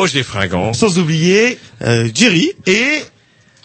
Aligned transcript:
Et 0.00 0.22
Roger 0.22 0.22
Fringant. 0.22 0.72
sans 0.72 0.98
oublier 0.98 1.58
euh, 1.82 2.08
Jerry 2.14 2.52
et 2.66 3.02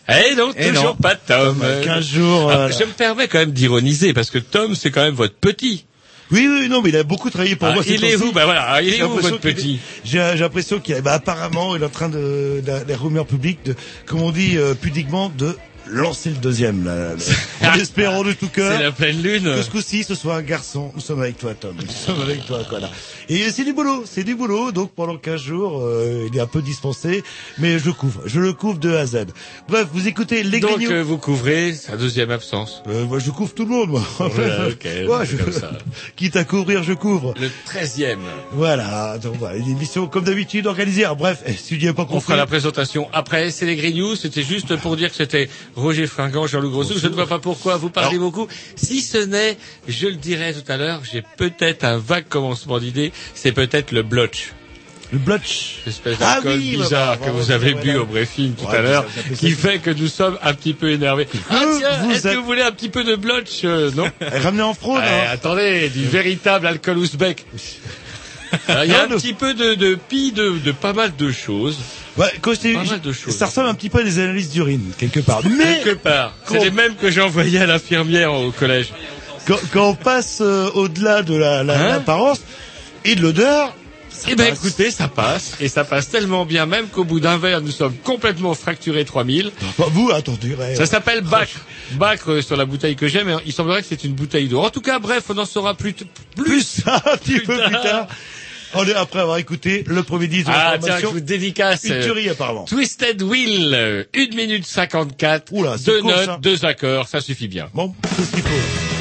Eh 0.08 0.14
Eh 0.58 0.68
toujours 0.70 0.84
non. 0.86 0.96
pas 0.96 1.16
Tom. 1.16 1.58
Bah, 1.60 1.68
15 1.84 2.06
jours, 2.08 2.52
Ah, 2.52 2.70
je 2.70 2.84
me 2.84 2.92
permets 2.92 3.28
quand 3.28 3.40
même 3.40 3.52
d'ironiser 3.52 4.14
parce 4.14 4.30
que 4.30 4.38
Tom 4.40 4.76
c'est 4.76 4.92
quand 4.92 5.04
même 5.04 5.16
votre 5.16 5.36
petit. 5.36 5.86
oui 6.32 6.48
oui 6.48 6.68
non 6.70 6.82
mais 6.82 6.90
il 6.90 6.98
a 6.98 7.04
beaucoup 7.04 7.30
travaillé 7.30 7.56
pour 7.56 7.68
Ah, 7.70 7.74
moi. 7.74 7.84
il 7.88 8.04
est 8.04 8.16
où 8.16 8.32
Bah 8.32 8.46
voilà, 8.46 8.82
il 8.82 8.90
J'ai 8.92 8.98
est 9.00 9.04
où 9.04 9.08
l'impression 9.08 9.30
votre 9.32 9.42
petit 9.42 9.80
J'ai 10.04 10.20
l'impression 10.38 10.80
qu'il 10.80 11.00
bah, 11.02 11.14
apparemment 11.14 11.76
il 11.76 11.82
est 11.82 11.86
en 11.86 11.90
train 11.90 12.10
de, 12.10 12.62
de 12.66 12.88
les 12.88 12.96
rumeurs 12.96 13.26
publiques 13.28 13.64
de 13.66 13.76
comme 14.06 14.22
on 14.22 14.32
dit 14.32 14.58
euh, 14.58 14.74
pudiquement 14.76 15.30
de 15.36 15.56
lancer 15.88 16.30
le 16.30 16.36
deuxième 16.38 16.84
là, 16.86 16.96
là. 16.96 17.16
en 17.72 17.74
espérant 17.76 18.24
de 18.24 18.34
tout 18.34 18.48
cœur. 18.48 18.72
C'est 18.78 18.84
la 18.84 18.92
pleine 18.92 19.22
lune. 19.22 19.44
Que 19.44 19.62
ce 19.62 19.70
coup-ci, 19.70 20.04
ce 20.04 20.16
soit 20.16 20.36
un 20.36 20.42
garçon. 20.42 20.92
Nous 20.96 21.02
sommes 21.02 21.22
avec 21.22 21.38
toi, 21.38 21.54
Tom. 21.54 21.76
Nous 21.80 21.92
sommes 21.92 22.22
avec 22.22 22.46
toi, 22.46 22.62
quoi, 22.68 22.80
là. 22.80 22.90
Et 23.30 23.50
c'est 23.52 23.64
du 23.64 23.74
boulot, 23.74 24.04
c'est 24.06 24.24
du 24.24 24.36
boulot. 24.36 24.72
Donc, 24.72 24.92
pendant 24.96 25.18
15 25.18 25.42
jours, 25.42 25.82
euh, 25.82 26.28
il 26.32 26.38
est 26.38 26.42
un 26.42 26.48
peu 26.48 26.62
dispensé, 26.62 27.24
mais 27.58 27.80
je 27.80 27.86
le 27.86 27.94
couvre. 27.94 28.22
Je 28.26 28.40
le 28.40 28.54
couvre 28.54 28.78
de 28.80 28.94
A 28.96 29.00
à 29.02 29.06
Z. 29.06 29.26
Bref, 29.68 29.88
vous 29.94 30.08
écoutez 30.08 30.44
les 30.44 30.60
Donc 30.60 30.82
euh, 30.84 31.02
vous 31.04 31.18
couvrez 31.18 31.74
sa 31.74 31.98
deuxième 31.98 32.32
absence. 32.32 32.84
Euh, 32.88 33.06
moi, 33.06 33.20
je 33.20 33.32
couvre 33.32 33.54
tout 33.54 33.64
le 33.66 33.72
monde, 33.72 33.90
moi. 33.90 34.04
Ouais, 34.20 34.76
c'est 34.82 35.26
je- 35.38 35.38
comme 35.44 35.54
ça. 35.54 35.72
Quitte 36.16 36.36
à 36.36 36.44
couvrir, 36.44 36.84
je 36.84 36.94
couvre. 36.94 37.34
Le 37.40 37.50
treizième. 37.66 38.20
Voilà. 38.52 39.18
Donc, 39.18 39.36
voilà. 39.40 39.58
Une 39.58 39.70
émission, 39.70 40.08
comme 40.08 40.24
d'habitude, 40.26 40.68
organisée. 40.68 41.04
Alors, 41.06 41.16
bref, 41.16 41.42
eh, 41.48 41.54
si 41.54 41.78
tu 41.78 41.86
n'as 41.86 41.94
pas 41.94 42.04
On 42.04 42.06
compris. 42.06 42.22
fera 42.26 42.36
la 42.38 42.46
présentation 42.46 43.08
après. 43.14 43.50
C'est 43.52 43.66
les 43.66 43.76
Grignoux. 43.76 44.16
C'était 44.16 44.44
juste 44.44 44.76
pour 44.78 44.96
dire 44.98 45.10
que 45.10 45.16
c'était 45.16 45.50
Roger 45.76 46.08
Fringant, 46.08 46.48
Jean-Luc 46.48 46.72
Grossou. 46.72 46.94
Je 46.98 47.08
ne 47.08 47.14
vois 47.14 47.28
pas 47.28 47.40
pourquoi 47.40 47.78
vous 47.78 47.90
parlez 47.90 48.18
beaucoup. 48.18 48.48
Si 48.76 49.02
ce 49.02 49.18
n'est, 49.18 49.58
je 49.88 50.08
le 50.08 50.16
dirai 50.16 50.54
tout 50.54 50.70
à 50.72 50.78
l'heure, 50.78 51.02
j'ai 51.12 51.24
peut-être 51.38 51.84
un 51.84 51.98
vague 51.98 52.28
commencement 52.30 52.80
d'idée. 52.80 53.12
C'est 53.34 53.52
peut-être 53.52 53.92
le 53.92 54.02
blotch. 54.04 54.54
Le 55.12 55.20
blotch. 55.20 55.80
Espèce 55.86 56.18
Ah 56.20 56.36
d'alcool 56.42 56.54
oui, 56.60 56.78
bizarre 56.78 57.18
bah, 57.18 57.26
que 57.28 57.32
bah, 57.32 57.38
vous 57.38 57.48
bah, 57.50 57.54
avez 57.54 57.74
bu 57.76 57.96
au 57.96 58.06
briefing 58.06 58.54
tout 58.56 58.66
Ouais, 58.66 58.78
à 58.78 58.82
l'heure, 58.82 59.06
qui 59.38 59.52
fait 59.52 59.78
que 59.80 59.92
nous 59.92 60.08
sommes 60.08 60.38
un 60.42 60.54
petit 60.56 60.74
peu 60.74 60.90
énervés. 60.92 61.28
Ah 61.50 61.62
tiens, 61.78 61.90
vous 62.04 62.12
est-ce 62.12 62.28
êtes- 62.28 62.34
que 62.34 62.40
vous 62.40 62.46
voulez 62.46 62.64
un 62.64 62.72
petit 62.72 62.90
peu 62.90 63.04
de 63.04 63.16
blotch 63.16 63.62
euh, 63.66 63.92
Non 63.96 64.10
Eh, 64.22 64.38
Ramené 64.40 64.64
en 64.64 64.74
fraude, 64.74 65.02
Eh, 65.06 65.08
hein. 65.10 65.28
Attendez, 65.30 65.90
du 65.90 66.06
véritable 66.06 66.66
alcool 66.68 66.98
ouzbek. 66.98 67.46
Euh, 68.70 68.82
Il 68.86 68.92
y 68.92 68.96
a 68.96 69.04
un 69.04 69.08
petit 69.10 69.34
peu 69.34 69.54
de, 69.54 69.76
de 69.76 69.96
pis 70.10 70.32
de, 70.32 70.58
de 70.64 70.72
pas 70.72 70.94
mal 70.94 71.16
de 71.16 71.32
choses, 71.32 71.78
De 73.04 73.12
choses. 73.12 73.36
ça 73.36 73.48
ressemble 73.48 73.68
un 73.70 73.74
petit 73.74 73.90
peu 73.90 74.00
à 74.00 74.04
des 74.04 74.20
analyses 74.20 74.50
d'urine, 74.52 74.92
quelque 74.98 75.20
part. 75.20 75.42
Mais, 75.46 75.82
quelque 75.84 75.96
part. 76.00 76.34
C'est 76.48 76.60
les 76.64 76.72
mêmes 76.72 76.96
que 76.96 77.10
j'ai 77.12 77.22
envoyés 77.22 77.60
à 77.60 77.66
l'infirmière 77.66 78.34
au 78.34 78.52
collège. 78.52 78.94
quand, 79.48 79.60
quand 79.74 79.90
on 79.90 79.96
passe 79.96 80.40
euh, 80.42 80.70
au-delà 80.76 81.22
de 81.24 81.36
la, 81.36 81.64
la- 81.64 81.78
Hein 81.80 81.88
l'apparence 81.90 82.42
et 83.04 83.16
de 83.16 83.22
l'odeur, 83.22 83.76
ça 84.10 84.30
Eh 84.32 84.36
ben 84.36 84.50
passe. 84.50 84.60
écoutez, 84.66 84.92
ça 84.92 85.10
passe, 85.10 85.56
et 85.60 85.68
ça 85.68 85.84
passe 85.84 86.10
tellement 86.10 86.46
bien 86.46 86.66
même 86.66 86.88
qu'au 86.88 87.04
bout 87.04 87.20
d'un 87.20 87.38
verre, 87.38 87.60
nous 87.62 87.72
sommes 87.72 87.94
complètement 87.98 88.54
fracturés 88.54 89.04
3000. 89.04 89.52
Bah, 89.78 89.86
vous, 89.92 90.10
attendez, 90.12 90.56
ouais, 90.56 90.76
Ça 90.76 90.86
s'appelle 90.86 91.20
Bacre. 91.22 91.60
Bacre 91.92 92.32
euh, 92.32 92.42
sur 92.42 92.56
la 92.56 92.66
bouteille 92.66 92.96
que 92.96 93.10
j'ai, 93.10 93.26
mais 93.26 93.34
il 93.46 93.52
semblerait 93.52 93.82
que 93.82 93.88
c'est 93.90 94.06
une 94.06 94.14
bouteille 94.14 94.48
d'eau. 94.48 94.62
En 94.62 94.70
tout 94.70 94.80
cas, 94.82 95.00
bref, 95.00 95.24
on 95.30 95.38
en 95.38 95.46
saura 95.46 95.74
plus, 95.76 95.94
plus. 96.38 96.78
un 96.86 97.18
petit 97.18 97.40
peu 97.42 97.58
plus 97.62 97.74
tard. 97.74 98.08
On 98.76 98.86
est 98.88 98.94
après 98.94 99.20
avoir 99.20 99.38
écouté 99.38 99.84
le 99.88 100.04
premier 100.04 100.28
disque 100.28 100.48
de 100.48 100.52
Ah 100.54 100.74
la 100.74 100.78
tiens, 100.80 100.98
je 101.00 101.06
vous 101.08 101.20
dédicace. 101.20 101.84
Une 101.86 101.94
euh, 101.94 102.04
tuerie, 102.04 102.30
apparemment. 102.30 102.66
Twisted 102.66 103.22
Wheel, 103.22 103.74
euh, 103.74 104.04
1 104.16 104.36
minute 104.36 104.66
54, 104.66 105.52
Oula, 105.54 105.76
c'est 105.78 105.86
deux 105.86 106.02
court, 106.02 106.12
notes, 106.12 106.26
ça. 106.26 106.38
deux 106.42 106.66
accords, 106.66 107.08
ça 107.08 107.22
suffit 107.22 107.48
bien. 107.48 107.70
Bon, 107.74 107.94
c'est 108.18 108.24
ce 108.26 108.32
qu'il 108.32 108.42
faut. 108.44 108.95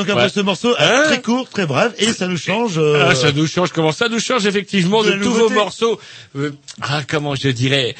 Donc 0.00 0.08
après 0.08 0.24
Ouais. 0.24 0.28
ce 0.30 0.40
morceau, 0.40 0.70
euh, 0.70 0.76
Hein 0.78 1.02
très 1.06 1.20
court, 1.22 1.48
très 1.48 1.66
bref, 1.66 1.92
et 1.98 2.12
ça 2.12 2.26
nous 2.26 2.36
change. 2.38 2.78
euh, 2.78 3.08
Ah, 3.10 3.14
ça 3.14 3.32
nous 3.32 3.46
change. 3.46 3.70
Comment 3.72 3.92
ça 3.92 4.08
nous 4.08 4.18
change 4.20 4.46
effectivement 4.46 5.02
de 5.04 5.12
tous 5.12 5.32
vos 5.32 5.50
morceaux? 5.50 6.00
Euh, 6.36 6.50
Ah, 6.80 7.02
comment 7.06 7.34
je 7.34 7.48
dirais? 7.48 7.94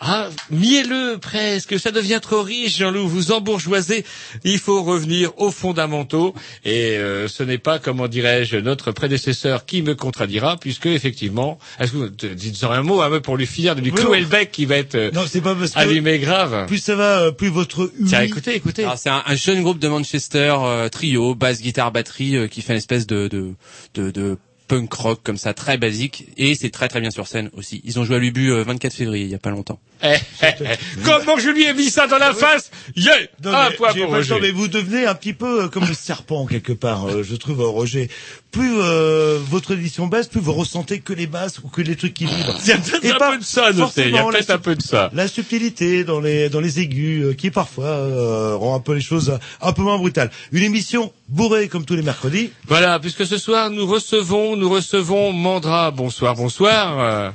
Ah, 0.00 0.28
mielleux 0.50 1.18
presque, 1.20 1.78
ça 1.78 1.90
devient 1.90 2.20
trop 2.22 2.42
riche, 2.42 2.78
Jean-Loup, 2.78 3.08
vous 3.08 3.32
embourgeoisez, 3.32 4.04
il 4.44 4.58
faut 4.58 4.82
revenir 4.82 5.32
aux 5.38 5.50
fondamentaux, 5.50 6.34
et 6.64 6.96
euh, 6.96 7.28
ce 7.28 7.42
n'est 7.42 7.58
pas, 7.58 7.78
comment 7.78 8.08
dirais-je, 8.08 8.56
notre 8.58 8.92
prédécesseur 8.92 9.66
qui 9.66 9.82
me 9.82 9.94
contredira, 9.94 10.56
puisque 10.56 10.86
effectivement, 10.86 11.58
est-ce 11.80 11.92
que 11.92 11.96
vous 11.96 12.08
dites 12.08 12.62
un 12.64 12.82
mot 12.82 13.00
un 13.02 13.10
peu 13.10 13.20
pour 13.20 13.36
lui 13.36 13.46
finir 13.46 13.74
de 13.74 13.80
lui 13.80 13.90
Oui, 13.90 14.00
clouer 14.00 14.18
oui. 14.18 14.22
le 14.22 14.28
bec 14.28 14.52
qui 14.52 14.66
va 14.66 14.76
être 14.76 14.94
euh, 14.94 15.10
Non, 15.12 15.22
c'est 15.28 15.40
pas 15.40 15.54
parce 15.54 15.72
que 15.72 15.78
allumé 15.78 16.18
grave 16.18 16.66
plus 16.66 16.78
ça 16.78 16.94
va, 16.94 17.20
euh, 17.20 17.32
plus 17.32 17.48
votre. 17.48 17.90
Tiens, 18.06 18.22
écoutez, 18.22 18.54
écoutez. 18.54 18.84
Alors, 18.84 18.98
c'est 18.98 19.10
un, 19.10 19.22
un 19.26 19.34
jeune 19.34 19.62
groupe 19.62 19.78
de 19.78 19.88
Manchester, 19.88 20.54
euh, 20.60 20.88
trio, 20.88 21.34
basse, 21.34 21.60
guitare, 21.60 21.92
batterie, 21.92 22.36
euh, 22.36 22.46
qui 22.46 22.62
fait 22.62 22.72
une 22.72 22.78
espèce 22.78 23.06
de, 23.06 23.28
de, 23.28 23.54
de, 23.94 24.10
de 24.10 24.38
punk 24.68 24.92
rock 24.92 25.20
comme 25.24 25.38
ça, 25.38 25.54
très 25.54 25.78
basique, 25.78 26.26
et 26.36 26.54
c'est 26.54 26.70
très 26.70 26.86
très 26.88 27.00
bien 27.00 27.10
sur 27.10 27.26
scène 27.26 27.50
aussi. 27.56 27.80
Ils 27.84 27.98
ont 27.98 28.04
joué 28.04 28.16
à 28.16 28.18
l'Ubu 28.18 28.52
euh, 28.52 28.62
24 28.62 28.92
février, 28.94 29.24
il 29.24 29.30
y 29.30 29.34
a 29.34 29.38
pas 29.38 29.50
longtemps. 29.50 29.80
Eh, 30.00 30.14
eh, 30.44 30.46
eh, 30.60 30.76
Comment 31.04 31.38
je 31.38 31.48
lui 31.50 31.64
ai 31.64 31.74
mis 31.74 31.90
ça 31.90 32.06
dans 32.06 32.18
la 32.18 32.32
face 32.32 32.70
Yeah 32.94 33.14
Non, 33.42 33.52
Un 33.52 33.70
mais 33.70 33.76
point 33.76 33.88
pour 33.88 34.10
pas 34.10 34.18
le 34.20 34.24
temps, 34.26 34.34
Roger. 34.34 34.38
mais 34.40 34.50
vous 34.52 34.68
devenez 34.68 35.06
un 35.06 35.14
petit 35.16 35.32
peu 35.32 35.64
euh, 35.64 35.68
comme 35.68 35.86
le 35.88 35.94
serpent 35.94 36.46
quelque 36.46 36.72
part, 36.72 37.08
euh, 37.08 37.24
je 37.24 37.34
trouve, 37.34 37.60
euh, 37.62 37.66
Roger. 37.66 38.08
Plus 38.50 38.78
euh, 38.80 39.38
votre 39.42 39.72
édition 39.72 40.06
baisse, 40.06 40.26
plus 40.26 40.40
vous 40.40 40.54
ressentez 40.54 41.00
que 41.00 41.12
les 41.12 41.26
basses 41.26 41.58
ou 41.58 41.68
que 41.68 41.82
les 41.82 41.96
trucs 41.96 42.14
qui 42.14 42.24
vibrent. 42.24 42.56
Il 42.64 42.68
y 42.68 42.72
a 42.72 42.78
peut-être 42.78 43.04
Et 43.04 43.10
un 43.10 43.18
pas 43.18 43.32
peu 43.32 43.38
de 43.38 43.44
ça, 43.44 43.72
notez. 43.72 44.08
Il 44.08 44.14
y 44.14 44.18
a 44.18 44.24
peut-être 44.24 44.50
un 44.50 44.58
peu 44.58 44.74
de 44.74 44.82
ça. 44.82 45.10
La 45.12 45.28
subtilité 45.28 46.02
dans 46.04 46.20
les 46.20 46.48
dans 46.48 46.60
les 46.60 46.80
aigus 46.80 47.24
euh, 47.24 47.34
qui 47.34 47.50
parfois 47.50 47.84
euh, 47.86 48.56
rend 48.56 48.74
un 48.74 48.80
peu 48.80 48.94
les 48.94 49.02
choses 49.02 49.30
euh, 49.30 49.36
un 49.60 49.72
peu 49.72 49.82
moins 49.82 49.98
brutales. 49.98 50.30
Une 50.52 50.62
émission 50.62 51.12
bourrée 51.28 51.68
comme 51.68 51.84
tous 51.84 51.94
les 51.94 52.02
mercredis. 52.02 52.50
Voilà, 52.66 52.98
puisque 52.98 53.26
ce 53.26 53.36
soir 53.36 53.70
nous 53.70 53.86
recevons, 53.86 54.56
nous 54.56 54.70
recevons 54.70 55.32
Mandra. 55.32 55.90
Bonsoir, 55.90 56.34
bonsoir. 56.34 56.98
Euh, 57.00 57.30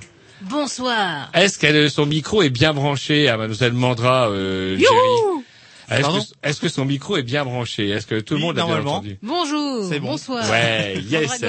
Bonsoir. 0.49 1.29
Est-ce 1.33 1.57
que 1.57 1.87
son 1.87 2.05
micro 2.05 2.41
est 2.41 2.49
bien 2.49 2.73
branché 2.73 3.29
à 3.29 3.37
Mademoiselle 3.37 3.71
Mandra, 3.71 4.27
euh, 4.29 4.77
Jerry 4.77 5.43
Est-ce 5.89 6.07
que, 6.07 6.47
est-ce 6.49 6.61
que 6.61 6.69
son 6.69 6.85
micro 6.85 7.17
est 7.17 7.23
bien 7.23 7.43
branché? 7.45 7.89
Est-ce 7.89 8.07
que 8.07 8.19
tout 8.19 8.33
le 8.35 8.39
Oui, 8.39 8.45
monde 8.47 8.55
l'a 8.57 8.63
bien 8.63 8.73
normalement. 8.75 8.95
entendu? 8.97 9.17
Bonjour. 9.21 9.87
C'est 9.89 9.99
bon. 9.99 10.07
Bonsoir. 10.11 10.49
Ouais, 10.49 11.01
yes. 11.09 11.43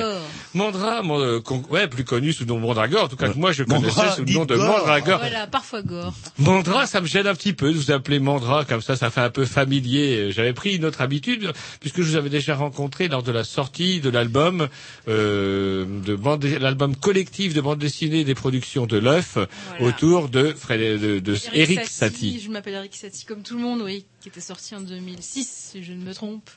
Mandra, 0.54 1.02
mon- 1.02 1.20
euh, 1.20 1.40
con- 1.40 1.62
ouais, 1.70 1.88
plus 1.88 2.04
connu 2.04 2.32
sous 2.32 2.44
le 2.44 2.48
nom 2.48 2.56
de 2.56 2.60
Mandragore. 2.62 3.04
En 3.04 3.08
tout 3.08 3.16
cas, 3.16 3.28
que 3.28 3.38
moi, 3.38 3.52
je 3.52 3.62
Mandra, 3.64 3.90
connaissais 3.90 4.16
sous 4.16 4.24
le 4.24 4.32
nom 4.32 4.44
de 4.44 4.56
Gore. 4.56 4.66
Mandragore. 4.78 5.18
Voilà, 5.18 5.46
parfois 5.46 5.82
gore. 5.82 6.14
Mandra, 6.38 6.86
ça 6.86 7.00
me 7.00 7.06
gêne 7.06 7.26
un 7.26 7.34
petit 7.34 7.52
peu 7.52 7.72
de 7.72 7.76
vous 7.78 7.90
appeler 7.90 8.18
Mandra, 8.20 8.64
comme 8.64 8.80
ça, 8.82 8.96
ça 8.96 9.10
fait 9.10 9.20
un 9.20 9.30
peu 9.30 9.44
familier. 9.46 10.30
J'avais 10.32 10.52
pris 10.52 10.76
une 10.76 10.84
autre 10.84 11.00
habitude, 11.00 11.52
puisque 11.80 11.98
je 12.02 12.10
vous 12.10 12.16
avais 12.16 12.30
déjà 12.30 12.54
rencontré 12.54 13.08
lors 13.08 13.22
de 13.22 13.32
la 13.32 13.44
sortie 13.44 14.00
de 14.00 14.10
l'album, 14.10 14.68
euh, 15.08 15.84
de 16.04 16.14
bande, 16.14 16.44
l'album 16.44 16.96
collectif 16.96 17.54
de 17.54 17.60
bande 17.60 17.78
dessinée 17.78 18.24
des 18.24 18.34
productions 18.34 18.86
de 18.86 18.98
l'œuf, 18.98 19.38
Voilà. 19.78 19.84
autour 19.94 20.28
de, 20.28 20.52
Fred, 20.56 21.00
de, 21.00 21.18
de 21.18 21.36
Eric 21.52 21.84
Satie. 21.86 22.40
Je 22.44 22.50
m'appelle 22.50 22.74
Eric 22.74 22.94
Satie, 22.94 23.24
comme 23.24 23.42
tout 23.42 23.56
le 23.56 23.62
monde, 23.62 23.80
oui, 23.82 24.04
qui 24.24 24.30
était 24.30 24.40
sorti 24.40 24.74
en 24.74 24.80
2006, 24.80 25.68
si 25.72 25.84
je 25.84 25.92
ne 25.92 26.02
me 26.02 26.14
trompe. 26.14 26.48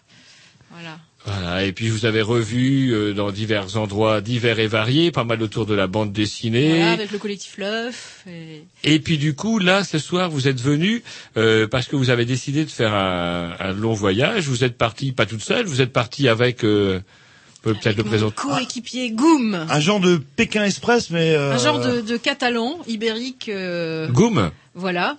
Voilà. 0.71 0.99
Voilà, 1.25 1.65
et 1.65 1.73
puis 1.73 1.89
vous 1.89 2.05
avez 2.05 2.21
revu 2.21 2.93
euh, 2.93 3.13
dans 3.13 3.29
divers 3.29 3.75
endroits 3.75 4.21
divers 4.21 4.59
et 4.59 4.67
variés, 4.67 5.11
pas 5.11 5.25
mal 5.25 5.41
autour 5.43 5.65
de 5.65 5.73
la 5.73 5.85
bande 5.87 6.13
dessinée. 6.13 6.69
Voilà, 6.77 6.91
avec 6.93 7.11
le 7.11 7.17
collectif 7.17 7.57
L'œuf. 7.57 8.23
Et... 8.25 8.63
Et 8.85 8.99
puis 8.99 9.17
du 9.17 9.35
coup, 9.35 9.59
là, 9.59 9.83
ce 9.83 9.99
soir, 9.99 10.29
vous 10.29 10.47
êtes 10.47 10.61
venu 10.61 11.03
euh, 11.35 11.67
parce 11.67 11.87
que 11.87 11.97
vous 11.97 12.09
avez 12.09 12.23
décidé 12.23 12.63
de 12.63 12.69
faire 12.69 12.93
un, 12.93 13.53
un 13.59 13.73
long 13.73 13.91
voyage. 13.93 14.47
Vous 14.47 14.63
êtes 14.63 14.77
parti 14.77 15.11
pas 15.11 15.25
toute 15.25 15.41
seule, 15.43 15.65
vous 15.65 15.81
êtes 15.81 15.91
parti 15.91 16.29
avec 16.29 16.63
euh, 16.63 17.01
peut 17.63 17.73
peut-être 17.73 17.97
le 17.97 18.03
présenter. 18.05 18.35
coéquipier 18.35 19.11
Goum. 19.11 19.55
Un 19.55 19.79
genre 19.81 19.99
de 19.99 20.21
Pékin 20.37 20.63
Express, 20.63 21.09
mais 21.09 21.35
euh, 21.35 21.53
Un 21.53 21.57
genre 21.57 21.79
de, 21.81 21.99
de 21.99 22.15
catalan 22.15 22.79
ibérique, 22.87 23.49
euh, 23.49 24.07
Goum. 24.07 24.51
voilà, 24.73 25.17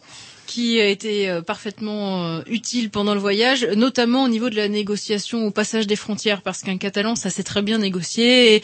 qui 0.49 0.81
a 0.81 0.87
été 0.89 1.29
euh, 1.29 1.43
parfaitement 1.43 2.25
euh, 2.25 2.41
utile 2.47 2.89
pendant 2.91 3.12
le 3.12 3.21
voyage, 3.21 3.67
notamment 3.77 4.25
au 4.25 4.29
niveau 4.29 4.49
de 4.49 4.56
la 4.56 4.69
négociation 4.69 5.47
au 5.47 5.50
passage 5.50 5.87
des 5.87 5.95
frontières, 5.95 6.41
parce 6.41 6.62
qu'un 6.62 6.79
catalan, 6.79 7.15
ça 7.15 7.29
s'est 7.29 7.43
très 7.43 7.61
bien 7.61 7.77
négocié, 7.79 8.56
et 8.56 8.62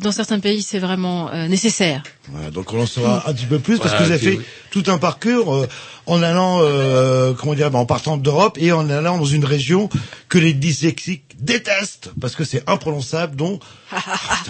dans 0.00 0.12
certains 0.12 0.38
pays, 0.38 0.60
c'est 0.62 0.78
vraiment 0.78 1.30
euh, 1.32 1.48
nécessaire. 1.48 2.02
Voilà, 2.28 2.50
donc 2.50 2.72
on 2.74 2.82
en 2.82 2.86
saura 2.86 3.28
un 3.28 3.32
petit 3.32 3.46
peu 3.46 3.58
plus 3.58 3.78
parce 3.78 3.90
Voilà, 3.96 4.04
que 4.04 4.04
vous 4.04 4.12
avez 4.12 4.36
fait 4.36 4.42
tout 4.70 4.84
un 4.88 4.98
parcours 4.98 5.54
euh, 5.54 5.66
en 6.06 6.22
allant, 6.22 6.58
euh, 6.60 7.32
comment 7.32 7.54
dire, 7.54 7.70
bah, 7.70 7.78
en 7.78 7.86
partant 7.86 8.18
d'Europe 8.18 8.58
et 8.60 8.72
en 8.72 8.90
allant 8.90 9.16
dans 9.16 9.24
une 9.24 9.46
région 9.46 9.88
que 10.28 10.36
les 10.38 10.52
dyslexiques 10.52 11.24
détestent 11.38 12.10
parce 12.20 12.36
que 12.36 12.44
c'est 12.44 12.68
imprononçable. 12.68 13.34
Donc, 13.36 13.62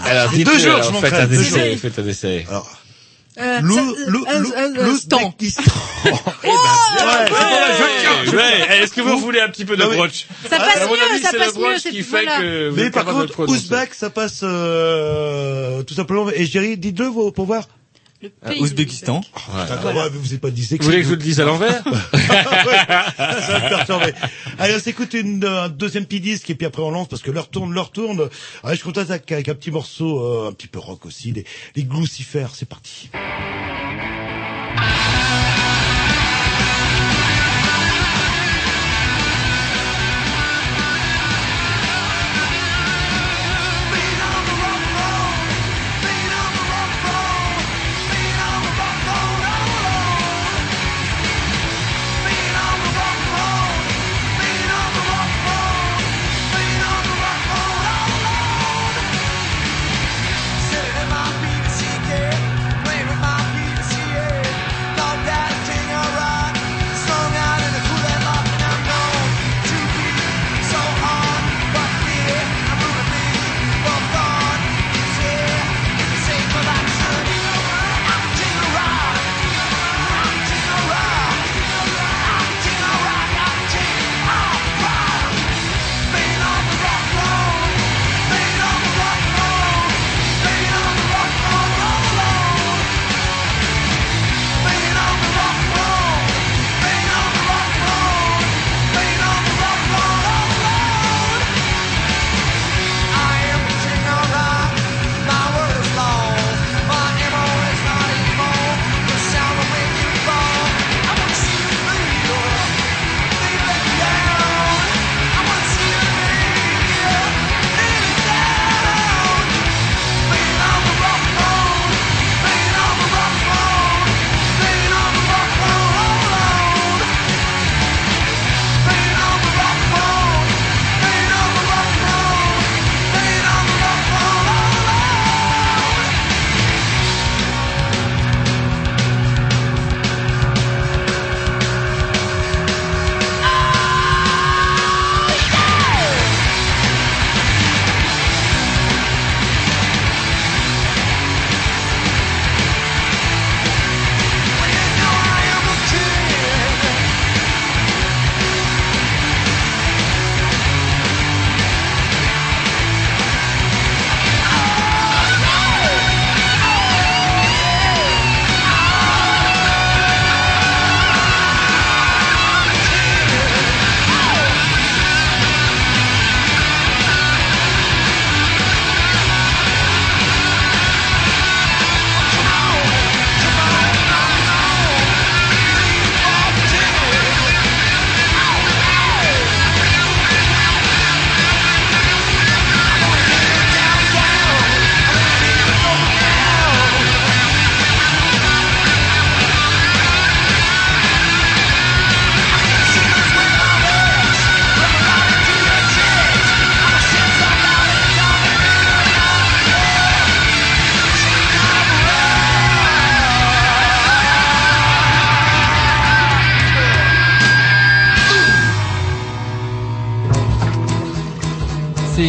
Alors, 0.05 0.31
dites-le, 0.31 0.53
deux 0.55 0.59
jours, 0.59 0.82
je 0.82 0.91
m'en 0.91 1.00
faites 1.00 1.15
faites 1.79 1.99
un 2.00 2.09
essai. 2.09 2.47
alors, 2.49 2.69
l'Ouzbékistan. 3.62 5.34
Ouais, 6.04 8.36
ouais. 8.36 8.82
Est-ce 8.82 8.92
que 8.92 9.00
vous 9.00 9.19
voulez 9.19 9.40
un 9.40 9.48
petit 9.48 9.64
peu 9.64 9.76
de 9.76 9.84
broche 9.84 10.26
Ça 10.48 10.58
passe 10.58 10.76
À 10.82 10.86
mon 10.86 10.92
mieux, 10.94 11.20
ça 11.22 11.32
passe 11.32 11.56
mieux. 11.56 11.78
c'est- 11.78 11.90
qui 11.90 12.02
fait 12.02 12.25
que 12.25 12.70
Mais 12.76 12.90
par 12.90 13.04
contre. 13.04 13.48
Ouzbek, 13.48 13.94
ça 13.94 14.10
passe 14.10 14.40
euh, 14.42 15.82
tout 15.82 15.94
simplement. 15.94 16.28
Et 16.34 16.44
Jerry, 16.46 16.76
dites-le 16.76 17.10
pour 17.32 17.46
voir. 17.46 17.64
Euh, 18.47 18.55
Ouzbékistan. 18.61 19.21
Ouais, 19.53 19.93
mais 19.94 20.19
vous 20.19 20.29
n'êtes 20.31 20.41
pas 20.41 20.50
dyslexique. 20.50 20.82
Vous 20.82 20.87
voulez 20.87 20.99
que 20.99 21.05
je 21.05 21.09
vous 21.09 21.17
le 21.17 21.23
dise 21.23 21.41
à 21.41 21.44
l'envers 21.44 21.82
ça 22.13 23.58
va 23.58 23.60
me 23.60 23.69
perturber. 23.69 24.13
Allez, 24.58 24.75
on 24.77 24.81
s'écoute 24.81 25.15
une, 25.15 25.44
un 25.44 25.69
deuxième 25.69 26.06
petit 26.06 26.20
disque 26.20 26.51
et 26.51 26.55
puis 26.55 26.67
après 26.67 26.82
on 26.82 26.91
lance 26.91 27.08
parce 27.08 27.22
que 27.22 27.31
l'heure 27.31 27.48
tourne, 27.48 27.72
l'heure 27.72 27.91
tourne. 27.91 28.29
Allez, 28.63 28.77
je 28.77 28.84
compte 28.84 28.98
avec, 28.98 29.31
avec 29.31 29.48
un 29.48 29.55
petit 29.55 29.70
morceau, 29.70 30.20
euh, 30.20 30.48
un 30.48 30.53
petit 30.53 30.69
peu 30.69 30.79
rock 30.79 31.06
aussi, 31.06 31.32
les, 31.32 31.44
les 31.77 31.84
Glucifer, 31.84 32.46
c'est 32.55 32.69
parti. 32.69 33.10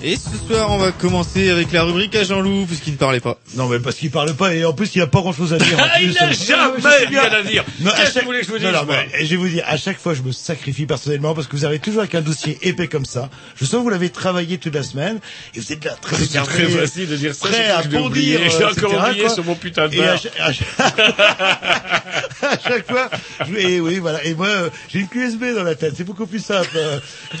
Et 0.00 0.14
ce 0.16 0.30
soir, 0.46 0.70
on 0.70 0.78
va 0.78 0.92
commencer 0.92 1.50
avec 1.50 1.72
la 1.72 1.82
rubrique 1.82 2.14
à 2.14 2.22
Jean-Loup, 2.22 2.66
puisqu'il 2.66 2.92
ne 2.92 2.98
parlait 2.98 3.18
pas. 3.18 3.36
Non, 3.56 3.66
mais 3.66 3.80
parce 3.80 3.96
qu'il 3.96 4.12
parle 4.12 4.32
pas, 4.36 4.54
et 4.54 4.64
en 4.64 4.72
plus, 4.72 4.94
il 4.94 5.02
a 5.02 5.08
pas 5.08 5.18
grand 5.20 5.32
chose 5.32 5.52
à 5.52 5.58
dire. 5.58 5.76
en 5.76 5.82
Ah, 5.92 6.00
il 6.00 6.12
n'a 6.12 6.30
jamais 6.30 7.06
rien 7.08 7.22
à 7.32 7.42
dire. 7.42 7.64
Non, 7.80 7.90
à 7.90 7.94
Qu'est-ce 7.96 8.06
que 8.08 8.12
chaque- 8.14 8.22
vous 8.22 8.26
voulez 8.28 8.40
que 8.40 8.46
je 8.46 8.50
vous 8.52 8.58
Non, 8.58 8.70
dise, 8.70 8.78
non, 8.80 8.86
mais 8.86 9.24
je 9.24 9.30
vais 9.30 9.36
vous 9.36 9.48
dire, 9.48 9.64
à 9.66 9.76
chaque 9.76 9.98
fois, 9.98 10.14
je 10.14 10.22
me 10.22 10.30
sacrifie 10.30 10.86
personnellement 10.86 11.34
parce 11.34 11.48
que 11.48 11.56
vous 11.56 11.64
arrivez 11.64 11.80
toujours 11.80 12.00
avec 12.02 12.14
un 12.14 12.20
dossier 12.20 12.58
épais 12.62 12.86
comme 12.86 13.04
ça. 13.06 13.28
Je 13.56 13.64
sens 13.64 13.78
que 13.78 13.82
vous 13.82 13.88
l'avez 13.88 14.10
travaillé 14.10 14.58
toute 14.58 14.74
la 14.76 14.84
semaine 14.84 15.18
et 15.56 15.60
vous 15.60 15.72
êtes 15.72 15.84
là 15.84 15.96
très, 16.00 16.16
C'est 16.16 16.38
très 16.42 16.66
facile 16.68 17.08
de 17.08 17.16
dire 17.16 17.34
ça, 17.34 17.48
prêt 17.48 17.68
à 17.68 17.82
bondir. 17.82 18.38
J'ai 18.48 18.62
euh, 18.62 18.68
encore 18.70 18.92
etc., 18.94 19.10
oublié 19.10 19.28
sur 19.30 19.44
mon 19.44 19.54
putain 19.56 19.88
de 19.88 19.96
Et 19.96 20.04
à 20.04 20.12
bar. 20.12 20.20
chaque, 20.22 20.38
à 20.38 20.52
chaque- 20.52 20.68
à 22.42 22.58
chaque 22.68 22.86
fois, 22.88 23.10
je, 23.48 23.54
et 23.56 23.80
oui, 23.80 23.98
voilà. 23.98 24.22
Et 24.24 24.34
moi, 24.34 24.46
euh, 24.46 24.70
j'ai 24.92 25.00
une 25.00 25.08
QSB 25.08 25.54
dans 25.56 25.64
la 25.64 25.74
tête. 25.74 25.94
C'est 25.96 26.04
beaucoup 26.04 26.26
plus 26.26 26.44
simple. 26.44 26.68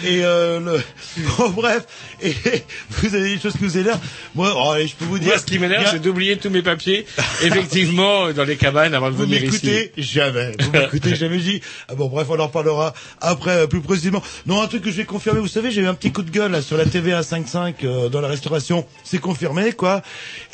Et 0.04 0.24
euh, 0.24 0.58
le, 0.58 0.80
bon, 1.38 1.50
bref. 1.50 1.84
Et 2.20 2.34
vous 2.90 3.14
avez 3.14 3.34
des 3.34 3.40
choses 3.40 3.52
qui 3.54 3.64
vous 3.64 3.78
énervent. 3.78 4.00
Moi, 4.34 4.52
oh, 4.56 4.70
allez, 4.70 4.86
je 4.86 4.94
peux 4.96 5.04
vous 5.04 5.18
dire. 5.18 5.28
Moi, 5.28 5.38
ce 5.38 5.44
qui 5.46 5.58
m'énerve, 5.58 5.86
a- 5.86 5.90
c'est 5.92 5.98
d'oublier 6.02 6.36
tous 6.36 6.50
mes 6.50 6.62
papiers, 6.62 7.06
effectivement, 7.42 8.32
dans 8.32 8.44
les 8.44 8.56
cabanes 8.56 8.94
avant 8.94 9.10
de 9.10 9.14
Vous 9.16 9.22
venir 9.24 9.42
ici. 9.44 9.66
m'écoutez 9.66 9.92
jamais. 9.98 10.52
Vous 10.60 10.70
m'écoutez 10.70 11.14
jamais. 11.14 11.38
Dit. 11.38 11.60
Ah 11.88 11.94
bon, 11.94 12.08
bref, 12.08 12.26
on 12.30 12.38
en 12.38 12.46
reparlera 12.46 12.94
après 13.20 13.50
euh, 13.52 13.66
plus 13.66 13.80
précisément. 13.80 14.22
Non, 14.46 14.60
un 14.62 14.66
truc 14.66 14.82
que 14.82 14.90
je 14.90 14.96
vais 14.96 15.04
confirmer. 15.04 15.40
Vous 15.40 15.48
savez, 15.48 15.70
j'ai 15.70 15.82
eu 15.82 15.86
un 15.86 15.94
petit 15.94 16.10
coup 16.12 16.22
de 16.22 16.30
gueule 16.30 16.52
là, 16.52 16.62
sur 16.62 16.76
la 16.76 16.84
TVA 16.84 17.20
5.5 17.20 17.74
euh, 17.84 18.08
dans 18.08 18.20
la 18.20 18.28
restauration. 18.28 18.86
C'est 19.04 19.18
confirmé, 19.20 19.72
quoi. 19.72 20.02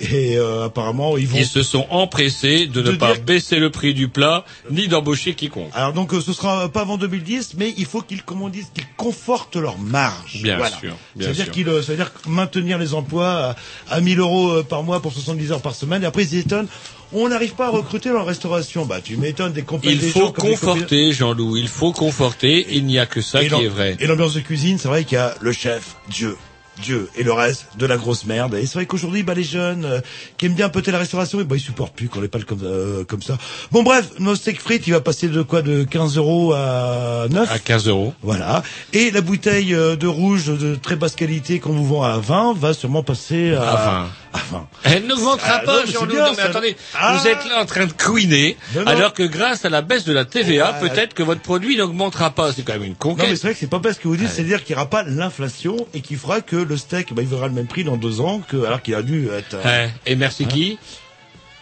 Et 0.00 0.36
euh, 0.36 0.66
apparemment, 0.66 1.16
ils 1.16 1.26
vont. 1.28 1.38
Ils 1.38 1.46
se 1.46 1.62
sont 1.62 1.86
empressés 1.90 2.66
de 2.66 2.82
ne 2.82 2.92
pas 2.92 3.14
baisser 3.14 3.56
le 3.56 3.70
prix 3.70 3.94
du 3.94 4.08
plat, 4.08 4.44
ni 4.70 4.88
d'embaucher 4.88 5.34
quiconque. 5.34 5.70
Alors 5.74 5.92
donc, 5.92 6.12
euh, 6.12 6.20
ce 6.20 6.32
sera 6.32 6.68
pas 6.68 6.82
avant 6.82 6.98
2010, 6.98 7.54
mais 7.56 7.72
il 7.76 7.86
faut 7.86 8.02
qu'ils, 8.02 8.22
comme 8.22 8.42
on 8.42 8.48
dit, 8.48 8.62
qu'ils 8.74 8.84
confortent 8.96 9.56
leur 9.56 9.78
marge. 9.78 10.42
Bien 10.42 10.56
Voilà. 10.56 10.76
sûr, 10.78 10.96
C'est-à-dire 11.18 11.44
sûr. 11.44 11.52
Qu'ils, 11.84 11.92
euh, 11.92 11.96
c'est-à-dire 11.96 12.12
maintenir 12.28 12.78
les 12.78 12.94
emplois 12.94 13.56
à, 13.88 13.94
à 13.96 14.00
1000 14.00 14.18
euros 14.18 14.50
euh, 14.50 14.62
par 14.62 14.82
mois 14.82 15.00
pour 15.00 15.12
70 15.12 15.52
heures 15.52 15.62
par 15.62 15.74
semaine. 15.74 16.02
Et 16.02 16.06
après, 16.06 16.22
ils 16.22 16.28
s'étonnent. 16.28 16.68
On 17.12 17.28
n'arrive 17.28 17.54
pas 17.54 17.66
à 17.66 17.70
recruter 17.70 18.08
dans 18.08 18.18
la 18.18 18.24
restauration. 18.24 18.86
Bah, 18.86 19.00
tu 19.02 19.16
m'étonnes 19.16 19.52
des 19.52 19.62
compagnies. 19.62 19.94
Il 19.94 20.10
faut 20.10 20.32
conforter, 20.32 21.12
Jean-Loup, 21.12 21.56
il 21.56 21.68
faut 21.68 21.92
conforter, 21.92 22.66
il 22.70 22.86
n'y 22.86 22.98
a 22.98 23.06
que 23.06 23.20
ça 23.20 23.42
Et 23.42 23.48
qui 23.48 23.54
est 23.54 23.68
vrai. 23.68 23.96
Et 24.00 24.06
l'ambiance 24.06 24.34
de 24.34 24.40
cuisine, 24.40 24.78
c'est 24.78 24.88
vrai 24.88 25.04
qu'il 25.04 25.16
y 25.16 25.20
a 25.20 25.34
le 25.40 25.52
chef, 25.52 25.96
Dieu. 26.10 26.36
Dieu 26.82 27.08
et 27.16 27.22
le 27.22 27.32
reste 27.32 27.66
de 27.78 27.86
la 27.86 27.96
grosse 27.96 28.24
merde. 28.26 28.54
Et 28.54 28.66
c'est 28.66 28.74
vrai 28.74 28.86
qu'aujourd'hui, 28.86 29.22
bah, 29.22 29.34
les 29.34 29.44
jeunes 29.44 29.84
euh, 29.84 30.00
qui 30.36 30.46
aiment 30.46 30.54
bien 30.54 30.68
peut-être 30.68 30.92
la 30.92 30.98
restauration, 30.98 31.40
et 31.40 31.44
bah, 31.44 31.56
ils 31.56 31.60
supportent 31.60 31.94
plus 31.94 32.08
qu'on 32.08 32.20
les 32.20 32.28
parle 32.28 32.44
comme, 32.44 32.62
euh, 32.62 33.04
comme 33.04 33.22
ça. 33.22 33.38
Bon, 33.72 33.82
bref, 33.82 34.12
nos 34.18 34.34
steak 34.34 34.60
frites, 34.60 34.86
il 34.86 34.92
va 34.92 35.00
passer 35.00 35.28
de 35.28 35.42
quoi 35.42 35.62
De 35.62 35.84
15 35.84 36.16
euros 36.16 36.52
à 36.52 37.26
9 37.30 37.50
À 37.50 37.58
15 37.58 37.88
euros. 37.88 38.14
Voilà. 38.22 38.62
Et 38.92 39.10
la 39.10 39.20
bouteille 39.20 39.74
euh, 39.74 39.96
de 39.96 40.06
rouge 40.06 40.46
de 40.46 40.74
très 40.74 40.96
basse 40.96 41.14
qualité 41.14 41.60
qu'on 41.60 41.72
vous 41.72 41.86
vend 41.86 42.02
à 42.02 42.18
20 42.18 42.54
va 42.54 42.74
sûrement 42.74 43.02
passer 43.02 43.54
à, 43.54 43.62
À 43.62 44.00
20. 44.02 44.08
20. 44.50 44.66
Elle 44.84 45.06
n'augmentera 45.06 45.48
Ah, 45.54 45.60
non, 45.60 45.66
pas, 45.66 45.86
Jean-Loup. 45.86 46.14
Non, 46.16 46.32
mais 46.36 46.42
attendez, 46.42 46.76
Ah. 46.94 47.16
vous 47.16 47.26
êtes 47.28 47.44
là 47.48 47.60
en 47.62 47.66
train 47.66 47.86
de 47.86 47.92
couiner, 47.92 48.56
Non, 48.74 48.80
non. 48.82 48.86
alors 48.88 49.14
que 49.14 49.22
grâce 49.22 49.64
à 49.64 49.70
la 49.70 49.82
baisse 49.82 50.04
de 50.04 50.12
la 50.12 50.24
TVA, 50.24 50.74
Ah. 50.76 50.80
peut-être 50.80 51.14
que 51.14 51.22
votre 51.22 51.40
produit 51.40 51.76
n'augmentera 51.76 52.30
pas. 52.30 52.52
C'est 52.52 52.62
quand 52.62 52.72
même 52.74 52.82
une 52.84 52.90
Non, 52.90 52.96
conquête. 52.98 53.26
mais 53.30 53.36
c'est 53.36 53.42
vrai 53.48 53.54
que 53.54 53.60
c'est 53.60 53.66
pas 53.70 53.80
parce 53.80 53.98
que 53.98 54.08
vous 54.08 54.16
dites, 54.16 54.28
c'est-à-dire 54.28 54.64
qu'il 54.64 54.74
n'y 54.74 54.80
aura 54.80 54.90
pas 54.90 55.02
l'inflation 55.04 55.76
et 55.94 56.00
qui 56.00 56.14
fera 56.16 56.40
que 56.40 56.56
le 56.56 56.76
steak, 56.76 57.12
bah, 57.14 57.22
il 57.22 57.28
vaudra 57.28 57.46
le 57.48 57.54
même 57.54 57.66
prix 57.66 57.84
dans 57.84 57.96
deux 57.96 58.20
ans 58.20 58.40
que, 58.48 58.64
alors 58.64 58.82
qu'il 58.82 58.94
a 58.94 59.02
dû 59.02 59.28
être, 59.30 59.56
euh. 59.64 59.86
Et 60.06 60.16
merci 60.16 60.46
qui? 60.46 60.78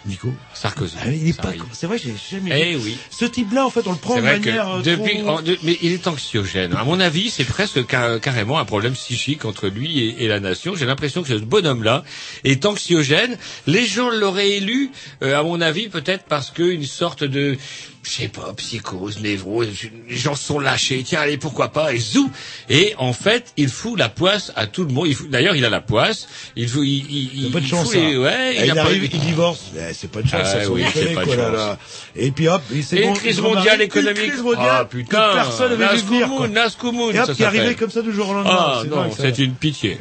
Nico. 0.06 0.32
Sarkozy. 0.54 0.97
Ah, 1.00 1.09
il 1.11 1.28
est 1.28 1.32
Ça 1.32 1.42
pas, 1.42 1.52
c'est 1.73 1.87
vrai, 1.87 1.97
j'ai 1.99 2.14
jamais 2.30 2.73
Eh 2.73 2.76
oui. 2.76 2.97
Ce 3.11 3.25
type-là, 3.25 3.64
en 3.66 3.71
fait, 3.71 3.87
on 3.87 3.92
le 3.92 3.99
prend 3.99 4.16
de 4.16 4.21
manière 4.23 4.40
que 4.66 4.88
euh, 4.88 4.97
depuis, 4.97 5.18
trop- 5.18 5.28
en- 5.28 5.42
de- 5.42 5.56
mais 5.62 5.78
il 5.80 5.92
est 5.92 6.06
anxiogène. 6.09 6.75
À 6.75 6.85
mon 6.85 6.99
avis, 6.99 7.30
c'est 7.30 7.44
presque 7.44 7.80
ca- 7.88 8.18
carrément 8.18 8.59
un 8.59 8.64
problème 8.64 8.94
psychique 8.94 9.44
entre 9.44 9.68
lui 9.68 10.00
et, 10.00 10.25
et 10.25 10.28
la 10.28 10.40
nation. 10.40 10.75
J'ai 10.75 10.87
l'impression 10.87 11.23
que 11.23 11.28
ce 11.28 11.35
bonhomme-là 11.44 12.02
est 12.44 12.66
anxiogène. 12.66 13.38
Les 13.66 13.87
gens 13.87 14.11
l'auraient 14.11 14.50
élu, 14.50 14.90
euh, 15.23 15.38
à 15.38 15.42
mon 15.44 15.61
avis, 15.61 15.88
peut-être 15.88 16.25
parce 16.25 16.50
qu'une 16.50 16.85
sorte 16.85 17.23
de, 17.25 17.56
je 18.04 18.11
sais 18.11 18.28
pas, 18.28 18.52
psychose, 18.56 19.21
névrose. 19.21 19.68
Les 20.09 20.16
gens 20.16 20.35
se 20.35 20.44
sont 20.44 20.59
lâchés. 20.59 21.02
Tiens, 21.06 21.21
allez, 21.21 21.38
pourquoi 21.38 21.68
pas 21.68 21.92
Et 21.94 21.99
zou. 21.99 22.30
Et 22.68 22.94
en 22.99 23.12
fait, 23.12 23.52
il 23.56 23.68
fout 23.68 23.97
la 23.99 24.09
poisse 24.09 24.52
à 24.56 24.66
tout 24.66 24.85
le 24.85 24.92
monde. 24.92 25.09
D'ailleurs, 25.30 25.54
il 25.54 25.64
a 25.64 25.71
la 25.71 25.80
poisse. 25.80 26.26
Il 26.56 26.68
fout, 26.68 26.82
il, 26.85 27.06
il, 27.11 27.44
Il 27.47 27.52
pas 27.52 27.61
de 27.61 27.64
il 27.64 27.68
chance. 27.71 27.85
fout 27.85 27.94
les- 27.94 28.16
ouais, 28.18 28.54
Et 28.56 28.59
il, 28.61 28.64
il, 28.66 28.71
a 28.73 28.75
pas 28.75 28.80
arrive, 28.82 29.04
eu- 29.04 29.11
il 29.12 29.21
divorce. 29.21 29.61
Eh, 29.76 29.94
c'est 29.94 30.11
pas 30.11 30.21
de 30.23 30.26
chance. 30.28 30.40
Ah 30.42 30.47
ça, 30.47 30.64
sans 30.64 30.71
oui, 30.73 30.82
déconner, 30.85 31.06
c'est 31.09 31.14
pas 31.14 31.21
de 31.21 31.26
quoi, 31.26 31.37
là, 31.37 31.44
chance. 31.44 31.54
là. 31.56 31.78
Et 32.16 32.30
puis 32.32 32.49
hop, 32.49 32.62
il 32.73 32.82
s'est 32.85 32.97
Et 32.97 33.02
une 33.04 33.09
bon- 33.11 33.14
crise 33.14 33.40
mondiale 33.40 33.68
arrive, 33.68 33.82
économique. 33.82 34.23
Une 34.25 34.30
crise 34.30 34.42
mondiale 34.42 34.68
Ah, 34.80 34.85
putain. 34.85 35.28
que 35.28 35.35
personne 35.35 35.78
n'avait 35.78 35.97
vu 35.97 36.02
venir. 36.02 36.49
Nascoumoun, 36.49 37.14
Et 37.14 37.21
hop, 37.21 37.32
qui 37.32 37.42
est 37.42 37.44
arrivé 37.47 37.62
s'appelle. 37.64 37.76
comme 37.78 37.90
ça 37.90 38.02
du 38.02 38.12
jour 38.12 38.28
au 38.30 38.35
lendemain. 38.35 38.50
Ah 38.59 38.78
C'est 38.82 38.88
non, 38.88 39.11
c'est 39.16 39.38
une 39.38 39.54
pitié. 39.54 39.97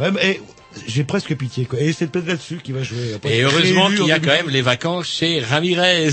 J'ai 0.88 1.04
presque 1.04 1.36
pitié, 1.36 1.66
quoi. 1.66 1.80
Et 1.80 1.94
c'est 1.94 2.08
peut-être 2.08 2.28
là-dessus 2.28 2.58
qu'il 2.58 2.74
va 2.74 2.84
jouer. 2.84 3.14
Après, 3.16 3.36
Et 3.36 3.42
heureusement 3.42 3.90
qu'il 3.90 4.06
y 4.06 4.12
a 4.12 4.20
quand 4.20 4.32
même 4.32 4.50
les 4.50 4.62
vacances 4.62 5.08
chez 5.08 5.42
Ramirez. 5.42 6.10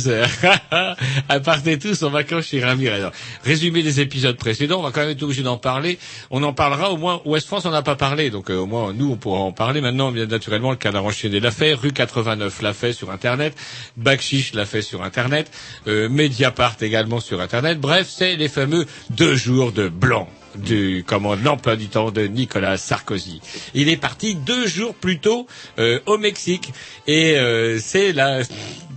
à 1.28 1.40
partez 1.40 1.78
tous 1.78 2.02
en 2.02 2.10
vacances 2.10 2.46
chez 2.46 2.62
Ramirez. 2.62 2.96
Alors, 2.96 3.12
résumé 3.44 3.82
des 3.82 4.00
épisodes 4.00 4.36
précédents, 4.36 4.80
on 4.80 4.82
va 4.82 4.90
quand 4.90 5.00
même 5.00 5.10
être 5.10 5.22
obligé 5.22 5.42
d'en 5.42 5.58
parler. 5.58 5.98
On 6.30 6.42
en 6.42 6.52
parlera 6.52 6.90
au 6.90 6.96
moins. 6.96 7.22
Ouest 7.24 7.46
France, 7.46 7.66
on 7.66 7.70
n'a 7.70 7.82
pas 7.82 7.96
parlé, 7.96 8.30
donc 8.30 8.50
euh, 8.50 8.56
au 8.56 8.66
moins 8.66 8.92
nous, 8.92 9.12
on 9.12 9.16
pourra 9.16 9.40
en 9.40 9.52
parler. 9.52 9.80
Maintenant, 9.80 10.10
bien 10.10 10.26
naturellement, 10.26 10.70
le 10.70 10.76
canard 10.76 11.04
enchaîné 11.04 11.40
l'a 11.40 11.50
fait, 11.50 11.74
rue 11.74 11.92
89 11.92 12.62
l'a 12.62 12.72
fait 12.72 12.92
sur 12.92 13.10
Internet, 13.10 13.56
Bakchiche 13.96 14.54
l'a 14.54 14.66
fait 14.66 14.82
sur 14.82 15.02
Internet, 15.02 15.50
euh, 15.86 16.08
Mediapart 16.08 16.76
également 16.80 17.20
sur 17.20 17.40
Internet. 17.40 17.80
Bref, 17.80 18.08
c'est 18.10 18.36
les 18.36 18.48
fameux 18.48 18.86
deux 19.10 19.34
jours 19.36 19.72
de 19.72 19.88
blanc 19.88 20.28
du 20.58 21.04
comment 21.06 21.36
de 21.36 21.44
l'emploi 21.44 21.76
du 21.76 21.88
temps 21.88 22.10
de 22.10 22.22
Nicolas 22.26 22.76
Sarkozy. 22.76 23.40
Il 23.74 23.88
est 23.88 23.96
parti 23.96 24.34
deux 24.34 24.66
jours 24.66 24.94
plus 24.94 25.18
tôt 25.18 25.46
euh, 25.78 26.00
au 26.06 26.18
Mexique 26.18 26.72
et 27.06 27.36
euh, 27.36 27.78
c'est 27.80 28.12
la 28.12 28.42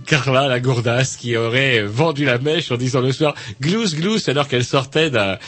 Carla 0.06 0.48
la 0.48 0.60
gourdasse 0.60 1.16
qui 1.16 1.36
aurait 1.36 1.82
vendu 1.82 2.24
la 2.24 2.38
mèche 2.38 2.70
en 2.70 2.76
disant 2.76 3.00
le 3.00 3.12
soir 3.12 3.34
glousse 3.60 3.94
glousse 3.94 4.28
alors 4.28 4.48
qu'elle 4.48 4.64
sortait 4.64 5.10
d'un 5.10 5.38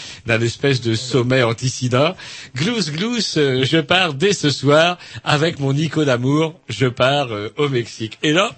espèce 0.40 0.80
de 0.80 0.94
sommet 0.94 1.42
anti-sida. 1.42 2.16
Glousse 2.56 3.36
euh, 3.36 3.64
je 3.64 3.78
pars 3.78 4.14
dès 4.14 4.32
ce 4.32 4.50
soir. 4.50 4.98
Avec 5.24 5.58
mon 5.58 5.72
Nico 5.72 6.04
d'amour 6.04 6.58
je 6.68 6.86
pars 6.86 7.32
euh, 7.32 7.52
au 7.56 7.68
Mexique. 7.68 8.18
Et 8.22 8.32
là 8.32 8.50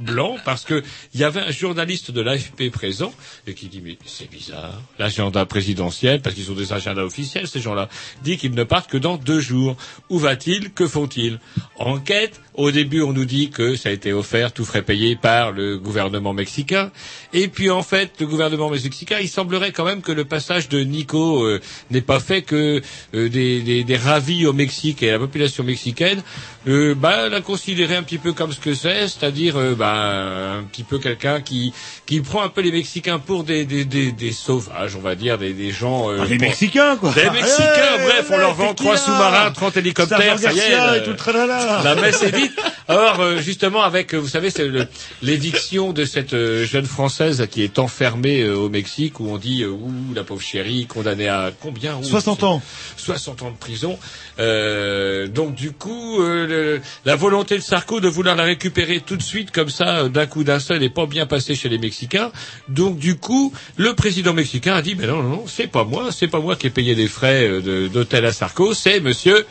blanc 0.00 0.36
parce 0.44 0.64
que 0.64 0.82
il 1.14 1.20
y 1.20 1.24
avait 1.24 1.40
un 1.40 1.50
journaliste 1.50 2.10
de 2.10 2.20
l'AFP 2.20 2.70
présent 2.70 3.12
et 3.46 3.54
qui 3.54 3.66
dit 3.68 3.80
mais 3.84 3.98
c'est 4.04 4.30
bizarre. 4.30 4.80
L'agenda 4.98 5.44
présidentiel 5.46 6.20
parce 6.20 6.34
qu'ils 6.34 6.50
ont 6.50 6.54
des 6.54 6.72
agendas 6.72 7.02
officiels 7.02 7.46
ces 7.46 7.60
gens-là 7.60 7.88
dit 8.22 8.36
qu'ils 8.36 8.54
ne 8.54 8.64
partent 8.64 8.90
que 8.90 8.98
dans 8.98 9.16
deux 9.16 9.40
jours. 9.40 9.76
Où 10.10 10.18
va-t-il? 10.18 10.72
Que 10.72 10.86
font-ils? 10.86 11.38
Enquête 11.78 12.40
au 12.54 12.70
début, 12.70 13.00
on 13.00 13.12
nous 13.12 13.24
dit 13.24 13.50
que 13.50 13.76
ça 13.76 13.88
a 13.88 13.92
été 13.92 14.12
offert, 14.12 14.52
tout 14.52 14.64
frais 14.64 14.82
payé 14.82 15.16
par 15.16 15.52
le 15.52 15.78
gouvernement 15.78 16.34
mexicain. 16.34 16.90
Et 17.32 17.48
puis, 17.48 17.70
en 17.70 17.82
fait, 17.82 18.12
le 18.20 18.26
gouvernement 18.26 18.68
mexicain, 18.68 19.18
il 19.20 19.28
semblerait 19.28 19.72
quand 19.72 19.84
même 19.84 20.02
que 20.02 20.12
le 20.12 20.24
passage 20.24 20.68
de 20.68 20.80
Nico 20.80 21.44
euh, 21.44 21.60
n'ait 21.90 22.02
pas 22.02 22.20
fait 22.20 22.42
que 22.42 22.82
euh, 23.14 23.28
des, 23.28 23.96
ravis 23.96 24.46
au 24.46 24.52
Mexique 24.52 25.02
et 25.02 25.10
à 25.10 25.12
la 25.12 25.18
population 25.18 25.64
mexicaine 25.64 26.22
euh, 26.68 26.94
bah, 26.94 27.28
la 27.28 27.40
considérer 27.40 27.96
un 27.96 28.02
petit 28.02 28.18
peu 28.18 28.32
comme 28.32 28.52
ce 28.52 28.60
que 28.60 28.74
c'est, 28.74 29.08
c'est-à-dire 29.08 29.56
euh, 29.58 29.74
bah, 29.74 30.56
un 30.58 30.62
petit 30.64 30.84
peu 30.84 30.98
quelqu'un 30.98 31.40
qui, 31.40 31.72
qui 32.06 32.20
prend 32.20 32.42
un 32.42 32.48
peu 32.48 32.60
les 32.60 32.70
Mexicains 32.72 33.18
pour 33.18 33.44
des, 33.44 33.64
des, 33.64 33.84
des, 33.84 34.12
des 34.12 34.32
sauvages, 34.32 34.94
on 34.96 35.00
va 35.00 35.14
dire, 35.14 35.38
des, 35.38 35.52
des 35.52 35.70
gens... 35.72 36.10
euh, 36.10 36.18
Ah, 36.22 36.26
des 36.26 36.36
pour- 36.36 36.46
Mexicains, 36.46 36.96
quoi. 36.96 37.12
Des 37.12 37.30
Mexicains, 37.30 37.64
Ouais, 37.98 38.04
bref, 38.04 38.28
on 38.30 38.36
leur 38.38 38.54
vend 38.54 38.74
trois 38.74 38.96
sous-marins, 38.96 39.50
30 39.50 39.76
hélicoptères, 39.78 40.38
ça 40.38 40.52
y 40.52 40.58
est. 40.58 40.70
Garcia 40.70 40.92
le- 40.92 40.98
et 40.98 41.02
tout 41.04 41.10
le 41.10 41.16
tralala. 41.16 41.80
la 41.84 41.94
messe 41.96 42.22
est 42.22 42.32
dite. 42.32 42.52
Alors 42.88 43.20
euh, 43.20 43.38
justement 43.38 43.82
avec, 43.82 44.12
euh, 44.14 44.18
vous 44.18 44.28
savez, 44.28 44.50
c'est 44.50 44.68
l'éviction 45.22 45.92
de 45.92 46.04
cette 46.04 46.34
euh, 46.34 46.64
jeune 46.64 46.84
française 46.86 47.46
qui 47.50 47.62
est 47.62 47.78
enfermée 47.78 48.48
au 48.48 48.68
Mexique 48.68 49.20
où 49.20 49.28
on 49.30 49.38
dit 49.38 49.64
ouh 49.64 49.92
la 50.14 50.24
pauvre 50.24 50.42
chérie 50.42 50.86
condamnée 50.86 51.28
à 51.28 51.50
combien 51.60 51.96
Ouh, 51.96 52.04
60 52.04 52.42
ans. 52.42 52.62
60 52.96 53.42
ans 53.42 53.50
de 53.50 53.56
prison. 53.56 53.98
Euh, 54.38 55.28
donc 55.28 55.54
du 55.54 55.70
coup, 55.72 56.20
euh, 56.22 56.46
le- 56.52 56.80
la 57.04 57.16
volonté 57.16 57.56
de 57.56 57.62
Sarko 57.62 58.00
de 58.00 58.08
vouloir 58.08 58.36
la 58.36 58.44
récupérer 58.44 59.00
tout 59.00 59.16
de 59.16 59.22
suite 59.22 59.50
comme 59.50 59.70
ça, 59.70 59.98
euh, 60.04 60.08
d'un 60.08 60.26
coup 60.26 60.44
d'un 60.44 60.60
seul, 60.60 60.78
n'est 60.80 60.88
pas 60.90 61.06
bien 61.06 61.26
passée 61.26 61.54
chez 61.54 61.68
les 61.68 61.78
Mexicains. 61.78 62.30
Donc 62.68 62.98
du 62.98 63.16
coup, 63.16 63.52
le 63.76 63.94
président 63.94 64.32
mexicain 64.34 64.74
a 64.74 64.82
dit, 64.82 64.94
mais 64.94 65.06
non, 65.06 65.22
non, 65.22 65.28
non, 65.28 65.44
c'est 65.46 65.66
pas 65.66 65.84
moi, 65.84 66.10
c'est 66.12 66.28
pas 66.28 66.40
moi 66.40 66.54
qui 66.56 66.66
ai 66.68 66.70
payé 66.70 66.94
les 66.94 67.08
frais 67.08 67.48
euh, 67.48 67.88
d'hôtel 67.88 68.24
à 68.26 68.32
Sarko, 68.32 68.74
c'est 68.74 69.00
Monsieur 69.00 69.46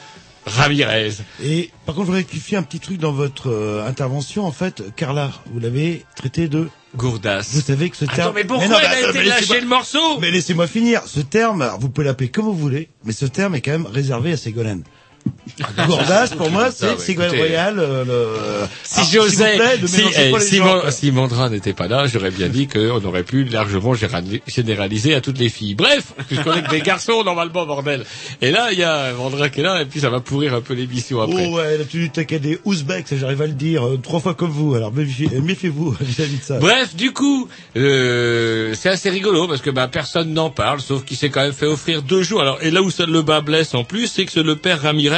Ramirez. 0.45 1.11
Et 1.43 1.69
par 1.85 1.93
contre, 1.95 2.07
je 2.07 2.11
voudrais 2.11 2.21
rectifier 2.21 2.57
un 2.57 2.63
petit 2.63 2.79
truc 2.79 2.97
dans 2.97 3.11
votre 3.11 3.49
euh, 3.49 3.85
intervention. 3.87 4.45
En 4.45 4.51
fait, 4.51 4.83
Carla, 4.95 5.31
vous 5.53 5.59
l'avez 5.59 6.03
traité 6.15 6.47
de 6.47 6.67
Gourdas. 6.95 7.47
Vous 7.53 7.61
savez 7.61 7.89
que 7.89 7.95
ce 7.97 8.05
Attends, 8.05 8.15
terme. 8.15 8.35
mais 8.35 8.43
pourquoi 8.43 8.67
non, 8.67 8.77
elle 8.79 8.85
a 8.85 9.09
été 9.09 9.19
mais 9.19 9.23
laissez-moi- 9.25 9.59
le 9.61 9.67
morceau? 9.67 10.19
Mais 10.19 10.31
laissez-moi 10.31 10.67
finir. 10.67 11.03
Ce 11.05 11.19
terme, 11.21 11.69
vous 11.79 11.89
pouvez 11.89 12.05
l'appeler 12.07 12.29
comme 12.29 12.45
vous 12.45 12.53
voulez, 12.57 12.89
mais 13.05 13.13
ce 13.13 13.25
terme 13.25 13.55
est 13.55 13.61
quand 13.61 13.71
même 13.71 13.85
réservé 13.85 14.33
à 14.33 14.37
Ségolène. 14.37 14.83
Gourdas, 15.85 16.29
pour 16.37 16.49
moi, 16.49 16.65
Ah, 16.67 16.71
c'est 16.75 16.85
bah, 16.87 16.97
Ségolène 16.97 17.35
Royal. 17.35 17.75
euh, 17.79 18.05
le... 18.05 18.67
Si 18.83 19.01
vous 19.01 19.23
j'osais, 19.23 19.57
plaît, 19.57 19.77
ne 19.81 19.85
si, 19.87 20.01
eh, 20.17 20.39
si, 20.39 20.59
Mon- 20.59 20.89
si 20.89 21.11
Mandrin 21.11 21.49
n'était 21.49 21.73
pas 21.73 21.87
là, 21.87 22.07
j'aurais 22.07 22.31
bien 22.31 22.47
dit 22.47 22.67
qu'on 22.67 23.03
aurait 23.03 23.23
pu 23.23 23.43
largement 23.43 23.93
généraliser 24.47 25.13
à 25.13 25.21
toutes 25.21 25.37
les 25.37 25.49
filles. 25.49 25.75
Bref, 25.75 26.13
puisqu'on 26.27 26.53
est 26.53 26.63
que 26.63 26.69
des 26.71 26.81
garçons 26.81 27.23
normalement, 27.23 27.65
bordel. 27.65 28.05
Et 28.41 28.49
là, 28.51 28.69
il 28.71 28.79
y 28.79 28.83
a 28.83 29.13
Mandrin 29.13 29.49
qui 29.49 29.59
est 29.59 29.63
là, 29.63 29.81
et 29.81 29.85
puis 29.85 29.99
ça 29.99 30.09
va 30.09 30.19
pourrir 30.19 30.53
un 30.55 30.61
peu 30.61 30.73
l'émission 30.73 31.21
après. 31.21 31.45
Oh 31.47 31.55
ouais, 31.57 31.77
la 31.77 31.83
tenue 31.85 32.07
de 32.07 32.13
taquet 32.13 32.39
des 32.39 32.59
Ouzbeks, 32.65 33.13
j'arrive 33.19 33.41
à 33.41 33.47
le 33.47 33.53
dire, 33.53 33.85
euh, 33.85 33.99
trois 34.01 34.19
fois 34.19 34.33
comme 34.33 34.51
vous. 34.51 34.73
Alors 34.73 34.91
méfiez- 34.93 35.29
euh, 35.33 35.41
méfiez-vous 35.41 35.91
vis-à-vis 36.01 36.37
de 36.37 36.43
ça. 36.43 36.57
Bref, 36.59 36.95
du 36.95 37.11
coup, 37.13 37.47
euh, 37.77 38.73
c'est 38.75 38.89
assez 38.89 39.09
rigolo 39.09 39.47
parce 39.47 39.61
que 39.61 39.69
bah, 39.69 39.87
personne 39.87 40.33
n'en 40.33 40.49
parle, 40.49 40.81
sauf 40.81 41.03
qu'il 41.03 41.17
s'est 41.17 41.29
quand 41.29 41.41
même 41.41 41.53
fait 41.53 41.65
offrir 41.67 42.01
deux 42.01 42.23
jours. 42.23 42.41
Alors, 42.41 42.57
et 42.61 42.71
là 42.71 42.81
où 42.81 42.89
ça 42.89 43.05
le 43.05 43.21
bas 43.21 43.41
blesse 43.41 43.75
en 43.75 43.83
plus, 43.83 44.07
c'est 44.07 44.25
que 44.25 44.39
le 44.39 44.55
père 44.55 44.81
Ramirez 44.81 45.10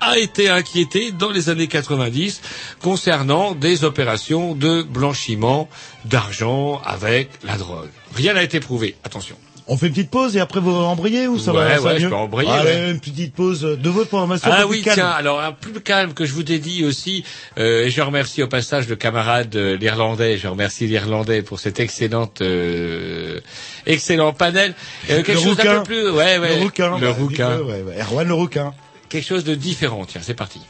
a 0.00 0.18
été 0.18 0.48
inquiété 0.50 1.12
dans 1.12 1.30
les 1.30 1.48
années 1.48 1.68
90 1.68 2.40
concernant 2.82 3.52
des 3.54 3.84
opérations 3.84 4.54
de 4.54 4.82
blanchiment 4.82 5.68
d'argent 6.04 6.80
avec 6.84 7.30
la 7.44 7.56
drogue. 7.56 7.88
Rien 8.14 8.34
n'a 8.34 8.42
été 8.42 8.60
prouvé. 8.60 8.96
Attention. 9.04 9.36
On 9.66 9.78
fait 9.78 9.86
une 9.86 9.94
petite 9.94 10.10
pause 10.10 10.36
et 10.36 10.40
après 10.40 10.60
vous 10.60 10.72
embrayez 10.74 11.26
ou 11.26 11.38
ça 11.38 11.54
Ouais, 11.54 11.64
va 11.64 11.76
ça 11.78 11.82
ouais, 11.84 11.96
je 11.98 12.02
mieux 12.04 12.10
peux 12.10 12.16
embrayer, 12.16 12.50
ouais. 12.50 12.90
une 12.90 13.00
petite 13.00 13.32
pause 13.32 13.62
de 13.62 13.88
votre 13.88 14.08
programmation. 14.08 14.50
Ah 14.52 14.60
un 14.60 14.64
oui, 14.66 14.82
calme. 14.82 14.96
tiens, 14.96 15.08
alors 15.08 15.40
un 15.40 15.52
plus 15.52 15.80
calme 15.80 16.12
que 16.12 16.26
je 16.26 16.34
vous 16.34 16.42
dédie 16.42 16.84
aussi, 16.84 17.24
euh, 17.56 17.86
et 17.86 17.90
je 17.90 18.02
remercie 18.02 18.42
au 18.42 18.46
passage 18.46 18.86
le 18.88 18.96
camarade 18.96 19.56
euh, 19.56 19.78
l'Irlandais, 19.78 20.36
je 20.36 20.48
remercie 20.48 20.86
l'Irlandais 20.86 21.40
pour 21.40 21.60
cet 21.60 21.80
excellente, 21.80 22.42
euh, 22.42 23.40
excellent 23.86 24.34
panel. 24.34 24.74
Euh, 25.08 25.22
quelque 25.22 25.32
Le 25.32 25.38
chose 25.38 25.56
d'un 25.56 25.62
rouquin. 25.62 25.76
peu 25.78 25.82
plus, 25.84 26.10
ouais, 26.10 26.36
ouais, 26.38 26.56
Le 26.56 26.62
rouquin. 26.62 26.98
le 26.98 27.06
bah, 27.06 27.12
rouquin. 27.18 27.58
Erwan 28.02 28.28
le 28.28 28.34
rouquin. 28.34 28.74
Quelque 29.08 29.26
chose 29.26 29.44
de 29.44 29.54
différent. 29.54 30.04
Tiens, 30.06 30.20
c'est 30.22 30.34
parti. 30.34 30.60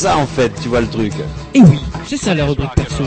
Ça 0.00 0.16
en 0.16 0.26
fait, 0.26 0.50
tu 0.62 0.68
vois 0.68 0.80
le 0.80 0.88
truc. 0.88 1.12
Et 1.52 1.60
oui, 1.60 1.78
c'est 2.08 2.16
ça 2.16 2.34
la 2.34 2.46
rubrique 2.46 2.74
perso. 2.74 3.04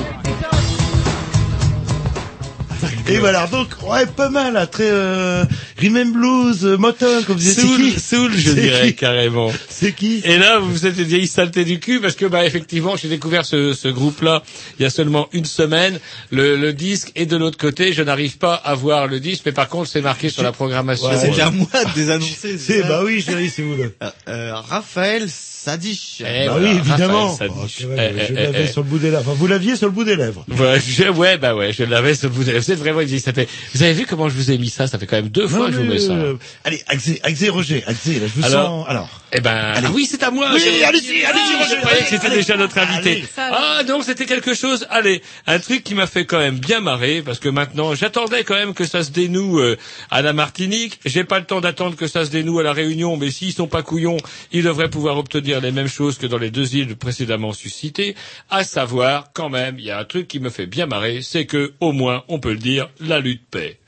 Et 3.10 3.17
voilà, 3.17 3.47
donc, 3.47 3.67
ouais, 3.86 4.06
pas 4.06 4.29
mal, 4.29 4.53
là, 4.53 4.65
très, 4.65 4.89
euh, 4.89 5.43
rhythm 5.77 5.97
and 5.97 6.06
blues, 6.12 6.65
euh, 6.65 6.77
Motown, 6.77 7.23
comme 7.25 7.36
vous 7.36 7.41
disiez, 7.41 7.62
Soul, 7.62 7.91
Soul, 7.99 8.32
je 8.34 8.51
dirais 8.53 8.93
carrément. 8.93 9.51
C'est 9.69 9.91
qui 9.91 10.21
Et 10.23 10.38
là, 10.38 10.60
vous 10.60 10.86
êtes 10.86 10.97
une 10.97 11.03
vieille 11.03 11.27
saleté 11.27 11.65
du 11.65 11.79
cul 11.79 11.99
parce 11.99 12.15
que, 12.15 12.25
bah, 12.25 12.45
effectivement, 12.45 12.95
j'ai 12.95 13.10
découvert 13.10 13.45
ce, 13.45 13.73
ce 13.73 13.89
groupe-là 13.89 14.41
il 14.79 14.84
y 14.84 14.86
a 14.86 14.89
seulement 14.89 15.27
une 15.34 15.43
semaine. 15.45 15.99
Le, 16.32 16.56
le 16.56 16.71
disque 16.71 17.12
est 17.15 17.25
de 17.25 17.36
l'autre 17.36 17.58
côté. 17.58 17.91
Je 17.91 18.03
n'arrive 18.03 18.38
pas 18.38 18.53
à 18.56 18.73
voir 18.73 19.08
le 19.08 19.19
disque, 19.19 19.43
mais 19.45 19.51
par 19.51 19.67
contre, 19.67 19.89
c'est 19.89 20.01
marqué 20.01 20.29
sur 20.29 20.43
la 20.43 20.53
programmation. 20.53 21.08
Ouais, 21.10 21.17
C'est 21.17 21.41
à 21.41 21.51
moi 21.51 21.67
de 21.73 21.93
désannoncer. 21.93 22.58
C'est, 22.58 22.84
bah 22.84 23.01
oui, 23.03 23.21
chérie, 23.21 23.49
c'est 23.53 23.63
vous, 23.63 23.75
le. 23.75 23.93
Euh, 24.01 24.10
euh, 24.29 24.56
Raphaël 24.56 25.27
Sadich. 25.63 26.17
Eh, 26.19 26.23
bah 26.47 26.52
voilà, 26.54 26.69
oui, 26.71 26.78
évidemment. 26.78 27.32
Raphaël 27.32 27.52
Oh, 27.54 27.60
Sadich. 27.62 27.76
c'est 27.80 27.86
vrai, 27.86 28.13
Eh, 28.15 28.19
je 28.28 28.32
eh, 28.34 28.36
l'avais 28.36 28.63
eh, 28.65 28.71
sur 28.71 28.82
le 28.84 28.89
bout 28.89 28.97
des 28.99 29.12
lèvres. 29.12 29.21
Enfin, 29.21 29.34
vous 29.38 29.47
l'aviez 29.47 29.76
sur 29.76 29.88
le 29.88 29.93
bout 29.93 30.04
des 30.04 30.15
lèvres. 30.15 30.45
Ouais, 30.60 30.80
je, 30.86 31.10
ouais, 31.10 31.38
bah 31.38 31.56
ouais, 31.56 31.71
je 31.73 31.84
l'avais 31.84 32.15
sur 32.15 32.30
le 32.30 32.36
bout 32.36 32.43
de 32.43 32.52
la- 32.52 32.60
Vous 32.60 32.71
êtes 32.71 32.80
vraiment 32.80 32.99
saleté. 33.19 33.47
Vous 33.73 33.84
avez 33.84 33.93
vu 33.93 34.06
comment 34.06 34.28
je 34.30 34.36
vous 34.36 34.52
ai 34.52 34.58
mis 34.58 34.69
ça? 34.69 34.88
Ça 34.88 34.99
fait 34.99 35.08
quand 35.08 35.15
même 35.15 35.30
deux 35.30 35.47
fois 35.47 35.60
Non, 35.60 35.65
que 35.67 35.71
je 35.73 35.78
vous 35.80 35.84
mets 35.86 35.99
ça. 35.99 36.12
euh, 36.13 36.36
Allez, 36.63 36.82
Axé, 36.88 37.19
Axé 37.23 37.49
Roger, 37.49 37.84
Axé, 37.88 38.19
là, 38.19 38.26
je 38.28 38.39
vous 38.41 38.45
Alors, 38.45 38.65
sens, 38.67 38.86
alors. 38.89 39.10
Eh 39.36 39.41
ben, 39.41 39.52
Allez. 39.56 39.88
ah 39.88 39.91
oui, 39.93 40.08
c'est 40.10 40.21
à 40.23 40.30
moi. 40.32 40.49
Oui, 40.54 40.62
allez-y, 40.84 41.23
allez-y, 41.23 41.23
Ah, 41.26 41.32
Roger, 41.63 41.76
Je 41.76 41.82
croyais 41.82 42.02
que 42.04 42.10
c'était 42.10 42.30
déjà 42.30 42.56
notre 42.58 42.78
invité. 42.78 43.12
allez. 43.12 43.26
Ah 43.38 43.82
non, 43.88 44.02
c'était 44.04 44.26
quelque 44.26 44.54
chose. 44.54 44.86
Allez, 44.91 45.21
un 45.47 45.60
truc 45.60 45.84
qui 45.84 45.95
m'a 45.95 46.06
fait 46.08 46.26
quand 46.26 46.38
même 46.39 46.60
bien 46.60 46.82
marrer 46.82 47.21
parce 47.23 47.39
que 47.39 47.49
maintenant, 47.49 47.95
j'attendais 47.95 48.43
quand 48.43 48.54
même 48.56 48.73
que 48.73 48.86
ça 48.86 49.04
se 49.04 49.10
dénoue 49.12 49.60
euh, 49.60 49.78
à 50.12 50.21
la 50.21 50.34
Martinique. 50.34 50.99
J'ai 51.06 51.23
pas 51.23 51.39
le 51.39 51.45
temps 51.45 51.62
d'attendre 51.62 51.95
que 51.95 52.08
ça 52.08 52.26
se 52.26 52.30
dénoue 52.30 52.60
à 52.60 52.63
la 52.63 52.73
Réunion, 52.73 53.17
mais 53.17 53.32
s'ils 53.32 53.54
sont 53.54 53.67
pas 53.67 53.82
couillons, 53.82 54.17
ils 54.52 54.63
devraient 54.63 54.89
pouvoir 54.89 55.17
obtenir 55.17 55.53
les 55.60 55.72
mêmes 55.72 55.88
choses 55.88 56.18
que 56.18 56.28
dans 56.28 56.38
les 56.38 56.52
deux 56.52 56.76
îles 56.76 56.96
précédemment 56.96 57.54
suscitées. 57.54 58.16
À 58.50 58.63
savoir, 58.63 59.32
quand 59.34 59.50
même, 59.50 59.80
il 59.80 59.86
y 59.86 59.92
a 59.92 60.00
un 60.00 60.06
truc 60.06 60.28
qui 60.28 60.39
me 60.39 60.50
fait 60.50 60.68
bien 60.68 60.86
marrer, 60.86 61.22
c'est 61.22 61.46
que 61.46 61.74
au 61.80 61.92
moins, 61.92 62.24
on 62.28 62.39
peut 62.39 62.54
le 62.54 62.60
dire, 62.60 62.89
la 63.00 63.20
lutte 63.20 63.46
paie 63.50 63.80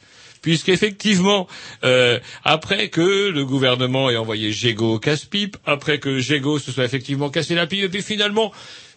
puisqu'effectivement, 0.45 1.47
euh, 1.83 2.19
après 2.43 2.89
que 2.89 3.29
le 3.29 3.45
gouvernement 3.45 4.11
ait 4.11 4.15
envoyé 4.15 4.51
Gégo 4.51 4.93
au 4.93 4.99
casse-pipe, 4.99 5.57
après 5.65 5.97
que 5.97 6.19
Gégo 6.19 6.59
se 6.59 6.71
soit 6.71 6.85
effectivement 6.85 7.31
cassé 7.31 7.55
la 7.55 7.65
pipe, 7.65 7.85
et 7.85 7.89
puis 7.89 8.03
finalement, 8.03 8.51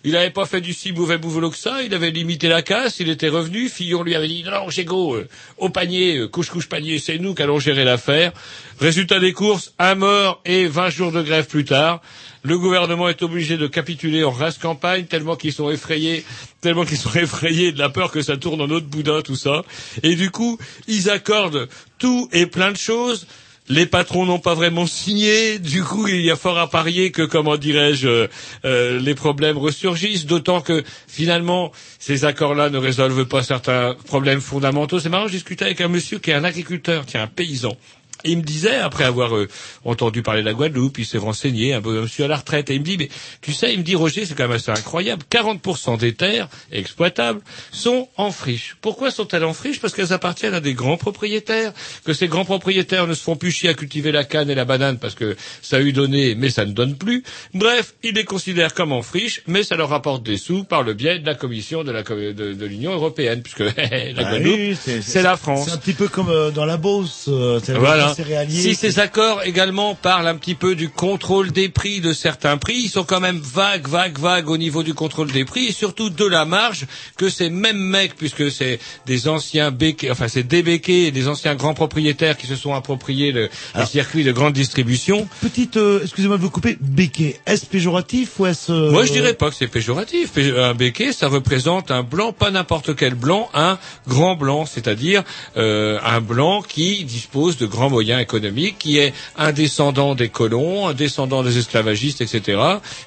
il 0.09 0.13
n'avait 0.13 0.31
pas 0.31 0.47
fait 0.47 0.63
du 0.63 0.73
si 0.73 0.93
mauvais 0.93 1.19
boulot 1.19 1.51
que 1.51 1.57
ça, 1.59 1.83
il 1.83 1.93
avait 1.93 2.11
limité 2.11 2.49
la 2.49 2.63
casse, 2.63 2.99
il 2.99 3.11
était 3.11 3.29
revenu, 3.29 3.69
Fillon 3.69 4.03
lui 4.03 4.15
avait 4.15 4.27
dit, 4.27 4.43
non, 4.43 4.53
non, 4.53 4.71
Gégo, 4.71 5.17
euh, 5.17 5.29
au 5.59 5.69
panier, 5.69 6.17
euh, 6.17 6.29
couche-couche 6.29 6.67
panier, 6.67 6.99
c'est 6.99 7.19
nous 7.19 7.35
qui 7.35 7.43
allons 7.43 7.59
gérer 7.59 7.85
l'affaire. 7.85 8.33
Résultat 8.81 9.21
des 9.21 9.35
courses, 9.35 9.75
un 9.79 9.97
mort 9.97 10.41
et 10.47 10.67
20 10.67 10.89
jours 10.89 11.13
de 11.13 11.21
grève 11.21 11.47
plus 11.47 11.67
tard. 11.67 12.01
Le 12.43 12.59
gouvernement 12.59 13.11
est 13.11 13.21
obligé 13.21 13.59
de 13.59 13.67
capituler 13.67 14.25
en 14.25 14.31
race 14.31 14.57
campagne 14.57 15.05
tellement 15.05 15.37
qu'ils 15.37 15.53
sont 15.53 15.69
effrayés, 15.69 16.25
tellement 16.63 16.87
qu'ils 16.87 16.97
sont 16.97 17.13
effrayés 17.15 17.73
de 17.73 17.79
la 17.79 17.91
peur 17.91 18.11
que 18.11 18.23
ça 18.23 18.39
tourne 18.39 18.63
en 18.63 18.71
autre 18.71 18.87
boudin, 18.87 19.21
tout 19.21 19.37
ça. 19.37 19.63
Et 20.03 20.15
du 20.15 20.31
coup, 20.31 20.59
ils 20.87 21.11
accordent 21.11 21.69
tout 21.99 22.31
et 22.33 22.47
plein 22.47 22.73
de 22.73 22.79
choses. 22.79 23.27
Les 23.71 23.85
patrons 23.87 24.25
n'ont 24.25 24.39
pas 24.39 24.55
vraiment 24.55 24.87
signé. 24.87 25.59
Du 25.59 25.83
coup, 25.85 26.09
il 26.09 26.23
y 26.23 26.31
a 26.31 26.37
fort 26.37 26.59
à 26.59 26.71
parier 26.71 27.11
que, 27.11 27.23
comment 27.23 27.57
dirais-je, 27.57 28.09
euh, 28.09 28.27
euh, 28.65 28.99
les 28.99 29.15
problèmes 29.15 29.59
ressurgissent. 29.59 30.25
D'autant 30.27 30.61
que, 30.61 30.83
finalement, 31.07 31.71
ces 31.99 32.25
accords-là 32.25 32.71
ne 32.71 32.79
résolvent 32.79 33.27
pas 33.27 33.43
certains 33.43 33.95
problèmes 34.07 34.41
fondamentaux. 34.41 35.01
C'est 35.01 35.11
marrant, 35.11 35.27
je 35.27 35.33
discutais 35.33 35.67
avec 35.67 35.81
un 35.81 35.89
monsieur 35.89 36.19
qui 36.19 36.31
est 36.31 36.35
un 36.35 36.45
agriculteur, 36.45 37.05
qui 37.05 37.17
est 37.17 37.21
un 37.21 37.27
paysan. 37.27 37.77
Et 38.25 38.31
il 38.33 38.39
me 38.39 38.43
disait, 38.43 38.77
après 38.77 39.05
avoir 39.05 39.37
euh, 39.37 39.49
entendu 39.85 40.23
parler 40.23 40.41
de 40.43 40.47
la 40.47 40.53
Guadeloupe, 40.55 40.99
il 40.99 41.07
s'est 41.07 41.19
renseigné, 41.19 41.75
un 41.75 41.81
peu 41.81 42.01
monsieur 42.01 42.25
à 42.25 42.29
la 42.29 42.37
retraite, 42.37 42.69
et 42.71 42.75
il 42.75 42.81
me 42.81 42.85
dit, 42.85 42.97
mais 42.99 43.09
tu 43.43 43.53
sais, 43.53 43.73
il 43.73 43.79
me 43.79 43.85
dit, 43.85 43.95
Roger, 43.95 44.25
c'est 44.27 44.35
quand 44.37 44.45
même 44.49 44.57
assez 44.57 44.71
incroyable, 44.73 45.23
40% 45.31 45.99
des 45.99 46.15
terres 46.15 46.49
exploitables 46.73 47.41
sont 47.73 48.09
en 48.17 48.31
friche. 48.31 48.77
Pourquoi 48.81 49.11
sont-elles 49.11 49.45
en 49.45 49.53
friche? 49.53 49.81
Parce 49.81 49.95
qu'elles 49.95 50.13
appartiennent 50.13 50.55
à 50.55 50.61
des 50.61 50.75
grands 50.75 50.97
propriétaires, 50.97 51.73
que 52.05 52.13
ces 52.13 52.27
grands 52.29 52.45
propriétaires 52.45 53.07
ne 53.07 53.15
se 53.15 53.23
font 53.23 53.37
plus 53.37 53.51
chier 53.53 53.69
à 53.69 53.75
cultiver 53.75 54.11
la 54.13 54.25
canne 54.25 54.51
et 54.51 54.55
la 54.55 54.65
banane 54.65 54.99
parce 54.99 55.15
que 55.15 55.37
ça 55.63 55.77
a 55.77 55.81
eu 55.81 55.93
donné, 55.93 56.35
mais 56.35 56.51
ça 56.51 56.65
ne 56.65 56.73
donne 56.73 56.97
plus. 56.97 57.23
Bref, 57.55 57.95
ils 58.03 58.15
les 58.15 58.25
considèrent 58.25 58.75
comme 58.75 58.93
en 58.93 59.03
friche, 59.03 59.43
mais 59.47 59.63
ça 59.63 59.77
leur 59.77 59.89
rapporte 59.91 60.23
des 60.23 60.37
sous 60.39 60.65
par 60.65 60.83
le 60.83 60.95
biais 60.95 61.19
de 61.19 61.27
la 61.27 61.35
commission 61.35 61.85
de 61.85 62.03
co- 62.03 62.15
de, 62.15 62.33
de 62.53 62.67
l'Union 62.67 62.93
européenne, 62.93 63.43
puisque 63.43 63.61
la 63.77 64.13
Bah 64.15 64.31
Guadeloupe, 64.31 64.57
oui, 64.59 64.77
c'est 65.03 65.23
la 65.23 65.37
France. 65.37 65.67
C'est 65.67 65.73
un 65.75 65.79
petit 65.79 65.93
peu 65.93 66.09
comme 66.09 66.29
euh, 66.31 66.51
dans 66.51 66.65
la 66.65 66.77
Beauce, 66.77 67.27
euh, 67.29 67.61
c'est 67.63 67.73
la 67.75 67.79
Voilà. 67.79 68.08
Céréalier. 68.15 68.61
Si 68.63 68.75
ces 68.75 68.99
accords 68.99 69.43
également 69.45 69.95
parlent 69.95 70.27
un 70.27 70.37
petit 70.37 70.55
peu 70.55 70.75
du 70.75 70.89
contrôle 70.89 71.51
des 71.53 71.69
prix 71.69 72.01
de 72.01 72.13
certains 72.13 72.57
prix, 72.59 72.77
ils 72.85 72.89
sont 72.89 73.05
quand 73.05 73.21
même 73.21 73.39
vagues, 73.39 73.87
vagues, 73.89 74.19
vagues 74.19 74.49
au 74.51 74.57
niveau 74.57 74.83
du 74.83 74.95
contrôle 74.95 75.31
des 75.31 75.45
prix 75.45 75.67
et 75.67 75.73
surtout 75.73 76.11
de 76.11 76.25
la 76.27 76.45
marge 76.45 76.87
que 77.17 77.29
ces 77.31 77.51
mêmes 77.51 77.79
mecs, 77.79 78.15
puisque 78.17 78.51
c'est 78.51 78.79
des 79.07 79.29
anciens 79.29 79.71
béquets, 79.71 80.11
enfin 80.11 80.29
c'est 80.29 80.43
des 80.47 80.63
béquets 80.63 81.05
et 81.05 81.11
des 81.11 81.29
anciens 81.29 81.55
grands 81.55 81.75
propriétaires 81.75 82.37
qui 82.37 82.47
se 82.47 82.57
sont 82.57 82.75
appropriés 82.75 83.33
le, 83.33 83.49
le 83.75 83.85
circuit 83.87 84.25
de 84.25 84.33
grande 84.33 84.53
distribution. 84.53 85.29
Petite, 85.41 85.77
euh, 85.77 86.01
excusez-moi 86.03 86.37
de 86.37 86.43
vous 86.43 86.51
couper, 86.51 86.77
béquet, 86.81 87.41
est-ce 87.47 87.67
péjoratif 87.67 88.39
ou 88.41 88.47
est-ce... 88.47 88.73
euh, 88.73 88.91
Moi, 88.91 89.05
je 89.05 89.13
dirais 89.13 89.35
pas 89.35 89.51
que 89.51 89.57
c'est 89.57 89.67
péjoratif. 89.69 90.33
Pé- 90.33 90.59
Un 90.59 90.75
béquet, 90.75 91.13
ça 91.13 91.29
représente 91.29 91.91
un 91.91 92.03
blanc, 92.03 92.33
pas 92.33 92.51
n'importe 92.51 92.95
quel 92.97 93.15
blanc, 93.15 93.49
un 93.55 93.79
grand 94.07 94.35
blanc, 94.35 94.67
c'est-à-dire 94.67 95.23
euh, 95.57 95.99
un 96.05 96.21
blanc 96.21 96.63
qui 96.63 97.05
dispose 97.05 97.57
de 97.57 97.67
grands 97.67 97.91
moyens 97.99 98.23
économiques, 98.23 98.77
qui 98.79 98.99
est 98.99 99.13
un 99.37 99.51
descendant 99.51 100.15
des 100.15 100.29
colons, 100.29 100.87
un 100.87 100.95
descendant 100.95 101.43
des 101.43 101.59
esclavagistes, 101.59 102.21
etc., 102.21 102.61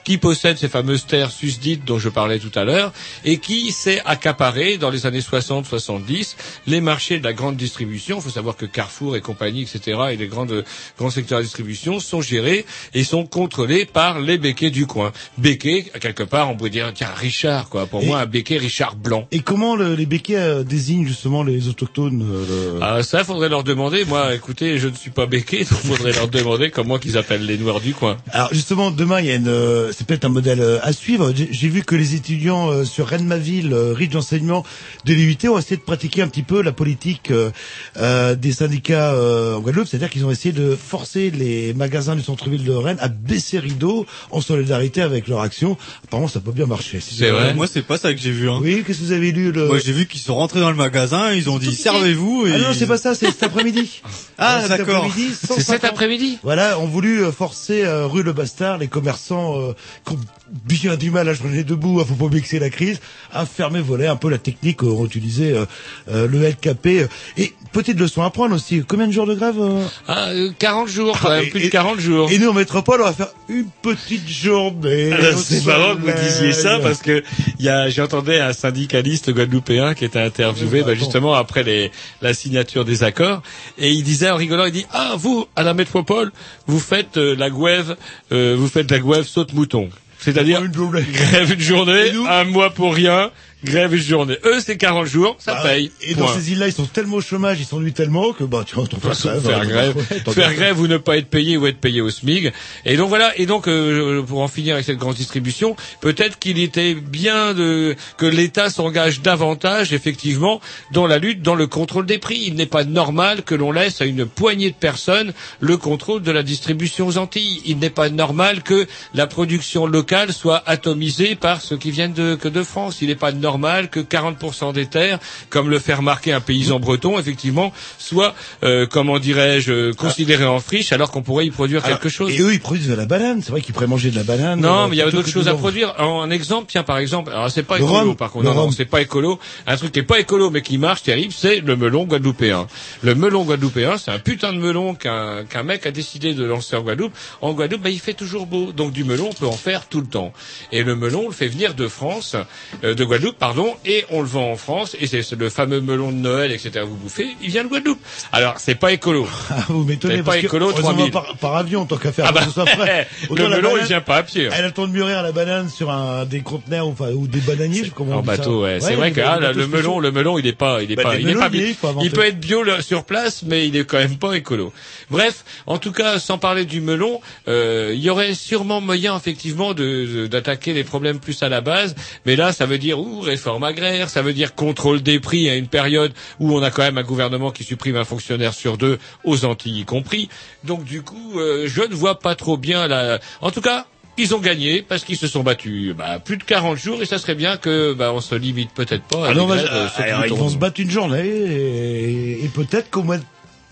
qui 0.04 0.17
possède 0.17 0.58
ces 0.58 0.67
fameuses 0.67 1.06
terres 1.06 1.32
susdites 1.32 1.86
dont 1.86 1.97
je 1.97 2.10
parlais 2.10 2.39
tout 2.39 2.51
à 2.60 2.65
l'heure, 2.65 2.91
et 3.23 3.38
qui 3.38 3.71
s'est 3.71 4.01
accaparé 4.06 4.77
dans 4.77 4.89
les 4.89 5.06
années 5.06 5.21
60-70 5.21 6.36
les 6.67 6.82
marchés 6.82 7.19
de 7.19 7.23
la 7.23 7.32
grande 7.32 7.56
distribution. 7.56 8.17
Il 8.17 8.21
faut 8.21 8.30
savoir 8.30 8.58
que 8.58 8.65
Carrefour 8.65 9.15
et 9.15 9.21
compagnie, 9.21 9.62
etc., 9.62 9.97
et 10.12 10.17
les 10.17 10.27
grandes, 10.27 10.65
grands 10.99 11.10
secteurs 11.10 11.39
de 11.39 11.43
distribution 11.45 12.01
sont 12.01 12.21
gérés 12.21 12.65
et 12.93 13.06
sont 13.06 13.25
contrôlés 13.25 13.86
par 13.86 14.19
les 14.19 14.38
béquets 14.38 14.71
du 14.71 14.88
coin. 14.88 15.13
Béquet, 15.38 15.84
quelque 16.01 16.23
part, 16.23 16.49
on 16.49 16.58
pourrait 16.58 16.69
dire, 16.69 16.91
tiens, 16.93 17.08
Richard, 17.15 17.69
quoi. 17.69 17.86
Pour 17.86 18.01
Et- 18.01 18.06
moi, 18.08 18.19
un 18.19 18.25
béquet 18.25 18.58
Richard 18.58 18.95
blanc. 18.97 19.25
Et 19.32 19.39
comment 19.39 19.77
le- 19.77 19.95
les 19.95 20.06
béquets 20.06 20.36
euh, 20.36 20.63
désignent 20.63 21.08
justement 21.08 21.43
les 21.43 21.69
autochtones 21.69 22.21
euh, 22.30 22.73
le- 22.75 22.80
Ah, 22.82 23.04
ça, 23.04 23.23
faudrait 23.23 23.47
leur 23.47 23.63
demander. 23.63 24.04
Moi, 24.04 24.36
écoutez, 24.36 24.77
je 24.81 24.87
ne 24.87 24.95
suis 24.95 25.11
pas 25.11 25.25
béquet, 25.25 25.59
donc 25.71 25.79
faudrait 25.79 26.13
leur 26.13 26.27
demander 26.27 26.71
comment 26.71 26.97
qu'ils 26.97 27.17
appellent 27.17 27.45
les 27.45 27.57
noirs 27.57 27.79
du 27.79 27.93
coin. 27.93 28.17
Alors 28.31 28.49
justement, 28.53 28.91
demain, 28.91 29.19
il 29.19 29.27
y 29.27 29.31
a 29.31 29.35
une, 29.35 29.47
euh, 29.47 29.91
c'est 29.95 30.05
peut-être 30.05 30.25
un 30.25 30.29
modèle 30.29 30.61
euh, 30.61 30.79
à 30.81 30.91
suivre. 30.93 31.31
J'ai 31.35 31.49
j'ai 31.51 31.69
vu 31.69 31.83
que 31.83 31.95
les 31.95 32.15
étudiants 32.15 32.69
euh, 32.71 32.83
sur 32.85 33.07
Rennes-Maville, 33.07 33.73
euh, 33.73 33.93
riche 33.93 34.09
d'enseignement 34.09 34.65
de 35.05 35.13
l'UIT, 35.13 35.47
ont 35.47 35.59
essayé 35.59 35.77
de 35.77 35.81
pratiquer 35.81 36.21
un 36.21 36.27
petit 36.27 36.43
peu 36.43 36.61
la 36.61 36.71
politique 36.71 37.29
euh, 37.31 37.51
euh, 37.97 38.35
des 38.35 38.51
syndicats 38.51 39.13
euh, 39.13 39.55
en 39.55 39.59
Guadeloupe, 39.59 39.87
c'est-à-dire 39.87 40.09
qu'ils 40.09 40.25
ont 40.25 40.31
essayé 40.31 40.51
de 40.53 40.75
forcer 40.75 41.29
les 41.31 41.73
magasins 41.73 42.15
du 42.15 42.23
centre-ville 42.23 42.63
de 42.63 42.71
Rennes 42.71 42.97
à 42.99 43.07
baisser 43.09 43.59
rideau 43.59 44.05
en 44.31 44.41
solidarité 44.41 45.01
avec 45.01 45.27
leur 45.27 45.41
action. 45.41 45.77
Apparemment, 46.05 46.27
ça 46.27 46.39
peut 46.39 46.51
bien 46.51 46.65
marcher. 46.65 46.99
C'est 46.99 47.29
vrai. 47.29 47.53
Moi, 47.53 47.67
c'est 47.67 47.81
pas 47.83 47.97
ça 47.97 48.13
que 48.13 48.19
j'ai 48.19 48.31
vu. 48.31 48.49
Hein. 48.49 48.59
Oui, 48.61 48.83
qu'est-ce 48.85 48.99
que 48.99 49.03
vous 49.05 49.11
avez 49.11 49.31
lu 49.31 49.51
le... 49.51 49.67
Moi, 49.67 49.79
j'ai 49.83 49.91
vu 49.93 50.07
qu'ils 50.07 50.21
sont 50.21 50.35
rentrés 50.35 50.59
dans 50.59 50.71
le 50.71 50.77
magasin, 50.77 51.31
ils 51.33 51.49
ont 51.49 51.59
dit 51.59 51.75
servez-vous. 51.75 52.47
Et 52.47 52.53
Ah 52.55 52.57
non, 52.59 52.67
c'est 52.73 52.87
pas 52.87 52.97
ça, 52.97 53.13
c'est 53.13 53.27
cet 53.27 53.43
après-midi. 53.43 54.01
Ah, 54.37 54.61
cet 54.63 54.70
d'accord. 54.77 55.07
C'est 55.15 55.47
cet 55.47 55.57
150. 55.65 55.84
après-midi 55.86 56.39
Voilà, 56.43 56.79
ont 56.79 56.86
voulu 56.88 57.23
euh, 57.23 57.31
forcer 57.31 57.84
euh, 57.84 58.05
rue 58.07 58.23
Le 58.23 58.34
Bastard 58.34 58.77
les 58.77 58.88
commerçants 58.88 59.60
euh, 59.60 59.73
qui 60.05 60.13
ont 60.13 60.19
bien 60.65 60.95
du 60.97 61.12
mal 61.12 61.29
à 61.29 61.34
joindre 61.34 61.63
debout, 61.63 61.99
hein, 62.01 62.05
faut 62.07 62.15
pas 62.27 62.34
mixer 62.34 62.60
la 62.60 62.69
crise, 62.69 62.99
à 63.31 63.45
fermer 63.45 63.79
voler 63.81 64.07
un 64.07 64.15
peu 64.17 64.29
la 64.29 64.38
technique 64.38 64.77
qu'ont 64.77 65.05
utilisé 65.05 65.53
euh, 65.53 65.65
euh, 66.10 66.27
le 66.27 66.47
LKP. 66.47 67.07
Et 67.38 67.53
petite 67.71 67.97
leçon 67.99 68.21
à 68.23 68.29
prendre 68.31 68.53
aussi, 68.55 68.84
combien 68.88 69.07
de 69.07 69.13
jours 69.13 69.25
de 69.27 69.34
grève 69.36 69.55
euh 69.60 69.81
Ah, 70.07 70.29
euh, 70.29 70.51
40 70.60 70.88
jours, 70.89 71.17
quand 71.21 71.29
même, 71.29 71.45
et- 71.45 71.49
plus 71.49 71.60
de 71.62 71.65
et- 71.65 71.69
40 71.69 71.99
jours. 71.99 72.29
Et 72.31 72.38
nous 72.38 72.49
en 72.49 72.53
métropole, 72.53 73.01
on 73.01 73.05
va 73.05 73.13
faire 73.13 73.29
une 73.47 73.67
petite 73.81 74.27
journée. 74.27 75.12
Alors, 75.13 75.36
au 75.38 75.41
C'est 75.41 75.65
marrant 75.65 75.95
que 75.95 76.01
vous 76.01 76.12
disiez 76.21 76.53
ça 76.53 76.79
parce 76.79 76.99
que 77.01 77.23
il 77.60 77.65
y 77.65 77.69
a, 77.69 77.89
j'entendais 77.89 78.39
un 78.39 78.53
syndicaliste 78.53 79.31
guadeloupéen 79.31 79.93
qui 79.93 80.03
était 80.05 80.19
interviewé 80.19 80.81
Ah, 80.84 80.88
bah, 80.88 80.95
justement 80.95 81.34
après 81.34 81.63
les, 81.63 81.91
la 82.21 82.34
signature 82.34 82.84
des 82.86 83.03
accords 83.03 83.41
et 83.77 83.91
il 83.91 84.03
disait 84.03 84.29
en 84.29 84.36
rigolant, 84.36 84.61
il 84.65 84.71
dit 84.71 84.86
ah 84.91 85.15
vous 85.17 85.45
à 85.56 85.63
la 85.63 85.74
métropole 85.74 86.32
vous 86.67 86.80
faites 86.80 87.17
euh, 87.17 87.36
la 87.36 87.50
grève, 87.50 87.95
euh, 88.32 88.56
vous 88.58 88.67
faites 88.67 88.89
la 88.91 89.00
grève 89.00 89.26
saute 89.26 89.54
mouton, 89.54 89.89
c'est-à-dire 90.19 90.63
Une 90.63 90.74
journée. 90.74 91.04
grève 91.12 91.52
une 91.54 91.60
journée, 91.60 92.12
nous 92.13 92.26
un 92.28 92.43
mois 92.45 92.69
pour 92.71 92.93
rien, 92.93 93.32
grève 93.63 93.95
journée. 93.95 94.38
Eux 94.45 94.60
c'est 94.60 94.78
40 94.78 95.06
jours, 95.06 95.36
ça 95.39 95.56
Ah, 95.60 95.63
paye. 95.63 95.91
Et 96.02 96.15
dans 96.15 96.28
ces 96.28 96.52
îles-là, 96.52 96.67
ils 96.67 96.74
sont 96.74 96.86
tellement 96.86 97.17
au 97.17 97.21
chômage, 97.21 97.60
ils 97.60 97.65
s'ennuient 97.65 97.93
tellement 97.93 98.34
que 98.34 98.43
bah 98.43 98.63
tu 98.65 98.76
vois, 98.76 98.86
fais 98.86 99.00
façon, 99.00 99.39
faire 99.39 99.65
grève, 99.65 99.95
faire 100.32 100.54
grève 100.54 100.80
ou 100.80 100.88
ne 100.88 100.97
pas 100.97 101.17
être 101.17 101.28
payé 101.28 101.58
ou 101.58 101.67
être 101.67 101.78
payé 101.78 102.02
au 102.02 102.10
SMIG. 102.10 102.52
Et 102.86 102.97
donc 102.97 103.10
voilà. 103.10 103.38
Et 103.38 103.45
donc 103.45 103.67
euh, 103.67 104.24
pour 104.24 104.41
en 104.41 104.47
finir 104.47 104.74
avec 104.76 104.86
cette 104.86 104.97
grande 104.97 105.15
distribution, 105.15 105.76
peut-être 106.02 106.39
qu'il 106.39 106.60
était 106.60 106.95
bien 106.95 107.54
de 107.54 107.95
que 108.17 108.26
l'État 108.26 108.69
s'engage 108.69 109.21
davantage 109.21 109.93
effectivement 109.93 110.60
dans 110.91 111.06
la 111.08 111.19
lutte, 111.19 111.41
dans 111.41 111.56
le 111.56 111.67
contrôle 111.67 112.06
des 112.06 112.17
prix. 112.17 112.43
Il 112.47 112.56
n'est 112.56 112.65
pas 112.65 112.84
normal 112.84 113.43
que 113.43 113.56
l'on 113.56 113.71
laisse 113.71 114.02
à 114.02 114.06
une 114.06 114.26
poignée 114.26 114.71
de 114.71 114.76
personnes 114.76 115.34
le 115.60 115.78
contrôle 115.78 116.21
de 116.21 116.32
la 116.32 116.43
distribution 116.43 117.08
aux 117.08 117.17
Antilles. 117.17 117.62
Il 117.65 117.78
n'est 117.78 117.89
pas 117.89 118.10
normal 118.10 118.63
que 118.63 118.88
la 119.13 119.28
production 119.28 119.86
locale 119.86 120.34
soit 120.34 120.63
atomisée 120.65 121.36
par 121.36 121.62
ceux 121.62 121.78
qui 121.78 121.91
viennent 121.91 122.13
de, 122.13 122.36
que 122.36 122.47
de 122.47 122.63
France. 122.63 123.02
Il 123.02 123.08
n'est 123.10 123.15
pas 123.15 123.32
normal 123.32 123.50
normal 123.51 123.89
que 123.89 123.99
40% 123.99 124.71
des 124.73 124.85
terres, 124.85 125.19
comme 125.49 125.69
le 125.69 125.79
fait 125.79 125.93
remarquer 125.93 126.31
un 126.31 126.39
paysan 126.39 126.79
breton, 126.79 127.19
effectivement, 127.19 127.73
soient, 127.97 128.33
euh, 128.63 128.87
comment 128.89 129.19
dirais-je, 129.19 129.71
euh, 129.71 129.93
considérées 129.93 130.45
en 130.45 130.59
friche, 130.59 130.93
alors 130.93 131.11
qu'on 131.11 131.21
pourrait 131.21 131.45
y 131.45 131.51
produire 131.51 131.83
Alors, 131.83 131.99
quelque 131.99 132.09
chose. 132.09 132.31
Et 132.31 132.39
eux, 132.39 132.53
ils 132.53 132.61
produisent 132.61 132.87
de 132.87 132.93
la 132.93 133.05
banane. 133.05 133.41
C'est 133.41 133.51
vrai 133.51 133.61
qu'ils 133.61 133.73
pourraient 133.73 133.87
manger 133.87 134.09
de 134.09 134.15
la 134.15 134.23
banane. 134.23 134.61
Non, 134.61 134.87
mais 134.87 134.95
il 134.95 134.99
y 134.99 135.01
a 135.01 135.11
d'autres 135.11 135.27
choses 135.27 135.49
à 135.49 135.53
produire. 135.53 135.93
En 135.99 136.31
exemple, 136.31 136.67
tiens, 136.69 136.83
par 136.83 136.97
exemple, 136.97 137.31
alors 137.31 137.51
c'est 137.51 137.63
pas 137.63 137.77
Le 137.77 137.83
écolo, 137.83 138.09
rhum. 138.09 138.15
par 138.15 138.31
contre, 138.31 138.45
non, 138.45 138.53
non, 138.53 138.71
c'est 138.71 138.85
pas 138.85 139.01
écolo. 139.01 139.37
Un 139.67 139.75
truc 139.75 139.91
qui 139.91 139.99
est 139.99 140.03
pas 140.03 140.19
écolo, 140.19 140.49
mais 140.49 140.61
qui 140.61 140.77
marche 140.77 141.03
terrible, 141.03 141.33
c'est 141.35 141.59
le 141.59 141.75
melon 141.75 142.05
guadeloupéen. 142.05 142.67
Le 143.03 143.15
melon 143.15 143.43
guadeloupéen, 143.43 143.97
c'est 143.97 144.11
un 144.11 144.19
putain 144.19 144.53
de 144.53 144.59
melon 144.59 144.95
qu'un 144.95 145.43
qu'un 145.49 145.63
mec 145.63 145.85
a 145.85 145.91
décidé 145.91 146.33
de 146.33 146.45
lancer 146.45 146.75
en 146.77 146.81
Guadeloupe. 146.81 147.13
En 147.41 147.51
Guadeloupe, 147.53 147.81
bah, 147.81 147.89
il 147.89 147.99
fait 147.99 148.13
toujours 148.13 148.45
beau, 148.45 148.71
donc 148.71 148.93
du 148.93 149.03
melon, 149.03 149.29
on 149.29 149.33
peut 149.33 149.47
en 149.47 149.51
faire 149.51 149.87
tout 149.87 149.99
le 149.99 150.07
temps. 150.07 150.31
Et 150.71 150.83
le 150.83 150.95
melon, 150.95 151.23
on 151.25 151.27
le 151.27 151.33
fait 151.33 151.47
venir 151.47 151.73
de 151.73 151.87
France, 151.87 152.35
euh, 152.83 152.93
de 152.93 153.03
Guadeloupe, 153.03 153.37
pardon, 153.41 153.75
et 153.86 154.06
on 154.12 154.21
le 154.21 154.27
vend 154.27 154.51
en 154.51 154.56
France. 154.56 154.95
Et 155.01 155.08
c'est 155.08 155.30
le 155.32 155.49
fameux 155.49 155.82
melon 155.82 156.12
de 156.12 156.17
Noël, 156.17 156.51
etc. 156.51 156.86
Vous 156.88 156.95
bouffez, 156.95 157.27
il 157.41 157.49
vient 157.49 157.63
de 157.63 157.69
Guadeloupe. 157.69 157.99
Alors, 158.32 158.60
c'est 158.60 158.75
pas 158.75 158.91
écolo. 158.93 159.27
Ah, 159.49 159.65
vous 159.67 159.84
m'étonnez 159.84 160.17
parce 160.21 160.38
pas 160.38 160.41
que 160.41 160.45
écolo, 160.45 160.67
on 160.67 160.69
envoie 160.77 160.93
3000. 160.93 161.12
par, 161.12 161.36
par 161.38 161.56
avion 161.56 161.86
tant 161.86 161.97
qu'à 161.97 162.12
faire. 162.12 162.25
Ah 162.27 162.32
bah, 162.32 162.45
que 162.45 163.34
le 163.36 163.49
melon, 163.49 163.69
il 163.71 163.73
banane, 163.73 163.88
vient 163.88 164.01
pas 164.01 164.17
à 164.17 164.23
pied. 164.23 164.43
Elle 164.54 164.63
a 164.63 164.67
le 164.67 164.71
temps 164.71 164.88
de 164.88 164.93
mûrir 164.93 165.23
la 165.23 165.32
banane 165.32 165.69
sur 165.69 165.89
un 165.89 166.23
des 166.25 166.41
conteneurs 166.41 166.88
enfin, 166.88 167.10
ou 167.12 167.27
des 167.27 167.39
bananiers, 167.39 167.86
je 167.86 167.89
comment 167.91 168.17
on 168.17 168.19
En 168.19 168.21
bateau, 168.21 168.62
ouais. 168.63 168.80
C'est 168.80 168.93
vrai 168.93 169.12
que 169.12 169.21
ah, 169.21 169.39
le 169.51 169.65
melon, 169.67 169.99
le 169.99 170.12
melon, 170.12 170.38
il 170.38 170.45
est 170.45 170.54
pas, 170.54 170.84
il 170.84 170.91
est 170.91 170.95
Bah, 170.95 171.04
pas, 171.04 171.15
il 171.17 171.27
est 171.27 171.34
pas. 171.34 171.49
il. 171.51 171.75
Il 172.04 172.12
peut 172.12 172.25
être 172.25 172.39
bio 172.39 172.63
sur 172.82 173.04
place, 173.06 173.41
mais 173.43 173.67
il 173.67 173.75
est 173.75 173.86
quand 173.86 173.97
même 173.97 174.17
pas 174.17 174.34
écolo. 174.34 174.71
Bref, 175.10 175.43
en 175.65 175.80
tout 175.80 175.91
cas, 175.91 176.19
sans 176.19 176.38
parler 176.38 176.65
du 176.65 176.80
melon, 176.80 177.19
euh, 177.47 177.91
il 177.93 177.99
y 177.99 178.10
aurait 178.12 178.36
sûrement 178.36 178.82
moyen 178.82 179.17
effectivement 179.17 179.73
de 179.73 180.06
de- 180.06 180.27
d'attaquer 180.27 180.73
les 180.73 180.84
problèmes 180.84 181.19
plus 181.19 181.41
à 181.41 181.49
la 181.49 181.62
base. 181.62 181.95
Mais 182.25 182.36
là, 182.36 182.54
ça 182.54 182.65
veut 182.67 182.77
dire 182.77 182.99
ouh, 182.99 183.23
réforme 183.31 183.63
agraire, 183.63 184.09
ça 184.09 184.21
veut 184.21 184.33
dire 184.33 184.55
contrôle 184.55 185.01
des 185.01 185.19
prix 185.19 185.49
à 185.49 185.55
une 185.55 185.67
période 185.67 186.13
où 186.39 186.55
on 186.55 186.61
a 186.61 186.69
quand 186.69 186.83
même 186.83 186.97
un 186.97 187.03
gouvernement 187.03 187.51
qui 187.51 187.63
supprime 187.63 187.95
un 187.95 188.03
fonctionnaire 188.03 188.53
sur 188.53 188.77
deux, 188.77 188.99
aux 189.23 189.45
Antilles 189.45 189.81
y 189.81 189.85
compris. 189.85 190.29
Donc 190.63 190.83
du 190.83 191.01
coup, 191.01 191.39
euh, 191.39 191.65
je 191.67 191.81
ne 191.81 191.95
vois 191.95 192.19
pas 192.19 192.35
trop 192.35 192.57
bien 192.57 192.87
la. 192.87 193.19
En 193.41 193.51
tout 193.51 193.61
cas. 193.61 193.85
Ils 194.17 194.35
ont 194.35 194.39
gagné 194.39 194.81
parce 194.81 195.05
qu'ils 195.05 195.17
se 195.17 195.25
sont 195.25 195.41
battus 195.41 195.95
bah, 195.95 196.19
plus 196.19 196.35
de 196.35 196.43
40 196.43 196.77
jours 196.77 197.01
et 197.01 197.05
ça 197.05 197.17
serait 197.17 197.33
bien 197.33 197.55
que 197.55 197.93
bah, 197.93 198.11
on 198.13 198.19
se 198.19 198.35
limite 198.35 198.71
peut-être 198.73 199.03
pas 199.05 199.25
à 199.25 199.29
Ah 199.29 199.33
non, 199.33 199.47
bah, 199.47 199.55
euh, 199.55 199.65
euh, 199.65 200.03
alors, 200.03 200.25
ils 200.25 200.33
vont 200.33 200.49
se 200.49 200.57
battre 200.57 200.81
une 200.81 200.91
journée 200.91 201.25
et, 201.25 202.43
et 202.43 202.47
peut-être 202.49 202.91
qu'au 202.91 203.03
mois 203.03 203.17
de 203.17 203.23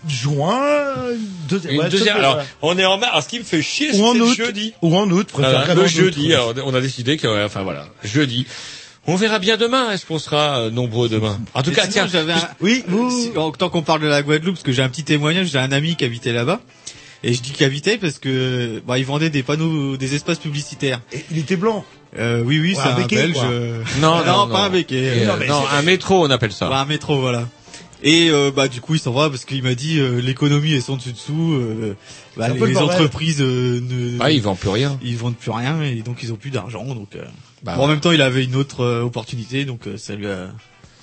juin, 0.08 0.60
Une 1.68 1.78
ouais, 1.78 1.88
deuxième. 1.88 2.16
Alors, 2.16 2.42
on 2.62 2.78
est 2.78 2.84
en 2.84 2.98
mars. 2.98 3.12
Alors, 3.12 3.22
ce 3.22 3.28
qui 3.28 3.38
me 3.38 3.44
fait 3.44 3.62
chier, 3.62 3.90
ou 3.94 4.04
en 4.04 4.14
c'est 4.14 4.34
jeudi. 4.34 4.72
ou 4.82 4.96
en 4.96 5.10
août, 5.10 5.28
préfère 5.30 5.74
le 5.74 5.86
jeudi. 5.86 6.32
Alors, 6.32 6.54
on 6.64 6.74
a 6.74 6.80
décidé 6.80 7.16
que, 7.16 7.44
enfin 7.44 7.62
voilà, 7.62 7.86
jeudi. 8.02 8.46
On 9.10 9.16
verra 9.16 9.38
bien 9.38 9.56
demain. 9.56 9.90
Est-ce 9.90 10.06
qu'on 10.06 10.18
sera 10.18 10.58
euh, 10.58 10.70
nombreux 10.70 11.08
demain 11.08 11.38
En 11.54 11.62
tout 11.62 11.70
cas, 11.72 11.82
sinon, 11.82 11.92
tiens. 11.92 12.06
j'avais 12.06 12.32
un- 12.32 12.48
Oui, 12.60 12.84
Si- 13.10 13.36
en- 13.36 13.50
tant 13.52 13.68
qu'on 13.68 13.82
parle 13.82 14.00
de 14.02 14.06
la 14.06 14.22
Guadeloupe, 14.22 14.54
parce 14.54 14.62
que 14.64 14.72
j'ai 14.72 14.82
un 14.82 14.88
petit 14.88 15.04
témoignage, 15.04 15.48
j'ai 15.48 15.58
un 15.58 15.72
ami 15.72 15.96
qui 15.96 16.04
habitait 16.04 16.32
là-bas. 16.32 16.60
Et 17.22 17.34
je 17.34 17.42
dis 17.42 17.50
qu'il 17.52 17.66
habitait 17.66 17.98
parce 17.98 18.18
que 18.18 18.82
bah, 18.86 18.98
il 18.98 19.04
vendait 19.04 19.28
des 19.28 19.42
panneaux, 19.42 19.96
des 19.98 20.14
espaces 20.14 20.38
publicitaires. 20.38 21.00
Et 21.12 21.22
il 21.30 21.38
était 21.38 21.56
blanc. 21.56 21.84
Euh, 22.18 22.42
oui, 22.44 22.58
oui, 22.58 22.70
Ouais, 22.70 22.74
c'est 22.76 22.88
un 22.88 22.94
un 22.94 22.96
béquet, 22.96 23.16
Belge. 23.16 23.34
quoi. 23.34 23.44
euh, 23.44 23.82
Non, 24.00 24.16
non, 24.24 24.24
pas 24.24 24.46
non. 24.46 24.54
un 24.56 24.70
béquet. 24.70 24.96
Et, 24.96 25.26
euh, 25.26 25.32
euh, 25.38 25.46
non, 25.46 25.62
un 25.70 25.82
métro, 25.82 26.24
on 26.24 26.30
appelle 26.30 26.52
ça. 26.52 26.68
Ouais, 26.70 26.76
un 26.76 26.84
métro, 26.86 27.20
voilà. 27.20 27.46
Et 28.02 28.30
euh, 28.30 28.50
bah 28.50 28.68
du 28.68 28.80
coup 28.80 28.94
il 28.94 28.98
s'en 28.98 29.12
va 29.12 29.28
parce 29.28 29.44
qu'il 29.44 29.62
m'a 29.62 29.74
dit 29.74 29.98
euh, 29.98 30.22
l'économie 30.22 30.72
est 30.72 30.80
sans 30.80 30.96
dessus 30.96 31.12
dessous. 31.12 31.52
Euh, 31.52 31.94
bah, 32.38 32.48
les, 32.48 32.58
le 32.58 32.78
entreprises 32.78 33.42
euh, 33.42 33.78
ne, 33.82 34.16
Ah, 34.20 34.30
ils 34.30 34.40
vendent 34.40 34.56
plus 34.58 34.70
rien. 34.70 34.98
ils 35.04 35.18
vendent 35.18 35.36
plus 35.36 35.50
rien 35.50 35.82
et 35.82 35.96
donc 35.96 36.22
ils 36.22 36.32
ont 36.32 36.36
plus 36.36 36.48
d'argent. 36.48 36.82
Donc 36.86 37.14
euh, 37.14 37.22
Bah, 37.62 37.76
bon, 37.76 37.84
en 37.84 37.88
même 37.88 38.00
temps 38.00 38.12
il 38.12 38.22
avait 38.22 38.44
une 38.44 38.56
autre 38.56 38.80
euh, 38.82 39.02
opportunité 39.02 39.64
donc 39.64 39.86
euh, 39.86 39.96
ça 39.96 40.14
lui 40.14 40.26
a. 40.26 40.48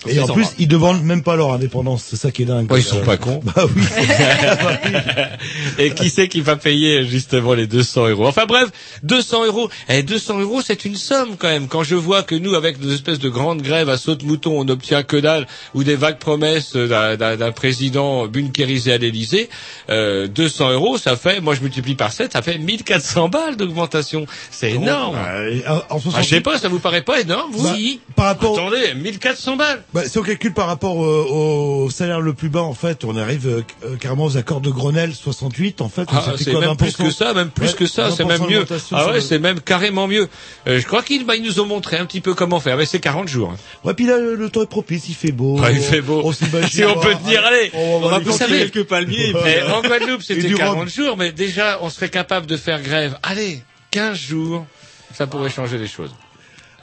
Et 0.08 0.20
en 0.20 0.28
plus, 0.28 0.44
va. 0.44 0.50
ils 0.60 0.68
demandent 0.68 1.04
même 1.04 1.24
pas 1.24 1.36
leur 1.36 1.52
indépendance. 1.54 2.04
C'est 2.08 2.16
ça 2.18 2.32
qui 2.32 2.44
est 2.44 2.46
dingue. 2.46 2.72
Ouais, 2.72 2.80
ils 2.80 2.84
sont 2.84 3.02
pas 3.02 3.18
cons. 3.18 3.40
Bah 3.44 3.66
oui. 3.76 3.82
Et 5.80 5.92
qui 5.92 6.10
c'est 6.10 6.28
qui 6.28 6.42
va 6.42 6.56
payer 6.56 7.06
justement 7.06 7.54
les 7.54 7.68
200 7.68 8.08
euros? 8.10 8.28
Enfin 8.28 8.46
bref, 8.46 8.70
200 9.04 9.46
euros. 9.46 9.70
Eh, 9.90 10.04
200 10.04 10.40
euros, 10.40 10.62
c'est 10.62 10.86
une 10.86 10.96
somme 10.96 11.36
quand 11.38 11.48
même. 11.48 11.68
Quand 11.68 11.84
je 11.84 11.96
vois 11.96 12.24
que 12.24 12.36
nous, 12.36 12.56
avec 12.56 12.82
nos 12.82 12.92
espèces 12.94 13.20
de 13.20 13.30
grandes 13.30 13.62
grèves 13.62 13.90
à 13.90 13.98
saute-mouton, 13.98 14.60
on 14.60 14.66
n'obtient 14.66 15.04
que 15.04 15.18
dalle, 15.18 15.48
ou 15.74 15.84
des 15.84 15.96
vagues 15.96 16.20
promesses 16.20 16.76
d'un- 16.76 17.52
président 17.52 18.28
bunkérisé 18.28 18.94
à 18.94 18.98
l'Élysée, 18.98 19.50
euh, 19.90 20.28
200 20.28 20.72
euros, 20.72 20.98
ça 20.98 21.16
fait, 21.16 21.40
moi 21.42 21.56
je 21.56 21.62
multiplie 21.62 21.96
par 21.96 22.12
7, 22.12 22.34
ça 22.34 22.42
fait 22.42 22.58
1400 22.58 23.30
balles 23.30 23.56
d'augmentation. 23.56 24.26
C'est 24.52 24.72
énorme. 24.72 25.18
Euh, 25.18 25.60
en- 25.90 25.96
en 25.96 26.00
Ah, 26.16 26.22
je 26.22 26.28
sais 26.28 26.42
pas, 26.42 26.58
ça 26.60 26.68
vous 26.70 26.80
paraît 26.80 27.02
pas 27.02 27.20
énorme, 27.22 27.52
vous 27.52 27.64
Bah, 27.64 27.76
par 28.16 28.26
rapport, 28.26 28.58
Attendez, 28.58 28.94
1400 28.96 29.56
balles 29.56 29.84
bah, 29.94 30.04
si 30.08 30.18
on 30.18 30.22
calcule 30.22 30.54
par 30.54 30.68
rapport 30.68 31.04
euh, 31.04 31.26
au 31.30 31.90
salaire 31.90 32.20
le 32.22 32.34
plus 32.34 32.50
bas, 32.50 32.62
en 32.62 32.74
fait, 32.74 33.06
on 33.06 33.16
arrive 33.16 33.48
euh, 33.48 33.62
euh, 33.86 33.96
carrément 33.96 34.26
aux 34.26 34.36
accords 34.38 34.60
de 34.62 34.70
Grenelle 34.70 35.16
68, 35.16 35.82
en 35.82 35.90
fait. 35.90 36.08
Ah, 36.12 36.34
c'est 36.38 36.54
même 36.54 36.64
20%? 36.72 36.76
plus 36.78 36.96
que 36.98 37.10
ça, 37.12 37.34
même 37.34 37.50
plus 37.50 37.68
Ouais, 37.70 37.74
que 37.74 37.86
ça, 37.88 38.12
c'est 38.12 38.24
20% 38.24 38.28
même 38.28 38.50
mieux. 38.50 38.66
Ah 38.92 39.08
ouais, 39.08 39.14
le- 39.16 39.22
c'est 39.22 39.40
même 39.40 39.60
carrément 39.62 40.08
mieux. 40.08 40.28
Euh, 40.68 40.80
je 40.80 40.86
crois 40.86 41.04
qu'ils 41.04 41.26
bah, 41.26 41.36
ils 41.36 41.44
nous 41.44 41.60
ont 41.62 41.66
montré 41.66 41.98
un 41.98 42.06
petit 42.06 42.22
peu 42.22 42.34
comment 42.34 42.60
faire, 42.60 42.76
mais 42.78 42.86
c'est 42.86 43.00
40 43.00 43.28
jours. 43.28 43.52
hein. 43.52 43.58
Ouais, 43.86 43.94
puis 43.94 44.06
là, 44.06 44.18
le 44.20 44.50
temps 44.50 44.62
est 44.62 44.70
propice, 44.70 45.08
il 45.10 45.16
fait 45.16 45.32
beau. 45.32 45.60
Ouais, 45.60 45.74
il 45.74 45.82
fait 45.82 46.02
beau. 46.02 46.22
On. 46.24 46.32
Si 46.70 46.84
on 46.84 47.00
peut 47.00 47.16
tenir, 47.24 47.46
allez, 47.46 47.72
on 47.74 48.00
va 48.02 48.06
on 48.08 48.10
va 48.10 48.16
aller 48.18 48.26
vous 48.26 48.32
planter 48.38 48.54
savez, 48.54 48.70
quelques 48.70 48.88
palmiers. 48.88 49.30
et 49.30 49.36
euh, 49.64 49.74
en 49.74 49.82
Guadeloupe, 49.82 50.22
c'était 50.22 50.48
du 50.48 50.56
40 50.56 50.78
rhum. 50.80 50.90
jours, 50.90 51.18
mais 51.18 51.32
déjà, 51.32 51.80
on 51.82 51.90
serait 51.90 52.10
capable 52.10 52.46
de 52.46 52.58
faire 52.58 52.82
grève. 52.82 53.18
Allez, 53.24 53.62
15 53.92 54.18
jours, 54.18 54.66
ça 55.14 55.28
pourrait 55.28 55.50
changer 55.50 55.78
les 55.78 55.88
choses. 55.88 56.12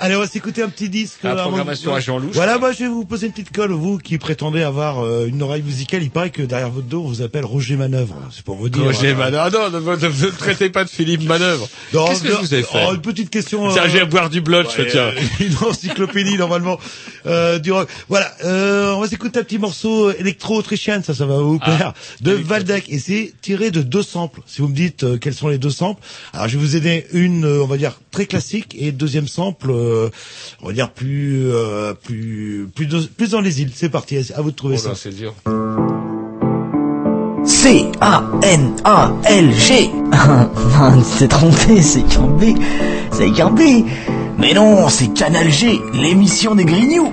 Allez, 0.01 0.17
on 0.17 0.21
va 0.21 0.27
s'écouter 0.27 0.61
un 0.63 0.69
petit 0.69 0.89
disque. 0.89 1.19
La 1.23 1.31
euh, 1.31 1.33
avant 1.35 1.43
programmation 1.45 1.95
à 1.95 2.01
Jean 2.01 2.19
Louche. 2.19 2.35
Voilà, 2.35 2.59
moi, 2.59 2.73
je 2.73 2.81
vais 2.81 2.89
vous 2.89 3.05
poser 3.05 3.27
une 3.27 3.33
petite 3.33 3.53
colle, 3.53 3.71
vous 3.73 3.99
qui 3.99 4.19
prétendez 4.19 4.61
avoir 4.63 4.99
euh, 5.05 5.27
une 5.27 5.41
oreille 5.41 5.63
musicale. 5.63 6.03
Il 6.03 6.11
paraît 6.11 6.31
que 6.31 6.43
derrière 6.43 6.69
votre 6.71 6.89
dos, 6.89 7.03
on 7.05 7.09
vous 7.09 7.23
appelle 7.23 7.45
Roger 7.45 7.77
Manœuvre. 7.77 8.17
C'est 8.33 8.45
pour 8.45 8.57
vous 8.57 8.69
dire. 8.69 8.83
Roger 8.83 9.11
euh, 9.11 9.15
Manœuvre. 9.15 9.45
Ah 9.47 9.71
non, 9.71 9.71
ne, 9.71 9.79
ne 9.79 10.31
traitez 10.31 10.69
pas 10.69 10.83
de 10.85 10.91
Philippe 10.91 11.23
Manœuvre. 11.25 11.69
Qu'est-ce 11.93 12.23
que 12.23 12.29
je 12.29 12.35
vous 12.35 12.55
ai 12.55 12.63
fait 12.63 12.85
oh, 12.89 12.95
Une 12.95 13.01
petite 13.03 13.31
question. 13.31 13.71
Tiens, 13.73 13.85
euh, 13.85 13.89
j'ai 13.89 14.01
à 14.01 14.05
boire 14.05 14.31
du 14.31 14.41
blood, 14.41 14.67
je 14.77 14.83
Ouais, 14.83 14.89
tiens. 14.91 15.03
euh, 15.03 15.21
une 15.41 15.57
encyclopédie 15.69 16.37
normalement 16.39 16.79
euh, 17.27 17.61
du 17.61 17.71
rock. 17.71 17.89
Voilà, 18.09 18.33
euh, 18.45 18.93
on 18.95 19.01
va 19.01 19.07
s'écouter 19.07 19.39
un 19.39 19.45
petit 19.45 19.59
morceau 19.59 20.11
électro-autrichien, 20.11 21.03
ça, 21.03 21.15
ça 21.15 21.25
va 21.25 21.39
vous 21.39 21.59
Ah, 21.63 21.77
plaire, 21.77 21.93
de 22.21 22.33
Valdec, 22.33 22.87
et 22.89 22.99
c'est 22.99 23.33
tiré 23.41 23.71
de 23.71 23.81
deux 23.83 24.03
samples. 24.03 24.41
Si 24.47 24.61
vous 24.61 24.69
me 24.69 24.75
dites 24.75 25.05
euh, 25.05 25.19
quels 25.19 25.35
sont 25.35 25.49
les 25.49 25.59
deux 25.59 25.71
samples, 25.71 26.03
alors 26.33 26.49
je 26.49 26.59
vais 26.59 26.65
vous 26.65 26.75
aider 26.77 27.07
une, 27.13 27.45
euh, 27.45 27.63
on 27.63 27.67
va 27.67 27.77
dire 27.77 27.93
très 28.11 28.27
classique, 28.27 28.75
et 28.79 28.91
deuxième 28.93 29.29
sample, 29.29 29.71
euh, 29.71 29.84
on 30.63 30.67
va 30.69 30.73
dire 30.73 30.91
plus, 30.91 31.51
euh, 31.53 31.95
plus, 31.95 32.69
plus, 32.75 32.87
de- 32.87 33.01
plus 33.17 33.31
dans 33.31 33.41
les 33.41 33.63
îles. 33.63 33.71
C'est 33.75 33.89
parti, 33.89 34.17
à 34.35 34.41
vous 34.43 34.51
de 34.51 34.57
trouver 34.57 34.77
Oh 34.79 34.89
ça. 34.89 34.95
c'est 34.95 35.15
dur. 35.15 35.35
C-A-N-A-L-G. 38.55 39.91
Non, 40.13 41.03
c'est 41.03 41.29
trompé, 41.29 41.83
c'est 41.83 42.03
qu'un 42.03 42.27
B. 42.27 42.57
C'est 43.13 43.31
qu'un 43.33 43.51
B. 43.51 43.61
Mais 44.39 44.55
non, 44.55 44.89
c'est 44.89 45.13
Canal 45.15 45.51
G, 45.51 45.81
l'émission 45.95 46.55
des 46.55 46.65
Grignoux. 46.65 47.13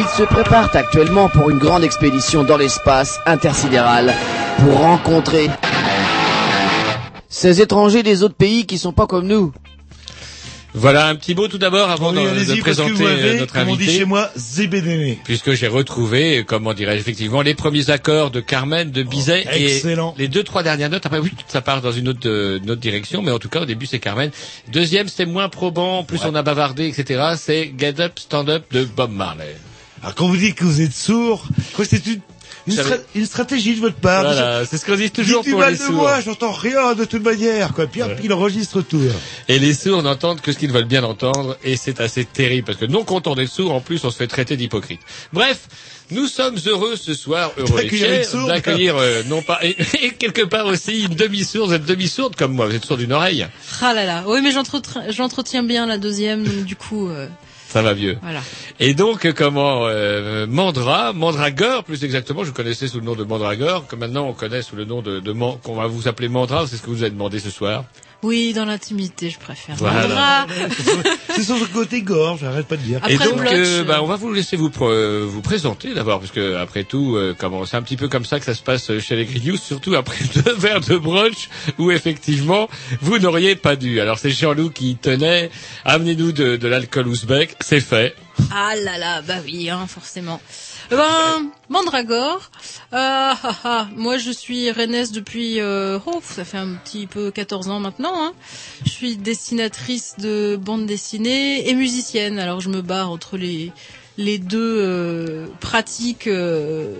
ils 0.00 0.06
se 0.16 0.22
préparent 0.22 0.74
actuellement 0.74 1.28
pour 1.28 1.50
une 1.50 1.58
grande 1.58 1.84
expédition 1.84 2.42
dans 2.42 2.56
l'espace 2.56 3.18
intersidéral 3.26 4.14
pour 4.58 4.78
rencontrer 4.78 5.50
ces 7.28 7.60
étrangers 7.60 8.02
des 8.02 8.22
autres 8.22 8.34
pays 8.34 8.64
qui 8.64 8.78
sont 8.78 8.92
pas 8.94 9.06
comme 9.06 9.26
nous. 9.26 9.52
Voilà 10.72 11.08
un 11.08 11.16
petit 11.16 11.34
mot 11.34 11.48
tout 11.48 11.58
d'abord 11.58 11.90
avant 11.90 12.12
Oui, 12.14 12.22
de, 12.46 12.54
de 12.54 12.60
présenter 12.60 13.04
avez, 13.04 13.30
euh, 13.36 13.40
notre 13.40 13.52
comme 13.52 13.68
on 13.68 13.74
invité. 13.74 13.90
dit 13.92 13.98
chez 13.98 14.04
moi, 14.04 14.30
zébédéné. 14.36 15.18
Puisque 15.24 15.52
j'ai 15.52 15.66
retrouvé, 15.66 16.44
comment 16.46 16.72
dirais-je, 16.72 17.00
effectivement, 17.00 17.42
les 17.42 17.54
premiers 17.54 17.90
accords 17.90 18.30
de 18.30 18.40
Carmen, 18.40 18.90
de 18.90 19.02
Bizet 19.02 19.44
Oh, 19.46 19.50
excellent. 19.52 20.14
et 20.16 20.22
les 20.22 20.28
deux, 20.28 20.44
trois 20.44 20.62
dernières 20.62 20.88
notes. 20.88 21.04
Après, 21.04 21.18
oui, 21.18 21.32
ça 21.48 21.60
part 21.60 21.82
dans 21.82 21.90
une 21.92 22.08
autre, 22.08 22.20
euh, 22.26 22.60
une 22.62 22.70
autre 22.70 22.80
direction, 22.80 23.20
mais 23.20 23.32
en 23.32 23.40
tout 23.40 23.48
cas, 23.48 23.62
au 23.62 23.64
début, 23.66 23.84
c'est 23.86 23.98
Carmen. 23.98 24.30
Deuxième, 24.72 25.08
c'est 25.08 25.26
moins 25.26 25.48
probant, 25.48 26.04
plus 26.04 26.20
on 26.24 26.34
a 26.36 26.42
bavardé, 26.42 26.86
etc. 26.86 27.32
C'est 27.36 27.72
Get 27.76 28.00
Up, 28.00 28.12
Stand 28.20 28.48
Up 28.48 28.64
de 28.70 28.84
Bob 28.84 29.10
Marley. 29.10 29.56
Alors 30.02 30.14
quand 30.14 30.26
vous 30.28 30.36
dites 30.36 30.54
que 30.54 30.64
vous 30.64 30.80
êtes 30.80 30.94
sourd, 30.94 31.44
quoi 31.74 31.84
c'est 31.84 32.04
une, 32.06 32.20
une, 32.66 32.74
stra- 32.74 33.00
une 33.14 33.26
stratégie 33.26 33.74
de 33.74 33.80
votre 33.80 33.96
part. 33.96 34.22
Voilà, 34.22 34.64
c'est 34.64 34.76
ce 34.78 34.86
qu'on 34.86 34.96
dit 34.96 35.10
toujours 35.10 35.38
Dites 35.40 35.46
du 35.46 35.50
pour 35.52 35.60
mal 35.60 35.72
les 35.72 35.78
de 35.78 35.82
sourds. 35.82 35.92
moi, 35.94 36.20
j'entends 36.20 36.52
rien 36.52 36.94
de 36.94 37.04
toute 37.04 37.22
manière, 37.22 37.72
quoi. 37.74 37.86
Puis, 37.86 38.02
hop, 38.02 38.12
il 38.22 38.32
enregistre 38.32 38.80
tout. 38.82 39.00
hein. 39.10 39.14
Et 39.48 39.58
les 39.58 39.74
sourds 39.74 40.02
n'entendent 40.02 40.40
que 40.40 40.52
ce 40.52 40.58
qu'ils 40.58 40.72
veulent 40.72 40.84
bien 40.84 41.04
entendre, 41.04 41.56
et 41.64 41.76
c'est 41.76 42.00
assez 42.00 42.24
terrible, 42.24 42.66
parce 42.66 42.78
que 42.78 42.86
non 42.86 43.04
content 43.04 43.34
d'être 43.34 43.50
sourd, 43.50 43.72
en 43.74 43.80
plus, 43.80 44.04
on 44.04 44.10
se 44.10 44.16
fait 44.16 44.26
traiter 44.26 44.56
d'hypocrite. 44.56 45.00
Bref, 45.32 45.68
nous 46.10 46.26
sommes 46.26 46.56
heureux 46.66 46.96
ce 46.96 47.14
soir, 47.14 47.52
heureux 47.58 47.82
D'accueillir 48.46 48.96
une 48.96 49.02
euh, 49.02 49.22
non 49.26 49.42
pas, 49.42 49.58
et, 49.62 49.76
et 50.02 50.10
quelque 50.12 50.42
part 50.42 50.66
aussi 50.66 51.02
une 51.02 51.14
demi-sourde, 51.14 51.68
vous 51.70 51.74
êtes 51.76 51.84
demi-sourde 51.86 52.36
comme 52.36 52.52
moi, 52.52 52.66
vous 52.66 52.74
êtes 52.74 52.84
sourde 52.84 53.00
d'une 53.00 53.12
oreille. 53.12 53.46
Ah 53.82 53.92
là 53.94 54.04
là. 54.06 54.24
Oui, 54.26 54.40
mais 54.42 54.50
j'entretiens 54.52 55.04
j'entretiens 55.10 55.62
bien 55.62 55.86
la 55.86 55.98
deuxième, 55.98 56.44
donc 56.44 56.64
du 56.64 56.76
coup, 56.76 57.08
euh, 57.08 57.26
Ça 57.70 57.82
va 57.82 57.94
mieux. 57.94 58.18
voilà. 58.20 58.40
Et 58.80 58.94
donc, 58.94 59.32
comment 59.32 59.86
euh, 59.86 60.46
Mandra, 60.48 61.12
Mandragore, 61.12 61.84
plus 61.84 62.02
exactement, 62.02 62.42
je 62.42 62.50
connaissais 62.50 62.88
sous 62.88 62.98
le 62.98 63.04
nom 63.06 63.14
de 63.14 63.22
Mandragore, 63.22 63.86
que 63.86 63.94
maintenant 63.94 64.26
on 64.26 64.32
connaît 64.32 64.62
sous 64.62 64.74
le 64.74 64.84
nom 64.84 65.02
de, 65.02 65.20
de 65.20 65.32
qu'on 65.62 65.74
va 65.76 65.86
vous 65.86 66.08
appeler 66.08 66.28
Mandra, 66.28 66.66
c'est 66.66 66.76
ce 66.76 66.82
que 66.82 66.90
vous 66.90 67.02
avez 67.02 67.12
demandé 67.12 67.38
ce 67.38 67.50
soir. 67.50 67.84
Oui, 68.22 68.52
dans 68.52 68.66
l'intimité, 68.66 69.30
je 69.30 69.38
préfère. 69.38 69.76
Voilà. 69.76 70.46
C'est 71.30 71.48
le 71.48 71.72
côté 71.72 72.02
gorge, 72.02 72.40
j'arrête 72.42 72.66
pas 72.66 72.76
de 72.76 72.82
dire. 72.82 72.98
Après 72.98 73.14
et 73.14 73.18
donc, 73.18 73.40
euh, 73.40 73.80
euh, 73.80 73.84
bah, 73.84 74.00
on 74.02 74.06
va 74.06 74.16
vous 74.16 74.30
laisser 74.32 74.56
vous 74.56 74.68
pr- 74.68 74.90
euh, 74.90 75.24
vous 75.26 75.40
présenter 75.40 75.94
d'abord, 75.94 76.20
parce 76.20 76.30
que 76.30 76.56
après 76.56 76.84
tout, 76.84 77.16
euh, 77.16 77.34
comment 77.36 77.64
c'est 77.64 77.78
un 77.78 77.82
petit 77.82 77.96
peu 77.96 78.08
comme 78.08 78.26
ça 78.26 78.38
que 78.38 78.44
ça 78.44 78.54
se 78.54 78.60
passe 78.62 78.98
chez 78.98 79.16
les 79.16 79.24
Green 79.24 79.42
News, 79.52 79.56
surtout 79.56 79.94
après 79.94 80.22
deux 80.44 80.54
verres 80.54 80.82
de 80.82 80.98
brunch 80.98 81.48
où 81.78 81.90
effectivement 81.90 82.68
vous 83.00 83.18
n'auriez 83.18 83.56
pas 83.56 83.76
dû. 83.76 84.00
Alors 84.00 84.18
c'est 84.18 84.30
Jean-Loup 84.30 84.68
qui 84.70 84.96
tenait, 84.96 85.50
amenez-nous 85.86 86.32
de, 86.32 86.56
de 86.56 86.68
l'alcool 86.68 87.08
ouzbek, 87.08 87.56
c'est 87.60 87.80
fait. 87.80 88.14
Ah 88.52 88.74
là 88.76 88.98
là, 88.98 89.22
bah 89.22 89.36
oui, 89.44 89.70
hein, 89.70 89.86
forcément. 89.88 90.40
Ben, 90.90 91.50
Mandragore. 91.68 92.50
Euh, 92.92 93.32
ah, 93.64 93.88
moi, 93.94 94.18
je 94.18 94.32
suis 94.32 94.72
rennaise 94.72 95.12
depuis, 95.12 95.60
euh, 95.60 96.00
oh, 96.04 96.20
ça 96.20 96.44
fait 96.44 96.58
un 96.58 96.74
petit 96.74 97.06
peu 97.06 97.30
14 97.30 97.68
ans 97.70 97.78
maintenant. 97.78 98.12
Hein. 98.14 98.32
Je 98.84 98.90
suis 98.90 99.16
dessinatrice 99.16 100.16
de 100.18 100.58
bande 100.60 100.86
dessinée 100.86 101.68
et 101.68 101.74
musicienne. 101.74 102.40
Alors, 102.40 102.60
je 102.60 102.70
me 102.70 102.82
barre 102.82 103.10
entre 103.12 103.36
les 103.36 103.72
les 104.18 104.38
deux 104.38 104.76
euh, 104.80 105.46
pratiques. 105.60 106.26
euh, 106.26 106.92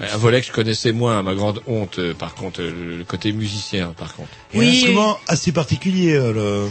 Un 0.00 0.16
volet 0.16 0.40
que 0.40 0.46
je 0.46 0.52
connaissais 0.52 0.92
moins, 0.92 1.18
à 1.18 1.22
ma 1.22 1.34
grande 1.34 1.62
honte, 1.66 1.98
euh, 1.98 2.14
par 2.14 2.34
contre, 2.34 2.60
euh, 2.60 2.96
le 2.98 3.04
côté 3.04 3.32
musicien, 3.32 3.94
par 3.96 4.14
contre. 4.14 4.30
Et 4.54 4.58
Oui. 4.58 4.66
un 4.66 4.70
instrument 4.72 5.18
assez 5.28 5.52
particulier, 5.52 6.14
euh, 6.14 6.32
le... 6.32 6.68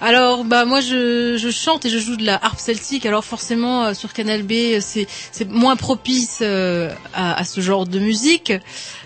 Alors 0.00 0.44
bah 0.44 0.64
moi 0.66 0.80
je, 0.80 1.36
je 1.38 1.50
chante 1.50 1.86
et 1.86 1.88
je 1.88 1.98
joue 1.98 2.16
de 2.16 2.26
la 2.26 2.34
harpe 2.44 2.58
celtique. 2.58 3.06
Alors 3.06 3.24
forcément 3.24 3.84
euh, 3.84 3.94
sur 3.94 4.12
Canal 4.12 4.42
B 4.42 4.52
c'est 4.80 5.06
c'est 5.32 5.48
moins 5.48 5.76
propice 5.76 6.40
euh, 6.42 6.90
à, 7.14 7.38
à 7.40 7.44
ce 7.44 7.60
genre 7.62 7.86
de 7.86 7.98
musique. 8.00 8.52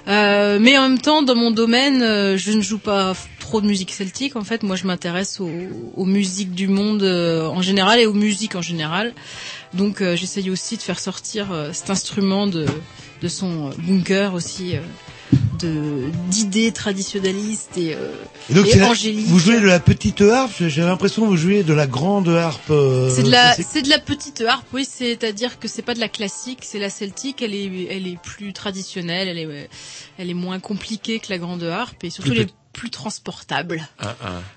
Euh, 0.08 0.58
mais 0.60 0.76
en 0.78 0.88
même 0.88 0.98
temps 1.00 1.22
dans 1.22 1.36
mon 1.36 1.50
domaine 1.52 2.02
euh, 2.02 2.36
je 2.38 2.50
ne 2.52 2.62
joue 2.62 2.78
pas 2.78 3.12
trop 3.38 3.60
de 3.60 3.66
musique 3.66 3.92
celtique. 3.92 4.34
En 4.34 4.42
fait 4.44 4.62
moi 4.64 4.74
je 4.74 4.86
m'intéresse 4.86 5.38
aux, 5.40 5.50
aux 5.94 6.06
musiques 6.06 6.52
du 6.54 6.66
monde 6.66 7.02
euh, 7.04 7.46
en 7.46 7.62
général 7.62 8.00
et 8.00 8.06
aux 8.06 8.14
musiques 8.14 8.56
en 8.56 8.62
général. 8.62 9.12
Donc 9.74 10.00
euh, 10.00 10.16
j'essaye 10.16 10.50
aussi 10.50 10.76
de 10.76 10.82
faire 10.82 10.98
sortir 11.00 11.52
euh, 11.52 11.70
cet 11.72 11.90
instrument 11.90 12.46
de 12.46 12.66
de 13.22 13.28
son 13.28 13.68
euh, 13.68 13.72
bunker 13.78 14.34
aussi. 14.34 14.76
euh, 14.76 14.80
de 15.60 16.04
d'idées 16.30 16.72
traditionnalistes 16.72 17.76
et, 17.76 17.92
euh, 17.94 18.12
Et 18.48 18.54
donc, 18.54 18.66
et 18.68 18.78
la- 18.78 18.88
angéliques. 18.88 19.26
vous 19.26 19.38
jouez 19.38 19.60
de 19.60 19.66
la 19.66 19.78
petite 19.80 20.22
harpe, 20.22 20.52
j'ai 20.58 20.80
l'impression 20.82 21.22
que 21.22 21.26
vous 21.26 21.36
jouez 21.36 21.64
de 21.64 21.74
la 21.74 21.86
grande 21.86 22.28
harpe. 22.28 22.70
euh, 22.70 23.10
C'est 23.14 23.24
de 23.24 23.30
la, 23.30 23.54
c'est- 23.54 23.82
de 23.82 23.90
la 23.90 23.98
petite 23.98 24.40
harpe, 24.40 24.66
oui. 24.72 24.86
C'est-à-dire 24.90 25.58
que 25.58 25.68
c'est 25.68 25.82
pas 25.82 25.92
de 25.94 26.00
la 26.00 26.08
classique, 26.08 26.60
c'est 26.62 26.78
la 26.78 26.88
celtique. 26.90 27.42
Elle 27.42 27.54
est, 27.54 27.88
elle 27.90 28.06
est 28.06 28.18
plus 28.22 28.52
traditionnelle, 28.54 29.28
elle 29.28 29.38
est, 29.38 29.68
elle 30.16 30.30
est 30.30 30.34
moins 30.34 30.60
compliquée 30.60 31.18
que 31.18 31.26
la 31.30 31.38
grande 31.38 31.64
harpe 31.64 32.04
et 32.04 32.10
surtout 32.10 32.30
Plus 32.30 32.40
elle 32.40 32.46
plus 32.78 32.90
transportable. 32.90 33.86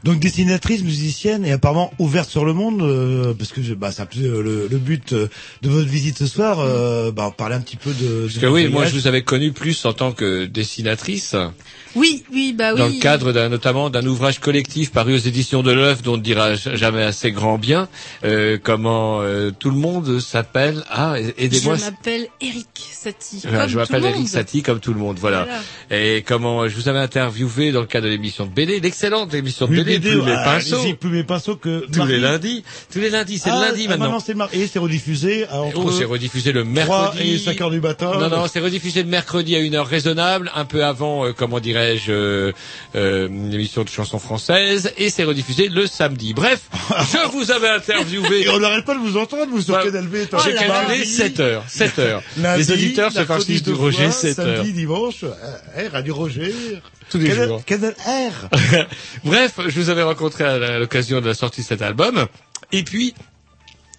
Donc 0.04 0.20
dessinatrice, 0.20 0.84
musicienne 0.84 1.46
et 1.46 1.52
apparemment 1.52 1.92
ouverte 2.00 2.30
sur 2.30 2.46
le 2.46 2.54
monde, 2.54 2.82
euh, 2.82 3.34
parce 3.34 3.52
que 3.52 3.62
je- 3.64 3.74
bah, 3.74 3.92
peu 3.92 4.20
euh, 4.20 4.42
le, 4.44 4.68
le 4.70 4.78
but 4.78 5.14
euh, 5.14 5.28
de 5.64 5.70
votre 5.70 5.88
visite 5.90 6.18
ce 6.20 6.28
soir, 6.28 6.60
euh, 6.60 7.12
bah, 7.12 7.34
parler 7.36 7.56
un 7.56 7.62
petit 7.62 7.78
peu 7.78 7.92
de. 7.94 8.28
Parce 8.28 8.38
que 8.38 8.46
oui, 8.46 8.68
moi 8.68 8.86
je 8.86 8.94
vous 8.94 9.08
avais 9.08 9.24
connu 9.24 9.52
plus 9.52 9.84
en 9.86 9.94
tant 9.94 10.12
que 10.12 10.46
dessinatrice, 10.46 11.36
Oui, 11.96 12.24
oui, 12.32 12.54
bah 12.58 12.74
oui. 12.74 12.80
dans 12.80 12.88
le 12.88 13.00
cadre 13.00 13.32
d'un, 13.34 13.50
notamment 13.50 13.90
d'un 13.90 14.06
ouvrage 14.06 14.40
collectif 14.40 14.92
paru 14.92 15.16
aux 15.16 15.18
éditions 15.18 15.64
de 15.64 15.72
l'œuf 15.72 16.02
dont 16.04 16.14
on 16.14 16.18
ne 16.18 16.22
dira 16.22 16.54
jamais 16.56 17.04
assez 17.04 17.32
grand 17.32 17.58
bien, 17.58 17.90
euh, 18.24 18.58
comment 18.62 19.22
euh, 19.22 19.52
tout 19.58 19.70
le 19.72 19.78
monde 19.78 20.20
s'appelle, 20.20 20.84
ah, 20.90 21.16
Je 21.18 21.32
aidez-moi. 21.44 21.78
m'appelle 21.78 22.28
Eric 22.40 22.68
Satie. 22.92 23.42
Voilà, 23.44 23.62
comme 23.62 23.70
je 23.70 23.78
m'appelle 23.78 24.04
le 24.04 24.10
Eric. 24.10 24.28
Satie 24.30 24.62
comme 24.62 24.80
tout 24.80 24.94
le 24.94 25.00
monde, 25.00 25.18
voilà. 25.20 25.48
Et 25.90 26.24
comment 26.28 26.68
je 26.68 26.76
vous 26.76 26.88
avais 26.90 27.00
interviewé 27.00 27.72
dans 27.72 27.82
le 27.82 27.88
cadre 27.88 28.08
de 28.08 28.11
l'émission 28.12 28.46
de 28.46 28.52
BD, 28.52 28.80
l'excellente 28.80 29.34
émission 29.34 29.68
de 29.68 29.76
BD, 29.76 30.00
Plume 30.00 30.28
et 30.28 30.34
ah, 30.36 30.44
Pinceau. 30.44 30.80
allez-y, 30.80 30.94
Plume 30.94 31.16
et 31.16 31.24
Pinceau 31.24 31.56
que 31.56 31.86
Tous 31.92 32.06
les 32.06 32.20
lundis, 32.20 32.64
tous 32.92 33.00
les 33.00 33.10
lundis, 33.10 33.40
c'est 33.40 33.50
Ah, 33.50 33.56
le 33.56 33.62
lundi 33.68 33.88
ah, 33.88 33.98
maintenant. 33.98 34.20
Et 34.54 34.68
c'est 34.68 34.80
rediffusé 34.80 35.48
à 35.48 35.62
entre 35.62 35.78
Oh, 35.86 35.92
c'est 35.92 36.06
rediffusé 36.06 36.52
le 36.52 36.62
3 36.64 36.74
mercredi. 36.74 37.34
et 37.34 37.38
5 37.40 37.62
heures 37.62 37.72
du 37.72 37.82
matin. 37.82 38.12
Non, 38.20 38.30
non, 38.30 38.48
c'est 38.48 38.60
rediffusé 38.60 39.04
le 39.04 39.10
mercredi 39.10 39.56
à 39.56 39.60
une 39.60 39.76
heure 39.76 39.88
raisonnable, 39.88 40.52
un 40.56 40.66
peu 40.66 40.84
avant, 40.84 41.26
euh, 41.26 41.34
comment 41.34 41.60
dirais-je, 41.60 42.12
euh, 42.12 42.52
euh, 42.96 43.28
une 43.28 43.54
émission 43.54 43.84
de 43.84 43.90
chansons 43.90 44.20
françaises, 44.20 44.94
et 44.98 45.10
c'est 45.10 45.24
rediffusé 45.24 45.70
le 45.70 45.88
samedi. 45.88 46.34
Bref, 46.34 46.62
je 47.12 47.32
vous 47.32 47.52
avais 47.52 47.70
interviewé. 47.70 48.44
Et 48.46 48.50
on 48.50 48.60
n'arrête 48.60 48.86
pas 48.86 48.94
de 48.96 49.00
vous 49.00 49.18
entendre, 49.18 49.48
vous, 49.50 49.62
sur 49.62 49.74
Bah, 49.74 49.84
Canal 49.84 50.08
B. 50.08 50.16
J'ai 50.44 50.54
calculé 50.54 51.06
7 51.06 51.40
heures, 51.40 51.64
7 51.68 52.00
heures. 52.00 52.24
Les 52.58 52.72
auditeurs 52.72 53.12
se 53.12 53.24
farcissent 53.26 53.64
du 53.64 53.74
Roger, 53.74 54.04
fois, 54.06 54.12
7 54.12 54.40
heures. 54.40 54.58
Samedi, 54.58 54.74
dimanche, 54.74 55.24
euh, 55.24 55.34
eh, 55.78 55.88
Radio 55.88 56.16
Roger. 56.16 56.54
Tous 57.12 57.18
les 57.18 57.32
jours. 57.48 57.62
Bref, 59.26 59.60
je 59.68 59.80
vous 59.80 59.90
avais 59.90 60.04
rencontré 60.04 60.46
à 60.46 60.80
l'occasion 60.80 61.20
de 61.20 61.28
la 61.28 61.34
sortie 61.34 61.62
de 61.62 61.66
cet 61.66 61.82
album. 61.82 62.26
Et 62.72 62.84
puis, 62.84 63.14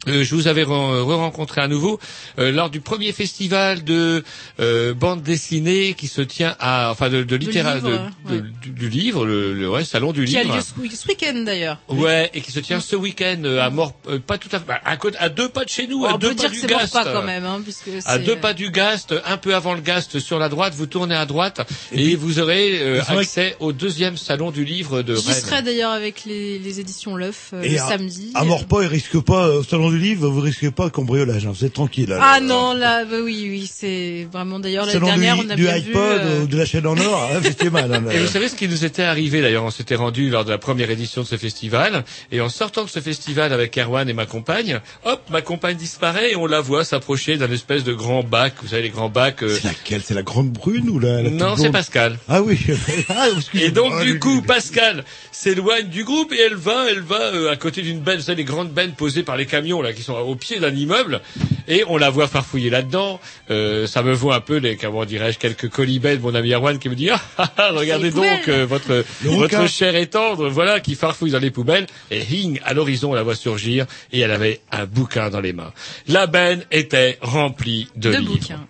euh, 0.09 0.24
je 0.24 0.34
vous 0.34 0.48
avais 0.48 0.64
re- 0.64 1.00
re-rencontré 1.03 1.61
à 1.61 1.68
nouveau 1.68 2.00
euh, 2.38 2.50
lors 2.50 2.70
du 2.70 2.80
premier 2.80 3.12
festival 3.12 3.84
de 3.84 4.24
euh, 4.61 4.94
bande 4.94 5.22
dessinée 5.22 5.94
qui 5.94 6.09
se 6.09 6.20
tient 6.22 6.57
à, 6.59 6.90
enfin 6.90 7.09
de, 7.09 7.22
de 7.22 7.36
littérature, 7.36 8.11
du, 8.28 8.70
du 8.70 8.88
livre, 8.88 9.24
le, 9.26 9.55
le 9.55 9.70
ouais, 9.70 9.84
salon 9.84 10.12
du 10.12 10.24
Qui 10.24 10.36
a 10.38 10.42
livre. 10.42 10.57
lieu 10.57 10.61
ce, 10.62 10.80
week- 10.80 10.96
ce 10.96 11.07
week-end 11.09 11.42
d'ailleurs. 11.44 11.78
Ouais, 11.88 12.30
et 12.34 12.40
qui 12.40 12.50
se 12.50 12.61
tient 12.61 12.80
ce 12.80 12.96
week-end 12.96 13.42
euh, 13.44 13.61
à 13.62 13.70
mort, 13.70 13.94
euh, 14.09 14.18
pas 14.18 14.38
tout 14.38 14.48
à 14.53 14.59
fait, 14.59 14.66
bah, 14.66 14.80
à, 14.84 14.96
côté- 14.96 15.18
à 15.18 15.28
deux 15.28 15.48
pas 15.48 15.64
de 15.64 15.68
chez 15.70 15.86
nous, 15.86 16.03
on 16.05 16.14
à 16.14 16.18
deux 16.18 16.30
peut 16.30 16.34
pas 16.36 16.40
dire 16.42 16.50
que 16.50 16.55
du 16.55 16.61
c'est 16.61 16.70
mort 16.70 16.80
Gast. 16.80 16.92
pas 16.92 17.05
quand 17.05 17.22
même, 17.22 17.44
hein, 17.44 17.61
puisque 17.62 17.90
À 18.05 18.18
deux 18.18 18.36
pas 18.36 18.55
du 18.55 18.70
Gast, 18.70 19.14
un 19.24 19.36
peu 19.36 19.55
avant 19.55 19.74
le 19.74 19.80
Gast 19.80 20.18
sur 20.18 20.38
la 20.38 20.48
droite, 20.48 20.74
vous 20.74 20.86
tournez 20.86 21.14
à 21.14 21.26
droite 21.26 21.61
et, 21.92 22.16
vous 22.16 22.40
aurez 22.40 22.80
euh, 22.82 23.00
accès 23.09 23.57
au 23.61 23.72
deuxième 23.72 24.16
salon 24.16 24.50
du 24.50 24.64
livre 24.64 25.03
de 25.03 25.14
J'y 25.14 25.28
Rennes. 25.30 25.40
serai 25.40 25.62
d'ailleurs 25.62 25.92
avec 25.92 26.24
les, 26.24 26.59
les 26.59 26.80
éditions 26.80 27.14
L'œuf 27.16 27.50
euh, 27.53 27.62
Et 27.62 27.68
le 27.70 27.80
à- 27.80 27.88
samedi. 27.88 28.30
À 28.34 28.44
Morpas, 28.44 28.82
il 28.82 28.88
risque 28.88 29.20
pas, 29.20 29.46
euh, 29.46 29.61
au 29.61 29.62
salon 29.64 29.91
du 29.93 29.99
livre, 29.99 30.28
vous 30.28 30.40
risquez 30.40 30.70
pas 30.70 30.90
cambriolage, 30.90 31.47
hein, 31.47 31.53
vous 31.55 31.64
êtes 31.64 31.72
tranquille. 31.74 32.09
là. 32.09 32.18
Ah 32.22 32.40
non, 32.40 32.72
là, 32.74 33.05
bah 33.05 33.16
oui, 33.22 33.47
oui, 33.51 33.70
c'est 33.72 34.26
vraiment 34.32 34.59
d'ailleurs 34.59 34.86
la 34.86 34.93
dernière, 34.99 35.36
du, 35.36 35.47
on 35.47 35.51
a 35.51 35.55
du 35.57 35.62
bien 35.62 35.74
iPod 35.74 35.93
vu. 35.93 35.99
euh, 36.28 36.43
ou 36.43 36.47
de 36.47 36.57
la 36.57 36.64
chaîne 36.66 36.86
en 36.86 36.97
or, 36.99 37.30
hein, 37.34 37.40
c'était 37.43 37.70
mal. 37.70 37.93
hein. 37.93 38.05
Et 38.12 38.18
vous 38.18 38.26
savez 38.26 38.49
ce 38.49 38.55
qui 38.55 38.68
nous 38.68 38.84
était 38.84 39.03
arrivé 39.03 39.40
d'ailleurs 39.43 39.64
On 39.64 39.70
s'était 39.70 39.95
rendu 39.95 40.30
lors 40.30 40.45
de 40.45 40.51
la 40.51 40.59
première 40.59 40.90
édition 40.90 41.22
de 41.22 41.26
ce 41.26 41.36
festival 41.36 42.05
et 42.30 42.40
en 42.40 42.49
sortant 42.49 42.84
de 42.84 42.88
ce 42.90 43.01
festival 43.01 43.53
avec 43.53 43.76
Erwan 43.78 44.09
et 44.09 44.12
ma 44.12 44.26
compagne, 44.26 44.80
hop, 45.05 45.20
ma 45.30 45.43
compagne 45.43 45.76
disparaît 45.76 46.32
et 46.32 46.36
on 46.36 46.47
la 46.47 46.61
voit 46.61 46.84
s'approcher 46.84 47.36
d'un 47.36 47.51
espèce 47.51 47.84
de 47.84 47.93
grand 47.93 48.22
bac. 48.22 48.55
Vous 48.62 48.68
savez 48.68 48.82
les 48.82 48.90
grands 48.90 49.09
bacs. 49.11 49.43
euh, 49.43 49.55
C'est 49.61 49.64
laquelle? 49.68 50.03
C'est 50.05 50.14
la 50.14 50.22
grande 50.22 50.51
brune 50.51 50.88
ou 50.88 50.99
la, 50.99 51.22
la 51.22 51.30
Non, 51.30 51.55
c'est 51.57 51.70
Pascal. 51.70 52.18
Ah 52.28 52.43
oui. 52.43 52.59
Ah, 53.09 53.26
Et 53.55 53.70
donc 53.70 53.93
Ah, 53.95 54.05
du 54.05 54.18
coup, 54.18 54.40
Pascal 54.43 55.05
s'éloigne 55.32 55.88
du 55.88 56.05
groupe 56.05 56.32
et 56.32 56.40
elle 56.40 56.55
va, 56.55 56.86
elle 56.90 57.01
va 57.01 57.20
euh, 57.34 57.51
à 57.51 57.57
côté 57.57 57.82
d'une 57.82 58.01
benne, 58.01 58.16
vous 58.16 58.22
savez 58.22 58.36
les 58.38 58.45
grandes 58.45 58.70
bennes 58.72 58.93
posées 58.93 59.22
par 59.22 59.36
les 59.36 59.47
camions 59.47 59.82
là 59.83 59.93
qui 59.93 60.03
sont 60.03 60.14
au 60.14 60.35
pied 60.35 60.59
d'un 60.59 60.74
immeuble 60.74 61.20
et 61.68 61.85
on 61.89 61.97
la 61.97 62.11
voit 62.11 62.28
farfouiller 62.28 62.70
là-dedans. 62.70 63.20
Euh, 63.51 63.87
ça 63.87 64.03
me 64.03 64.12
vaut 64.12 64.33
un 64.33 64.41
peu 64.41 64.57
les, 64.57 64.76
comment 64.76 65.05
dirais-je, 65.05 65.39
quelques 65.39 65.68
colibets 65.68 66.16
de 66.16 66.22
mon 66.22 66.35
ami 66.35 66.53
Erwan 66.53 66.78
qui 66.78 66.89
me 66.89 66.95
dit 66.95 67.11
ah, 67.11 67.20
ah, 67.39 67.51
ah, 67.57 67.70
regardez 67.72 68.11
donc 68.11 68.49
euh, 68.49 68.66
votre 68.66 69.05
votre 69.22 69.68
chair 69.68 69.95
est 69.97 70.07
tendre, 70.07 70.49
voilà 70.49 70.80
qui 70.80 70.95
farfouille 70.95 71.30
dans 71.30 71.39
les 71.39 71.51
poubelles 71.51 71.87
et 72.11 72.20
hing 72.20 72.61
à 72.64 72.74
l'horizon 72.74 73.11
on 73.11 73.14
la 73.14 73.22
voit 73.22 73.35
surgir 73.35 73.87
et 74.12 74.20
elle 74.20 74.30
avait 74.30 74.61
un 74.70 74.87
bouquin 74.87 75.30
dans 75.30 75.41
les 75.41 75.53
mains. 75.53 75.72
La 76.09 76.26
benne 76.26 76.64
était 76.70 77.18
remplie 77.20 77.89
de, 77.97 78.12
de 78.12 78.18
livres. 78.18 78.33
bouquins. 78.33 78.66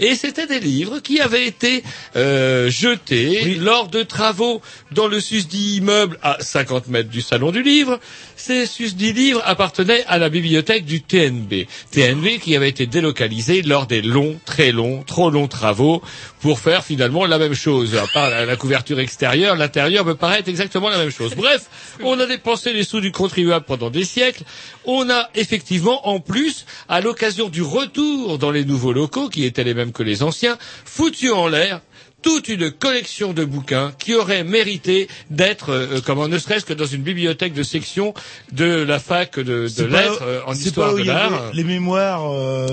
Et 0.00 0.14
c'était 0.14 0.46
des 0.46 0.60
livres 0.60 1.00
qui 1.00 1.20
avaient 1.20 1.46
été 1.46 1.84
euh, 2.16 2.70
jetés 2.70 3.54
lors 3.56 3.88
de 3.88 4.02
travaux 4.02 4.62
dans 4.92 5.06
le 5.06 5.20
susdit 5.20 5.76
immeuble 5.76 6.18
à 6.22 6.38
50 6.40 6.88
mètres 6.88 7.10
du 7.10 7.20
salon 7.20 7.52
du 7.52 7.62
livre. 7.62 8.00
Ces 8.34 8.64
susdits 8.64 9.12
livres 9.12 9.42
appartenaient 9.44 10.02
à 10.06 10.16
la 10.16 10.30
bibliothèque 10.30 10.86
du 10.86 11.02
TNB. 11.02 11.66
TNB 11.90 12.38
qui 12.40 12.56
avait 12.56 12.70
été 12.70 12.86
délocalisé 12.86 13.60
lors 13.60 13.86
des 13.86 14.00
longs, 14.00 14.40
très 14.46 14.72
longs, 14.72 15.02
trop 15.02 15.30
longs 15.30 15.48
travaux 15.48 16.00
pour 16.40 16.58
faire 16.58 16.84
finalement 16.84 17.26
la 17.26 17.38
même 17.38 17.54
chose. 17.54 17.96
À 17.96 18.06
part 18.12 18.30
la, 18.30 18.56
couverture 18.56 18.98
extérieure, 18.98 19.56
l'intérieur 19.56 20.04
me 20.04 20.14
paraît 20.14 20.42
exactement 20.46 20.88
la 20.88 20.98
même 20.98 21.10
chose. 21.10 21.34
Bref, 21.34 21.66
on 22.02 22.18
a 22.18 22.26
dépensé 22.26 22.72
les 22.72 22.84
sous 22.84 23.00
du 23.00 23.12
contribuable 23.12 23.64
pendant 23.64 23.90
des 23.90 24.04
siècles. 24.04 24.44
On 24.84 25.10
a 25.10 25.28
effectivement, 25.34 26.08
en 26.08 26.20
plus, 26.20 26.66
à 26.88 27.00
l'occasion 27.00 27.48
du 27.48 27.62
retour 27.62 28.38
dans 28.38 28.50
les 28.50 28.64
nouveaux 28.64 28.92
locaux, 28.92 29.28
qui 29.28 29.44
étaient 29.44 29.64
les 29.64 29.74
mêmes 29.74 29.92
que 29.92 30.02
les 30.02 30.22
anciens, 30.22 30.56
foutu 30.84 31.30
en 31.30 31.46
l'air 31.46 31.80
toute 32.22 32.48
une 32.48 32.70
collection 32.70 33.32
de 33.32 33.44
bouquins 33.44 33.92
qui 33.98 34.14
auraient 34.14 34.44
mérité 34.44 35.08
d'être, 35.30 35.70
euh, 35.70 36.00
comment, 36.04 36.28
ne 36.28 36.38
serait-ce 36.38 36.64
que 36.64 36.72
dans 36.74 36.86
une 36.86 37.02
bibliothèque 37.02 37.54
de 37.54 37.62
section 37.62 38.14
de 38.52 38.64
la 38.64 38.98
fac 38.98 39.38
de, 39.38 39.68
de 39.68 39.84
lettres 39.84 40.20
euh, 40.22 40.40
en 40.46 40.52
histoire 40.54 40.88
pas 40.90 40.94
où 40.94 40.98
de 40.98 41.04
l'art. 41.04 41.50
Les 41.54 41.64
mémoires 41.64 42.30
euh, 42.32 42.66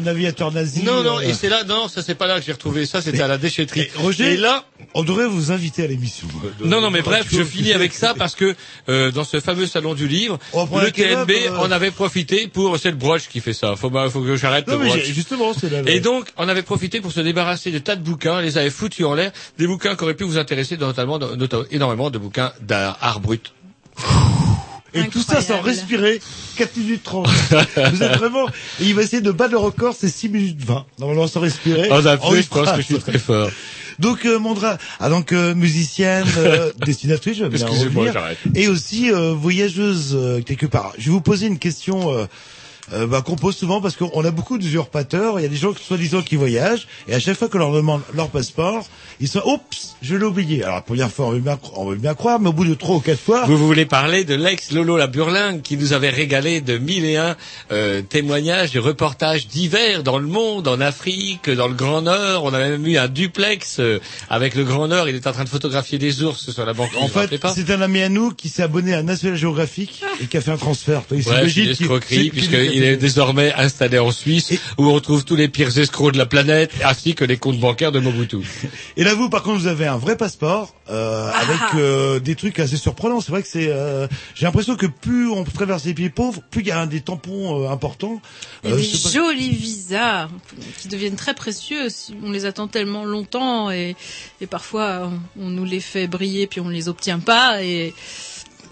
d'un 0.00 0.06
aviateur 0.06 0.52
nazi. 0.52 0.82
Non, 0.82 1.02
non, 1.02 1.18
euh, 1.18 1.22
et 1.22 1.34
c'est 1.34 1.48
là, 1.48 1.64
non, 1.64 1.88
ça 1.88 2.02
c'est 2.02 2.14
pas 2.14 2.26
là 2.26 2.40
que 2.40 2.44
j'ai 2.46 2.52
retrouvé 2.52 2.86
ça, 2.86 3.00
c'était 3.00 3.22
à 3.22 3.28
la 3.28 3.38
déchetterie. 3.38 3.80
Et 3.82 3.90
Roger, 3.96 4.32
Et 4.34 4.36
là, 4.36 4.64
on 4.94 5.04
devrait 5.04 5.26
vous 5.28 5.52
inviter 5.52 5.84
à 5.84 5.86
l'émission. 5.86 6.26
Non, 6.64 6.80
non, 6.80 6.90
mais 6.90 7.02
bref, 7.02 7.26
je 7.30 7.42
finis 7.44 7.72
avec 7.72 7.92
ça 7.92 8.14
parce 8.18 8.34
que 8.34 8.54
euh, 8.88 9.10
dans 9.12 9.24
ce 9.24 9.38
fameux 9.40 9.66
salon 9.66 9.94
du 9.94 10.08
livre, 10.08 10.38
le 10.54 10.90
TNB 10.90 11.30
euh. 11.46 11.56
en 11.58 11.70
avait 11.70 11.90
profité 11.90 12.48
pour... 12.48 12.76
C'est 12.78 12.90
le 12.90 12.96
broche 12.96 13.28
qui 13.28 13.40
fait 13.40 13.52
ça, 13.52 13.76
faut, 13.76 13.90
pas- 13.90 14.08
faut 14.10 14.22
que 14.22 14.36
j'arrête 14.36 14.66
Non, 14.66 14.74
le 14.78 14.84
mais 14.84 14.88
broche. 14.88 15.04
justement, 15.04 15.52
c'est 15.58 15.70
là. 15.70 15.82
Et 15.86 16.00
donc, 16.00 16.26
on 16.36 16.48
avait 16.48 16.62
profité 16.62 17.00
pour 17.00 17.12
se 17.12 17.20
débarrasser 17.20 17.70
de 17.70 17.78
tas 17.78 17.96
de 17.96 18.02
bouquins, 18.02 18.40
les 18.40 18.58
avait 18.58 18.70
foutus 18.70 18.87
en 19.04 19.14
l'air, 19.14 19.32
des 19.58 19.66
bouquins 19.66 19.94
qui 19.96 20.04
auraient 20.04 20.14
pu 20.14 20.24
vous 20.24 20.38
intéresser, 20.38 20.76
notamment, 20.76 21.18
notamment 21.18 21.64
énormément 21.70 22.10
de 22.10 22.18
bouquins 22.18 22.52
d'art 22.60 22.98
art 23.00 23.20
brut. 23.20 23.52
Et 24.94 25.06
tout 25.08 25.22
ça 25.22 25.42
sans 25.42 25.60
respirer, 25.60 26.20
4 26.56 26.76
minutes 26.76 27.02
30. 27.02 27.26
vous 27.92 28.02
êtes 28.02 28.16
vraiment, 28.16 28.48
et 28.80 28.84
il 28.84 28.94
va 28.94 29.02
essayer 29.02 29.20
de 29.20 29.30
battre 29.30 29.52
le 29.52 29.58
record, 29.58 29.94
c'est 29.98 30.08
6 30.08 30.28
minutes 30.30 30.64
20. 30.64 30.86
Normalement 30.98 31.26
sans 31.26 31.40
respirer. 31.40 31.90
En 31.90 32.04
En 32.04 32.34
une 32.34 32.42
je 32.42 32.48
pense 32.48 32.70
que 32.72 32.76
je 32.78 32.82
suis 32.82 32.98
très 32.98 33.18
fort. 33.18 33.50
Donc 33.98 34.24
euh, 34.24 34.38
Mondra, 34.38 34.78
ah 35.00 35.08
donc 35.08 35.32
euh, 35.32 35.54
musicienne, 35.54 36.24
euh, 36.38 36.72
dessinatrice, 36.86 37.36
je 37.36 37.44
vais 37.44 37.50
bien 37.50 37.66
Excusez-moi, 37.66 38.04
revenir, 38.04 38.12
j'arrête. 38.12 38.38
et 38.54 38.68
aussi 38.68 39.10
euh, 39.10 39.32
voyageuse 39.34 40.12
euh, 40.14 40.40
quelque 40.40 40.66
part. 40.66 40.92
Je 40.98 41.06
vais 41.06 41.10
vous 41.10 41.20
poser 41.20 41.46
une 41.46 41.58
question 41.58 42.28
euh, 42.92 43.06
bah, 43.06 43.22
qu'on 43.22 43.36
pose 43.36 43.56
souvent 43.56 43.80
parce 43.80 43.96
qu'on 43.96 44.24
a 44.24 44.30
beaucoup 44.30 44.58
d'usurpateurs. 44.58 45.38
Il 45.38 45.42
y 45.42 45.46
a 45.46 45.48
des 45.48 45.56
gens 45.56 45.72
soi-disant 45.74 46.22
qui 46.22 46.36
voyagent 46.36 46.86
et 47.08 47.14
à 47.14 47.20
chaque 47.20 47.36
fois 47.36 47.48
qu'on 47.48 47.58
leur 47.58 47.72
demande 47.72 48.00
leur 48.14 48.28
passeport, 48.28 48.86
ils 49.20 49.28
sont 49.28 49.42
oups, 49.44 49.96
je 50.02 50.14
l'ai 50.16 50.24
oublié. 50.24 50.62
Alors 50.62 50.76
la 50.76 50.82
première 50.82 51.10
fois 51.10 51.26
on 51.26 51.30
veut 51.32 51.40
bien, 51.40 51.58
on 51.74 51.86
veut 51.86 51.96
bien 51.96 52.14
croire, 52.14 52.40
mais 52.40 52.48
au 52.48 52.52
bout 52.52 52.64
de 52.64 52.74
trois 52.74 52.96
ou 52.96 53.00
quatre 53.00 53.20
fois, 53.20 53.44
Vous 53.46 53.56
voulez 53.58 53.84
parler 53.86 54.24
de 54.24 54.34
l'ex 54.34 54.70
Lolo 54.72 54.96
la 54.96 55.06
Burlingue 55.06 55.62
qui 55.62 55.76
nous 55.76 55.92
avait 55.92 56.10
régalé 56.10 56.60
de 56.60 56.78
mille 56.78 57.04
et 57.04 57.16
un 57.16 57.36
euh, 57.72 58.02
témoignages 58.02 58.74
et 58.76 58.78
reportages 58.78 59.46
divers 59.48 60.02
dans 60.02 60.18
le 60.18 60.26
monde, 60.26 60.68
en 60.68 60.80
Afrique, 60.80 61.50
dans 61.50 61.68
le 61.68 61.74
Grand 61.74 62.02
Nord. 62.02 62.44
On 62.44 62.54
a 62.54 62.58
même 62.58 62.86
eu 62.86 62.96
un 62.96 63.08
duplex 63.08 63.80
euh, 63.80 64.00
avec 64.30 64.54
le 64.54 64.64
Grand 64.64 64.88
Nord. 64.88 65.08
Il 65.08 65.16
était 65.16 65.28
en 65.28 65.32
train 65.32 65.44
de 65.44 65.48
photographier 65.48 65.98
des 65.98 66.22
ours 66.22 66.50
sur 66.50 66.64
la 66.64 66.72
banque. 66.72 66.90
en 66.98 67.08
fait, 67.08 67.30
c'est 67.54 67.70
un 67.70 67.80
ami 67.80 68.00
à 68.02 68.08
nous 68.08 68.30
qui 68.30 68.48
s'est 68.48 68.62
abonné 68.62 68.94
à 68.94 69.02
National 69.02 69.36
Geographic 69.36 70.02
et 70.20 70.26
qui 70.26 70.36
a 70.36 70.40
fait 70.40 70.50
un 70.52 70.56
transfert. 70.56 71.02
Il 71.10 71.18
Ouais, 71.28 71.48
une 71.50 71.68
escroquerie, 71.70 72.30
c'est- 72.34 72.77
puisqu'il 72.78 72.92
est 72.92 72.96
désormais 72.96 73.52
installé 73.54 73.98
en 73.98 74.10
Suisse, 74.10 74.52
où 74.78 74.86
on 74.86 74.92
retrouve 74.92 75.24
tous 75.24 75.36
les 75.36 75.48
pires 75.48 75.76
escrocs 75.78 76.12
de 76.12 76.18
la 76.18 76.26
planète, 76.26 76.70
ainsi 76.84 77.14
que 77.14 77.24
les 77.24 77.36
comptes 77.36 77.58
bancaires 77.58 77.92
de 77.92 78.00
Mobutu. 78.00 78.38
Et 78.96 79.04
là, 79.04 79.14
vous, 79.14 79.28
par 79.28 79.42
contre, 79.42 79.58
vous 79.60 79.66
avez 79.66 79.86
un 79.86 79.98
vrai 79.98 80.16
passeport 80.16 80.74
euh, 80.90 81.30
Ah. 81.32 81.38
avec 81.40 81.74
euh, 81.82 82.18
des 82.20 82.34
trucs 82.34 82.58
assez 82.58 82.76
surprenants. 82.76 83.20
C'est 83.20 83.30
vrai 83.32 83.42
que 83.42 83.48
c'est. 83.48 83.68
euh, 83.68 84.06
J'ai 84.34 84.46
l'impression 84.46 84.76
que 84.76 84.86
plus 84.86 85.28
on 85.30 85.44
traverse 85.44 85.84
les 85.84 85.94
pays 85.94 86.08
pauvres, 86.10 86.40
plus 86.50 86.62
il 86.62 86.68
y 86.68 86.70
a 86.70 86.80
un 86.80 86.86
des 86.86 87.00
tampons 87.00 87.64
euh, 87.64 87.68
importants. 87.70 88.20
Il 88.64 88.70
y 88.70 88.72
a 88.72 88.76
Euh, 88.76 88.80
des 88.80 88.86
pas- 88.86 89.10
jolis 89.10 89.50
visas 89.50 90.28
qui 90.80 90.88
deviennent 90.88 91.16
très 91.16 91.34
précieux. 91.34 91.88
si 91.88 92.14
On 92.24 92.30
les 92.30 92.44
attend 92.46 92.68
tellement 92.68 93.04
longtemps 93.04 93.70
et, 93.70 93.96
et 94.40 94.46
parfois 94.46 95.10
on, 95.36 95.44
on 95.44 95.48
nous 95.50 95.64
les 95.64 95.80
fait 95.80 96.06
briller 96.06 96.46
puis 96.46 96.60
on 96.60 96.68
les 96.68 96.88
obtient 96.88 97.18
pas 97.20 97.62
et 97.62 97.94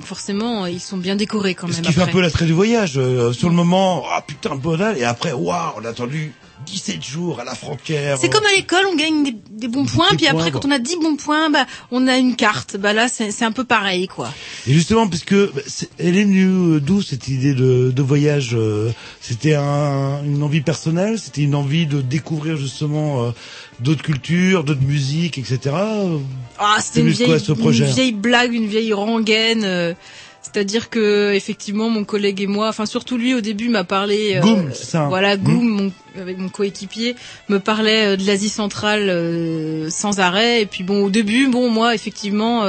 forcément 0.01 0.67
ils 0.67 0.81
sont 0.81 0.97
bien 0.97 1.17
décorés 1.17 1.55
quand 1.55 1.67
même. 1.67 1.77
Ce 1.77 1.83
qui 1.83 1.93
fait 1.93 2.03
un 2.03 2.07
peu 2.07 2.21
l'attrait 2.21 2.47
du 2.47 2.53
voyage. 2.53 2.99
euh, 2.99 3.33
sur 3.33 3.49
le 3.49 3.55
moment, 3.55 4.05
ah 4.13 4.23
putain, 4.27 4.51
le 4.51 4.59
bonheur. 4.59 4.97
Et 4.97 5.05
après, 5.05 5.33
waouh, 5.33 5.73
on 5.77 5.85
a 5.85 5.89
attendu 5.91 6.33
17 6.67 7.03
jours 7.05 7.41
à 7.41 7.45
la 7.45 7.55
frontière. 7.55 8.19
C'est 8.21 8.29
comme 8.29 8.45
à 8.45 8.53
l'école, 8.57 8.85
on 8.93 8.97
gagne 8.97 9.23
des, 9.25 9.37
des 9.51 9.69
bons 9.69 9.85
points, 9.87 10.11
Des 10.11 10.17
puis 10.17 10.27
après, 10.27 10.51
quand 10.51 10.65
on 10.65 10.71
a 10.71 10.79
10 10.79 10.97
bons 11.01 11.17
points, 11.17 11.49
bah, 11.51 11.65
on 11.91 12.07
a 12.09 12.17
une 12.19 12.37
carte. 12.37 12.77
Bah 12.77 12.93
là, 12.93 13.09
c'est 13.09 13.31
c'est 13.31 13.45
un 13.45 13.53
peu 13.53 13.65
pareil, 13.65 14.09
quoi. 14.09 14.33
Et 14.67 14.73
justement, 14.73 15.07
puisque 15.09 15.35
bah, 15.35 15.63
c'est- 15.67 15.89
elle 15.99 16.17
est 16.17 16.25
venue 16.25 16.75
euh, 16.77 16.81
d'où 16.81 17.01
cette 17.03 17.29
idée 17.29 17.55
de, 17.55 17.93
de 17.95 18.03
voyage 18.03 18.51
euh, 18.55 18.91
C'était 19.21 19.55
un, 19.55 20.23
une 20.25 20.43
envie 20.43 20.61
personnelle 20.61 21.19
C'était 21.19 21.43
une 21.43 21.55
envie 21.55 21.87
de 21.87 22.01
découvrir 22.01 22.57
justement 22.57 23.25
euh, 23.25 23.31
d'autres 23.81 24.03
cultures, 24.03 24.65
d'autres 24.65 24.83
musiques, 24.83 25.39
etc. 25.39 25.75
Ah, 26.59 26.77
c'était 26.81 27.01
une 27.01 27.09
vieille, 27.09 27.29
quoi, 27.29 27.39
ce 27.39 27.53
projet 27.53 27.87
une 27.87 27.93
vieille 27.93 28.13
blague, 28.13 28.53
une 28.53 28.67
vieille 28.67 28.93
rengaine. 28.93 29.63
euh, 29.65 29.95
C'est-à-dire 30.53 30.91
que 30.91 31.33
effectivement, 31.35 31.91
mon 31.91 32.05
collègue 32.05 32.41
et 32.41 32.47
moi, 32.47 32.69
enfin 32.69 32.87
surtout 32.87 33.17
lui, 33.17 33.35
au 33.35 33.41
début, 33.41 33.69
m'a 33.69 33.85
parlé. 33.85 34.37
euh, 34.37 34.41
Goum, 34.41 34.71
c'est 34.73 34.85
ça, 34.85 35.07
Voilà, 35.09 35.37
Goum. 35.37 35.55
Goum, 35.55 35.69
mon- 35.69 35.93
avec 36.21 36.39
mon 36.39 36.49
coéquipier, 36.49 37.15
me 37.49 37.59
parlait 37.59 38.07
euh, 38.07 38.17
de 38.17 38.25
l'Asie 38.27 38.49
centrale 38.49 39.09
euh, 39.11 39.91
sans 39.91 40.21
arrêt. 40.21 40.63
Et 40.63 40.67
puis 40.67 40.85
bon, 40.85 41.05
au 41.05 41.11
début, 41.11 41.49
bon, 41.49 41.69
moi, 41.71 41.95
effectivement. 41.95 42.65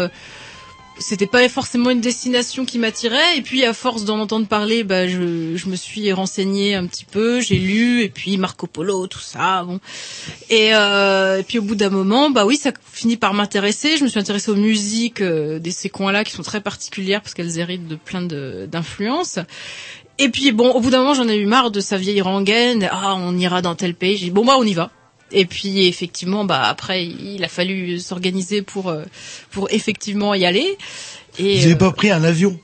C'était 0.99 1.27
pas 1.27 1.47
forcément 1.49 1.89
une 1.89 2.01
destination 2.01 2.65
qui 2.65 2.79
m'attirait. 2.79 3.37
Et 3.37 3.41
puis 3.41 3.63
à 3.63 3.73
force 3.73 4.05
d'en 4.05 4.19
entendre 4.19 4.47
parler 4.47 4.83
bah 4.83 5.07
je, 5.07 5.55
je 5.55 5.67
me 5.67 5.75
suis 5.75 6.11
renseignée 6.11 6.75
un 6.75 6.85
petit 6.85 7.05
peu 7.05 7.39
j'ai 7.39 7.57
lu 7.57 8.01
et 8.01 8.09
puis 8.09 8.37
Marco 8.37 8.67
Polo 8.67 9.07
tout 9.07 9.19
ça 9.19 9.63
bon. 9.63 9.79
Et, 10.49 10.73
euh, 10.73 11.39
et 11.39 11.43
puis 11.43 11.59
au 11.59 11.61
bout 11.61 11.75
d'un 11.75 11.89
moment 11.89 12.29
bah 12.29 12.45
oui 12.45 12.57
ça 12.57 12.71
finit 12.91 13.17
par 13.17 13.33
m'intéresser. 13.33 13.97
Je 13.97 14.03
me 14.03 14.09
suis 14.09 14.19
intéressée 14.19 14.51
aux 14.51 14.55
musiques 14.55 15.21
euh, 15.21 15.59
de 15.59 15.69
ces 15.69 15.89
coins 15.89 16.11
là 16.11 16.23
qui 16.23 16.31
sont 16.31 16.43
très 16.43 16.61
particulières 16.61 17.21
parce 17.21 17.33
qu'elles 17.33 17.59
héritent 17.59 17.87
de 17.87 17.95
plein 17.95 18.21
d'influences. 18.21 19.39
Et 20.19 20.29
puis 20.29 20.51
bon 20.51 20.71
au 20.71 20.79
bout 20.79 20.89
d'un 20.89 20.99
moment 20.99 21.13
j'en 21.13 21.27
ai 21.27 21.37
eu 21.37 21.45
marre 21.45 21.71
de 21.71 21.79
sa 21.79 21.97
vieille 21.97 22.21
rengaine. 22.21 22.89
Ah 22.91 23.15
on 23.17 23.37
ira 23.37 23.61
dans 23.61 23.75
tel 23.75 23.93
pays. 23.93 24.17
J'ai 24.17 24.25
dit 24.25 24.31
bon 24.31 24.45
bah 24.45 24.55
on 24.57 24.63
y 24.63 24.73
va 24.73 24.91
et 25.31 25.45
puis 25.45 25.87
effectivement, 25.87 26.45
bah 26.45 26.63
après, 26.63 27.05
il 27.05 27.43
a 27.43 27.47
fallu 27.47 27.99
s'organiser 27.99 28.61
pour 28.61 28.89
euh, 28.89 29.03
pour 29.51 29.67
effectivement 29.71 30.33
y 30.33 30.45
aller. 30.45 30.77
Et 31.39 31.55
Vous 31.55 31.61
n'avez 31.61 31.73
euh, 31.73 31.77
pas 31.77 31.91
pris 31.91 32.09
un 32.11 32.23
avion? 32.23 32.59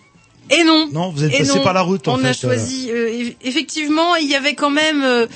Et 0.50 0.64
non. 0.64 0.90
Non, 0.92 1.10
vous 1.10 1.24
êtes 1.24 1.38
passé 1.38 1.58
non. 1.58 1.64
par 1.64 1.74
la 1.74 1.82
route, 1.82 2.08
en 2.08 2.16
On 2.16 2.18
fait. 2.18 2.28
a 2.28 2.34
choisi. 2.34 2.90
euh, 2.92 3.10
eff- 3.10 3.36
effectivement, 3.44 4.16
il 4.16 4.30
y 4.30 4.36
avait 4.36 4.56
quand 4.56 4.72
même 4.72 5.28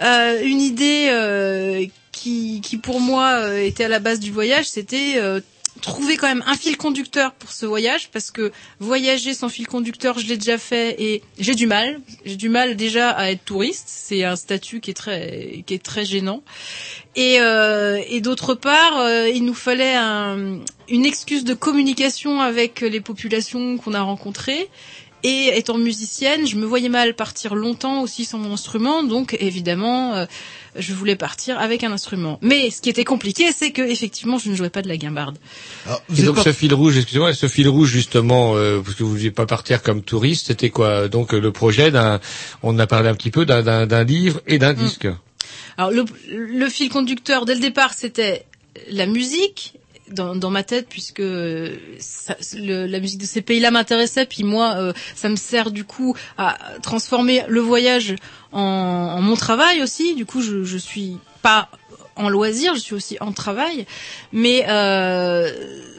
une 0.00 0.60
idée 0.60 1.06
euh, 1.10 1.84
qui, 2.12 2.60
qui 2.62 2.76
pour 2.76 3.00
moi 3.00 3.34
euh, 3.40 3.64
était 3.66 3.84
à 3.84 3.88
la 3.88 3.98
base 3.98 4.20
du 4.20 4.30
voyage. 4.30 4.66
C'était 4.66 5.14
euh, 5.16 5.40
trouver 5.82 6.16
quand 6.16 6.28
même 6.28 6.42
un 6.46 6.54
fil 6.56 6.78
conducteur 6.78 7.32
pour 7.32 7.50
ce 7.52 7.66
voyage, 7.66 8.08
parce 8.10 8.30
que 8.30 8.50
voyager 8.80 9.34
sans 9.34 9.50
fil 9.50 9.66
conducteur, 9.66 10.18
je 10.18 10.26
l'ai 10.26 10.38
déjà 10.38 10.56
fait 10.56 10.96
et 10.98 11.22
j'ai 11.38 11.54
du 11.54 11.66
mal. 11.66 12.00
J'ai 12.24 12.36
du 12.36 12.48
mal 12.48 12.76
déjà 12.76 13.10
à 13.10 13.30
être 13.30 13.44
touriste. 13.44 13.84
C'est 13.88 14.24
un 14.24 14.36
statut 14.36 14.80
qui 14.80 14.90
est 14.90 14.94
très 14.94 15.62
qui 15.66 15.74
est 15.74 15.82
très 15.82 16.06
gênant. 16.06 16.42
Et, 17.16 17.36
euh, 17.40 18.00
d'autre 18.20 18.54
part, 18.54 18.98
euh, 19.00 19.28
il 19.28 19.44
nous 19.44 19.52
fallait 19.54 19.94
un- 19.94 20.60
une 20.88 21.04
excuse 21.04 21.44
de 21.44 21.52
communication 21.54 22.40
avec 22.40 22.80
les 22.80 23.00
populations 23.00 23.76
qu'on 23.76 23.92
a 23.94 24.00
rencontrées. 24.00 24.68
Et 25.24 25.52
étant 25.56 25.78
musicienne, 25.78 26.46
je 26.48 26.56
me 26.56 26.66
voyais 26.66 26.88
mal 26.88 27.14
partir 27.14 27.54
longtemps 27.54 28.02
aussi 28.02 28.24
sans 28.24 28.38
mon 28.38 28.54
instrument, 28.54 29.04
donc 29.04 29.36
évidemment, 29.38 30.14
euh, 30.14 30.26
je 30.74 30.92
voulais 30.94 31.14
partir 31.14 31.60
avec 31.60 31.84
un 31.84 31.92
instrument. 31.92 32.38
Mais 32.42 32.70
ce 32.70 32.80
qui 32.80 32.88
était 32.90 33.04
compliqué, 33.04 33.52
c'est 33.52 33.70
que 33.70 33.82
effectivement, 33.82 34.38
je 34.38 34.50
ne 34.50 34.56
jouais 34.56 34.68
pas 34.70 34.82
de 34.82 34.88
la 34.88 34.96
guimbarde. 34.96 35.38
Et 36.18 36.22
donc 36.26 36.36
ce 36.44 36.52
fil 36.52 36.74
rouge, 36.74 36.96
excusez-moi, 36.96 37.32
ce 37.34 37.46
fil 37.46 37.68
rouge 37.68 37.90
justement, 37.90 38.56
euh, 38.56 38.80
parce 38.80 38.96
que 38.96 39.04
vous 39.04 39.10
ne 39.10 39.16
vouliez 39.16 39.30
pas 39.30 39.46
partir 39.46 39.82
comme 39.82 40.02
touriste, 40.02 40.48
c'était 40.48 40.70
quoi? 40.70 41.06
Donc 41.08 41.32
le 41.32 41.52
projet 41.52 41.92
d'un, 41.92 42.18
on 42.64 42.70
en 42.70 42.78
a 42.80 42.86
parlé 42.88 43.08
un 43.08 43.14
petit 43.14 43.30
peu 43.30 43.46
d'un- 43.46 43.62
d'un 43.62 43.86
d'un 43.86 44.02
livre 44.04 44.40
et 44.48 44.58
d'un 44.58 44.72
disque. 44.74 45.06
Alors 45.78 45.92
le, 45.92 46.04
le 46.28 46.68
fil 46.68 46.88
conducteur 46.88 47.44
dès 47.44 47.54
le 47.54 47.60
départ, 47.60 47.94
c'était 47.94 48.44
la 48.90 49.06
musique 49.06 49.74
dans, 50.12 50.36
dans 50.36 50.50
ma 50.50 50.62
tête, 50.62 50.86
puisque 50.88 51.22
ça- 51.98 52.36
le- 52.54 52.86
la 52.86 53.00
musique 53.00 53.20
de 53.20 53.26
ces 53.26 53.42
pays-là 53.42 53.70
m'intéressait, 53.70 54.26
puis 54.26 54.44
moi, 54.44 54.74
euh, 54.76 54.92
ça 55.14 55.28
me 55.28 55.36
sert 55.36 55.70
du 55.70 55.84
coup 55.84 56.14
à 56.38 56.58
transformer 56.82 57.44
le 57.48 57.60
voyage 57.60 58.14
en, 58.52 58.60
en 58.60 59.20
mon 59.22 59.36
travail 59.36 59.82
aussi. 59.82 60.14
Du 60.14 60.26
coup, 60.26 60.42
je, 60.42 60.64
je 60.64 60.76
suis 60.78 61.16
pas 61.42 61.68
en 62.14 62.28
loisir, 62.28 62.74
je 62.74 62.80
suis 62.80 62.94
aussi 62.94 63.16
en 63.20 63.32
travail, 63.32 63.86
mais 64.32 64.66
euh, 64.68 65.50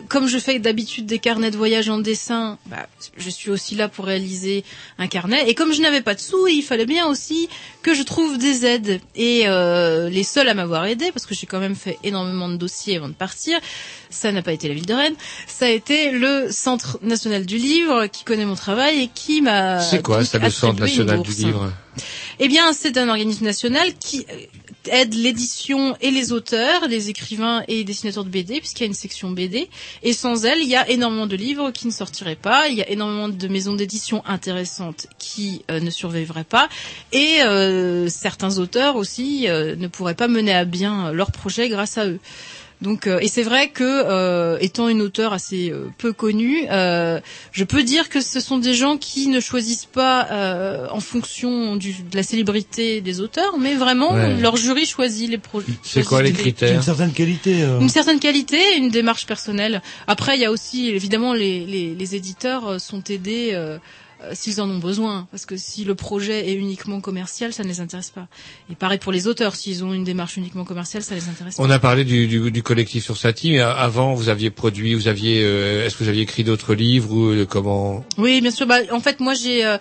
comme 0.09 0.27
je 0.27 0.37
fais 0.37 0.59
d'habitude 0.59 1.07
des 1.07 1.17
carnets 1.17 1.49
de 1.49 1.57
voyage 1.57 1.89
en 1.89 1.97
dessin, 1.97 2.59
bah, 2.67 2.85
je 3.17 3.29
suis 3.31 3.49
aussi 3.49 3.73
là 3.73 3.87
pour 3.89 4.05
réaliser 4.05 4.63
un 4.99 5.07
carnet. 5.07 5.49
Et 5.49 5.55
comme 5.55 5.73
je 5.73 5.81
n'avais 5.81 6.01
pas 6.01 6.13
de 6.13 6.19
sous, 6.19 6.45
il 6.47 6.61
fallait 6.61 6.85
bien 6.85 7.07
aussi 7.07 7.49
que 7.81 7.95
je 7.95 8.03
trouve 8.03 8.37
des 8.37 8.63
aides. 8.65 9.01
Et 9.15 9.43
euh, 9.47 10.07
les 10.09 10.23
seuls 10.23 10.47
à 10.49 10.53
m'avoir 10.53 10.85
aidé, 10.85 11.11
parce 11.11 11.25
que 11.25 11.33
j'ai 11.33 11.47
quand 11.47 11.59
même 11.59 11.75
fait 11.75 11.97
énormément 12.03 12.47
de 12.47 12.57
dossiers 12.57 12.97
avant 12.97 13.09
de 13.09 13.13
partir, 13.13 13.59
ça 14.13 14.31
n'a 14.31 14.41
pas 14.41 14.53
été 14.53 14.67
la 14.67 14.73
ville 14.73 14.85
de 14.85 14.93
Rennes, 14.93 15.15
ça 15.47 15.65
a 15.65 15.69
été 15.69 16.11
le 16.11 16.47
Centre 16.51 16.99
national 17.01 17.45
du 17.45 17.57
livre 17.57 18.07
qui 18.07 18.23
connaît 18.23 18.45
mon 18.45 18.55
travail 18.55 19.01
et 19.03 19.09
qui 19.13 19.41
m'a 19.41 19.79
C'est 19.81 20.01
quoi 20.01 20.23
ça, 20.23 20.39
le 20.39 20.49
Centre 20.49 20.79
national 20.79 21.21
du 21.21 21.31
livre? 21.31 21.71
Eh 22.39 22.47
bien, 22.47 22.73
c'est 22.73 22.97
un 22.97 23.09
organisme 23.09 23.45
national 23.45 23.93
qui 23.99 24.25
aide 24.89 25.13
l'édition 25.13 25.95
et 26.01 26.11
les 26.11 26.31
auteurs, 26.31 26.87
les 26.87 27.09
écrivains 27.09 27.63
et 27.67 27.75
les 27.75 27.83
dessinateurs 27.83 28.23
de 28.23 28.29
BD, 28.29 28.59
puisqu'il 28.59 28.83
y 28.83 28.85
a 28.85 28.87
une 28.87 28.93
section 28.93 29.31
BD. 29.31 29.69
Et 30.01 30.13
sans 30.13 30.45
elle, 30.45 30.59
il 30.59 30.67
y 30.67 30.75
a 30.75 30.89
énormément 30.89 31.27
de 31.27 31.35
livres 31.35 31.71
qui 31.71 31.87
ne 31.87 31.91
sortiraient 31.91 32.35
pas, 32.35 32.67
il 32.67 32.75
y 32.75 32.81
a 32.81 32.89
énormément 32.89 33.29
de 33.29 33.47
maisons 33.47 33.73
d'édition 33.73 34.23
intéressantes 34.25 35.07
qui 35.19 35.63
euh, 35.69 35.79
ne 35.79 35.89
survivraient 35.89 36.43
pas, 36.43 36.69
et 37.11 37.41
euh, 37.43 38.09
certains 38.09 38.57
auteurs 38.57 38.95
aussi 38.95 39.47
euh, 39.47 39.75
ne 39.75 39.87
pourraient 39.87 40.15
pas 40.15 40.27
mener 40.27 40.53
à 40.53 40.65
bien 40.65 41.11
leur 41.11 41.31
projet 41.31 41.69
grâce 41.69 41.97
à 41.97 42.07
eux. 42.07 42.19
Donc, 42.83 43.07
euh, 43.07 43.17
et 43.21 43.27
c'est 43.29 43.43
vrai 43.43 43.69
que, 43.69 43.83
euh, 43.83 44.57
étant 44.59 44.89
une 44.89 45.01
auteure 45.01 45.31
assez 45.33 45.71
euh, 45.71 45.87
peu 45.97 46.11
connue, 46.13 46.65
euh, 46.69 47.19
je 47.53 47.63
peux 47.63 47.81
dire 47.81 48.09
que 48.09 48.19
ce 48.21 48.39
sont 48.41 48.57
des 48.57 48.73
gens 48.75 48.97
qui 48.97 49.27
ne 49.29 49.39
choisissent 49.39 49.85
pas 49.85 50.27
euh, 50.31 50.87
en 50.91 50.99
fonction 50.99 51.77
du, 51.77 51.93
de 51.93 52.15
la 52.15 52.23
célébrité 52.23 52.99
des 53.01 53.21
auteurs, 53.21 53.57
mais 53.57 53.73
vraiment 53.75 54.13
Ouais. 54.13 54.35
leur 54.39 54.57
jury 54.57 54.85
choisit 54.85 55.29
les 55.29 55.37
projets. 55.37 55.67
C'est 55.81 56.01
une 56.01 56.81
certaine 56.81 57.13
qualité. 57.13 57.63
euh. 57.63 57.79
Une 57.79 57.89
certaine 57.89 58.19
qualité, 58.19 58.57
une 58.77 58.89
démarche 58.89 59.25
personnelle. 59.25 59.81
Après, 60.07 60.35
il 60.35 60.41
y 60.41 60.45
a 60.45 60.51
aussi, 60.51 60.89
évidemment, 60.89 61.33
les, 61.33 61.65
les, 61.65 61.95
les 61.95 62.15
éditeurs 62.15 62.81
sont 62.81 63.01
aidés 63.09 63.51
s'ils 64.33 64.61
en 64.61 64.69
ont 64.69 64.79
besoin, 64.79 65.27
parce 65.31 65.45
que 65.45 65.57
si 65.57 65.83
le 65.83 65.95
projet 65.95 66.49
est 66.49 66.53
uniquement 66.53 67.01
commercial, 67.01 67.51
ça 67.53 67.63
ne 67.63 67.67
les 67.67 67.81
intéresse 67.81 68.09
pas. 68.09 68.27
Et 68.71 68.75
pareil 68.75 68.97
pour 68.99 69.11
les 69.11 69.27
auteurs, 69.27 69.55
s'ils 69.55 69.83
ont 69.83 69.93
une 69.93 70.03
démarche 70.05 70.37
uniquement 70.37 70.63
commerciale, 70.63 71.03
ça 71.03 71.15
les 71.15 71.27
intéresse 71.27 71.55
On 71.59 71.67
pas. 71.67 71.73
a 71.75 71.79
parlé 71.79 72.05
du, 72.05 72.27
du, 72.27 72.49
du 72.51 72.63
collectif 72.63 73.03
sur 73.03 73.17
Satie, 73.17 73.51
mais 73.51 73.59
avant 73.59 74.13
vous 74.13 74.29
aviez 74.29 74.49
produit, 74.49 74.93
vous 74.93 75.07
aviez, 75.07 75.41
euh, 75.43 75.85
est-ce 75.85 75.97
que 75.97 76.03
vous 76.03 76.09
aviez 76.09 76.21
écrit 76.23 76.43
d'autres 76.43 76.73
livres 76.73 77.11
ou 77.11 77.25
euh, 77.31 77.45
comment? 77.45 78.05
Oui, 78.17 78.39
bien 78.41 78.51
sûr. 78.51 78.65
Bah, 78.65 78.77
en 78.91 78.99
fait, 78.99 79.19
moi, 79.19 79.33
j'ai 79.33 79.65
euh, 79.65 79.77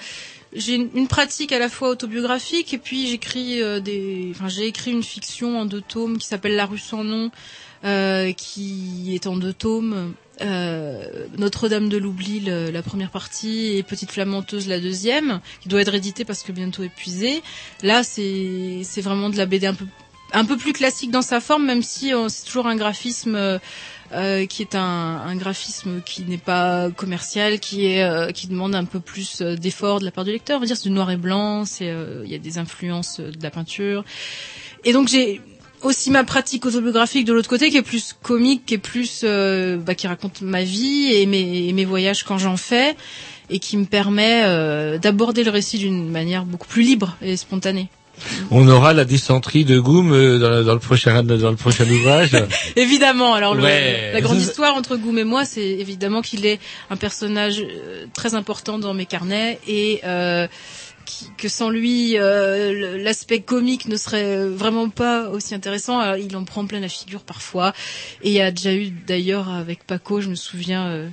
j'ai 0.55 0.75
une, 0.75 0.89
une 0.95 1.09
pratique 1.09 1.53
à 1.53 1.59
la 1.59 1.69
fois 1.71 1.89
autobiographique 1.89 2.75
et 2.75 2.79
puis 2.79 3.07
j'écris 3.07 3.63
euh, 3.63 3.81
des, 3.81 4.29
enfin, 4.33 4.49
j'ai 4.49 4.67
écrit 4.67 4.91
une 4.91 5.03
fiction 5.03 5.59
en 5.59 5.65
deux 5.65 5.81
tomes 5.81 6.19
qui 6.19 6.27
s'appelle 6.27 6.57
La 6.57 6.67
rue 6.67 6.79
sans 6.79 7.05
nom, 7.05 7.31
euh, 7.85 8.33
qui 8.33 9.13
est 9.15 9.27
en 9.27 9.37
deux 9.37 9.55
tomes. 9.55 10.13
Euh, 10.41 11.27
Notre-Dame 11.37 11.89
de 11.89 11.99
l'oubli, 11.99 12.41
la 12.41 12.83
première 12.83 13.11
partie, 13.11 13.77
et 13.77 13.83
Petite 13.83 14.11
Flamanteuse, 14.11 14.67
la 14.67 14.81
deuxième, 14.81 15.41
qui 15.61 15.69
doit 15.69 15.81
être 15.81 15.95
éditée 15.95 16.25
parce 16.25 16.43
que 16.43 16.53
bientôt 16.53 16.83
épuisée. 16.83 17.43
Là, 17.83 18.03
c'est 18.03 18.81
c'est 18.85 19.03
vraiment 19.03 19.29
de 19.31 19.37
la 19.37 19.47
BD 19.47 19.67
un 19.67 19.75
peu 19.75 19.87
un 20.33 20.45
peu 20.45 20.57
plus 20.57 20.73
classique 20.73 21.11
dans 21.11 21.23
sa 21.23 21.41
forme, 21.41 21.67
même 21.67 21.83
si 21.83 22.15
euh, 22.15 22.29
c'est 22.29 22.47
toujours 22.47 22.67
un 22.67 22.77
graphisme 22.77 23.61
euh, 24.15 24.47
qui 24.47 24.63
est 24.63 24.75
un, 24.75 24.81
un 24.81 25.37
graphisme 25.37 26.01
qui 26.05 26.23
n'est 26.25 26.39
pas 26.39 26.91
commercial, 26.91 27.61
qui 27.61 27.87
est 27.87 28.03
euh, 28.03 28.31
qui 28.31 28.47
demande 28.47 28.75
un 28.75 28.85
peu 28.85 29.01
plus 29.01 29.41
euh, 29.41 29.57
d'effort 29.57 30.01
de 30.01 30.05
la 30.05 30.11
part 30.11 30.25
du 30.25 30.33
lecteur. 30.33 30.57
On 30.57 30.61
va 30.61 30.67
dire 30.67 30.77
c'est 30.77 30.89
du 30.89 30.95
noir 30.95 31.11
et 31.11 31.17
blanc, 31.17 31.65
c'est 31.65 31.91
euh, 31.91 32.23
il 32.25 32.31
y 32.31 32.35
a 32.35 32.39
des 32.39 32.59
influences 32.59 33.21
de 33.21 33.43
la 33.43 33.51
peinture. 33.51 34.05
Et 34.85 34.93
donc 34.93 35.09
j'ai 35.09 35.41
aussi 35.85 36.11
ma 36.11 36.25
pratique 36.25 36.65
autobiographique 36.67 37.25
de 37.25 37.33
l'autre 37.33 37.49
côté 37.49 37.71
qui 37.71 37.77
est 37.77 37.83
plus 37.83 38.15
comique, 38.23 38.65
qui 38.67 38.75
est 38.75 38.79
plus 38.79 39.23
euh, 39.25 39.77
bah, 39.77 39.95
qui 39.95 40.07
raconte 40.07 40.41
ma 40.43 40.63
vie 40.63 41.13
et 41.13 41.27
mes, 41.27 41.69
et 41.69 41.73
mes 41.73 41.85
voyages 41.85 42.25
quand 42.25 42.39
j'en 42.39 42.57
fais 42.57 42.95
et 43.51 43.59
qui 43.59 43.77
me 43.77 43.85
permet 43.85 44.43
euh, 44.45 44.99
d'aborder 44.99 45.45
le 45.45 45.51
récit 45.51 45.79
d'une 45.79 46.09
manière 46.11 46.45
beaucoup 46.45 46.69
plus 46.69 46.83
libre 46.83 47.17
et 47.23 47.37
spontanée. 47.37 47.89
On 48.51 48.69
aura 48.69 48.93
la 48.93 49.05
dysenterie 49.05 49.65
de 49.65 49.79
Goum 49.81 50.13
euh, 50.13 50.39
dans, 50.39 50.51
le- 50.51 50.65
dans 50.65 50.75
le 50.75 50.79
prochain 50.79 51.23
dans 51.23 51.51
le 51.51 51.57
prochain 51.57 51.89
ouvrage. 51.91 52.31
Évidemment. 52.77 53.35
Alors 53.35 53.55
le- 53.55 53.63
la 54.13 54.21
grande 54.21 54.39
histoire 54.39 54.75
entre 54.75 54.97
Goum 54.97 55.19
et 55.19 55.25
moi, 55.25 55.45
c'est 55.45 55.67
évidemment 55.67 56.21
qu'il 56.23 56.47
est 56.47 56.61
un 56.91 56.97
personnage 56.97 57.61
euh, 57.63 58.05
très 58.15 58.35
important 58.35 58.79
dans 58.79 58.95
mes 58.95 59.07
carnets 59.07 59.59
et 59.67 60.01
euh, 60.05 60.47
que 61.37 61.49
sans 61.49 61.71
lui, 61.71 62.19
euh, 62.19 62.99
l'aspect 62.99 63.41
comique 63.41 63.87
ne 63.89 63.97
serait 63.97 64.47
vraiment 64.49 64.89
pas 64.89 65.29
aussi 65.29 65.55
intéressant. 65.55 65.99
Alors, 65.99 66.17
il 66.17 66.37
en 66.37 66.45
prend 66.45 66.67
plein 66.67 66.81
la 66.81 66.89
figure 66.89 67.23
parfois. 67.23 67.73
Et 68.23 68.31
il 68.31 68.35
y 68.35 68.41
a 68.41 68.51
déjà 68.51 68.75
eu 68.75 68.91
d'ailleurs 68.91 69.49
avec 69.49 69.85
Paco, 69.87 70.21
je 70.21 70.29
me 70.29 70.35
souviens, 70.35 70.87
euh, 70.87 71.09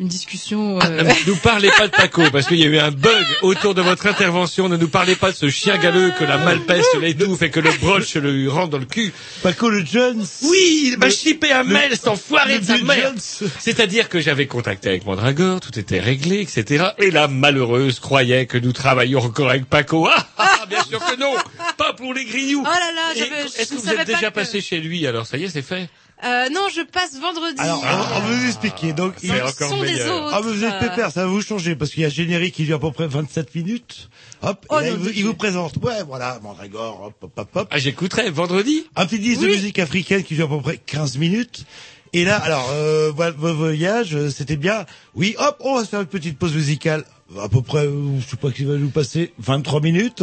une 0.00 0.08
discussion. 0.08 0.78
Ah, 0.80 0.86
euh, 0.86 1.02
Ne 1.04 1.26
nous 1.30 1.36
parlez 1.36 1.70
pas 1.70 1.86
de 1.86 1.92
Paco, 1.92 2.22
parce 2.32 2.46
qu'il 2.48 2.58
y 2.58 2.64
a 2.64 2.66
eu 2.66 2.78
un 2.78 2.90
bug 2.90 3.24
autour 3.42 3.74
de 3.74 3.82
votre 3.82 4.06
intervention. 4.06 4.68
Ne 4.68 4.76
nous 4.76 4.88
parlez 4.88 5.14
pas 5.14 5.30
de 5.30 5.36
ce 5.36 5.48
chien 5.50 5.78
galeux 5.78 6.12
que 6.18 6.24
la 6.24 6.36
malpeste 6.38 6.96
l'étouffe 7.00 7.42
et 7.42 7.50
que 7.50 7.60
le 7.60 7.70
broche 7.80 8.14
le 8.16 8.50
rentre 8.50 8.70
dans 8.70 8.78
le 8.78 8.86
cul. 8.86 9.12
Paco 9.42 9.70
le 9.70 9.84
Jones. 9.84 10.24
Oui, 10.42 10.90
il 10.92 10.98
m'a 10.98 11.10
chippé 11.10 11.52
un 11.52 11.62
le- 11.62 11.72
mail, 11.72 11.90
cet 11.92 12.08
enfoiré 12.08 12.58
de 12.58 12.64
sa 12.64 12.78
mère. 12.78 13.12
Jones. 13.14 13.48
C'est-à-dire 13.60 14.08
que 14.08 14.20
j'avais 14.20 14.46
contacté 14.46 14.88
avec 14.88 15.06
Mandragore, 15.06 15.60
tout 15.60 15.78
était 15.78 16.00
réglé, 16.00 16.40
etc. 16.40 16.86
Et 16.98 17.10
la 17.12 17.28
malheureuse 17.28 18.00
croyait 18.00 18.46
que 18.46 18.58
nous 18.58 18.72
travaillions 18.72 19.20
encore 19.20 19.50
avec 19.50 19.66
Paco. 19.66 20.08
Ah, 20.10 20.26
ah, 20.38 20.66
bien 20.68 20.82
sûr 20.82 20.98
que 20.98 21.16
non, 21.20 21.34
pas 21.78 21.92
pour 21.92 22.12
les 22.14 22.24
grillous. 22.24 22.62
Oh 22.64 22.68
là 22.68 22.92
là, 22.94 23.48
Est-ce 23.58 23.70
que 23.74 23.80
vous 23.80 23.88
êtes 23.90 24.06
déjà 24.06 24.30
que- 24.30 24.34
passé 24.34 24.60
chez 24.60 24.80
lui 24.80 25.06
Alors? 25.06 25.26
Ça 25.26 25.36
y 25.36 25.44
est, 25.44 25.48
c'est 25.50 25.62
fait? 25.62 25.88
Euh, 26.24 26.48
non, 26.50 26.68
je 26.74 26.82
passe 26.82 27.18
vendredi. 27.20 27.56
Alors, 27.58 27.82
on, 27.82 28.16
on 28.16 28.20
va 28.20 28.34
vous 28.34 28.46
expliquer. 28.46 28.92
Donc, 28.92 29.14
encore 29.30 29.68
sont 29.68 29.82
des 29.82 30.00
autres. 30.02 30.30
Ah, 30.32 30.40
mais 30.44 30.52
vous 30.52 30.64
êtes 30.64 30.78
pépère, 30.78 31.10
ça 31.10 31.22
va 31.22 31.26
vous 31.26 31.42
changer, 31.42 31.76
parce 31.76 31.90
qu'il 31.90 32.02
y 32.02 32.04
a 32.04 32.08
un 32.08 32.10
générique 32.10 32.54
qui 32.54 32.64
dure 32.64 32.76
à 32.76 32.80
peu 32.80 32.90
près 32.92 33.06
27 33.06 33.54
minutes. 33.54 34.08
Hop, 34.42 34.64
Oh 34.70 34.80
et 34.80 34.84
là, 34.84 34.90
non, 34.90 34.96
il, 34.96 35.02
vous, 35.02 35.10
il 35.16 35.24
vous 35.24 35.34
présente. 35.34 35.76
Ouais, 35.82 36.02
voilà, 36.06 36.38
Mandragore, 36.42 37.02
hop, 37.06 37.14
hop, 37.22 37.32
hop, 37.38 37.48
hop. 37.54 37.68
Ah, 37.70 37.78
j'écouterai 37.78 38.30
vendredi. 38.30 38.86
Un 38.96 39.06
petit 39.06 39.18
disque 39.18 39.42
de 39.42 39.46
musique 39.48 39.78
africaine 39.78 40.22
qui 40.22 40.34
dure 40.34 40.52
à 40.52 40.56
peu 40.56 40.62
près 40.62 40.78
15 40.78 41.18
minutes. 41.18 41.64
Et 42.12 42.24
là, 42.24 42.36
alors, 42.36 42.68
euh, 42.72 43.10
vo- 43.14 43.32
vos 43.36 43.54
voyages, 43.54 44.14
euh, 44.14 44.30
c'était 44.30 44.56
bien. 44.56 44.86
Oui, 45.16 45.34
hop, 45.38 45.56
on 45.60 45.74
va 45.76 45.84
se 45.84 45.88
faire 45.88 46.00
une 46.00 46.06
petite 46.06 46.38
pause 46.38 46.54
musicale. 46.54 47.04
À 47.42 47.48
peu 47.48 47.60
près, 47.62 47.86
euh, 47.86 48.20
je 48.20 48.28
sais 48.30 48.36
pas 48.36 48.50
qui 48.52 48.64
va 48.64 48.74
nous 48.74 48.90
passer, 48.90 49.32
23 49.38 49.80
minutes. 49.80 50.22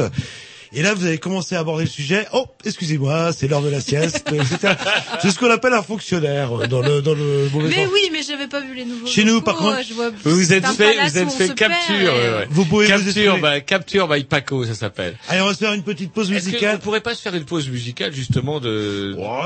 Et 0.73 0.81
là, 0.81 0.93
vous 0.93 1.05
avez 1.05 1.17
commencé 1.17 1.55
à 1.55 1.59
aborder 1.59 1.83
le 1.83 1.89
sujet. 1.89 2.25
Oh, 2.33 2.45
excusez-moi, 2.63 3.33
c'est 3.33 3.47
l'heure 3.49 3.61
de 3.61 3.69
la 3.69 3.81
sieste. 3.81 4.25
C'est- 4.61 4.67
c'est 5.21 5.31
ce 5.31 5.37
qu'on 5.39 5.49
appelle 5.51 5.73
un 5.73 5.81
fonctionnaire 5.83 6.61
euh, 6.61 6.67
dans 6.67 6.81
le 6.81 7.01
dans 7.01 7.13
le 7.13 7.49
mauvais 7.51 7.69
Mais 7.69 7.83
sens. 7.83 7.89
oui, 7.93 8.09
mais 8.11 8.21
j'avais 8.23 8.47
pas 8.47 8.61
vu 8.61 8.73
les 8.73 8.85
nouveaux. 8.85 9.05
Chez 9.07 9.23
nous, 9.25 9.41
par 9.41 9.55
contre, 9.57 9.77
ouais, 9.77 9.83
je 9.83 9.93
vois- 9.93 10.11
Vous 10.23 10.53
êtes 10.53 10.65
fait, 10.67 10.93
vous 11.09 11.17
êtes 11.17 11.31
fait 11.31 11.53
capture. 11.53 11.95
et- 11.95 12.03
ouais, 12.07 12.35
ouais. 12.37 12.47
Vous 12.49 12.65
pouvez 12.65 12.85
vous 12.85 12.91
capture, 13.03 13.37
bah, 13.39 13.59
capture 13.61 14.07
by 14.07 14.23
Paco, 14.23 14.65
ça 14.65 14.73
s'appelle. 14.75 15.17
Allez, 15.27 15.41
on 15.41 15.47
va 15.47 15.53
se 15.53 15.59
faire 15.59 15.73
une 15.73 15.83
petite 15.83 16.13
pause 16.13 16.31
musicale. 16.31 16.75
qu'on 16.77 16.83
pourrait 16.83 17.01
pas 17.01 17.15
se 17.15 17.21
faire 17.21 17.35
une 17.35 17.45
pause 17.45 17.67
musicale 17.69 18.13
justement 18.13 18.59
de 18.59 19.15
Oh, 19.19 19.41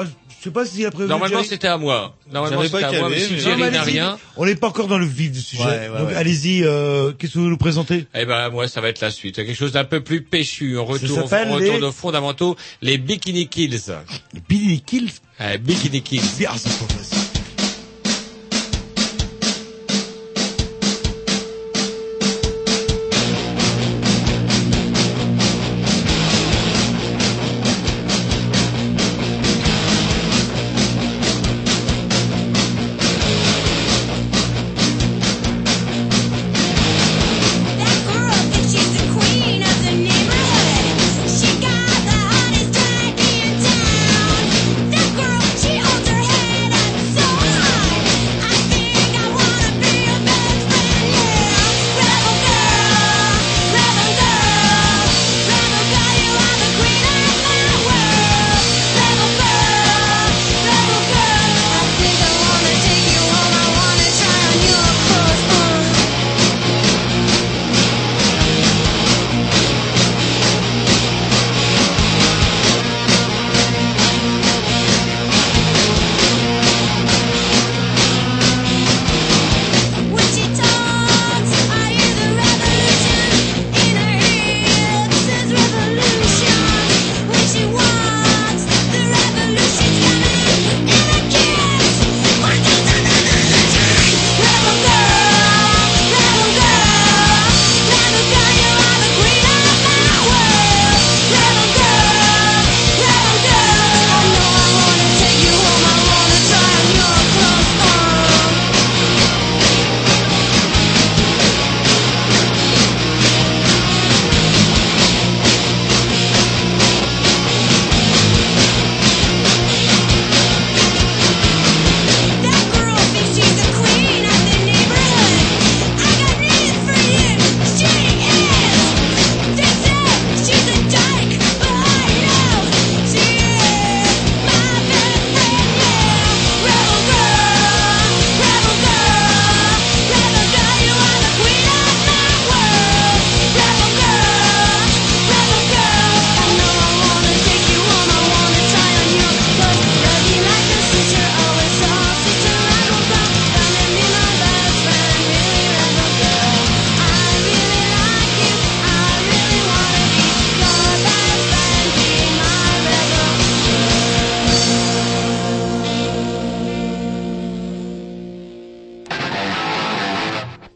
je 0.46 0.50
sais 0.50 0.54
pas 0.54 0.66
si 0.66 0.86
après. 0.86 1.06
Normalement 1.06 1.38
Jerry- 1.38 1.48
c'était 1.50 1.68
à 1.68 1.78
moi. 1.78 2.16
Normalement 2.32 2.60
pas 2.60 2.66
c'était 2.68 2.84
à 2.84 2.92
moi, 3.00 3.10
mais 3.10 3.20
si 3.20 3.40
Jerry 3.40 3.72
n'a 3.72 3.82
rien, 3.82 4.18
On 4.38 4.46
n'est 4.46 4.56
pas 4.56 4.68
encore 4.68 4.88
dans 4.88 5.00
le 5.00 5.06
vif 5.06 5.32
du 5.32 5.42
sujet. 5.42 5.64
Ouais, 5.64 5.90
ouais, 5.90 5.98
Donc 6.00 6.10
ouais. 6.10 6.16
allez-y. 6.16 6.64
euh, 6.64 7.12
Qu'est-ce 7.18 7.34
que 7.34 7.40
vous 7.40 7.50
nous 7.50 7.58
présentez? 7.58 8.06
Eh 8.14 8.26
ben 8.26 8.50
moi 8.50 8.68
ça 8.68 8.80
va 8.82 8.90
être 8.90 9.02
la 9.02 9.10
suite. 9.10 9.36
Quelque 9.38 9.54
chose 9.56 9.72
d'un 9.72 9.84
peu 9.86 10.02
plus 10.02 10.22
péchu. 10.22 10.78
On 10.78 10.86
retourne, 10.86 11.24
on 11.50 11.58
les- 11.58 11.70
retourne 11.72 11.84
aux 11.86 11.92
fondamentaux, 11.92 12.56
les 12.84 12.98
Bikini 13.00 13.48
Kills. 13.48 13.80
Billy 14.48 14.82
Kill. 14.82 15.10
Eh, 15.40 15.58
Bikini 15.58 16.02
Kills. 16.02 16.22
Bien, 16.38 16.52
c'est 16.56 16.70
pas 16.86 16.94
facile. 16.94 17.18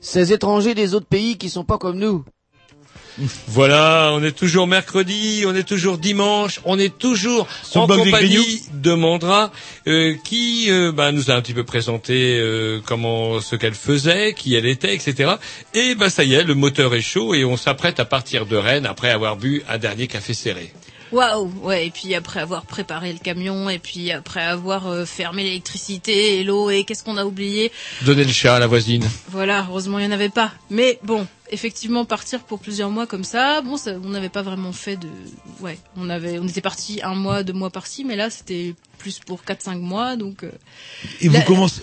Ces 0.02 0.34
étrangers 0.34 0.76
des 0.76 0.94
autres 0.94 1.08
pays 1.08 1.38
qui 1.38 1.50
sont 1.50 1.64
pas 1.64 1.78
comme 1.78 1.98
nous. 1.98 2.24
Voilà, 3.48 4.12
on 4.14 4.24
est 4.24 4.32
toujours 4.32 4.66
mercredi, 4.68 5.44
on 5.46 5.54
est 5.54 5.68
toujours 5.68 5.98
dimanche, 5.98 6.62
on 6.64 6.80
est 6.80 6.98
toujours 6.98 7.48
Sur 7.64 7.82
en 7.82 7.88
compagnie 7.88 8.62
de 8.74 8.94
Mandra, 8.94 9.52
euh, 9.88 10.16
qui 10.24 10.68
euh, 10.70 10.92
bah, 10.94 11.12
nous 11.12 11.30
a 11.30 11.34
un 11.34 11.42
petit 11.42 11.54
peu 11.54 11.66
présenté 11.66 12.40
euh, 12.40 12.80
comment 12.86 13.42
ce 13.42 13.58
qu'elle 13.58 13.74
faisait, 13.74 14.34
qui 14.34 14.56
elle 14.56 14.66
était, 14.66 14.94
etc. 14.94 15.34
Et 15.74 15.96
bah 15.96 16.10
ça 16.10 16.24
y 16.24 16.34
est, 16.34 16.44
le 16.44 16.56
moteur 16.56 16.96
est 16.96 17.02
chaud 17.02 17.34
et 17.34 17.44
on 17.44 17.58
s'apprête 17.58 18.00
à 18.00 18.06
partir 18.06 18.46
de 18.46 18.56
Rennes 18.56 18.86
après 18.86 19.10
avoir 19.10 19.36
bu 19.36 19.64
un 19.68 19.78
dernier 19.78 20.08
café 20.08 20.34
serré. 20.34 20.72
Waouh, 21.12 21.52
ouais, 21.64 21.88
et 21.88 21.92
puis 21.92 22.14
après 22.16 22.40
avoir 22.40 22.66
préparé 22.66 23.12
le 23.14 23.20
camion, 23.20 23.70
et 23.70 23.80
puis 23.80 24.12
après 24.12 24.44
avoir 24.44 24.88
euh, 24.88 25.06
fermé 25.06 25.44
l'électricité 25.44 26.40
et 26.40 26.44
l'eau, 26.44 26.70
et 26.70 26.84
qu'est-ce 26.84 27.04
qu'on 27.04 27.18
a 27.18 27.26
oublié? 27.26 27.72
Donner 28.04 28.24
le 28.24 28.32
chat 28.32 28.56
à 28.56 28.60
la 28.60 28.68
voisine. 28.68 29.04
Voilà, 29.30 29.66
heureusement 29.70 30.00
il 30.00 30.06
n'y 30.08 30.12
en 30.12 30.16
avait 30.16 30.30
pas. 30.30 30.52
Mais 30.70 31.00
bon, 31.04 31.26
effectivement, 31.52 32.06
partir 32.06 32.42
pour 32.42 32.60
plusieurs 32.60 32.90
mois 32.92 33.08
comme 33.08 33.24
ça, 33.24 33.62
bon, 33.62 33.78
ça, 33.78 33.92
on 34.04 34.10
n'avait 34.10 34.30
pas 34.30 34.42
vraiment 34.44 34.72
fait 34.72 34.98
de... 34.98 35.08
Ouais, 35.62 35.80
on 35.98 36.10
avait, 36.10 36.38
on 36.40 36.48
était 36.48 36.62
parti 36.62 37.00
un 37.04 37.16
mois, 37.16 37.44
deux 37.44 37.54
mois 37.54 37.70
par-ci, 37.70 38.06
mais 38.06 38.16
là 38.16 38.30
c'était 38.30 38.76
plus 38.98 39.20
pour 39.20 39.42
4-5 39.42 39.80
mois, 39.80 40.16
donc... 40.16 40.44
euh, 40.44 40.52
Et 41.22 41.28
vous 41.30 41.42
commencez, 41.44 41.82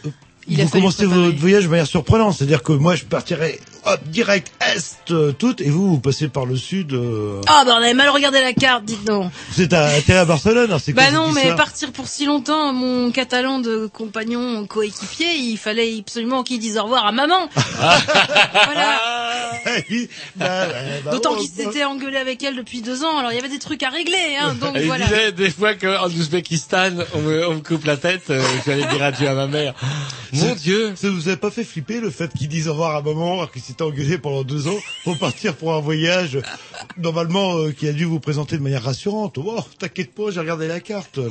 il 0.49 0.62
vous 0.62 0.68
commencez 0.68 1.07
votre 1.07 1.36
voyage 1.38 1.64
de 1.64 1.68
manière 1.68 1.86
surprenante. 1.86 2.34
C'est-à-dire 2.36 2.62
que 2.62 2.72
moi, 2.72 2.94
je 2.94 3.05
partirais 3.05 3.59
hop, 3.86 4.01
direct 4.09 4.53
est 4.61 5.11
euh, 5.12 5.32
tout, 5.32 5.61
et 5.62 5.70
vous, 5.70 5.88
vous 5.88 6.01
passez 6.01 6.28
par 6.28 6.44
le 6.44 6.57
sud. 6.57 6.92
euh, 6.92 7.40
Ah 7.47 7.62
bah 7.64 7.74
on 7.78 7.82
avait 7.82 7.94
mal 7.94 8.09
regardé 8.11 8.40
la 8.40 8.53
carte, 8.53 8.84
dites 8.84 9.05
donc 9.05 9.30
Vous 9.53 9.62
êtes 9.62 9.72
à, 9.72 9.84
atterri 9.86 10.18
à 10.18 10.24
Barcelone. 10.24 10.64
alors 10.64 10.80
C'est 10.80 10.92
quoi 10.92 11.03
Bah 11.03 11.09
cette 11.09 11.16
non, 11.16 11.32
mais 11.32 11.40
histoire 11.42 11.57
partir 11.57 11.92
pour 11.92 12.09
si 12.09 12.26
longtemps, 12.26 12.72
mon 12.72 13.11
catalan 13.11 13.61
de 13.61 13.86
compagnon 13.92 14.66
coéquipier, 14.66 15.34
il 15.36 15.57
fallait 15.57 15.99
absolument 16.01 16.42
qu'il 16.42 16.59
dise 16.59 16.78
au 16.78 16.82
revoir 16.84 17.07
à 17.07 17.12
maman. 17.12 17.49
voilà. 18.53 18.99
Bah, 20.36 20.66
bah, 21.05 21.11
D'autant 21.11 21.34
qu'il 21.34 21.51
bah. 21.51 21.64
s'était 21.64 21.84
engueulé 21.84 22.16
avec 22.18 22.42
elle 22.42 22.57
depuis 22.57 22.82
deux 22.82 23.03
ans, 23.05 23.18
alors 23.18 23.32
il 23.32 23.34
y 23.34 23.38
avait 23.38 23.49
des 23.49 23.59
trucs 23.59 23.82
à 23.82 23.90
régler, 23.90 24.36
hein, 24.40 24.55
donc 24.61 24.72
il 24.76 24.86
voilà. 24.86 25.05
disait 25.07 25.32
des 25.32 25.51
fois 25.51 25.74
qu'en 25.74 26.07
Ouzbékistan, 26.07 26.90
on 27.14 27.20
me, 27.20 27.49
on 27.49 27.55
me 27.55 27.61
coupe 27.61 27.84
la 27.84 27.97
tête, 27.97 28.30
euh, 28.30 28.40
je 28.64 28.70
vais 28.70 28.82
aller 28.82 28.92
dire 28.92 29.03
adieu 29.03 29.28
à 29.28 29.34
ma 29.34 29.47
mère. 29.49 29.74
Mon 30.37 30.55
Dieu 30.55 30.93
Ça 30.97 31.11
vous 31.11 31.28
a 31.28 31.37
pas 31.37 31.51
fait 31.51 31.64
flipper 31.64 32.01
le 32.01 32.11
fait 32.11 32.32
qu'ils 32.32 32.49
disent 32.49 32.68
au 32.68 32.72
revoir 32.72 32.97
à 32.97 33.03
maman 33.03 33.34
alors 33.34 33.53
qu'ils 33.53 33.62
s'étaient 33.62 33.82
engueulés 33.82 34.18
pendant 34.18 34.43
deux 34.45 34.68
ans 34.68 34.78
pour 35.05 35.18
partir 35.18 35.55
pour 35.57 35.74
un 35.74 35.80
voyage 35.80 36.39
normalement 36.99 37.57
euh, 37.59 37.72
qui 37.72 37.89
a 37.89 37.93
dû 37.93 38.05
vous 38.05 38.20
présenter 38.20 38.57
de 38.57 38.62
manière 38.62 38.82
rassurante. 38.82 39.39
Oh, 39.39 39.61
t'inquiète 39.78 40.14
pas, 40.14 40.30
j'ai 40.30 40.41
regardé 40.41 40.68
la 40.68 40.80
carte. 40.80 41.18
là. 41.18 41.24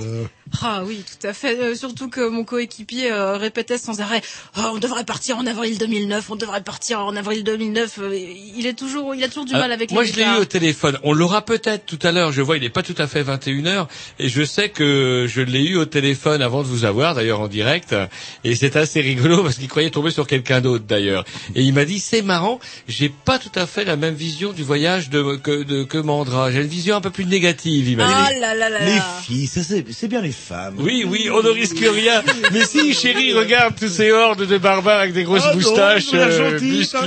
Ah 0.61 0.83
oui, 0.85 1.03
tout 1.19 1.27
à 1.27 1.33
fait. 1.33 1.59
Euh, 1.59 1.75
surtout 1.75 2.09
que 2.09 2.27
mon 2.29 2.43
coéquipier 2.43 3.11
euh, 3.11 3.37
répétait 3.37 3.77
sans 3.77 3.99
arrêt 4.01 4.21
oh, 4.57 4.61
on 4.73 4.77
devrait 4.77 5.03
partir 5.03 5.37
en 5.37 5.45
avril 5.45 5.77
2009, 5.77 6.29
on 6.29 6.35
devrait 6.35 6.63
partir 6.63 6.99
en 6.99 7.15
avril 7.15 7.43
2009. 7.43 7.99
euh, 7.99 8.15
il 8.55 8.65
est 8.65 8.73
toujours, 8.73 9.15
il 9.15 9.23
a 9.23 9.27
toujours 9.27 9.45
du 9.45 9.53
Alors, 9.53 9.65
mal 9.65 9.71
avec 9.71 9.91
moi, 9.91 10.03
les 10.03 10.09
je 10.09 10.15
l'ai 10.17 10.23
eu 10.23 10.37
au 10.41 10.45
téléphone. 10.45 10.97
On 11.03 11.13
l'aura 11.13 11.43
peut-être 11.43 11.85
tout 11.85 11.99
à 12.03 12.11
l'heure. 12.11 12.31
Je 12.31 12.41
vois, 12.41 12.57
il 12.57 12.63
n'est 12.63 12.69
pas 12.69 12.83
tout 12.83 12.95
à 12.97 13.07
fait 13.07 13.23
21h. 13.23 13.87
Et 14.19 14.29
je 14.29 14.43
sais 14.43 14.69
que 14.69 15.25
je 15.27 15.41
l'ai 15.41 15.63
eu 15.63 15.77
au 15.77 15.85
téléphone 15.85 16.41
avant 16.41 16.61
de 16.61 16.67
vous 16.67 16.85
avoir, 16.85 17.15
d'ailleurs, 17.15 17.39
en 17.41 17.47
direct. 17.47 17.95
Et 18.43 18.55
c'est 18.55 18.75
assez 18.75 18.94
rigolo 19.01 19.43
parce 19.43 19.55
qu'il 19.55 19.67
croyait 19.67 19.89
tomber 19.89 20.11
sur 20.11 20.27
quelqu'un 20.27 20.61
d'autre, 20.61 20.85
d'ailleurs. 20.87 21.23
Et 21.55 21.61
il 21.61 21.73
m'a 21.73 21.85
dit, 21.85 21.99
c'est 21.99 22.21
marrant, 22.21 22.59
j'ai 22.87 23.09
pas 23.09 23.39
tout 23.39 23.51
à 23.55 23.65
fait 23.67 23.83
la 23.85 23.95
même 23.95 24.15
vision 24.15 24.53
du 24.53 24.63
voyage 24.63 25.09
de, 25.09 25.35
que, 25.37 25.63
de, 25.63 25.83
que 25.83 25.97
Mandra. 25.97 26.51
J'ai 26.51 26.61
une 26.61 26.67
vision 26.67 26.95
un 26.95 27.01
peu 27.01 27.09
plus 27.09 27.25
négative, 27.25 27.87
il 27.89 27.97
m'a 27.97 28.07
Ah 28.07 28.33
dit. 28.33 28.39
là 28.39 28.53
là 28.55 28.69
là 28.69 28.79
Les 28.85 28.95
là. 28.95 29.05
filles, 29.23 29.47
ça 29.47 29.61
c'est 29.63 29.85
c'est 29.91 30.07
bien 30.07 30.21
les 30.21 30.31
femmes. 30.31 30.75
Oui, 30.79 31.03
oui, 31.07 31.29
on 31.31 31.41
ne 31.41 31.49
risque 31.49 31.79
rien. 31.79 32.23
Mais 32.51 32.65
si, 32.65 32.93
chérie, 32.93 33.33
regarde 33.33 33.75
tous 33.79 33.89
ces 33.89 34.11
hordes 34.11 34.45
de 34.45 34.57
barbares 34.57 34.99
avec 34.99 35.13
des 35.13 35.23
grosses 35.23 35.41
Ah 35.45 35.49
non, 35.49 35.55
moustaches, 35.61 36.05
euh, 36.13 36.83
ça. 36.83 36.99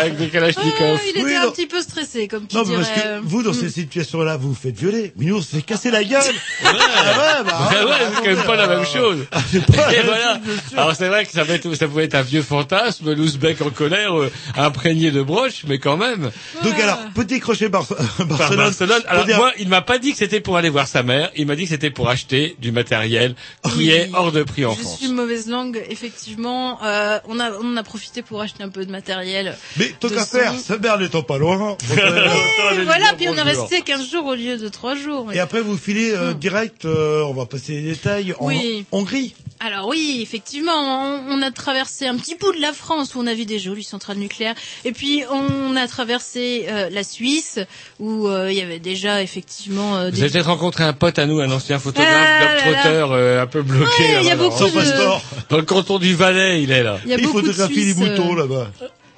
avec 0.00 0.16
des 0.16 0.28
kalachnikovs. 0.28 0.72
Ah, 0.80 1.00
il 1.04 1.10
était 1.10 1.22
Oui, 1.24 1.34
un 1.34 1.44
non. 1.46 1.50
petit 1.52 1.66
peu 1.66 1.80
stressé, 1.80 2.28
comme 2.28 2.46
qui 2.46 2.56
Non, 2.56 2.62
mais 2.64 2.76
dirait. 2.76 2.82
parce 2.82 3.02
que 3.02 3.20
vous, 3.24 3.42
dans 3.42 3.50
Mm. 3.52 3.54
ces 3.54 3.68
situations-là, 3.70 4.36
vous 4.36 4.48
vous 4.50 4.54
faites 4.54 4.78
violer. 4.78 5.12
Mais 5.16 5.26
nous, 5.26 5.36
on 5.38 5.42
se 5.42 5.56
fait 5.56 5.62
casser 5.62 5.90
la 5.90 6.02
gueule. 6.04 6.22
Ah 6.64 6.72
ouais, 6.72 7.44
bah, 7.44 7.70
Ouais, 7.72 7.84
ouais, 7.84 7.96
c'est 8.14 8.20
quand 8.22 8.36
même 8.36 8.44
pas 8.46 8.56
la 8.56 8.66
même 8.68 8.86
chose. 8.86 9.18
pas 9.30 9.92
Et 9.92 9.96
la 9.98 10.02
voilà. 10.04 10.40
Alors 10.76 10.96
c'est 10.96 11.08
vrai 11.08 11.24
que 11.24 11.31
ça, 11.32 11.44
va 11.44 11.54
être, 11.54 11.72
ça 11.74 11.86
pouvait 11.88 12.04
être 12.04 12.14
un 12.14 12.22
vieux 12.22 12.42
fantasme, 12.42 13.12
l'ouzbek 13.12 13.60
en 13.62 13.70
colère, 13.70 14.18
euh, 14.18 14.30
imprégné 14.56 15.10
de 15.10 15.22
broches, 15.22 15.64
mais 15.66 15.78
quand 15.78 15.96
même. 15.96 16.30
Donc 16.62 16.78
alors, 16.78 16.98
petit 17.14 17.40
crochet 17.40 17.70
Par 17.70 17.86
Barcelone. 18.26 19.02
Alors 19.06 19.24
dire- 19.24 19.36
moi, 19.36 19.52
il 19.58 19.68
m'a 19.68 19.82
pas 19.82 19.98
dit 19.98 20.12
que 20.12 20.18
c'était 20.18 20.40
pour 20.40 20.56
aller 20.56 20.68
voir 20.68 20.86
sa 20.86 21.02
mère, 21.02 21.30
il 21.36 21.46
m'a 21.46 21.56
dit 21.56 21.64
que 21.64 21.70
c'était 21.70 21.90
pour 21.90 22.08
acheter 22.08 22.56
du 22.60 22.72
matériel 22.72 23.34
qui 23.64 23.78
Oui. 23.78 23.90
est 23.90 24.10
hors 24.14 24.32
de 24.32 24.42
prix 24.42 24.64
en 24.64 24.74
Je 24.74 24.80
France. 24.80 24.98
suis 24.98 25.08
mauvaise 25.08 25.48
langue, 25.48 25.82
effectivement. 25.88 26.82
Euh, 26.84 27.18
on 27.28 27.38
a 27.40 27.50
on 27.52 27.72
en 27.72 27.76
a 27.76 27.82
profité 27.82 28.22
pour 28.22 28.40
acheter 28.40 28.62
un 28.62 28.68
peu 28.68 28.84
de 28.84 28.90
matériel. 28.90 29.56
Mais 29.76 29.92
tant 30.00 30.08
qu'à 30.08 30.24
faire, 30.26 30.52
sa 30.58 30.78
mère 30.78 30.98
n'étant 30.98 31.22
pas 31.22 31.38
loin. 31.38 31.76
Et 31.92 32.84
voilà, 32.84 33.12
puis 33.16 33.28
on 33.28 33.34
est 33.36 33.42
resté 33.42 33.82
15 33.82 34.10
jours 34.10 34.26
au 34.26 34.34
lieu 34.34 34.56
de 34.58 34.68
3 34.68 34.94
jours. 34.96 35.32
Et 35.32 35.38
après, 35.40 35.60
vous 35.60 35.76
filez 35.76 36.12
euh, 36.12 36.32
direct, 36.34 36.84
euh, 36.84 37.22
on 37.24 37.32
va 37.34 37.46
passer 37.46 37.72
les 37.72 37.82
détails, 37.92 38.34
en 38.38 38.46
Oui. 38.46 38.84
Hongrie. 38.92 39.34
Alors 39.60 39.86
oui, 39.88 40.18
effectivement, 40.22 41.21
on, 41.28 41.42
a 41.42 41.50
traversé 41.50 42.06
un 42.06 42.16
petit 42.16 42.34
bout 42.36 42.52
de 42.52 42.60
la 42.60 42.72
France 42.72 43.14
où 43.14 43.20
on 43.20 43.26
a 43.26 43.34
vu 43.34 43.44
des 43.44 43.58
jolies 43.58 43.82
centrales 43.84 44.16
nucléaires, 44.18 44.54
et 44.84 44.92
puis 44.92 45.22
on 45.30 45.76
a 45.76 45.86
traversé 45.88 46.66
euh, 46.68 46.88
la 46.90 47.04
Suisse 47.04 47.58
où 48.00 48.28
euh, 48.28 48.50
il 48.50 48.56
y 48.56 48.60
avait 48.60 48.78
déjà 48.78 49.22
effectivement 49.22 49.96
euh, 49.96 50.06
Vous 50.06 50.16
des... 50.16 50.22
avez 50.22 50.30
peut-être 50.32 50.46
rencontré 50.46 50.84
un 50.84 50.92
pote 50.92 51.18
à 51.18 51.26
nous, 51.26 51.40
un 51.40 51.50
ancien 51.50 51.78
photographe, 51.78 52.12
Ah 52.14 52.62
globe-trotteur, 52.62 53.12
euh, 53.12 53.42
un 53.42 53.46
peu 53.46 53.62
bloqué. 53.62 54.02
Ouais, 54.02 54.18
il 54.22 54.26
y 54.26 54.30
a 54.30 54.36
beaucoup 54.36 54.58
Sans 54.58 54.68
de- 54.68 54.72
passeport. 54.74 55.22
Dans 55.48 55.56
le 55.58 55.62
canton 55.64 55.98
du 55.98 56.14
Valais, 56.14 56.62
il 56.62 56.70
est 56.70 56.82
là. 56.82 56.98
Il 57.04 57.10
y 57.10 57.14
a 57.14 57.18
Il 57.18 57.24
beaucoup 57.24 57.40
de 57.42 57.46
photographie 57.46 57.84
les 57.84 57.94
moutons 57.94 58.32
euh, 58.34 58.38
là-bas. 58.40 58.70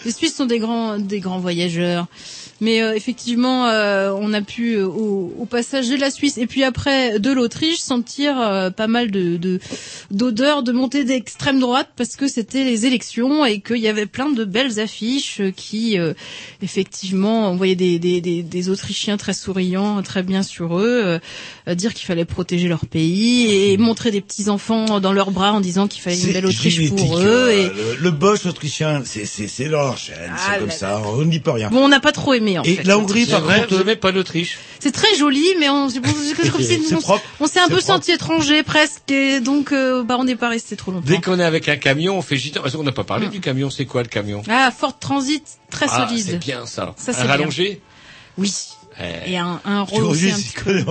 Les 0.05 0.13
Suisses 0.13 0.37
sont 0.37 0.45
des 0.47 0.59
grands, 0.59 0.99
des 0.99 1.21
grands 1.21 1.39
voyageurs. 1.39 2.07
Mais 2.61 2.83
euh, 2.83 2.95
effectivement, 2.95 3.67
euh, 3.69 4.13
on 4.17 4.33
a 4.33 4.41
pu 4.41 4.75
euh, 4.77 4.87
au, 4.87 5.35
au 5.39 5.45
passage 5.45 5.89
de 5.89 5.97
la 5.97 6.11
Suisse 6.11 6.39
et 6.39 6.47
puis 6.47 6.63
après 6.63 7.19
de 7.19 7.33
l'Autriche 7.33 7.79
sentir 7.79 8.41
euh, 8.41 8.71
pas 8.71 8.87
mal 8.87 9.11
de 9.11 9.37
de- 9.37 9.59
d'odeurs 10.13 10.63
de, 10.63 10.71
montée 10.73 11.03
d'extrême 11.05 11.59
droite 11.59 11.89
parce 11.97 12.15
que 12.17 12.29
c'était 12.29 12.63
les 12.65 12.87
élections 12.87 13.45
et 13.45 13.61
qu'il 13.61 13.79
y 13.79 13.89
avait 13.89 14.07
plein 14.07 14.31
de 14.31 14.45
belles 14.45 14.79
affiches 14.79 15.43
qui 15.57 15.99
euh, 15.99 16.15
effectivement 16.63 17.51
on 17.51 17.57
voyait 17.57 17.75
des, 17.75 17.99
des, 17.99 18.21
des, 18.21 18.43
des 18.43 18.69
Autrichiens 18.69 19.17
très 19.17 19.33
souriants, 19.35 20.01
très 20.03 20.23
bien 20.23 20.43
sur 20.43 20.79
eux, 20.79 21.19
dire 21.75 21.93
qu'il 21.93 22.07
fallait 22.07 22.25
protéger 22.25 22.69
leur 22.69 22.87
pays 22.87 23.51
et 23.73 23.77
montrer 23.79 24.11
des 24.11 24.21
petits 24.21 24.49
enfants 24.49 25.01
dans 25.01 25.13
leurs 25.13 25.31
bras 25.33 25.53
en 25.53 25.61
disant 25.61 25.89
qu'il 25.89 26.03
fallait 26.03 26.19
une 26.21 26.33
belle 26.33 26.47
Autriche 26.47 26.89
pour 26.91 27.19
eux. 27.19 27.51
Et... 27.51 27.65
le, 27.65 27.97
le 28.01 28.11
Bosch 28.11 28.47
autrichien, 28.47 29.03
c'est 29.05 29.69
leur 29.69 29.99
chaîne, 29.99 30.17
Ah 30.31 30.37
c'est 30.53 30.59
comme 30.61 30.69
là 30.69 30.75
ça, 30.75 31.03
on 31.05 31.25
n'y 31.25 31.41
peut 31.41 31.51
rien. 31.51 31.69
Bon, 31.71 31.85
on 31.85 31.89
n'a 31.89 32.01
pas 32.01 32.13
trop 32.13 32.33
aimé 32.35 32.44
en 32.59 32.63
Et 32.63 32.77
fait. 32.77 32.83
la 32.85 32.99
Hongrie, 32.99 33.27
par 33.27 33.41
vrai, 33.41 33.67
contre, 33.69 33.95
pas 33.95 34.11
l'Autriche 34.13 34.59
C'est 34.81 34.93
très 34.93 35.15
joli, 35.17 35.45
mais 35.59 35.69
on, 35.69 35.87
on, 36.95 37.01
propre. 37.01 37.23
on 37.41 37.47
s'est 37.47 37.61
un 37.61 37.69
peu 37.69 37.81
senti 37.81 38.13
étranger 38.13 38.63
presque, 38.63 39.11
et 39.11 39.41
donc 39.41 39.73
euh, 39.73 40.03
bah 40.03 40.17
on 40.19 40.25
n'est 40.25 40.37
pas 40.37 40.49
resté 40.49 40.77
trop 40.77 40.93
longtemps. 40.93 41.07
Dès 41.07 41.21
qu'on 41.21 41.39
est 41.41 41.45
avec 41.45 41.69
un 41.69 41.77
camion, 41.77 42.19
on 42.19 42.23
fait 42.23 42.37
gitan. 42.37 42.61
Parce 42.63 42.75
qu'on 42.77 42.83
n'a 42.83 42.93
pas 42.93 43.05
parlé 43.05 43.29
du 43.29 43.41
camion. 43.41 43.71
C'est 43.71 43.87
quoi 43.87 44.03
le 44.03 44.09
camion? 44.09 44.43
Ah, 44.49 44.71
Ford 44.77 44.99
Transit, 44.99 45.45
très 45.71 45.87
Ah, 45.91 46.07
solide. 46.09 46.25
c'est 46.27 46.39
bien 46.39 46.67
ça. 46.67 46.95
Ça, 46.97 47.13
c'est 47.13 47.21
un 47.21 47.25
bien. 47.25 47.31
rallongé? 47.33 47.81
Oui. 48.39 48.53
Eh. 49.01 49.33
Et 49.33 49.39
un, 49.39 49.61
un 49.65 49.83
rôle 49.83 50.05
aussi 50.05 50.31
un 50.31 50.35
petit 50.37 50.55
peu. 50.65 50.79
Eh, 50.79 50.85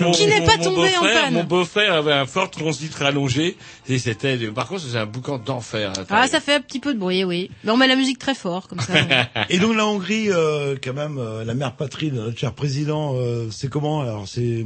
mon- 0.00 0.10
Qui 0.12 0.26
n'est 0.26 0.40
pas 0.42 0.56
mon 0.56 0.64
tombé 0.64 0.76
en 0.96 1.00
beau-frère- 1.00 1.22
panne. 1.24 1.34
Mon 1.34 1.44
beau-frère 1.44 1.94
avait 1.94 2.12
un 2.12 2.26
Ford 2.26 2.50
Transit 2.50 2.92
rallongé. 2.94 3.56
Et 3.88 3.98
c'était, 3.98 4.36
par 4.48 4.66
contre, 4.66 4.82
c'est 4.82 4.98
un 4.98 5.06
boucan 5.06 5.38
d'enfer. 5.38 5.92
à 5.96 6.02
Ah, 6.10 6.26
ça 6.28 6.40
fait 6.40 6.54
un 6.54 6.60
petit 6.60 6.80
peu 6.80 6.92
de 6.94 6.98
bruit, 6.98 7.24
oui. 7.24 7.50
Mais 7.64 7.70
on 7.70 7.76
met 7.76 7.86
la 7.88 7.96
musique 7.96 8.18
très 8.18 8.34
fort, 8.34 8.66
comme 8.68 8.80
ça. 8.80 8.92
Et 9.50 9.58
donc 9.58 9.76
la 9.76 9.86
Hongrie, 9.86 10.30
euh, 10.30 10.76
quand 10.82 10.94
même, 10.94 11.18
euh, 11.18 11.44
la 11.44 11.54
mère 11.54 11.72
patrie 11.76 12.10
de 12.10 12.16
notre 12.16 12.38
cher 12.38 12.52
président, 12.52 13.14
euh, 13.16 13.48
c'est 13.50 13.68
comment 13.70 14.00
Alors 14.02 14.26
c'est 14.26 14.64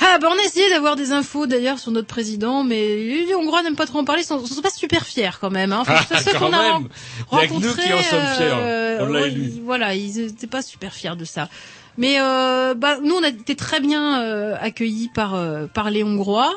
ah, 0.00 0.18
bah 0.20 0.28
on 0.30 0.38
a 0.38 0.42
essayé 0.44 0.68
d'avoir 0.70 0.96
des 0.96 1.12
infos 1.12 1.46
d'ailleurs 1.46 1.78
sur 1.78 1.90
notre 1.92 2.08
président, 2.08 2.64
mais 2.64 2.96
les 3.26 3.34
Hongrois 3.34 3.62
n'aiment 3.62 3.76
pas 3.76 3.86
trop 3.86 3.98
en 4.00 4.04
parler, 4.04 4.22
ils 4.22 4.26
sont, 4.26 4.44
sont 4.44 4.60
pas 4.60 4.70
super 4.70 5.04
fiers 5.06 5.30
quand 5.40 5.50
même. 5.50 5.72
Hein. 5.72 5.78
Enfin, 5.82 5.94
Ah, 6.10 6.20
ceux 6.20 6.32
qu'on 6.38 6.52
a 6.52 6.72
même. 6.80 6.88
Que 6.88 6.94
nous 7.30 7.38
rencontrés, 7.38 7.82
qui 7.84 7.92
en 7.92 8.02
sommes 8.02 8.26
fiers. 8.36 8.50
euh, 8.52 8.98
On 9.02 9.06
l'a 9.12 9.20
ouais, 9.22 9.28
élu. 9.28 9.52
Voilà, 9.64 9.94
ils 9.94 10.20
étaient 10.20 10.46
pas 10.48 10.62
super 10.62 10.92
fiers 10.92 11.16
de 11.16 11.24
ça. 11.24 11.48
Mais 11.96 12.16
euh, 12.20 12.74
bah, 12.74 12.96
nous, 13.02 13.14
on 13.14 13.22
a 13.22 13.28
été 13.28 13.54
très 13.54 13.78
bien 13.78 14.20
euh, 14.20 14.56
accueillis 14.60 15.10
par 15.14 15.34
euh, 15.36 15.66
par 15.72 15.90
les 15.90 16.02
Hongrois. 16.02 16.52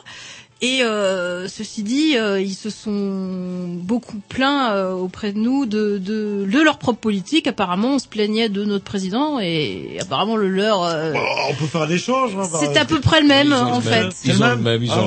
Et 0.64 0.82
euh, 0.82 1.48
ceci 1.48 1.84
dit, 1.84 2.18
euh, 2.18 2.42
ils 2.42 2.56
se 2.56 2.72
sont 2.72 3.68
beaucoup 3.70 4.18
plaints 4.28 4.72
euh, 4.74 4.92
auprès 4.92 5.32
de 5.32 5.38
nous 5.38 5.68
de, 5.68 6.00
de, 6.00 6.48
de 6.52 6.62
leur 6.64 6.80
propre 6.80 7.00
politique. 7.00 7.46
Apparemment, 7.46 7.96
on 7.96 8.00
se 8.00 8.08
plaignait 8.08 8.50
de 8.50 8.66
notre 8.66 8.84
président 8.84 9.40
et 9.40 10.00
apparemment 10.02 10.36
le 10.36 10.50
leur, 10.50 10.82
euh, 10.82 11.14
Oh, 11.16 11.20
on 11.52 11.54
peut 11.54 11.68
faire 11.68 11.86
l'échange. 11.86 12.32
Hein, 12.36 12.48
par- 12.52 12.60
c'est 12.60 12.76
à 12.76 12.86
peu 12.86 13.00
près 13.00 13.22
le 13.22 13.28
même 13.28 13.48
Ils 13.50 13.54
ont 13.54 13.58
en 13.74 13.80
le 13.80 13.86
même. 13.90 14.12
fait. 14.12 14.28
Ils 14.30 14.42
ont 14.44 14.48
le 14.50 14.56
même, 14.58 14.84
ils 14.84 14.90
Ah 14.92 15.00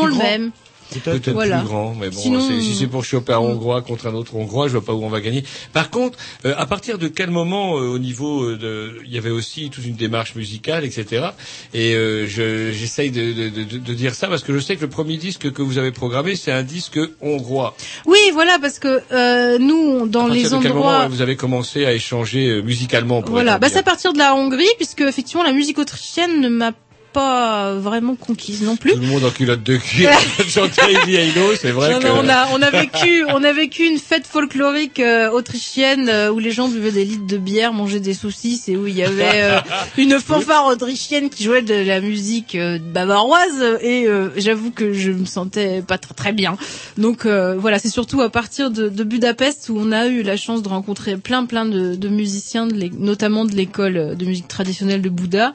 ont 0.00 0.06
le 0.06 0.14
ouais. 0.14 0.22
même. 0.22 0.50
Peut-être. 0.92 1.30
Voilà. 1.32 1.58
plus 1.58 1.66
grand, 1.68 1.94
mais 1.98 2.10
bon, 2.10 2.20
Sinon- 2.20 2.40
si 2.40 2.74
c'est 2.74 2.86
pour 2.86 3.04
choper 3.04 3.32
un 3.32 3.38
Hongrois 3.38 3.82
contre 3.82 4.06
un 4.06 4.14
autre 4.14 4.34
Hongrois, 4.36 4.68
je 4.68 4.72
vois 4.74 4.84
pas 4.84 4.92
où 4.94 5.04
on 5.04 5.08
va 5.08 5.20
gagner. 5.20 5.44
Par 5.72 5.90
contre, 5.90 6.18
euh, 6.44 6.54
à 6.56 6.66
partir 6.66 6.98
de 6.98 7.08
quel 7.08 7.30
moment, 7.30 7.76
euh, 7.76 7.88
au 7.88 7.98
niveau 7.98 8.44
euh, 8.44 8.56
de, 8.56 9.00
il 9.04 9.12
y 9.12 9.18
avait 9.18 9.30
aussi 9.30 9.68
toute 9.70 9.84
une 9.84 9.96
démarche 9.96 10.34
musicale, 10.34 10.84
etc. 10.84 11.26
Et 11.74 11.94
euh, 11.94 12.26
je- 12.26 12.72
j'essaye 12.72 13.10
de, 13.10 13.32
de, 13.32 13.48
de, 13.48 13.78
de 13.78 13.94
dire 13.94 14.14
ça 14.14 14.28
parce 14.28 14.42
que 14.42 14.52
je 14.54 14.58
sais 14.60 14.76
que 14.76 14.82
le 14.82 14.88
premier 14.90 15.16
disque 15.16 15.50
que 15.52 15.62
vous 15.62 15.78
avez 15.78 15.90
programmé, 15.92 16.36
c'est 16.36 16.52
un 16.52 16.62
disque 16.62 16.98
hongrois. 17.20 17.74
Oui, 18.06 18.18
voilà, 18.32 18.58
parce 18.60 18.78
que 18.78 19.00
euh, 19.12 19.58
nous, 19.58 20.04
À 20.04 20.06
dans 20.06 20.26
partir 20.28 20.34
les 20.34 20.42
de 20.56 20.62
quel 20.62 20.72
moment 20.72 20.86
endroits, 20.88 21.08
vous 21.08 21.20
avez 21.22 21.36
commencé 21.36 21.84
à 21.84 21.92
échanger 21.92 22.48
euh, 22.48 22.62
musicalement 22.62 23.22
pour 23.22 23.32
voilà, 23.32 23.58
bah 23.58 23.68
c'est 23.70 23.78
à 23.78 23.82
partir 23.82 24.12
de 24.12 24.18
la 24.18 24.34
Hongrie, 24.34 24.64
puisque 24.76 25.00
effectivement 25.00 25.42
la 25.44 25.52
musique 25.52 25.78
autrichienne 25.78 26.40
ne 26.40 26.48
m'a 26.48 26.72
pas 27.16 27.72
vraiment 27.72 28.14
conquise 28.14 28.60
non 28.60 28.76
plus. 28.76 28.92
Tout 28.92 29.00
le 29.00 29.06
monde 29.06 29.24
en 29.24 29.30
culotte 29.30 29.62
de 29.62 29.78
cuir, 29.78 30.10
chanter 30.48 30.82
Ili 31.06 31.16
Ailo, 31.16 31.56
c'est 31.58 31.70
vrai 31.70 31.90
Non, 31.90 31.98
que... 31.98 32.06
non, 32.06 32.20
on 32.22 32.28
a 32.28 32.48
on 32.52 32.60
a 32.60 32.68
vécu 32.68 33.24
on 33.30 33.42
a 33.42 33.54
vécu 33.54 33.86
une 33.86 33.98
fête 33.98 34.26
folklorique 34.26 35.00
euh, 35.00 35.30
autrichienne 35.30 36.10
euh, 36.10 36.30
où 36.30 36.38
les 36.38 36.50
gens 36.50 36.68
buvaient 36.68 36.92
des 36.92 37.06
litres 37.06 37.26
de 37.26 37.38
bière, 37.38 37.72
mangeaient 37.72 38.00
des 38.00 38.12
saucisses 38.12 38.68
et 38.68 38.76
où 38.76 38.86
il 38.86 38.94
y 38.94 39.02
avait 39.02 39.40
euh, 39.44 39.60
une 39.96 40.20
fanfare 40.26 40.66
autrichienne 40.66 41.30
qui 41.30 41.44
jouait 41.44 41.62
de 41.62 41.72
la 41.72 42.02
musique 42.02 42.54
bavaroise 42.92 43.64
et 43.80 44.06
j'avoue 44.36 44.70
que 44.70 44.92
je 44.92 45.10
me 45.10 45.24
sentais 45.24 45.80
pas 45.80 45.96
très 45.96 46.12
très 46.12 46.32
bien. 46.32 46.58
Donc 46.98 47.24
voilà, 47.24 47.78
c'est 47.78 47.88
surtout 47.88 48.20
à 48.20 48.28
partir 48.28 48.70
de, 48.70 48.90
de 48.90 49.04
Budapest 49.04 49.70
où 49.70 49.78
on 49.78 49.90
a 49.90 50.06
eu 50.08 50.22
la 50.22 50.36
chance 50.36 50.62
de 50.62 50.68
rencontrer 50.68 51.16
plein 51.16 51.46
plein 51.46 51.64
de, 51.64 51.94
de 51.94 52.08
musiciens, 52.08 52.66
de 52.66 52.90
notamment 52.98 53.46
de 53.46 53.54
l'école 53.54 54.16
de 54.16 54.24
musique 54.26 54.48
traditionnelle 54.48 55.00
de 55.00 55.08
Bouddha. 55.08 55.54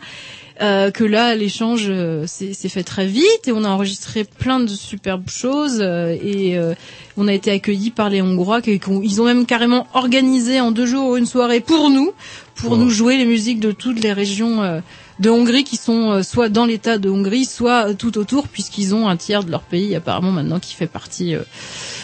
Euh, 0.60 0.92
que 0.92 1.04
là 1.06 1.34
l'échange 1.34 1.86
euh, 1.90 2.28
s'est 2.28 2.54
fait 2.70 2.84
très 2.84 3.06
vite 3.08 3.48
et 3.48 3.52
on 3.54 3.64
a 3.64 3.70
enregistré 3.70 4.26
plein 4.26 4.60
de 4.60 4.68
superbes 4.68 5.30
choses 5.30 5.80
euh, 5.80 6.16
et 6.22 6.58
euh, 6.58 6.74
on 7.16 7.28
a 7.30 7.34
été 7.34 7.52
accueillis 7.52 7.90
par 7.90 8.10
les 8.10 8.22
Hongrois 8.22 8.62
qui, 8.62 8.78
qui 8.80 8.90
ont- 8.90 9.02
ils 9.02 9.22
ont 9.22 9.26
même 9.26 9.46
carrément 9.46 9.88
organisé 9.94 10.60
en 10.60 10.72
deux 10.72 10.86
jours 10.86 11.16
une 11.16 11.26
soirée 11.26 11.62
pour 11.62 11.90
nous 11.90 12.12
pour 12.56 12.76
nous 12.78 12.90
jouer 12.90 13.16
les 13.18 13.26
musiques 13.26 13.62
de 13.62 13.72
toutes 13.72 14.04
les 14.04 14.12
régions 14.14 14.62
euh, 14.62 14.82
de 15.22 15.30
Hongrie 15.30 15.64
qui 15.64 15.78
sont 15.78 16.12
euh, 16.12 16.24
soit 16.24 16.50
dans 16.50 16.66
l'État 16.66 16.98
de 16.98 17.10
Hongrie 17.10 17.46
soit 17.46 17.90
euh, 17.90 17.94
tout 17.94 18.18
autour 18.18 18.48
puisqu'ils 18.48 18.96
ont 18.96 19.08
un 19.08 19.16
tiers 19.18 19.44
de 19.44 19.52
leur 19.52 19.62
pays 19.62 19.96
apparemment 19.96 20.32
maintenant 20.32 20.60
qui 20.60 20.74
fait 20.74 20.88
partie 20.88 21.36
euh, 21.36 21.42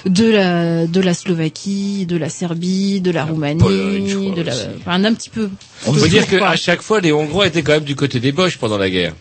de 0.05 0.29
la 0.29 0.87
de 0.87 1.01
la 1.01 1.13
Slovaquie, 1.13 2.05
de 2.05 2.15
la 2.15 2.29
Serbie, 2.29 3.01
de 3.01 3.11
la, 3.11 3.25
Roumanie, 3.25 3.59
Pologne, 3.59 4.33
de 4.35 4.41
la 4.41 4.53
enfin, 4.79 5.03
un 5.03 5.13
petit 5.13 5.29
peu 5.29 5.49
On 5.85 5.93
peut 5.93 6.07
dire 6.07 6.27
qu'à 6.27 6.55
chaque 6.55 6.81
fois, 6.81 7.01
les 7.01 7.11
Hongrois 7.11 7.47
étaient 7.47 7.63
quand 7.63 7.73
même 7.73 7.83
du 7.83 7.95
côté 7.95 8.19
des 8.19 8.31
Boches 8.31 8.57
pendant 8.57 8.77
la 8.77 8.89
guerre. 8.89 9.13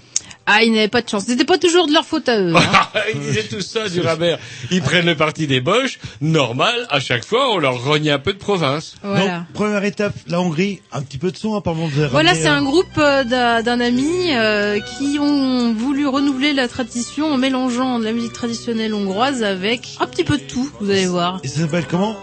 Ah, 0.49 0.63
ils 0.63 0.73
n'avaient 0.73 0.87
pas 0.89 1.03
de 1.03 1.09
chance. 1.09 1.25
C'était 1.27 1.45
pas 1.45 1.59
toujours 1.59 1.89
de 1.89 1.93
leur 1.93 2.05
faute 2.05 2.29
à 2.29 2.39
eux. 2.41 2.55
hein. 2.55 2.61
Ils 3.15 3.21
disaient 3.21 3.43
tout 3.45 3.61
ça 3.61 3.89
du 3.89 4.01
Rabert. 4.01 4.39
Ils 4.71 4.81
prennent 4.81 5.07
le 5.07 5.17
parti 5.17 5.47
des 5.49 5.61
Boches. 5.61 5.99
Normal, 6.21 6.87
à 6.89 7.01
chaque 7.01 7.25
fois, 7.25 7.51
on 7.53 7.59
leur 7.59 7.83
rogne 7.85 8.11
un 8.11 8.19
peu 8.21 8.33
de 8.33 8.39
province. 8.39 8.95
Voilà. 9.03 9.39
Donc, 9.39 9.47
première 9.55 9.83
étape, 9.85 10.15
la 10.29 10.41
Hongrie, 10.41 10.81
un 10.93 11.03
petit 11.03 11.19
peu 11.19 11.33
de 11.33 11.37
son, 11.37 11.55
apparemment 11.57 11.87
vous 11.89 12.01
avez 12.01 12.11
Voilà, 12.11 12.35
c'est 12.35 12.49
euh, 12.49 12.53
un 12.55 12.63
groupe 12.63 12.87
euh, 12.99 13.25
d'un 13.25 13.81
ami 13.81 14.33
euh, 14.35 14.79
qui 14.81 15.19
ont 15.19 15.73
voulu 15.75 16.07
renouveler 16.07 16.53
la 16.53 16.69
tradition 16.69 17.33
en 17.33 17.39
mélangeant 17.39 17.99
de 17.99 18.05
la 18.05 18.13
musique 18.13 18.33
traditionnelle 18.33 18.95
hongroise 18.95 19.43
avec 19.43 19.97
un 20.01 20.07
petit 20.07 20.25
peu 20.25 20.37
de 20.39 20.43
tout, 20.43 20.71
vous 20.81 20.91
allez 20.91 21.07
voir. 21.07 21.41
Et 21.43 21.49
ça 21.49 21.61
s'appelle 21.63 21.87
comment 21.91 22.17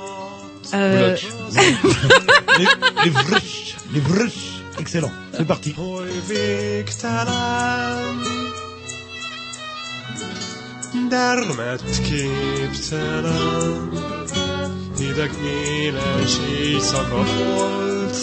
Euh, 0.73 1.15
les, 2.57 2.65
les 3.05 3.11
les. 3.93 4.01
Excellent. 4.79 5.11
C'est 5.33 5.45
parti. 5.45 5.75
Dermet 11.09 12.01
képtelen 12.01 13.89
Hideg 14.97 15.31
éles 15.45 16.37
éjszaka 16.59 17.23
volt 17.23 18.17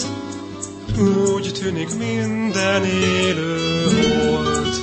Úgy 0.99 1.51
tűnik 1.61 1.95
minden 1.97 2.83
élő 2.85 3.83
hold 3.83 4.75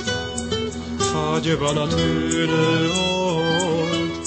Fagyban 0.97 1.77
a 1.77 1.87
tűnő 1.87 2.89
old 2.89 4.19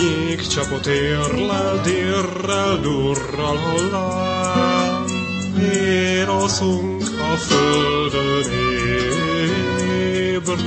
Jégcsapot 0.00 0.86
érlel, 0.86 1.80
dirrel, 1.80 2.76
durral 2.80 3.58
hollám 5.60 5.72
Éroszunk 6.20 7.02
a 7.02 7.36
földön 7.36 8.52
ébred 10.32 10.60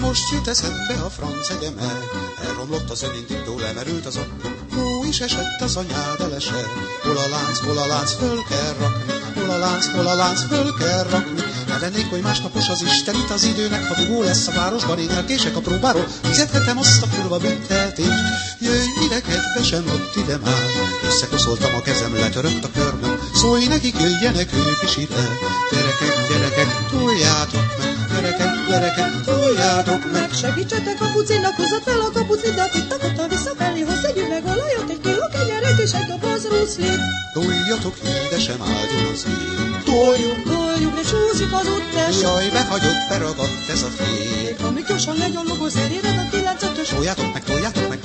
Most 0.00 0.30
jut 0.32 0.48
eszembe 0.48 0.94
a 1.04 1.10
franc 1.10 1.48
egyemek, 1.48 2.04
elromlott 2.46 2.90
az 2.90 3.02
önindító, 3.02 3.58
lemerült 3.58 4.06
az 4.06 4.16
okna. 4.16 4.50
Hó 4.74 5.04
is 5.04 5.20
esett 5.20 5.60
az 5.60 5.76
anyád 5.76 6.20
elese, 6.20 6.64
hol 7.02 7.16
a 7.16 7.28
lánc, 7.28 7.58
hol 7.58 7.78
a 7.78 7.86
lánc, 7.86 8.12
föl 8.12 8.42
kell 8.48 8.74
rakni, 8.80 9.12
hol 9.34 9.50
a 9.50 9.58
lánc, 9.58 9.86
hol 9.86 10.06
a 10.06 10.14
lánc, 10.14 10.46
föl 10.46 10.74
kell 10.74 11.02
rakni. 11.10 11.42
Ne 11.80 12.08
hogy 12.10 12.20
másnapos 12.20 12.68
az 12.68 12.82
Isten 12.82 13.14
itt 13.14 13.30
az 13.30 13.44
időnek, 13.44 13.86
ha 13.86 13.94
dugó 13.94 14.22
lesz 14.22 14.46
a 14.46 14.52
városban, 14.52 14.98
én 14.98 15.10
elkések 15.10 15.56
a 15.56 15.60
próbáról, 15.60 16.06
fizethetem 16.22 16.78
azt 16.78 17.02
a 17.02 17.06
kurva 17.16 17.38
büntetést. 17.38 18.45
Jöjj 18.66 19.04
ide, 19.04 19.20
kedve 19.20 19.62
sem 19.62 19.84
ott 19.94 20.16
ide 20.16 20.36
már, 20.44 20.64
összekoszoltam 21.06 21.74
a 21.74 21.82
kezem, 21.82 22.14
letörött 22.14 22.64
a 22.64 22.70
körmöm, 22.78 23.16
szólj 23.34 23.66
nekik, 23.66 24.00
jöjjenek 24.00 24.48
ők 24.52 24.82
is 24.82 24.96
ide. 24.96 25.22
Gyerekek, 25.70 26.14
gyerekek, 26.28 26.70
toljátok 26.90 27.66
meg, 27.78 27.94
gyerekek, 28.12 28.52
gyerekek, 28.68 29.24
toljátok 29.24 30.12
meg. 30.12 30.32
Segítsetek 30.32 31.00
a 31.00 31.08
pucinak, 31.12 31.54
hozza 31.54 31.80
fel 31.84 32.00
a 32.00 32.10
kapucidat, 32.10 32.74
itt 32.74 32.92
a 32.92 32.98
kata 32.98 33.28
visszafelé, 33.28 33.80
hoz 33.80 34.04
egy 34.04 34.18
üveg 34.18 34.44
olajat, 34.44 34.90
egy 34.90 35.00
kiló 35.00 35.26
kenyeret 35.32 35.78
és 35.78 35.92
egy 35.92 36.06
doboz 36.06 36.46
ruszlit. 36.48 37.00
Toljatok, 37.32 37.96
édesem 37.98 38.62
áldjon 38.62 39.06
az 39.12 39.26
ég. 39.28 39.55
Toljuk, 39.96 40.42
toljuk, 40.42 40.98
és 41.02 41.10
húzik 41.10 41.52
az 41.52 41.68
úttest. 41.68 42.20
Jaj, 42.20 42.48
befagyott, 42.48 43.08
beragadt 43.08 43.68
ez 43.68 43.82
a 43.82 43.86
fék. 43.86 44.64
Amíg 44.64 44.84
gyorsan 44.86 45.16
legyollogó 45.16 45.68
szeréred 45.68 46.26
a 46.26 46.36
kilencetös. 46.36 46.88
Toljátok 46.88 47.32
meg, 47.32 47.44
toljátok 47.44 47.88
meg. 47.88 47.98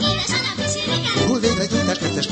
Hol 1.28 1.40
végre 1.40 1.66
gyújtás 1.66 1.98
kettes 1.98 2.28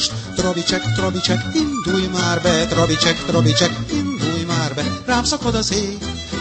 most. 0.00 0.12
Trabicek, 0.36 0.82
trabicek, 0.94 1.40
indulj 1.54 2.06
már 2.06 2.42
be, 2.42 2.66
trabicek, 2.66 3.24
trabicek, 3.24 3.70
indulj 3.92 4.42
már 4.46 4.74
be. 4.74 4.84
Rám 5.06 5.24
szakad 5.24 5.54
az 5.54 5.72
ég, 5.72 5.98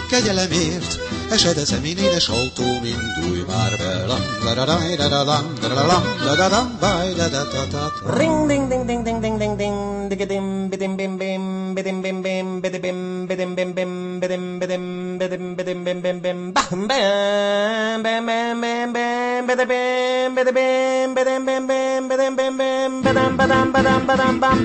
kegyelemért, 0.09 1.09
esedezem 1.32 1.84
én 1.84 1.97
édes 1.97 2.30
autóm, 2.30 2.84
indulj 2.93 3.41
már 3.47 3.73
be. 3.80 3.91
Lam, 4.09 4.23
da 4.43 4.51
da 4.53 4.65
da 4.65 4.77
da 4.97 5.07
da 5.09 5.21
lam, 5.30 5.45
da 5.61 5.67
da 5.67 5.84
lam, 5.91 6.03
da 6.25 6.34
da 6.36 6.47
dam, 6.49 6.67
baj, 6.82 7.09
da 7.19 7.27
da 7.34 7.43
da 7.53 7.63
da. 7.73 7.84
Ring 8.17 8.47
ding 8.49 8.65
ding 8.69 8.84
ding 8.89 9.03
ding 9.05 9.21
ding 9.21 9.38
ding 9.39 9.55
ding. 9.61 9.77
Digidim 10.09 10.69
bidim 10.71 10.97
bim 10.97 11.13
bim. 11.19 11.75
Bidim 11.75 12.01
bim 12.03 12.23
bim. 12.23 12.47
Bidim 12.61 12.82
bim 12.82 13.27
bidim 13.30 13.55
bim 13.55 13.69
bim. 13.77 13.91
Bidim 14.21 14.59
bidim 14.59 14.84
bidim 15.19 15.55
bidim 15.57 15.80
bim 15.86 16.01
bim 16.03 16.17
bim. 16.23 16.39
Bam 16.53 16.88
bam 16.89 18.03
bam 18.03 18.25
bam 18.27 18.61
bam 18.61 18.93
bam 18.95 19.47
bidim 19.47 19.67
bim 19.71 20.36
bidim 20.36 20.55
bim 20.57 21.15
bidim 21.15 21.45
bim 21.47 21.67
bim 21.69 22.09
bidim 22.09 22.34
bim 22.38 22.53
bim. 22.59 22.91
Badam 23.03 23.38
badam 23.38 23.67
badam 23.73 24.01
badam 24.07 24.36
bam 24.41 24.59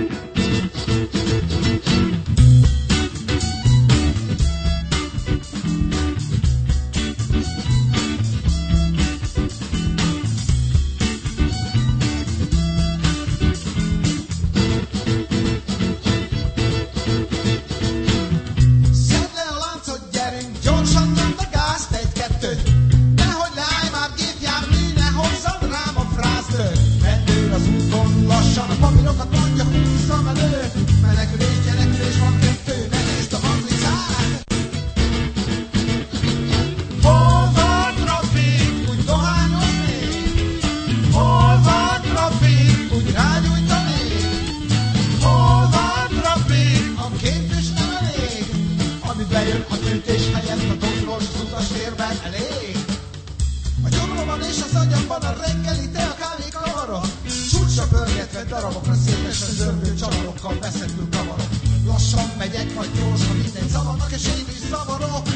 darabokra 58.54 58.94
szélesen 58.94 59.52
zörgő 59.58 59.94
csavarokkal 59.94 60.54
beszedül 60.60 61.08
kavarok. 61.10 61.52
Lassan 61.86 62.28
megyek, 62.38 62.74
vagy 62.74 62.90
gyorsan, 62.98 63.36
mindegy 63.36 63.68
zavarnak, 63.68 64.12
és 64.12 64.26
én 64.26 64.46
is 64.56 64.62
zavarok. 64.70 65.26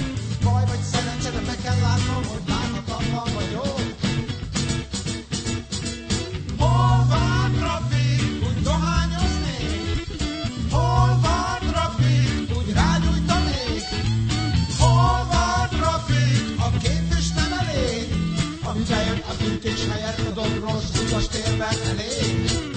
Baj 0.44 0.64
vagy 0.70 0.82
szerencse, 0.92 1.30
de 1.30 1.40
meg 1.46 1.58
kell 1.64 1.78
látnom, 1.86 2.22
hogy 2.32 2.44
láthatatlan 2.52 3.28
vagyok. 3.38 3.80
Hol 6.58 6.98
van 7.12 7.50
trafik, 7.60 8.22
úgy 8.48 8.62
dohányoznék? 8.62 10.06
Hol 10.70 11.10
van 11.24 11.58
trafik, 11.70 12.56
úgy 12.58 12.70
rágyújtanék? 12.80 13.84
Hol 14.78 15.20
van 15.32 15.68
trafik, 15.78 16.42
a 16.66 16.68
képvis 16.82 17.28
nem 17.38 17.52
elég? 17.62 18.06
Ami 18.62 18.82
bejön 18.88 19.20
a 19.30 19.32
büntés 19.42 19.80
helyett 19.90 20.20
a 20.28 20.30
dobros 20.30 20.84
utas 21.02 21.26
térben 21.28 21.76
elég? 21.90 22.67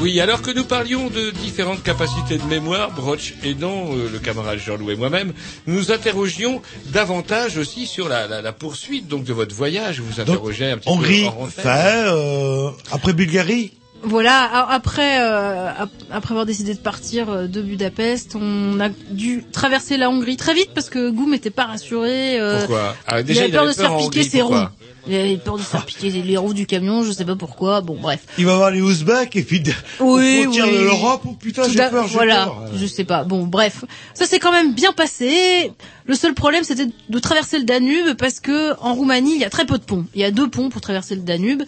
Oui, 0.00 0.18
alors 0.20 0.40
que 0.40 0.50
nous 0.50 0.64
parlions 0.64 1.08
de 1.08 1.30
différentes 1.30 1.82
capacités 1.82 2.38
de 2.38 2.44
mémoire, 2.44 2.90
Broch 2.92 3.34
aidant 3.44 3.90
euh, 3.92 4.08
le 4.10 4.18
camarade 4.18 4.58
Jean-Loup 4.58 4.90
et 4.90 4.96
moi-même, 4.96 5.32
nous 5.66 5.74
nous 5.74 5.92
interrogions 5.92 6.62
davantage 6.86 7.58
aussi 7.58 7.86
sur 7.86 8.08
la, 8.08 8.26
la, 8.26 8.40
la 8.40 8.52
poursuite 8.52 9.08
donc 9.08 9.24
de 9.24 9.32
votre 9.32 9.54
voyage. 9.54 10.00
Vous 10.00 10.06
vous 10.10 10.20
interrogez 10.20 10.70
un 10.70 10.78
petit 10.78 10.88
peu 10.88 11.28
en 11.28 11.42
antenne. 11.44 11.50
fait, 11.50 12.04
euh, 12.06 12.70
après 12.92 13.12
Bulgarie? 13.12 13.72
Voilà, 14.02 14.66
après, 14.70 15.20
euh, 15.20 15.68
ap- 15.68 15.90
après 16.10 16.30
avoir 16.32 16.46
décidé 16.46 16.72
de 16.72 16.78
partir 16.78 17.28
euh, 17.28 17.46
de 17.46 17.60
Budapest, 17.60 18.34
on 18.34 18.80
a 18.80 18.88
dû 19.10 19.44
traverser 19.52 19.98
la 19.98 20.08
Hongrie 20.08 20.36
très 20.38 20.54
vite 20.54 20.70
parce 20.74 20.88
que 20.88 21.10
Goum 21.10 21.32
n'était 21.32 21.50
pas 21.50 21.66
rassuré. 21.66 22.40
euh, 22.40 22.60
Pourquoi? 22.60 22.96
Ah, 23.06 23.20
il 23.20 23.30
avait 23.38 23.48
il 23.48 23.52
peur 23.52 23.60
avait 23.62 23.70
de 23.70 23.74
se 23.76 23.80
faire 23.82 23.96
piquer 23.98 24.20
Hongrie, 24.20 24.24
ses 24.24 24.42
roues. 24.42 24.54
Il 25.06 25.14
avait 25.14 25.36
peur 25.36 25.56
de 25.58 25.62
se 25.62 25.66
faire 25.66 25.84
piquer 25.84 26.10
les 26.10 26.36
roues 26.38 26.54
du 26.54 26.66
camion, 26.66 27.02
je 27.02 27.12
sais 27.12 27.24
pas 27.26 27.36
pourquoi. 27.36 27.82
Bon, 27.82 27.96
bref. 28.00 28.20
Il 28.38 28.46
va 28.46 28.54
voir 28.56 28.70
les 28.70 28.80
Ouzbeks 28.80 29.36
et 29.36 29.42
puis 29.42 29.60
de- 29.60 29.72
Oui, 30.00 30.40
aux 30.40 30.42
frontières 30.44 30.66
oui. 30.66 30.72
de 30.78 30.78
l'Europe. 30.84 31.22
Oh 31.26 31.32
putain, 31.38 31.62
j'ai 31.68 31.76
peur, 31.76 32.06
j'ai 32.08 32.14
Voilà, 32.14 32.44
peur. 32.46 32.64
je 32.74 32.86
sais 32.86 33.04
pas. 33.04 33.24
Bon, 33.24 33.44
bref, 33.46 33.84
ça 34.14 34.24
s'est 34.24 34.38
quand 34.38 34.52
même 34.52 34.72
bien 34.74 34.92
passé. 34.92 35.72
Le 36.06 36.14
seul 36.14 36.32
problème, 36.34 36.64
c'était 36.64 36.86
de 37.08 37.18
traverser 37.18 37.58
le 37.58 37.64
Danube 37.64 38.14
parce 38.18 38.40
que 38.40 38.72
en 38.80 38.94
Roumanie, 38.94 39.34
il 39.34 39.40
y 39.40 39.44
a 39.44 39.50
très 39.50 39.66
peu 39.66 39.76
de 39.78 39.84
ponts. 39.84 40.06
Il 40.14 40.20
y 40.22 40.24
a 40.24 40.30
deux 40.30 40.48
ponts 40.48 40.70
pour 40.70 40.80
traverser 40.80 41.14
le 41.16 41.22
Danube. 41.22 41.62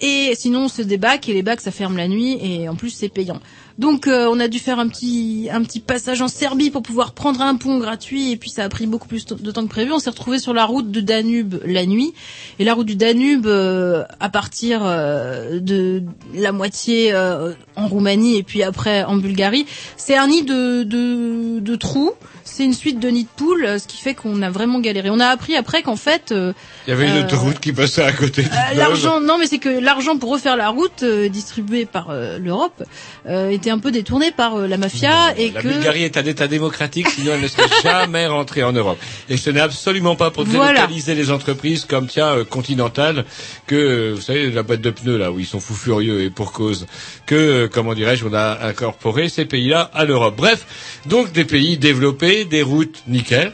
Et 0.00 0.32
sinon, 0.34 0.68
c'est 0.68 0.84
des 0.84 0.96
bacs 0.96 1.28
et 1.28 1.34
les 1.34 1.42
bacs, 1.42 1.60
ça 1.60 1.70
ferme 1.70 1.96
la 1.96 2.08
nuit 2.08 2.38
et 2.42 2.68
en 2.68 2.74
plus, 2.74 2.90
c'est 2.90 3.08
payant. 3.08 3.40
Donc 3.78 4.06
euh, 4.06 4.28
on 4.30 4.38
a 4.40 4.48
dû 4.48 4.58
faire 4.58 4.78
un 4.78 4.88
petit 4.88 5.48
un 5.50 5.62
petit 5.62 5.80
passage 5.80 6.20
en 6.20 6.28
Serbie 6.28 6.68
pour 6.70 6.82
pouvoir 6.82 7.12
prendre 7.12 7.40
un 7.40 7.56
pont 7.56 7.78
gratuit 7.78 8.30
et 8.30 8.36
puis 8.36 8.50
ça 8.50 8.64
a 8.64 8.68
pris 8.68 8.86
beaucoup 8.86 9.08
plus 9.08 9.24
de 9.24 9.50
temps 9.50 9.62
que 9.62 9.70
prévu. 9.70 9.90
On 9.90 9.98
s'est 9.98 10.10
retrouvé 10.10 10.38
sur 10.38 10.52
la 10.52 10.66
route 10.66 10.90
de 10.90 11.00
Danube 11.00 11.54
la 11.64 11.86
nuit 11.86 12.12
et 12.58 12.64
la 12.64 12.74
route 12.74 12.86
du 12.86 12.96
Danube 12.96 13.46
euh, 13.46 14.04
à 14.20 14.28
partir 14.28 14.82
euh, 14.84 15.60
de 15.60 16.02
la 16.34 16.52
moitié 16.52 17.14
euh, 17.14 17.54
en 17.74 17.88
Roumanie 17.88 18.36
et 18.36 18.42
puis 18.42 18.62
après 18.62 19.02
en 19.04 19.16
Bulgarie, 19.16 19.64
c'est 19.96 20.16
un 20.16 20.28
nid 20.28 20.42
de 20.42 20.82
de, 20.82 21.60
de 21.60 21.76
trous. 21.76 22.12
C'est 22.52 22.64
une 22.64 22.74
suite 22.74 22.98
de 22.98 23.08
nids 23.08 23.22
de 23.24 23.28
poules, 23.36 23.64
euh, 23.64 23.78
ce 23.78 23.86
qui 23.86 23.96
fait 23.98 24.14
qu'on 24.14 24.42
a 24.42 24.50
vraiment 24.50 24.80
galéré. 24.80 25.08
On 25.08 25.20
a 25.20 25.28
appris 25.28 25.54
après 25.54 25.82
qu'en 25.82 25.94
fait, 25.96 26.32
euh, 26.32 26.52
Il 26.86 26.90
y 26.90 26.92
avait 26.92 27.06
une 27.06 27.16
euh, 27.18 27.24
autoroute 27.24 27.60
qui 27.60 27.72
passait 27.72 28.02
à 28.02 28.10
côté. 28.12 28.44
l'argent, 28.74 29.20
non, 29.20 29.38
mais 29.38 29.46
c'est 29.46 29.58
que 29.58 29.68
l'argent 29.68 30.18
pour 30.18 30.32
refaire 30.32 30.56
la 30.56 30.68
route 30.70 31.04
distribué 31.30 31.86
par 31.86 32.12
l'Europe 32.38 32.82
était 33.28 33.70
un 33.70 33.78
peu 33.78 33.92
détourné 33.92 34.32
par 34.32 34.56
la 34.58 34.76
mafia 34.76 35.32
et 35.38 35.50
La 35.50 35.62
que 35.62 35.68
Bulgarie 35.68 36.02
est 36.04 36.16
un 36.16 36.24
État 36.24 36.48
démocratique, 36.48 37.08
sinon 37.08 37.32
elle 37.34 37.42
ne 37.42 37.48
serait 37.48 37.68
jamais 37.82 38.26
rentrée 38.26 38.64
en 38.64 38.72
Europe. 38.72 38.98
Et 39.28 39.36
ce 39.36 39.50
n'est 39.50 39.60
absolument 39.60 40.16
pas 40.16 40.30
pour 40.30 40.44
Voilà. 40.44 40.72
délocaliser 40.72 41.14
les 41.14 41.30
entreprises 41.30 41.84
comme 41.84 42.08
tiens 42.08 42.44
Continental 42.48 43.24
que 43.66 44.12
vous 44.14 44.20
savez 44.20 44.50
la 44.50 44.62
boîte 44.62 44.80
de 44.80 44.90
pneus 44.90 45.18
là 45.18 45.30
où 45.30 45.38
ils 45.38 45.46
sont 45.46 45.60
fous 45.60 45.74
furieux 45.74 46.22
et 46.22 46.30
pour 46.30 46.52
cause 46.52 46.86
que 47.26 47.68
comment 47.72 47.94
dirais-je 47.94 48.24
on 48.26 48.34
a 48.34 48.66
incorporé 48.66 49.28
ces 49.28 49.44
pays-là 49.44 49.90
à 49.94 50.04
l'Europe. 50.04 50.34
Bref, 50.36 50.66
donc 51.06 51.32
des 51.32 51.44
pays 51.44 51.78
développés, 51.78 52.39
des 52.44 52.62
routes 52.62 53.02
nickel. 53.06 53.52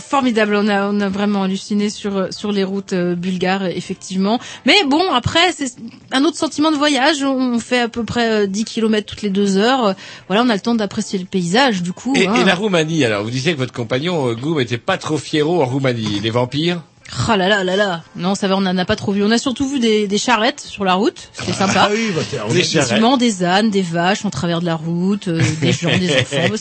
Formidable. 0.00 0.54
On 0.56 0.68
a 0.68 0.88
on 0.88 1.00
a 1.00 1.08
vraiment 1.08 1.42
halluciné 1.44 1.90
sur 1.90 2.16
euh, 2.16 2.26
sur 2.30 2.52
les 2.52 2.64
routes 2.64 2.92
euh, 2.92 3.14
bulgares 3.14 3.66
effectivement. 3.66 4.38
Mais 4.64 4.74
bon 4.86 5.12
après 5.12 5.52
c'est 5.52 5.72
un 6.12 6.24
autre 6.24 6.36
sentiment 6.36 6.70
de 6.70 6.76
voyage. 6.76 7.22
On 7.22 7.58
fait 7.58 7.80
à 7.80 7.88
peu 7.88 8.04
près 8.04 8.44
euh, 8.44 8.46
10 8.46 8.64
km 8.64 9.06
toutes 9.06 9.22
les 9.22 9.30
deux 9.30 9.56
heures. 9.56 9.86
Euh, 9.86 9.92
Voilà, 10.28 10.42
on 10.42 10.48
a 10.48 10.54
le 10.54 10.60
temps 10.60 10.74
d'apprécier 10.74 11.18
le 11.18 11.24
paysage 11.26 11.82
du 11.82 11.92
coup. 11.92 12.14
Et, 12.16 12.26
hein. 12.26 12.34
et 12.36 12.44
la 12.44 12.54
Roumanie 12.54 13.04
alors 13.04 13.24
vous 13.24 13.30
disiez 13.30 13.52
que 13.54 13.58
votre 13.58 13.72
compagnon 13.72 14.28
euh, 14.28 14.34
Goum 14.34 14.60
était 14.60 14.78
pas 14.78 14.98
trop 14.98 15.18
fiero 15.18 15.62
en 15.62 15.66
Roumanie. 15.66 16.20
Les 16.22 16.30
vampires? 16.30 16.82
Ah 17.28 17.36
là 17.36 17.48
là 17.48 17.62
là 17.64 17.76
là. 17.76 18.02
Non, 18.16 18.34
ça 18.34 18.48
va, 18.48 18.56
on 18.56 18.66
en 18.66 18.78
a 18.78 18.84
pas 18.84 18.96
trop 18.96 19.12
vu. 19.12 19.22
On 19.22 19.30
a 19.30 19.38
surtout 19.38 19.68
vu 19.68 19.78
des, 19.78 20.08
des 20.08 20.18
charrettes 20.18 20.60
sur 20.60 20.84
la 20.84 20.94
route. 20.94 21.30
C'était 21.32 21.52
sympa. 21.52 21.86
Ah 21.88 21.90
oui, 21.92 22.10
bah, 22.14 22.22
c'est- 22.28 22.40
on 22.40 22.50
est 22.54 22.58
Effectivement, 22.58 23.16
des 23.16 23.44
ânes, 23.44 23.70
des 23.70 23.82
vaches 23.82 24.24
en 24.24 24.30
travers 24.30 24.60
de 24.60 24.66
la 24.66 24.74
route, 24.74 25.28
euh, 25.28 25.40
des 25.60 25.72
gens, 25.72 25.96
des 25.96 26.10
enfants. 26.20 26.54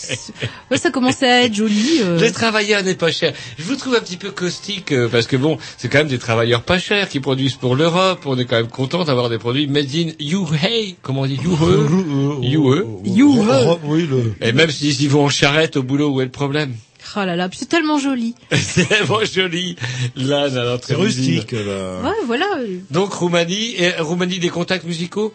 Ouais, 0.72 0.78
ça 0.78 0.91
commençait 0.91 1.28
à 1.30 1.43
être 1.46 1.54
joli. 1.56 2.00
euh. 2.04 2.20
Les 2.20 2.32
travailleurs 2.32 2.84
n'est 2.84 2.93
pas 2.96 3.12
cher. 3.12 3.34
Je 3.58 3.64
vous 3.64 3.76
trouve 3.76 3.96
un 3.96 4.00
petit 4.00 4.18
peu 4.18 4.30
caustique 4.32 4.91
euh, 4.91 5.10
parce 5.10 5.26
que 5.28 5.36
bon, 5.36 5.58
c'est 5.78 5.89
quand 5.89 5.98
même 6.00 6.08
des 6.08 6.20
travailleurs 6.20 6.62
pas 6.62 6.78
chers 6.80 7.10
qui 7.10 7.20
produisent 7.20 7.56
pour 7.56 7.76
l'Europe. 7.76 8.22
On 8.26 8.38
est 8.38 8.46
quand 8.46 8.58
même 8.58 8.68
content 8.68 9.04
d'avoir 9.04 9.30
des 9.30 9.39
produits 9.39 9.68
made 9.68 9.88
in 9.96 10.10
UA. 10.20 10.93
Comment 11.02 11.22
on 11.22 11.26
dit? 11.26 11.39
UA 11.43 12.43
UA. 12.43 12.84
UA. 13.06 13.78
Oui, 13.84 14.08
le. 14.10 14.34
Et 14.41 14.52
même 14.52 14.70
s'ils 14.72 15.02
y 15.02 15.08
vont 15.08 15.26
en 15.26 15.30
charrette 15.30 15.76
au 15.78 15.84
boulot, 15.84 16.10
où 16.10 16.22
est 16.22 16.26
le 16.26 16.32
problème? 16.32 16.74
Ah 17.16 17.26
là 17.26 17.36
là, 17.36 17.47
puis 17.49 17.59
c'est 17.59 17.70
tellement 17.70 17.97
joli. 17.97 18.36
C'est 18.51 18.84
vraiment 18.84 19.24
joli. 19.24 19.76
Là, 20.16 20.49
dans 20.49 20.63
l'entrée 20.63 20.93
C'est 20.93 21.01
rustique, 21.01 21.51
là. 21.53 22.01
Ouais, 22.03 22.26
voilà. 22.26 22.45
Donc 22.91 23.13
Roumanie 23.13 23.76
et 23.78 23.91
Roumanie 23.99 24.39
des 24.39 24.49
contacts 24.49 24.86
musicaux? 24.86 25.34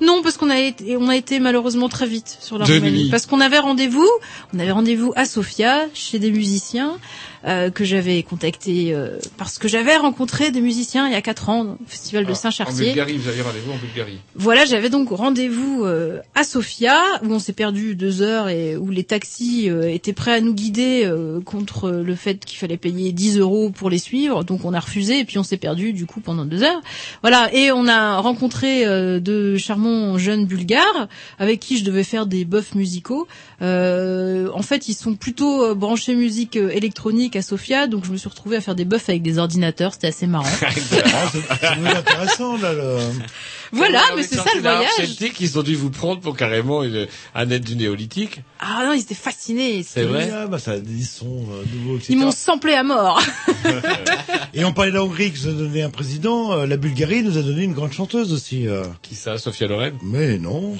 Non, 0.00 0.22
parce 0.22 0.36
qu'on 0.36 0.50
a 0.50 0.58
été, 0.58 0.96
on 0.96 1.08
a 1.08 1.16
été 1.16 1.38
malheureusement 1.40 1.88
très 1.88 2.06
vite 2.06 2.36
sur 2.40 2.58
la 2.58 2.64
Roumanie. 2.66 3.08
Parce 3.10 3.26
qu'on 3.26 3.40
avait 3.40 3.58
rendez-vous, 3.58 4.08
on 4.54 4.58
avait 4.58 4.72
rendez-vous 4.72 5.12
à 5.16 5.24
Sofia, 5.24 5.86
chez 5.94 6.18
des 6.18 6.30
musiciens, 6.30 6.98
euh, 7.46 7.70
que 7.70 7.84
j'avais 7.84 8.22
contactés, 8.22 8.92
euh, 8.92 9.18
parce 9.36 9.58
que 9.58 9.68
j'avais 9.68 9.96
rencontré 9.96 10.50
des 10.50 10.60
musiciens 10.60 11.06
il 11.06 11.12
y 11.12 11.16
a 11.16 11.22
quatre 11.22 11.48
ans, 11.48 11.76
au 11.80 11.86
festival 11.86 12.24
de 12.24 12.30
Ah, 12.30 12.32
En 12.32 12.34
Saint-Chartier. 12.34 12.86
Bulgarie, 12.86 13.18
vous 13.18 13.28
aviez 13.28 13.42
rendez-vous 13.42 13.72
en 13.72 13.76
Bulgarie. 13.76 14.18
Voilà, 14.34 14.64
j'avais 14.64 14.90
donc 14.90 15.10
rendez-vous 15.10 15.84
euh, 15.84 16.20
à 16.34 16.44
Sofia 16.44 16.96
où 17.22 17.32
on 17.32 17.38
s'est 17.38 17.52
perdu 17.52 17.94
deux 17.94 18.22
heures 18.22 18.48
et 18.48 18.76
où 18.76 18.90
les 18.90 19.04
taxis 19.04 19.70
euh, 19.70 19.88
étaient 19.88 20.12
prêts 20.12 20.32
à 20.34 20.40
nous 20.40 20.54
guider 20.54 21.02
euh, 21.04 21.40
contre 21.40 21.90
le 21.90 22.14
fait 22.14 22.44
qu'il 22.44 22.58
fallait 22.58 22.76
payer 22.76 23.12
10 23.12 23.38
euros 23.38 23.70
pour 23.70 23.90
les 23.90 23.98
suivre. 23.98 24.44
Donc 24.44 24.64
on 24.64 24.74
a 24.74 24.80
refusé 24.80 25.20
et 25.20 25.24
puis 25.24 25.38
on 25.38 25.42
s'est 25.42 25.56
perdu 25.56 25.92
du 25.92 26.06
coup 26.06 26.20
pendant 26.20 26.44
deux 26.44 26.62
heures. 26.62 26.80
Voilà, 27.22 27.48
et 27.54 27.70
on 27.72 27.86
a 27.86 28.18
rencontré 28.18 28.86
euh, 28.86 29.20
de 29.20 29.56
charmants 29.56 30.18
jeunes 30.18 30.46
bulgares 30.46 31.08
avec 31.38 31.60
qui 31.60 31.78
je 31.78 31.84
devais 31.84 32.04
faire 32.04 32.26
des 32.26 32.44
buffs 32.44 32.74
musicaux. 32.74 33.26
Euh, 33.62 34.50
en 34.52 34.62
fait, 34.62 34.88
ils 34.88 34.94
sont 34.94 35.14
plutôt 35.14 35.64
euh, 35.64 35.74
branchés 35.74 36.14
musique 36.14 36.56
euh, 36.56 36.68
électronique 36.70 37.36
à 37.36 37.42
Sofia, 37.42 37.86
donc 37.86 38.04
je 38.04 38.12
me 38.12 38.16
suis 38.16 38.28
retrouvée 38.28 38.56
à 38.56 38.60
faire 38.60 38.74
des 38.74 38.84
buffs 38.84 39.08
avec 39.08 39.22
des 39.22 39.38
ordinateurs. 39.38 39.94
C'était 39.94 40.08
assez 40.08 40.26
marrant. 40.26 40.44
C'est 40.80 41.96
intéressant, 41.96 42.56
là, 42.58 42.72
le... 42.72 42.98
voilà, 43.72 44.02
mais 44.16 44.22
c'est 44.22 44.36
ça 44.36 44.44
le 44.54 44.60
voyage. 44.60 44.90
Celtique, 44.96 45.40
ils 45.40 45.58
ont 45.58 45.62
dû 45.62 45.74
vous 45.74 45.90
prendre 45.90 46.20
pour 46.20 46.36
carrément 46.36 46.82
une, 46.82 47.06
un 47.34 47.50
aide 47.50 47.64
du 47.64 47.76
néolithique. 47.76 48.40
Ah 48.60 48.82
non, 48.86 48.92
ils 48.92 49.00
étaient 49.00 49.14
fascinés. 49.14 49.82
C'est 49.82 50.04
vrai 50.04 50.30
Ah, 50.32 50.46
bah, 50.46 50.58
ça 50.58 50.72
a 50.72 50.78
des 50.78 51.02
sons 51.02 51.44
euh, 51.50 51.64
nouveaux, 51.74 51.96
etc. 51.96 52.12
Ils 52.12 52.18
m'ont 52.18 52.30
samplé 52.30 52.74
à 52.74 52.82
mort. 52.82 53.22
Et 54.54 54.64
on 54.64 54.72
parlait 54.72 54.90
de 54.90 54.96
la 54.96 55.04
Hongrie 55.04 55.32
qui 55.32 55.44
nous 55.46 55.50
a 55.50 55.54
donné 55.54 55.82
un 55.82 55.90
président. 55.90 56.52
euh, 56.52 56.66
la 56.66 56.76
Bulgarie 56.76 57.22
nous 57.22 57.36
a 57.38 57.42
donné 57.42 57.62
une 57.64 57.72
grande 57.74 57.92
chanteuse 57.92 58.32
aussi. 58.32 58.68
euh. 58.68 58.84
Qui 59.02 59.14
ça, 59.14 59.38
Sophia 59.38 59.66
Loren? 59.66 59.94
Mais 60.02 60.38
non. 60.38 60.76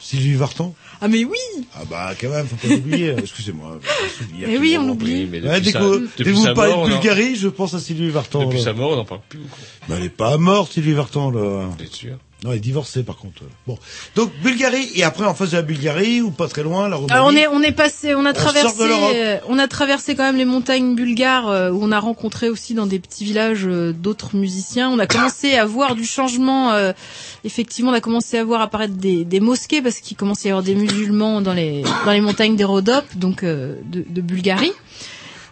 Sylvie 0.00 0.34
Vartan. 0.34 0.74
Ah 1.00 1.08
mais 1.08 1.24
oui 1.24 1.38
Ah 1.74 1.82
bah 1.88 2.12
quand 2.20 2.30
même, 2.30 2.46
faut 2.46 2.56
pas 2.56 2.68
l'oublier. 2.74 3.14
Excusez-moi. 3.18 3.78
souviens 4.18 4.48
Eh 4.50 4.58
oui, 4.58 4.76
on 4.78 4.86
l'oublie. 4.86 5.22
Oui, 5.24 5.28
mais 5.30 5.40
Ouais, 5.42 5.60
dès 5.60 5.70
sa- 5.72 5.78
que 5.78 6.08
dès 6.22 6.32
vous 6.32 6.44
parlez 6.54 6.72
mort, 6.74 6.86
de 6.86 6.92
Bulgarie, 6.92 7.36
je 7.36 7.48
pense 7.48 7.74
à 7.74 7.78
Sylvie 7.80 8.10
Vartan. 8.10 8.44
Depuis 8.44 8.58
là. 8.58 8.64
sa 8.64 8.72
mort, 8.72 8.90
on 8.92 8.96
n'en 8.96 9.04
parle 9.04 9.20
plus. 9.28 9.38
quoi. 9.40 9.58
Mais 9.88 9.96
elle 9.96 10.04
est 10.04 10.08
pas 10.08 10.36
morte, 10.38 10.72
Sylvie 10.72 10.92
Vartan, 10.94 11.30
là. 11.30 11.68
Êtes 11.80 11.92
sûr? 11.94 12.16
Non, 12.42 12.52
elle 12.52 12.56
est 12.56 12.60
divorcée, 12.60 13.02
par 13.02 13.16
contre. 13.16 13.42
Bon. 13.66 13.78
Donc, 14.16 14.32
Bulgarie, 14.42 14.88
et 14.94 15.04
après, 15.04 15.26
en 15.26 15.34
face 15.34 15.50
de 15.50 15.56
la 15.56 15.62
Bulgarie, 15.62 16.22
ou 16.22 16.30
pas 16.30 16.48
très 16.48 16.62
loin, 16.62 16.88
la 16.88 16.96
Roumanie. 16.96 17.12
Alors 17.12 17.26
on 17.26 17.36
est 17.36 17.46
on 17.48 17.62
est 17.62 17.72
passé, 17.72 18.14
on 18.14 18.24
a 18.24 18.32
traversé, 18.32 18.82
euh, 18.82 19.36
on 19.48 19.58
a 19.58 19.68
traversé 19.68 20.14
quand 20.14 20.22
même 20.22 20.36
les 20.38 20.46
montagnes 20.46 20.94
bulgares 20.94 21.48
euh, 21.48 21.70
où 21.70 21.80
on 21.82 21.92
a 21.92 22.00
rencontré 22.00 22.48
aussi 22.48 22.72
dans 22.72 22.86
des 22.86 22.98
petits 22.98 23.24
villages 23.24 23.66
euh, 23.66 23.92
d'autres 23.92 24.36
musiciens. 24.36 24.88
On 24.88 24.98
a 24.98 25.06
commencé 25.06 25.54
à 25.56 25.66
voir 25.66 25.94
du 25.94 26.04
changement. 26.04 26.72
euh, 26.72 26.92
effectivement, 27.44 27.90
on 27.90 27.94
a 27.94 28.00
commencé 28.00 28.38
à 28.38 28.44
voir 28.44 28.62
apparaître 28.62 28.94
des, 28.94 29.24
des 29.24 29.40
mosquées 29.40 29.82
parce 29.82 30.00
qu'il 30.00 30.16
commençait 30.16 30.48
à 30.48 30.50
y 30.50 30.52
avoir 30.52 30.64
des 30.64 30.74
musulmans 30.74 31.40
dans 31.42 31.52
les 31.54 31.82
dans 32.06 32.12
les 32.12 32.20
montagnes 32.22 32.56
des 32.56 32.64
Rhodopes, 32.64 33.16
donc 33.16 33.42
euh, 33.42 33.76
de, 33.84 34.02
de 34.08 34.20
Bulgarie. 34.22 34.72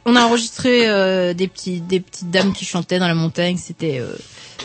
On 0.07 0.17
a 0.17 0.23
enregistré 0.23 0.89
euh, 0.89 1.35
des 1.35 1.49
petits 1.49 1.81
des 1.83 2.01
petites 2.01 2.31
dames 2.31 2.55
qui 2.55 2.65
chantaient 2.65 2.99
dans 2.99 3.09
la 3.09 3.15
montagne. 3.15 3.59
C'était 3.59 3.99
euh, 3.99 4.15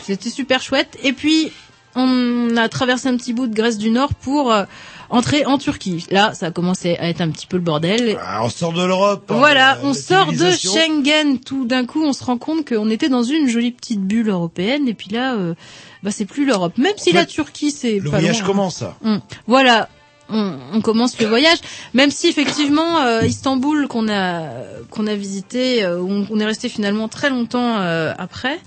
c'était 0.02 0.30
super 0.30 0.62
chouette. 0.62 0.96
Et 1.02 1.12
puis 1.12 1.52
on 1.96 2.56
a 2.56 2.68
traversé 2.68 3.08
un 3.08 3.16
petit 3.16 3.32
bout 3.32 3.46
de 3.46 3.54
Grèce 3.54 3.78
du 3.78 3.90
Nord 3.90 4.14
pour 4.14 4.52
euh, 4.52 4.64
entrer 5.10 5.44
en 5.46 5.58
Turquie. 5.58 6.04
Là, 6.10 6.34
ça 6.34 6.46
a 6.46 6.50
commencé 6.50 6.96
à 6.98 7.08
être 7.08 7.20
un 7.20 7.30
petit 7.30 7.46
peu 7.46 7.56
le 7.56 7.62
bordel. 7.62 8.18
Ah, 8.20 8.40
on 8.44 8.48
sort 8.48 8.72
de 8.72 8.84
l'Europe. 8.84 9.30
hein, 9.30 9.36
Voilà, 9.38 9.78
la- 9.80 9.84
on 9.88 9.94
sort 9.94 10.32
de. 10.32 10.50
Schengen. 10.50 11.38
Tout 11.44 11.64
d'un 11.66 11.84
coup, 11.86 12.02
on 12.04 12.12
se 12.12 12.24
rend 12.24 12.38
compte 12.38 12.68
qu'on 12.68 12.90
était 12.90 13.08
dans 13.08 13.22
une 13.22 13.48
jolie 13.48 13.72
petite 13.72 14.00
bulle 14.00 14.28
européenne. 14.28 14.88
Et 14.88 14.94
puis 14.94 15.10
là, 15.10 15.34
euh, 15.34 15.54
bah, 16.02 16.10
c'est 16.10 16.24
plus 16.24 16.44
l'Europe. 16.44 16.76
Même 16.78 16.94
si 16.96 17.12
la 17.12 17.26
Turquie, 17.26 17.70
c'est 17.70 17.98
Le 17.98 18.10
pas 18.10 18.18
voyage 18.18 18.38
loin. 18.40 18.46
commence, 18.48 18.76
ça. 18.76 18.96
Hum. 19.04 19.20
Voilà. 19.46 19.88
On, 20.30 20.54
on 20.72 20.80
commence 20.80 21.20
le 21.20 21.26
voyage, 21.26 21.58
même 21.92 22.10
si 22.10 22.28
effectivement 22.28 23.00
euh, 23.02 23.26
Istanbul 23.26 23.86
qu'on 23.88 24.08
a 24.08 24.40
qu'on 24.88 25.06
a 25.06 25.14
visité, 25.14 25.84
euh, 25.84 26.00
on, 26.00 26.26
on 26.30 26.40
est 26.40 26.46
resté 26.46 26.70
finalement 26.70 27.08
très 27.08 27.28
longtemps 27.28 27.76
euh, 27.78 28.10
après. 28.16 28.58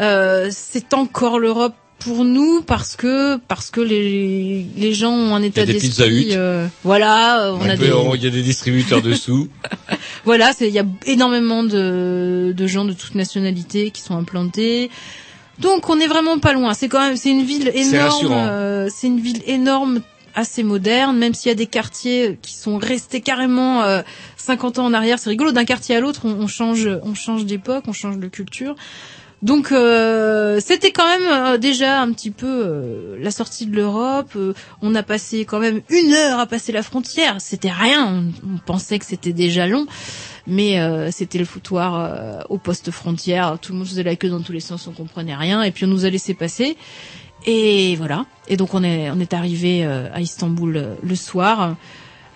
Euh, 0.00 0.48
c'est 0.50 0.94
encore 0.94 1.38
l'Europe 1.38 1.74
pour 2.00 2.24
nous 2.24 2.62
parce 2.62 2.96
que 2.96 3.36
parce 3.48 3.70
que 3.70 3.80
les 3.80 4.66
les 4.76 4.94
gens 4.94 5.12
ont 5.12 5.34
un 5.34 5.42
état 5.42 5.64
d'esprit. 5.66 6.28
Euh, 6.32 6.66
voilà, 6.84 7.46
euh, 7.46 7.56
on 7.60 7.68
a 7.68 7.76
des 7.76 7.90
Il 8.14 8.22
y 8.22 8.26
a 8.26 8.30
des 8.30 8.42
distributeurs 8.42 9.02
dessous. 9.02 9.48
voilà, 10.24 10.52
c'est 10.52 10.68
il 10.68 10.74
y 10.74 10.78
a 10.78 10.86
énormément 11.06 11.64
de 11.64 12.54
de 12.56 12.66
gens 12.66 12.84
de 12.84 12.92
toutes 12.92 13.14
nationalités 13.14 13.90
qui 13.90 14.02
sont 14.02 14.16
implantés. 14.16 14.90
Donc 15.58 15.88
on 15.90 15.98
est 15.98 16.06
vraiment 16.06 16.38
pas 16.38 16.52
loin. 16.52 16.72
C'est 16.74 16.88
quand 16.88 17.00
même 17.00 17.16
c'est 17.16 17.30
une 17.30 17.44
ville 17.44 17.70
énorme. 17.74 18.32
euh, 18.32 18.88
c'est 18.94 19.08
une 19.08 19.20
ville 19.20 19.42
énorme, 19.46 20.00
assez 20.36 20.62
moderne, 20.62 21.18
même 21.18 21.34
s'il 21.34 21.48
y 21.48 21.52
a 21.52 21.56
des 21.56 21.66
quartiers 21.66 22.38
qui 22.40 22.54
sont 22.54 22.78
restés 22.78 23.20
carrément 23.20 23.82
euh, 23.82 24.02
50 24.36 24.78
ans 24.78 24.86
en 24.86 24.94
arrière. 24.94 25.18
C'est 25.18 25.30
rigolo. 25.30 25.50
D'un 25.50 25.64
quartier 25.64 25.96
à 25.96 26.00
l'autre, 26.00 26.20
on, 26.26 26.30
on 26.42 26.46
change 26.46 26.88
on 27.02 27.14
change 27.14 27.44
d'époque, 27.44 27.84
on 27.88 27.92
change 27.92 28.18
de 28.18 28.28
culture. 28.28 28.76
Donc 29.42 29.70
euh, 29.70 30.58
c'était 30.60 30.90
quand 30.90 31.06
même 31.06 31.28
euh, 31.30 31.58
déjà 31.58 32.00
un 32.00 32.12
petit 32.12 32.32
peu 32.32 32.46
euh, 32.46 33.16
la 33.20 33.30
sortie 33.30 33.66
de 33.66 33.76
l'Europe. 33.76 34.36
On 34.82 34.94
a 34.94 35.02
passé 35.02 35.44
quand 35.44 35.60
même 35.60 35.80
une 35.88 36.12
heure 36.12 36.40
à 36.40 36.46
passer 36.46 36.72
la 36.72 36.82
frontière. 36.82 37.40
C'était 37.40 37.70
rien. 37.70 38.24
On, 38.44 38.58
pensait 38.58 38.98
que 38.98 39.04
c'était 39.04 39.32
déjà 39.32 39.66
long, 39.66 39.86
mais 40.46 40.78
c'était 41.10 41.38
le 41.38 41.44
foutoir 41.44 42.44
au 42.50 42.58
poste 42.58 42.90
frontière. 42.90 43.58
Tout 43.60 43.72
le 43.72 43.78
monde 43.78 43.86
faisait 43.86 44.02
la 44.02 44.16
queue 44.16 44.28
dans 44.28 44.42
tous 44.42 44.52
les 44.52 44.60
sens, 44.60 44.86
on 44.88 44.92
comprenait 44.92 45.34
rien. 45.34 45.62
Et 45.62 45.70
puis 45.70 45.84
on 45.84 45.88
nous 45.88 46.04
a 46.04 46.10
laissé 46.10 46.34
passer. 46.34 46.76
Et 47.46 47.96
voilà. 47.96 48.26
Et 48.48 48.56
donc 48.56 48.74
on 48.74 48.82
est 48.82 49.32
arrivé 49.32 49.84
à 49.84 50.20
Istanbul 50.20 50.98
le 51.02 51.14
soir. 51.14 51.76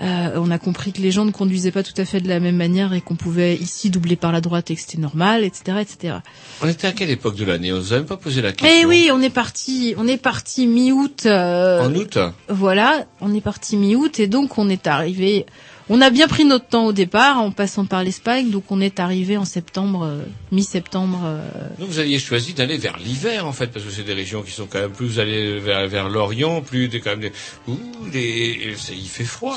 Euh, 0.03 0.30
on 0.36 0.50
a 0.50 0.59
compris 0.59 0.92
que 0.92 1.00
les 1.00 1.12
gens 1.12 1.24
ne 1.24 1.30
conduisaient 1.30 1.70
pas 1.70 1.84
tout 1.84 1.92
à 1.96 2.05
fait 2.05 2.20
de 2.20 2.28
la 2.28 2.40
même 2.40 2.57
manière 2.57 2.92
et 2.92 3.00
qu'on 3.00 3.14
pouvait 3.14 3.55
ici 3.55 3.88
doubler 3.88 4.16
par 4.16 4.32
la 4.32 4.40
droite 4.40 4.70
et 4.70 4.74
que 4.74 4.80
c'était 4.80 4.98
normal, 4.98 5.44
etc., 5.44 5.78
etc. 5.80 6.14
On 6.61 6.66
était 6.68 6.88
à 6.88 6.92
quelle 6.92 7.11
époque 7.11 7.36
de 7.36 7.44
l'année? 7.44 7.72
On 7.72 7.76
a 7.76 7.90
même 7.94 8.07
pas 8.07 8.16
posé 8.16 8.42
la 8.42 8.50
question. 8.53 8.78
Eh 8.82 8.84
oui, 8.84 9.11
on 9.12 9.22
est 9.22 9.30
parti, 9.30 9.94
on 9.96 10.09
est 10.09 10.16
parti 10.16 10.66
mi-août. 10.66 11.22
euh, 11.26 11.86
En 11.86 11.94
août? 11.94 12.18
Voilà, 12.48 13.07
on 13.20 13.32
est 13.32 13.40
parti 13.40 13.76
mi-août 13.76 14.18
et 14.18 14.26
donc 14.26 14.59
on 14.59 14.68
est 14.68 14.88
arrivé. 14.88 15.46
On 15.88 16.00
a 16.00 16.10
bien 16.10 16.28
pris 16.28 16.44
notre 16.44 16.66
temps 16.66 16.86
au 16.86 16.92
départ 16.92 17.38
en 17.40 17.50
passant 17.50 17.84
par 17.84 18.04
l'Espagne, 18.04 18.50
donc 18.50 18.64
on 18.70 18.80
est 18.80 19.00
arrivé 19.00 19.36
en 19.36 19.44
septembre, 19.44 20.04
euh, 20.04 20.22
mi-septembre. 20.52 21.20
euh, 21.24 21.40
Donc 21.78 21.88
vous 21.88 21.98
aviez 21.98 22.18
choisi 22.18 22.54
d'aller 22.54 22.78
vers 22.78 22.96
l'hiver 22.98 23.46
en 23.46 23.52
fait, 23.52 23.66
parce 23.66 23.84
que 23.84 23.90
c'est 23.90 24.04
des 24.04 24.14
régions 24.14 24.42
qui 24.42 24.52
sont 24.52 24.66
quand 24.70 24.78
même 24.78 24.92
plus 24.92 25.06
vous 25.06 25.18
allez 25.18 25.58
vers, 25.58 25.88
vers 25.88 26.08
l'Orient, 26.08 26.60
plus 26.62 26.88
des 26.88 27.00
quand 27.00 27.10
même 27.10 27.20
des 27.20 27.32
ouh, 27.68 27.76
des, 28.12 28.74
c'est- 28.78 28.94
il 28.94 29.08
fait 29.08 29.24
froid. 29.24 29.56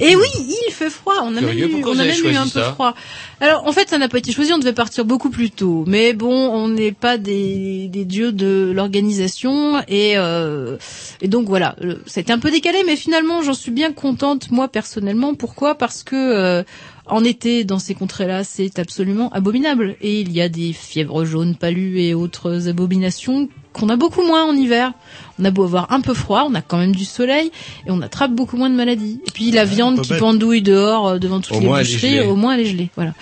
Et 0.00 0.14
oui, 0.16 0.26
il 0.68 0.72
fait 0.72 0.88
froid. 0.90 1.14
On 1.22 1.36
a 1.36 1.40
Curieux, 1.40 1.66
même 1.68 1.78
eu, 1.80 1.84
on 1.84 1.98
a 1.98 2.04
même 2.04 2.36
un 2.36 2.44
peu 2.48 2.62
froid. 2.72 2.94
Alors 3.40 3.66
en 3.66 3.72
fait, 3.72 3.88
ça 3.90 3.98
n'a 3.98 4.08
pas 4.08 4.18
été 4.18 4.32
choisi. 4.32 4.52
On 4.52 4.58
devait 4.58 4.72
partir 4.72 5.04
beaucoup 5.04 5.30
plus 5.30 5.50
tôt. 5.50 5.84
Mais 5.86 6.12
bon, 6.12 6.30
on 6.50 6.68
n'est 6.68 6.92
pas 6.92 7.18
des, 7.18 7.88
des 7.88 8.04
dieux 8.04 8.32
de 8.32 8.72
l'organisation 8.74 9.82
et 9.88 10.16
euh, 10.16 10.76
et 11.20 11.28
donc 11.28 11.46
voilà. 11.48 11.76
C'était 12.06 12.32
un 12.32 12.38
peu 12.38 12.50
décalé, 12.50 12.78
mais 12.86 12.96
finalement, 12.96 13.42
j'en 13.42 13.54
suis 13.54 13.72
bien 13.72 13.92
contente 13.92 14.50
moi 14.50 14.68
personnellement. 14.68 15.34
Pourquoi 15.56 15.74
Parce 15.74 16.02
que 16.02 16.14
euh, 16.14 16.64
en 17.06 17.24
été, 17.24 17.64
dans 17.64 17.78
ces 17.78 17.94
contrées-là, 17.94 18.44
c'est 18.44 18.78
absolument 18.78 19.30
abominable. 19.32 19.96
Et 20.02 20.20
il 20.20 20.30
y 20.30 20.42
a 20.42 20.50
des 20.50 20.74
fièvres 20.74 21.24
jaunes, 21.24 21.54
palus 21.56 21.98
et 21.98 22.12
autres 22.12 22.68
abominations 22.68 23.48
qu'on 23.72 23.88
a 23.88 23.96
beaucoup 23.96 24.20
moins 24.22 24.44
en 24.44 24.54
hiver. 24.54 24.92
On 25.38 25.46
a 25.46 25.50
beau 25.50 25.64
avoir 25.64 25.90
un 25.92 26.02
peu 26.02 26.12
froid, 26.12 26.44
on 26.46 26.54
a 26.54 26.60
quand 26.60 26.76
même 26.76 26.94
du 26.94 27.06
soleil 27.06 27.50
et 27.86 27.90
on 27.90 28.02
attrape 28.02 28.32
beaucoup 28.32 28.58
moins 28.58 28.68
de 28.68 28.74
maladies. 28.74 29.18
Et 29.26 29.30
puis 29.30 29.50
la 29.50 29.64
viande 29.64 30.02
qui 30.02 30.10
bête. 30.10 30.18
pendouille 30.18 30.60
dehors 30.60 31.08
euh, 31.08 31.18
devant 31.18 31.40
toutes 31.40 31.56
Au 31.56 31.60
les 31.60 31.68
boucheries, 31.68 32.20
au 32.20 32.36
moins 32.36 32.52
elle 32.52 32.60
est 32.60 32.66
gelée. 32.70 32.90
Voilà. 32.94 33.14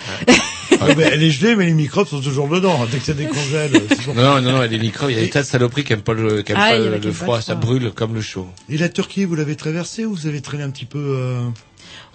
Ah, 0.81 0.87
mais 0.97 1.03
elle 1.03 1.23
est 1.23 1.31
gelée, 1.31 1.55
mais 1.55 1.65
les 1.65 1.73
microbes 1.73 2.07
sont 2.07 2.19
toujours 2.19 2.49
dedans. 2.49 2.85
Dès 2.91 2.97
que 2.97 3.05
ça 3.05 3.13
décongèle. 3.13 3.71
Non, 4.13 4.41
non, 4.41 4.51
non, 4.51 4.67
des 4.67 4.77
microbes, 4.77 5.09
il 5.11 5.15
y 5.15 5.19
a 5.19 5.21
des 5.21 5.29
tas 5.29 5.41
de 5.41 5.47
saloperies 5.47 5.85
qui 5.85 5.93
aiment 5.93 6.01
pas 6.01 6.13
le, 6.13 6.41
qui 6.41 6.51
aiment 6.51 6.57
Ah, 6.61 6.71
pas 6.71 6.77
le, 6.79 7.11
froid, 7.13 7.37
le 7.37 7.41
ça 7.41 7.55
froid. 7.55 7.65
brûle 7.65 7.91
comme 7.91 8.13
le 8.13 8.19
chaud. 8.21 8.47
Et 8.69 8.77
la 8.77 8.89
Turquie, 8.89 9.23
vous 9.23 9.35
l'avez 9.35 9.55
traversée 9.55 10.05
ou 10.05 10.13
vous 10.13 10.27
avez 10.27 10.41
traîné 10.41 10.63
un 10.63 10.69
petit 10.71 10.85
peu 10.85 10.99
euh... 10.99 11.39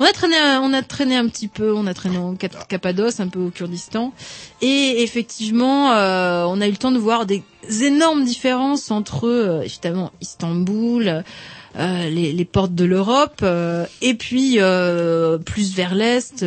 On 0.03 0.05
a 0.07 0.13
traîné, 0.13 0.37
on 0.63 0.73
a 0.73 0.81
traîné 0.81 1.17
un 1.19 1.29
petit 1.29 1.47
peu, 1.47 1.75
on 1.75 1.87
a 1.87 1.93
traîné 1.93 2.17
en 2.17 2.35
Cap- 2.35 2.67
Cappadoce, 2.69 3.21
un 3.21 3.29
peu 3.29 3.39
au 3.39 3.51
Kurdistan, 3.51 4.15
et 4.63 5.03
effectivement, 5.03 5.93
euh, 5.93 6.47
on 6.49 6.63
a 6.63 6.69
eu 6.69 6.71
le 6.71 6.79
temps 6.79 6.91
de 6.91 6.99
voir 6.99 7.27
des 7.27 7.43
énormes 7.83 8.25
différences 8.25 8.91
entre 8.91 9.29
euh, 9.29 9.61
évidemment 9.61 10.11
Istanbul, 10.23 11.23
euh, 11.77 12.09
les, 12.09 12.45
portes 12.47 12.75
de 12.75 12.87
l'Europe, 12.87 13.41
euh, 13.43 13.85
et 14.01 14.15
puis 14.15 14.55
euh, 14.57 15.37
plus 15.37 15.75
vers 15.75 15.95
l'est, 15.95 16.47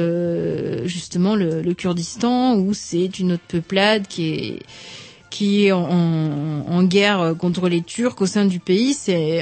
justement 0.85 1.35
le, 1.35 1.61
Kurdistan, 1.75 2.55
où 2.55 2.73
c'est 2.73 3.19
une 3.19 3.33
autre 3.33 3.43
peuplade 3.47 4.07
qui 4.07 4.29
est 4.33 4.59
qui 5.29 5.71
en, 5.71 6.83
guerre 6.83 7.33
contre 7.39 7.67
les 7.67 7.81
Turcs 7.81 8.19
au 8.19 8.25
sein 8.27 8.45
du 8.45 8.59
pays. 8.59 8.95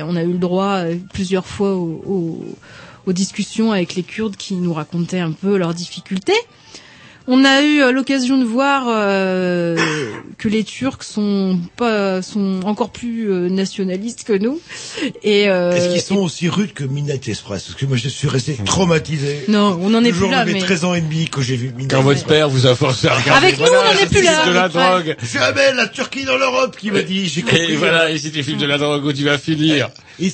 On 0.06 0.16
a 0.16 0.24
eu 0.24 0.32
le 0.34 0.38
droit 0.38 0.84
plusieurs 1.14 1.46
fois 1.46 1.76
au- 1.76 2.46
aux 3.06 3.14
discussions 3.14 3.72
avec 3.72 3.96
les 3.96 4.04
Kurdes 4.04 4.36
qui 4.36 4.54
nous 4.56 4.74
racontaient 4.74 5.20
un 5.20 5.32
peu 5.32 5.58
leurs 5.58 5.74
difficultés. 5.74 6.34
On 7.28 7.46
a 7.46 7.62
eu 7.62 7.82
euh, 7.84 7.92
l'occasion 7.92 8.40
de 8.40 8.44
voir 8.44 8.86
euh, 8.90 9.78
que 10.40 10.48
les 10.50 10.64
Turcs 10.64 11.04
sont 11.04 11.60
pas 11.78 12.24
sont 12.24 12.62
encore 12.66 12.90
plus 12.92 13.32
euh, 13.32 13.48
nationalistes 13.48 14.24
que 14.24 14.34
nous. 14.34 14.60
Et 15.22 15.48
euh, 15.48 15.72
Est-ce 15.72 15.92
qu'ils 15.94 16.02
sont 16.02 16.18
aussi 16.18 16.50
rudes 16.50 16.74
que 16.74 16.84
Midnight 16.84 17.28
Express? 17.30 17.66
Parce 17.66 17.76
que 17.80 17.86
moi, 17.86 17.96
je 17.96 18.10
suis 18.10 18.28
resté 18.28 18.56
traumatisé. 18.66 19.46
Non, 19.50 19.80
on 19.84 19.92
n'en 19.92 20.04
est 20.04 20.12
plus 20.12 20.30
là, 20.32 20.46
mais- 20.46 20.58
13 20.58 20.84
ans 20.84 20.96
et 20.96 21.02
demi 21.02 21.30
que 21.30 21.42
j'ai 21.44 21.56
vu 21.58 21.68
Midnight 21.68 21.92
Quand 21.92 22.02
votre 22.02 22.26
père 22.26 22.50
vous 22.50 22.66
a 22.66 22.74
forcé 22.76 23.08
à 23.08 23.14
regarder. 23.16 23.46
Avec 23.48 23.60
nous, 23.60 23.66
on 23.68 23.72
n'en 23.72 23.92
est 24.02 24.08
plus 24.10 24.24
là. 24.24 24.48
de 24.48 24.52
la 24.52 24.64
Ouais. 24.64 24.70
drogue. 24.70 25.16
Jamais 25.32 25.74
la 25.74 25.88
Turquie 25.88 26.26
dans 26.26 26.38
l'Europe 26.38 26.76
qui 26.76 26.90
m'a 26.90 27.04
dit. 27.04 27.28
J'ai 27.28 27.44
compris. 27.44 27.72
Et 27.74 27.76
voilà, 27.76 28.10
et 28.10 28.18
c'est 28.18 28.32
des 28.32 28.42
films 28.42 28.58
de 28.60 28.66
la 28.66 28.80
drogue 28.80 29.06
où 29.06 29.14
tu 29.14 29.24
vas 29.26 29.38
finir. 29.38 29.90
Et 30.20 30.34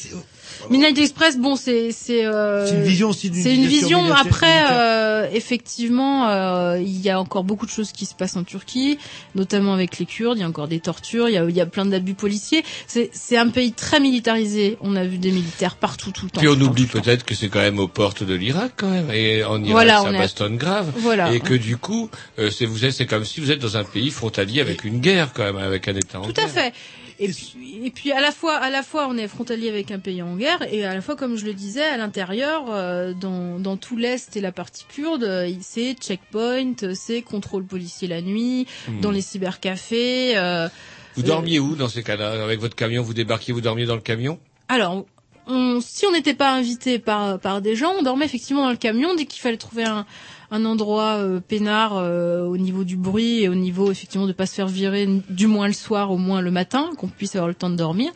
Midnight 0.70 0.98
Express, 0.98 1.38
bon, 1.38 1.56
c'est 1.56 1.92
c'est 1.92 2.26
euh, 2.26 2.66
C'est 2.68 2.76
une 2.76 2.84
vision 2.84 3.10
aussi 3.10 3.30
d'une 3.30 3.44
C'est 3.44 3.56
une 3.56 3.66
vision 3.66 4.12
Après, 4.12 4.48
militaire. 4.48 4.68
euh, 4.72 5.28
effectivement, 5.34 6.28
euh, 6.30 6.80
il 6.80 7.00
y 7.02 7.10
a 7.10 7.20
encore 7.20 7.44
beaucoup 7.44 7.66
de 7.66 7.72
choses 7.72 7.92
qui 7.92 8.06
se 8.06 8.14
passent 8.16 8.36
en 8.36 8.44
Turquie, 8.44 8.98
notamment 9.36 9.74
avec 9.74 9.98
les 10.00 10.06
Kurdes. 10.06 10.38
Il 10.38 10.42
y 10.42 10.44
a 10.44 10.48
encore 10.48 10.68
des 10.68 10.80
tortures. 10.80 11.30
Il 11.30 11.34
y 11.34 11.38
a, 11.38 11.44
il 11.48 11.56
y 11.56 11.62
a 11.62 11.66
plein 11.66 11.86
d'abus 11.86 12.14
policiers. 12.14 12.64
C'est 12.88 13.10
c'est 13.14 13.38
un 13.38 13.50
pays 13.50 13.72
très 13.72 14.00
militarisé. 14.00 14.78
On 14.82 14.96
a 14.96 15.04
vu 15.06 15.18
des 15.18 15.32
militaires 15.32 15.76
partout, 15.76 16.12
tout 16.12 16.26
le 16.26 16.32
temps. 16.32 16.40
Puis 16.42 16.50
on 16.50 16.60
oublie 16.62 16.86
peut-être 16.86 17.24
que 17.26 17.36
c'est 17.36 17.50
quand 17.50 17.60
même 17.60 17.80
aux 17.80 17.88
portes 17.88 18.24
de 18.24 18.34
l'Irak 18.34 18.74
quand 18.78 18.90
même, 18.90 19.10
et 19.12 19.44
en 19.44 19.58
Irak 19.60 19.72
Voilà, 19.72 19.98
ça 19.98 20.04
on 20.04 20.14
est 20.14 20.18
à- 20.18 20.20
bastonne 20.20 20.58
grave, 20.58 20.92
Voilà. 20.98 21.34
et 21.34 21.40
que 21.40 21.54
du 21.54 21.78
coup, 21.78 22.10
euh, 22.40 22.50
c'est 22.52 22.66
vous 22.66 22.86
êtes, 22.86 22.94
c'est 22.94 23.06
comme 23.06 23.26
si 23.26 23.40
vous 23.40 23.52
êtes 23.52 23.60
dans 23.60 23.78
un 23.78 23.84
pays 23.84 24.10
frontalier 24.12 24.62
avec 24.62 24.84
une 24.84 25.00
guerre 25.00 25.30
quand 25.34 25.44
même, 25.44 25.58
avec 25.58 25.88
un 25.88 25.96
État 25.96 26.20
en 26.20 26.24
Tout 26.26 26.34
à 26.42 26.48
fait. 26.48 26.74
Et 27.20 27.30
puis, 27.30 27.82
et 27.84 27.90
puis 27.90 28.12
à 28.12 28.22
la 28.22 28.32
fois, 28.32 28.56
à 28.58 28.70
la 28.70 28.84
fois, 28.84 29.08
on 29.10 29.18
est 29.18 29.28
frontalier 29.28 29.70
avec 29.70 29.90
un 29.92 29.98
pays 30.00 30.22
en 30.22 30.36
guerre, 30.36 30.62
et 30.72 30.86
à 30.86 30.94
la 30.94 31.02
fois, 31.02 31.16
comme 31.16 31.36
je 31.36 31.46
le 31.46 31.54
disais, 31.54 31.84
à 31.84 31.98
l'intérieur, 31.98 32.66
euh, 32.70 33.14
dans, 33.14 33.60
dans 33.60 33.76
tout 33.76 33.98
l'est 33.98 34.36
et 34.38 34.42
la 34.42 34.52
partie 34.52 34.86
kurde, 34.88 35.24
euh, 35.24 35.52
c'est 35.62 35.96
checkpoint, 36.00 36.74
c'est 36.94 37.24
contrôle 37.24 37.66
policier 37.66 38.08
la 38.08 38.22
nuit, 38.22 38.68
Hmm. 38.88 39.02
dans 39.02 39.10
les 39.12 39.22
cybercafés. 39.22 40.38
euh, 40.38 40.70
Vous 41.16 41.24
dormiez 41.24 41.60
où 41.60 41.76
dans 41.76 41.90
ces 41.90 42.04
cas-là? 42.04 42.44
Avec 42.44 42.60
votre 42.60 42.76
camion, 42.76 43.02
vous 43.02 43.14
débarquiez, 43.16 43.52
vous 43.54 43.62
dormiez 43.62 43.86
dans 43.88 43.96
le 43.96 44.02
camion? 44.02 44.38
Alors, 44.70 45.06
on- 45.48 45.80
si 45.82 46.06
on 46.06 46.12
n'était 46.12 46.34
pas 46.34 46.52
invité 46.54 47.00
par, 47.00 47.40
par 47.40 47.62
des 47.62 47.76
gens, 47.76 47.94
on 48.00 48.04
dormait 48.04 48.26
effectivement 48.26 48.64
dans 48.64 48.70
le 48.72 48.78
camion 48.78 49.16
dès 49.16 49.26
qu'il 49.26 49.42
fallait 49.42 49.58
trouver 49.58 49.84
un, 49.86 50.06
un 50.52 50.66
endroit 50.66 51.18
euh, 51.18 51.40
peinard 51.40 51.94
euh, 51.98 52.44
au 52.46 52.58
niveau 52.58 52.84
du 52.84 52.96
bruit 52.96 53.44
et 53.44 53.50
au 53.50 53.56
niveau 53.56 53.92
effectivement 53.92 54.28
de 54.28 54.34
pas 54.34 54.46
se 54.46 54.54
faire 54.56 54.68
virer 54.68 55.08
du 55.30 55.48
moins 55.48 55.68
le 55.68 55.74
soir, 55.74 56.12
au 56.12 56.18
moins 56.18 56.42
le 56.42 56.52
matin, 56.52 56.90
qu'on 56.98 57.08
puisse 57.08 57.36
avoir 57.36 57.48
le 57.48 57.54
temps 57.56 57.70
de 57.70 57.76
dormir. 57.76 58.12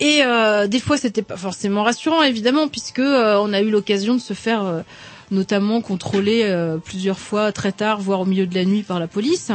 Et 0.00 0.20
euh, 0.24 0.66
des 0.66 0.80
fois, 0.80 0.96
c'était 0.96 1.22
pas 1.22 1.36
forcément 1.36 1.84
rassurant, 1.84 2.22
évidemment, 2.22 2.66
puisque 2.68 2.98
euh, 2.98 3.38
on 3.40 3.52
a 3.52 3.60
eu 3.60 3.70
l'occasion 3.70 4.14
de 4.14 4.20
se 4.20 4.34
faire 4.34 4.64
euh, 4.64 4.80
notamment 5.30 5.80
contrôler 5.80 6.42
euh, 6.44 6.78
plusieurs 6.78 7.18
fois 7.18 7.52
très 7.52 7.72
tard, 7.72 8.00
voire 8.00 8.20
au 8.20 8.24
milieu 8.24 8.46
de 8.46 8.54
la 8.54 8.64
nuit 8.64 8.82
par 8.82 8.98
la 8.98 9.06
police, 9.06 9.52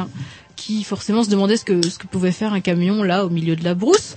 qui 0.56 0.84
forcément 0.84 1.23
se 1.23 1.30
demandait 1.30 1.57
ce 1.57 1.65
que 1.65 1.86
ce 1.88 1.98
que 1.99 2.07
pouvait 2.07 2.31
faire 2.31 2.53
un 2.53 2.61
camion 2.61 3.03
là 3.03 3.26
au 3.26 3.30
milieu 3.30 3.56
de 3.56 3.64
la 3.64 3.73
brousse. 3.76 4.15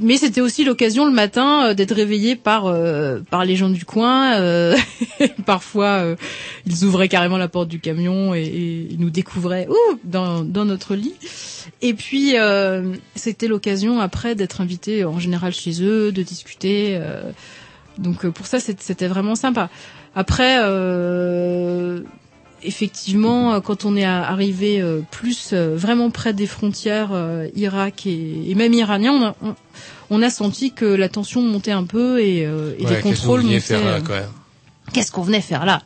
Mais 0.00 0.16
c'était 0.16 0.40
aussi 0.40 0.64
l'occasion 0.64 1.04
le 1.04 1.12
matin 1.12 1.66
euh, 1.66 1.74
d'être 1.74 1.94
réveillé 1.94 2.36
par 2.36 2.66
euh, 2.66 3.20
par 3.30 3.44
les 3.44 3.54
gens 3.54 3.68
du 3.68 3.84
coin. 3.84 4.34
euh, 4.36 4.74
parfois, 5.46 5.98
euh, 6.04 6.16
ils 6.66 6.84
ouvraient 6.84 7.08
carrément 7.08 7.36
la 7.36 7.48
porte 7.48 7.68
du 7.68 7.80
camion 7.80 8.34
et, 8.34 8.86
ils 8.90 8.98
nous 8.98 9.10
découvraient 9.10 9.68
ouh, 9.68 9.98
dans, 10.04 10.42
dans 10.42 10.64
notre 10.64 10.94
lit. 10.94 11.14
Et 11.82 11.92
puis, 11.92 12.38
euh, 12.38 12.94
c'était 13.14 13.46
l'occasion 13.46 14.00
après 14.00 14.34
d'être 14.34 14.60
invité 14.62 15.04
en 15.04 15.18
général 15.18 15.52
chez 15.52 15.82
eux, 15.82 16.12
de 16.12 16.22
discuter. 16.22 16.98
donc 17.98 18.26
pour 18.28 18.46
ça, 18.46 18.60
c'était 18.60 19.08
vraiment 19.08 19.34
sympa. 19.34 19.68
Après, 20.14 20.58
effectivement, 22.64 23.54
euh, 23.54 23.60
quand 23.60 23.84
on 23.84 23.96
est 23.96 24.04
arrivé 24.04 24.80
euh, 24.80 25.00
plus 25.10 25.50
euh, 25.52 25.76
vraiment 25.76 26.10
près 26.10 26.32
des 26.32 26.46
frontières 26.46 27.10
euh, 27.12 27.48
Irak 27.54 28.06
et, 28.06 28.50
et 28.50 28.54
même 28.54 28.72
iranien, 28.72 29.12
on 29.12 29.22
a, 29.24 29.36
on, 29.42 29.54
on 30.10 30.22
a 30.22 30.30
senti 30.30 30.72
que 30.72 30.84
la 30.84 31.08
tension 31.08 31.42
montait 31.42 31.70
un 31.72 31.84
peu 31.84 32.20
et, 32.20 32.44
euh, 32.46 32.74
et 32.78 32.84
Ouais, 32.84 32.96
les 32.96 33.00
contrôles 33.00 33.42
montaient. 33.42 33.60
faire 33.60 33.84
là, 33.84 34.00
quoi 34.00 34.20
Qu'est-ce 34.92 35.10
qu'on 35.12 35.22
venait 35.22 35.40
faire 35.40 35.64
là 35.64 35.82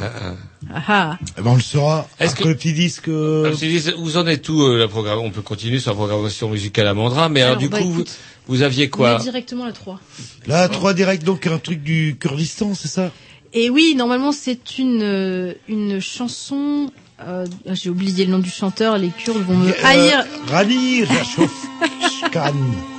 Ah, 0.00 0.10
ah. 0.22 0.34
Ah 0.74 0.82
ah. 0.88 1.18
Eh 1.36 1.42
ben, 1.42 1.50
on 1.50 1.54
le 1.56 1.60
saura. 1.60 2.08
Est-ce 2.20 2.32
après 2.32 2.44
que- 2.44 2.48
le 2.50 2.54
petit 2.56 2.72
disque. 2.72 3.08
euh, 3.08 3.52
Vous 3.98 4.16
en 4.16 4.26
êtes 4.26 4.48
où 4.48 4.62
euh, 4.62 4.78
la 4.78 4.88
programme 4.88 5.18
On 5.18 5.30
peut 5.30 5.42
continuer 5.42 5.80
sur 5.80 5.90
la 5.90 5.96
programmation 5.96 6.48
musicale 6.48 6.86
à 6.86 6.94
Mandra, 6.94 7.28
mais 7.28 7.40
alors, 7.42 7.52
Alors, 7.52 7.62
du 7.62 7.68
bah, 7.68 7.78
coup, 7.80 7.90
vous, 7.90 8.00
écoute, 8.02 8.16
vous 8.46 8.62
aviez 8.62 8.86
On 8.86 8.90
quoi 8.96 9.16
est 9.16 9.22
directement 9.22 9.64
à 9.64 9.72
3. 9.72 10.00
Là, 10.46 10.68
trois 10.68 10.94
directs, 10.94 11.24
donc 11.24 11.46
un 11.46 11.58
truc 11.58 11.82
du 11.82 12.16
Kurdistan, 12.18 12.74
c'est 12.74 12.88
ça? 12.88 13.10
Et 13.54 13.68
oui, 13.70 13.94
normalement, 13.96 14.32
c'est 14.32 14.78
une, 14.78 15.00
euh, 15.02 15.52
une 15.68 16.00
chanson. 16.00 16.90
euh, 17.20 17.46
J'ai 17.66 17.90
oublié 17.90 18.24
le 18.24 18.32
nom 18.32 18.38
du 18.38 18.50
chanteur, 18.50 18.96
les 18.98 19.08
Kurdes 19.10 19.42
vont 19.46 19.56
me 19.56 19.68
Euh, 19.70 19.84
haïr. 19.84 20.24
Rani. 20.48 21.02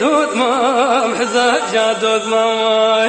دود 0.00 0.36
ما 0.36 1.14
حزا 1.14 1.58
جا 1.72 1.92
دود 1.92 2.26
ما 2.28 3.06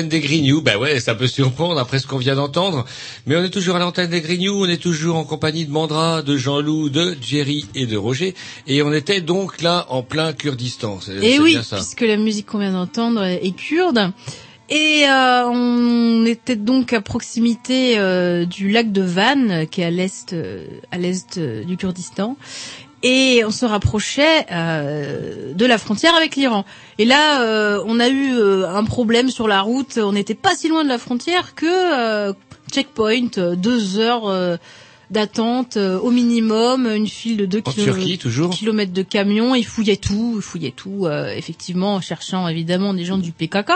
l'antenne 0.00 0.08
des 0.08 0.20
Grignoux. 0.20 0.62
Ben 0.62 0.78
ouais, 0.78 0.98
ça 0.98 1.14
peut 1.14 1.26
surprendre 1.26 1.78
après 1.78 1.98
ce 1.98 2.06
qu'on 2.06 2.16
vient 2.16 2.36
d'entendre, 2.36 2.86
mais 3.26 3.36
on 3.36 3.44
est 3.44 3.50
toujours 3.50 3.76
à 3.76 3.78
l'antenne 3.78 4.10
des 4.10 4.20
Grignoux. 4.20 4.64
On 4.64 4.68
est 4.68 4.80
toujours 4.80 5.16
en 5.16 5.24
compagnie 5.24 5.66
de 5.66 5.70
Mandra, 5.70 6.22
de 6.22 6.36
Jean-Loup, 6.36 6.88
de 6.88 7.16
Jerry 7.20 7.66
et 7.74 7.86
de 7.86 7.96
Roger, 7.96 8.34
et 8.66 8.82
on 8.82 8.92
était 8.92 9.20
donc 9.20 9.60
là 9.60 9.86
en 9.90 10.02
plein 10.02 10.32
Kurdistan. 10.32 10.98
Et 11.00 11.32
c'est 11.32 11.38
oui, 11.40 11.52
bien 11.52 11.62
ça. 11.62 11.76
puisque 11.76 12.00
la 12.00 12.16
musique 12.16 12.46
qu'on 12.46 12.58
vient 12.58 12.72
d'entendre 12.72 13.22
est 13.24 13.54
kurde. 13.54 14.12
Et 14.72 15.02
euh, 15.08 15.48
on 15.48 16.24
était 16.24 16.54
donc 16.54 16.92
à 16.92 17.00
proximité 17.00 17.98
euh, 17.98 18.44
du 18.44 18.70
lac 18.70 18.92
de 18.92 19.02
Van, 19.02 19.66
qui 19.66 19.80
est 19.80 19.84
à 19.84 19.90
l'est, 19.90 20.32
euh, 20.32 20.64
à 20.92 20.98
l'est 20.98 21.40
du 21.40 21.76
Kurdistan, 21.76 22.36
et 23.02 23.42
on 23.44 23.50
se 23.50 23.64
rapprochait 23.64 24.46
euh, 24.52 25.54
de 25.54 25.66
la 25.66 25.78
frontière 25.78 26.14
avec 26.14 26.36
l'Iran. 26.36 26.64
Et 26.98 27.04
là, 27.04 27.42
euh, 27.42 27.82
on 27.86 27.98
a 28.00 28.08
eu 28.08 28.34
euh, 28.36 28.68
un 28.68 28.84
problème 28.84 29.30
sur 29.30 29.48
la 29.48 29.62
route. 29.62 29.98
On 29.98 30.12
n'était 30.12 30.34
pas 30.34 30.54
si 30.54 30.68
loin 30.68 30.84
de 30.84 30.88
la 30.88 30.98
frontière 30.98 31.54
que 31.54 31.66
euh, 31.66 32.32
checkpoint, 32.70 33.54
deux 33.56 33.98
heures. 33.98 34.58
d'attente 35.10 35.76
euh, 35.76 35.98
au 35.98 36.10
minimum, 36.10 36.86
une 36.86 37.08
file 37.08 37.36
de 37.36 37.46
2 37.46 37.62
En 37.64 37.72
Turquie, 37.72 38.16
toujours 38.18 38.50
kilomètres 38.50 38.92
de 38.92 39.02
camions, 39.02 39.54
ils 39.54 39.66
fouillaient 39.66 39.96
tout, 39.96 40.34
ils 40.36 40.42
fouillaient 40.42 40.70
tout, 40.70 41.06
euh, 41.06 41.34
effectivement, 41.34 41.96
en 41.96 42.00
cherchant 42.00 42.46
évidemment 42.48 42.94
des 42.94 43.04
gens 43.04 43.18
du 43.18 43.32
PKK. 43.32 43.72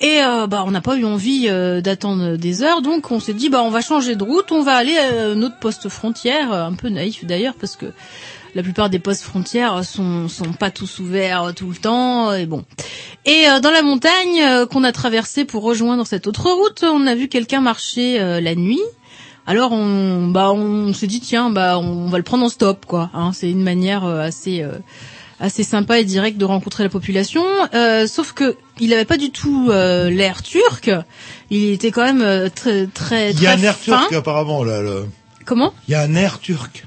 Et 0.00 0.20
euh, 0.22 0.46
bah 0.46 0.64
on 0.66 0.70
n'a 0.70 0.82
pas 0.82 0.96
eu 0.96 1.04
envie 1.04 1.46
euh, 1.48 1.80
d'attendre 1.80 2.36
des 2.36 2.62
heures, 2.62 2.82
donc 2.82 3.10
on 3.10 3.18
s'est 3.18 3.32
dit 3.32 3.48
bah 3.48 3.62
on 3.62 3.70
va 3.70 3.80
changer 3.80 4.14
de 4.14 4.22
route, 4.22 4.52
on 4.52 4.62
va 4.62 4.74
aller 4.74 4.96
à 4.96 5.34
notre 5.34 5.58
poste 5.58 5.88
frontière, 5.88 6.52
euh, 6.52 6.64
un 6.64 6.74
peu 6.74 6.90
naïf 6.90 7.24
d'ailleurs 7.24 7.54
parce 7.54 7.76
que 7.76 7.86
la 8.54 8.62
plupart 8.62 8.90
des 8.90 8.98
postes 8.98 9.22
frontières 9.22 9.84
sont 9.84 10.28
sont 10.28 10.52
pas 10.52 10.70
tous 10.70 10.98
ouverts 10.98 11.52
tout 11.54 11.70
le 11.70 11.76
temps 11.76 12.34
et 12.34 12.44
bon. 12.44 12.64
Et 13.24 13.48
euh, 13.48 13.60
dans 13.60 13.70
la 13.70 13.82
montagne 13.82 14.42
euh, 14.42 14.66
qu'on 14.66 14.84
a 14.84 14.92
traversée 14.92 15.44
pour 15.44 15.62
rejoindre 15.62 16.06
cette 16.06 16.26
autre 16.26 16.50
route, 16.50 16.84
on 16.84 17.06
a 17.06 17.14
vu 17.14 17.28
quelqu'un 17.28 17.60
marcher 17.60 18.20
euh, 18.20 18.40
la 18.40 18.54
nuit. 18.54 18.82
Alors 19.46 19.72
on 19.72 20.26
bah 20.26 20.50
on 20.52 20.92
s'est 20.92 21.06
dit 21.06 21.20
tiens 21.20 21.50
bah 21.50 21.78
on 21.78 22.08
va 22.08 22.18
le 22.18 22.24
prendre 22.24 22.44
en 22.44 22.48
stop 22.48 22.84
quoi. 22.84 23.10
Hein, 23.14 23.30
c'est 23.32 23.50
une 23.50 23.62
manière 23.62 24.04
euh, 24.04 24.20
assez 24.20 24.62
euh, 24.62 24.72
assez 25.40 25.62
sympa 25.64 25.98
et 26.00 26.04
directe 26.04 26.38
de 26.38 26.44
rencontrer 26.44 26.82
la 26.84 26.88
population. 26.90 27.44
Euh, 27.74 28.06
sauf 28.06 28.32
que 28.32 28.56
il 28.80 28.92
avait 28.92 29.04
pas 29.04 29.16
du 29.18 29.30
tout 29.30 29.68
euh, 29.70 30.10
l'air 30.10 30.42
turc. 30.42 30.90
Il 31.50 31.70
était 31.72 31.90
quand 31.90 32.04
même 32.04 32.22
euh, 32.22 32.48
très 32.54 32.86
très 32.86 33.32
Il 33.32 33.42
y 33.42 33.46
a 33.46 33.52
un 33.52 33.62
air 33.62 33.76
fin. 33.76 33.98
turc 34.00 34.12
apparemment 34.12 34.64
là. 34.64 34.80
le- 34.82 35.06
Comment? 35.44 35.72
Il 35.88 35.92
y 35.92 35.94
a 35.94 36.00
un 36.02 36.14
air 36.14 36.40
turc. 36.40 36.84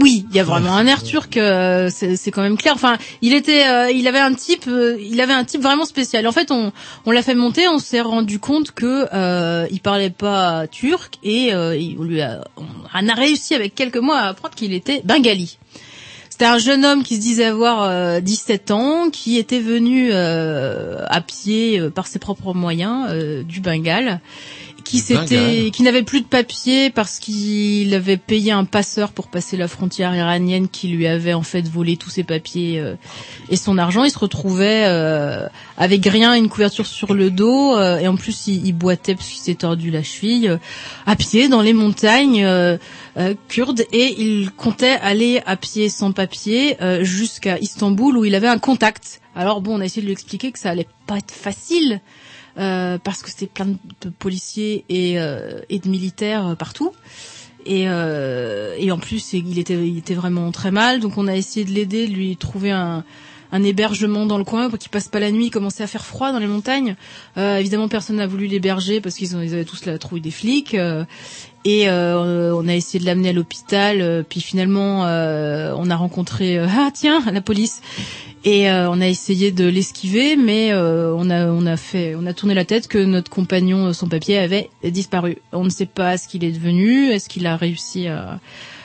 Oui, 0.00 0.26
il 0.30 0.36
y 0.36 0.40
a 0.40 0.42
vraiment 0.42 0.74
un 0.76 0.84
air 0.88 1.00
turc, 1.04 1.36
euh, 1.36 1.88
c'est 1.92 2.30
quand 2.32 2.42
même 2.42 2.56
clair. 2.56 2.72
Enfin, 2.74 2.98
il 3.22 3.32
était, 3.32 3.68
euh, 3.68 3.88
il 3.92 4.08
avait 4.08 4.18
un 4.18 4.34
type, 4.34 4.64
euh, 4.66 4.96
il 5.00 5.20
avait 5.20 5.32
un 5.32 5.44
type 5.44 5.62
vraiment 5.62 5.84
spécial. 5.84 6.26
En 6.26 6.32
fait, 6.32 6.50
on, 6.50 6.72
on 7.04 7.10
l'a 7.12 7.22
fait 7.22 7.36
monter, 7.36 7.68
on 7.68 7.78
s'est 7.78 8.00
rendu 8.00 8.40
compte 8.40 8.72
que 8.72 9.06
euh, 9.14 9.64
il 9.70 9.80
parlait 9.80 10.10
pas 10.10 10.66
turc 10.66 11.18
et 11.22 11.54
euh, 11.54 11.76
il- 11.76 11.96
on 12.00 12.02
lui 12.02 12.20
a, 12.20 12.42
on 12.56 13.08
a 13.08 13.14
réussi 13.14 13.54
avec 13.54 13.76
quelques 13.76 13.98
mois 13.98 14.18
à 14.18 14.28
apprendre 14.30 14.56
qu'il 14.56 14.72
était 14.72 15.02
bengali. 15.04 15.56
C'était 16.36 16.50
un 16.50 16.58
jeune 16.58 16.84
homme 16.84 17.02
qui 17.02 17.16
se 17.16 17.20
disait 17.22 17.46
avoir 17.46 17.84
euh, 17.84 18.20
17 18.20 18.70
ans, 18.70 19.08
qui 19.10 19.38
était 19.38 19.58
venu 19.58 20.10
euh, 20.12 20.98
à 21.06 21.22
pied 21.22 21.80
euh, 21.80 21.88
par 21.88 22.06
ses 22.06 22.18
propres 22.18 22.52
moyens 22.52 23.06
euh, 23.08 23.42
du 23.42 23.62
Bengale, 23.62 24.20
qui 24.84 24.98
s'était, 24.98 25.70
qui 25.72 25.82
n'avait 25.82 26.02
plus 26.02 26.20
de 26.20 26.26
papier 26.26 26.90
parce 26.90 27.18
qu'il 27.18 27.92
avait 27.94 28.18
payé 28.18 28.52
un 28.52 28.64
passeur 28.64 29.12
pour 29.12 29.28
passer 29.28 29.56
la 29.56 29.66
frontière 29.66 30.14
iranienne, 30.14 30.68
qui 30.68 30.88
lui 30.88 31.06
avait 31.06 31.32
en 31.32 31.42
fait 31.42 31.66
volé 31.66 31.96
tous 31.96 32.10
ses 32.10 32.22
papiers 32.22 32.80
euh, 32.80 32.94
et 33.48 33.56
son 33.56 33.78
argent. 33.78 34.04
Il 34.04 34.10
se 34.10 34.18
retrouvait 34.18 34.84
euh, 34.86 35.46
avec 35.76 36.04
rien, 36.04 36.34
une 36.34 36.50
couverture 36.50 36.86
sur 36.86 37.14
le 37.14 37.30
dos, 37.30 37.76
euh, 37.76 37.98
et 37.98 38.08
en 38.08 38.16
plus 38.16 38.46
il, 38.46 38.66
il 38.66 38.74
boitait 38.74 39.14
parce 39.14 39.28
qu'il 39.28 39.42
s'est 39.42 39.54
tordu 39.54 39.90
la 39.90 40.02
cheville, 40.02 40.48
euh, 40.48 40.58
à 41.06 41.16
pied 41.16 41.48
dans 41.48 41.62
les 41.62 41.72
montagnes 41.72 42.46
euh, 43.16 43.34
kurdes, 43.48 43.84
et 43.92 44.14
il 44.20 44.50
comptait 44.52 44.98
aller 45.02 45.42
à 45.46 45.56
pied 45.56 45.88
sans 45.88 46.12
papier 46.12 46.76
euh, 46.82 47.04
jusqu'à 47.04 47.58
Istanbul 47.58 48.16
où 48.16 48.24
il 48.24 48.34
avait 48.34 48.48
un 48.48 48.58
contact. 48.58 49.20
Alors 49.34 49.60
bon, 49.60 49.76
on 49.76 49.80
a 49.80 49.84
essayé 49.84 50.02
de 50.02 50.06
lui 50.06 50.12
expliquer 50.12 50.52
que 50.52 50.58
ça 50.58 50.70
allait 50.70 50.88
pas 51.06 51.16
être 51.18 51.32
facile. 51.32 52.00
euh, 52.58 52.98
parce 52.98 53.22
que 53.22 53.30
c'était 53.30 53.46
plein 53.46 53.66
de, 53.66 54.08
policiers 54.18 54.84
et, 54.88 55.18
euh, 55.20 55.60
et 55.68 55.78
de 55.78 55.88
militaires 55.88 56.46
euh, 56.48 56.54
partout. 56.54 56.92
Et, 57.66 57.84
euh, 57.88 58.74
et 58.78 58.90
en 58.92 58.98
plus, 58.98 59.32
il 59.32 59.58
était, 59.58 59.74
il 59.74 59.98
était 59.98 60.14
vraiment 60.14 60.50
très 60.52 60.70
mal. 60.70 61.00
Donc 61.00 61.18
on 61.18 61.26
a 61.26 61.36
essayé 61.36 61.66
de 61.66 61.72
l'aider, 61.72 62.06
de 62.06 62.12
lui 62.14 62.36
trouver 62.36 62.70
un, 62.70 63.04
un 63.52 63.62
hébergement 63.62 64.24
dans 64.24 64.38
le 64.38 64.44
coin 64.44 64.70
pour 64.70 64.78
qu'il 64.78 64.90
passe 64.90 65.08
pas 65.08 65.18
la 65.20 65.32
nuit. 65.32 65.50
Commençait 65.50 65.82
à 65.82 65.86
faire 65.88 66.06
froid 66.06 66.32
dans 66.32 66.38
les 66.38 66.46
montagnes. 66.46 66.96
Euh, 67.36 67.58
évidemment, 67.58 67.88
personne 67.88 68.16
n'a 68.16 68.26
voulu 68.26 68.46
l'héberger 68.46 69.00
parce 69.00 69.16
qu'ils 69.16 69.32
ils 69.32 69.52
avaient 69.52 69.64
tous 69.64 69.84
la 69.84 69.98
trouille 69.98 70.20
des 70.20 70.30
flics. 70.30 70.74
euh, 70.74 71.04
et 71.68 71.88
euh, 71.88 72.54
on 72.54 72.68
a 72.68 72.74
essayé 72.74 73.00
de 73.00 73.06
l'amener 73.06 73.30
à 73.30 73.32
l'hôpital. 73.32 74.00
euh, 74.00 74.22
puis 74.22 74.40
finalement, 74.40 75.04
euh, 75.06 75.74
on 75.76 75.90
a 75.90 75.96
rencontré 75.96 76.56
euh, 76.58 76.66
ah 76.70 76.90
tiens 76.94 77.20
la 77.32 77.40
police. 77.40 77.80
Et 78.44 78.70
euh, 78.70 78.88
on 78.88 79.00
a 79.00 79.08
essayé 79.08 79.50
de 79.50 79.66
l'esquiver, 79.66 80.36
mais 80.36 80.70
euh, 80.70 81.12
on 81.16 81.28
a 81.30 81.46
on 81.48 81.66
a 81.66 81.76
fait 81.76 82.14
on 82.14 82.26
a 82.26 82.32
tourné 82.32 82.54
la 82.54 82.64
tête 82.64 82.86
que 82.86 82.98
notre 82.98 83.28
compagnon 83.28 83.92
sans 83.92 84.06
papier 84.06 84.38
avait 84.38 84.70
disparu. 84.84 85.38
On 85.52 85.64
ne 85.64 85.68
sait 85.70 85.86
pas 85.86 86.16
ce 86.16 86.28
qu'il 86.28 86.44
est 86.44 86.52
devenu. 86.52 87.10
Est-ce 87.10 87.28
qu'il 87.28 87.44
a 87.46 87.56
réussi 87.56 88.06
à 88.06 88.38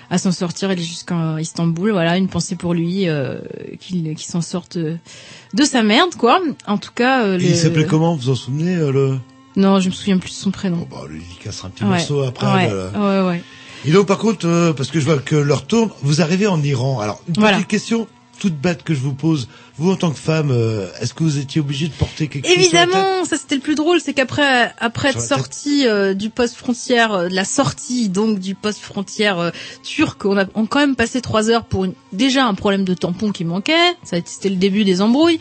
à 0.09 0.17
s'en 0.17 0.31
sortir, 0.33 0.69
aller 0.69 0.81
jusqu'à 0.83 1.37
Istanbul. 1.39 1.91
Voilà, 1.91 2.17
une 2.17 2.27
pensée 2.27 2.57
pour 2.57 2.73
lui, 2.73 3.07
euh, 3.07 3.37
qu'il 3.79 4.17
s'en 4.19 4.41
sorte 4.41 4.77
de 4.77 5.63
sa 5.63 5.83
merde, 5.83 6.15
quoi. 6.17 6.41
En 6.67 6.77
tout 6.77 6.91
cas, 6.93 7.23
euh, 7.23 7.37
le- 7.37 7.43
Il 7.45 7.55
s'appelait 7.55 7.85
comment 7.85 8.15
Vous 8.15 8.23
vous 8.23 8.29
en 8.31 8.35
souvenez 8.35 8.75
le 8.75 9.17
Non, 9.55 9.79
je 9.79 9.89
me 9.89 9.93
souviens 9.93 10.17
plus 10.17 10.29
de 10.29 10.35
son 10.35 10.51
prénom. 10.51 10.87
Bah, 10.89 11.01
lui, 11.09 11.21
il 11.29 11.43
cassera 11.43 11.67
un 11.67 11.71
petit 11.71 11.83
Ouais. 11.83 11.89
morceau 11.89 12.21
après. 12.23 12.47
Ouais, 12.47 12.71
ouais, 12.99 13.21
ouais. 13.27 13.43
Et 13.85 13.91
donc, 13.91 14.07
par 14.07 14.17
contre, 14.17 14.47
euh, 14.47 14.73
parce 14.73 14.89
que 14.91 14.99
je 14.99 15.05
vois 15.05 15.17
que 15.17 15.35
l'heure 15.35 15.65
tourne, 15.65 15.89
vous 16.03 16.21
arrivez 16.21 16.47
en 16.47 16.61
Iran. 16.61 16.99
Alors, 16.99 17.21
une 17.27 17.33
Voilà. 17.39 17.57
petite 17.57 17.69
question 17.69 18.07
toute 18.39 18.55
bête 18.55 18.83
que 18.83 18.93
je 18.93 18.99
vous 18.99 19.13
pose. 19.13 19.47
Vous, 19.81 19.91
en 19.91 19.95
tant 19.95 20.11
que 20.11 20.19
femme, 20.19 20.51
euh, 20.51 20.87
est-ce 21.01 21.15
que 21.15 21.23
vous 21.23 21.39
étiez 21.39 21.59
obligé 21.59 21.87
de 21.87 21.93
porter 21.93 22.27
quelque 22.27 22.47
chose 22.47 22.55
la 22.55 22.61
tête 22.63 22.73
Évidemment, 22.93 23.25
ça 23.25 23.35
c'était 23.37 23.55
le 23.55 23.61
plus 23.61 23.73
drôle, 23.73 23.99
c'est 23.99 24.13
qu'après 24.13 24.71
après 24.79 25.09
être 25.09 25.19
sorti 25.21 25.87
euh, 25.87 26.13
du 26.13 26.29
poste 26.29 26.55
frontière, 26.55 27.13
euh, 27.13 27.29
de 27.29 27.33
la 27.33 27.45
sortie 27.45 28.07
donc 28.09 28.37
du 28.39 28.53
poste 28.53 28.79
frontière 28.81 29.39
euh, 29.39 29.49
turc, 29.83 30.23
on 30.25 30.37
a 30.37 30.45
on 30.53 30.65
a 30.65 30.67
quand 30.67 30.79
même 30.79 30.95
passé 30.95 31.19
trois 31.19 31.49
heures 31.49 31.65
pour 31.65 31.85
une- 31.85 31.93
déjà 32.13 32.45
un 32.45 32.53
problème 32.53 32.83
de 32.85 32.93
tampon 32.93 33.31
qui 33.31 33.43
manquait. 33.43 33.73
Ça 34.03 34.17
c'était 34.23 34.49
le 34.49 34.55
début 34.57 34.83
des 34.83 35.01
embrouilles. 35.01 35.39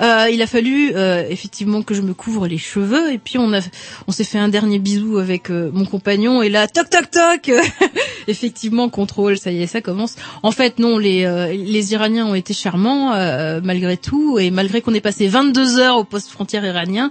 Euh, 0.00 0.28
il 0.32 0.40
a 0.40 0.46
fallu 0.46 0.92
euh, 0.94 1.24
effectivement 1.28 1.82
que 1.82 1.92
je 1.94 2.02
me 2.02 2.14
couvre 2.14 2.46
les 2.46 2.58
cheveux 2.58 3.12
et 3.12 3.18
puis 3.18 3.38
on 3.38 3.52
a 3.52 3.60
on 4.06 4.12
s'est 4.12 4.24
fait 4.24 4.38
un 4.38 4.48
dernier 4.48 4.78
bisou 4.78 5.18
avec 5.18 5.50
euh, 5.50 5.68
mon 5.72 5.84
compagnon 5.84 6.42
et 6.42 6.48
là 6.48 6.68
toc 6.68 6.88
toc 6.90 7.10
toc 7.10 7.50
effectivement 8.28 8.88
contrôle 8.88 9.38
ça 9.38 9.50
y 9.50 9.62
est 9.62 9.66
ça 9.66 9.80
commence 9.80 10.16
en 10.42 10.52
fait 10.52 10.78
non 10.78 10.98
les 10.98 11.24
euh, 11.24 11.52
les 11.52 11.92
Iraniens 11.92 12.26
ont 12.26 12.34
été 12.34 12.54
charmants 12.54 13.12
euh, 13.14 13.60
malgré 13.80 13.96
tout 13.96 14.38
et 14.38 14.50
malgré 14.50 14.82
qu'on 14.82 14.92
ait 14.92 15.00
passé 15.00 15.26
22 15.26 15.78
heures 15.78 15.96
au 15.96 16.04
poste 16.04 16.28
frontière 16.28 16.64
iranien 16.66 17.08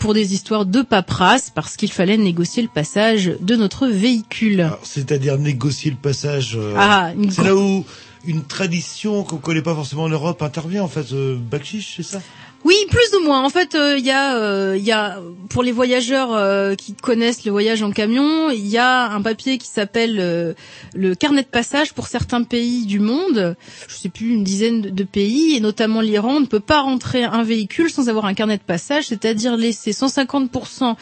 pour 0.00 0.14
des 0.14 0.34
histoires 0.34 0.66
de 0.66 0.82
paperasse 0.82 1.50
parce 1.50 1.76
qu'il 1.76 1.92
fallait 1.92 2.16
négocier 2.16 2.60
le 2.62 2.68
passage 2.68 3.32
de 3.40 3.54
notre 3.54 3.86
véhicule 3.86 4.60
Alors, 4.62 4.80
C'est-à-dire 4.82 5.38
négocier 5.38 5.92
le 5.92 5.96
passage. 5.96 6.56
euh, 6.56 6.74
Ah, 6.76 7.12
c'est 7.30 7.44
là 7.44 7.54
où 7.54 7.84
une 8.26 8.42
tradition 8.42 9.22
qu'on 9.22 9.36
connaît 9.36 9.62
pas 9.62 9.76
forcément 9.76 10.02
en 10.04 10.08
Europe 10.08 10.42
intervient, 10.42 10.82
en 10.82 10.88
fait. 10.88 11.12
Euh, 11.12 11.38
Bakshish, 11.40 11.94
c'est 11.96 12.02
ça? 12.02 12.20
Oui, 12.64 12.74
plus 12.90 13.18
ou 13.18 13.24
moins. 13.24 13.44
En 13.44 13.50
fait, 13.50 13.74
euh, 13.74 13.96
il 13.98 14.04
y 14.04 14.10
a, 14.10 14.36
euh, 14.36 14.76
il 14.76 14.84
y 14.84 14.92
a 14.92 15.18
pour 15.48 15.62
les 15.62 15.72
voyageurs 15.72 16.34
euh, 16.34 16.74
qui 16.74 16.94
connaissent 16.94 17.44
le 17.44 17.50
voyage 17.50 17.82
en 17.82 17.90
camion, 17.90 18.50
il 18.50 18.66
y 18.66 18.78
a 18.78 19.10
un 19.10 19.22
papier 19.22 19.58
qui 19.58 19.68
s'appelle 19.68 20.18
euh, 20.20 20.52
le 20.94 21.14
carnet 21.14 21.42
de 21.42 21.48
passage 21.48 21.94
pour 21.94 22.06
certains 22.06 22.42
pays 22.42 22.84
du 22.86 23.00
monde. 23.00 23.56
Je 23.88 23.94
sais 23.94 24.08
plus 24.08 24.34
une 24.34 24.44
dizaine 24.44 24.82
de, 24.82 25.04
pays, 25.04 25.56
et 25.56 25.60
notamment 25.60 26.00
l'Iran, 26.00 26.36
on 26.36 26.40
ne 26.40 26.46
peut 26.46 26.60
pas 26.60 26.80
rentrer 26.82 27.24
un 27.24 27.42
véhicule 27.42 27.90
sans 27.90 28.08
avoir 28.08 28.26
un 28.26 28.34
carnet 28.34 28.58
de 28.58 28.62
passage, 28.62 29.06
c'est-à-dire 29.06 29.56
laisser 29.56 29.92
150% 29.92 30.96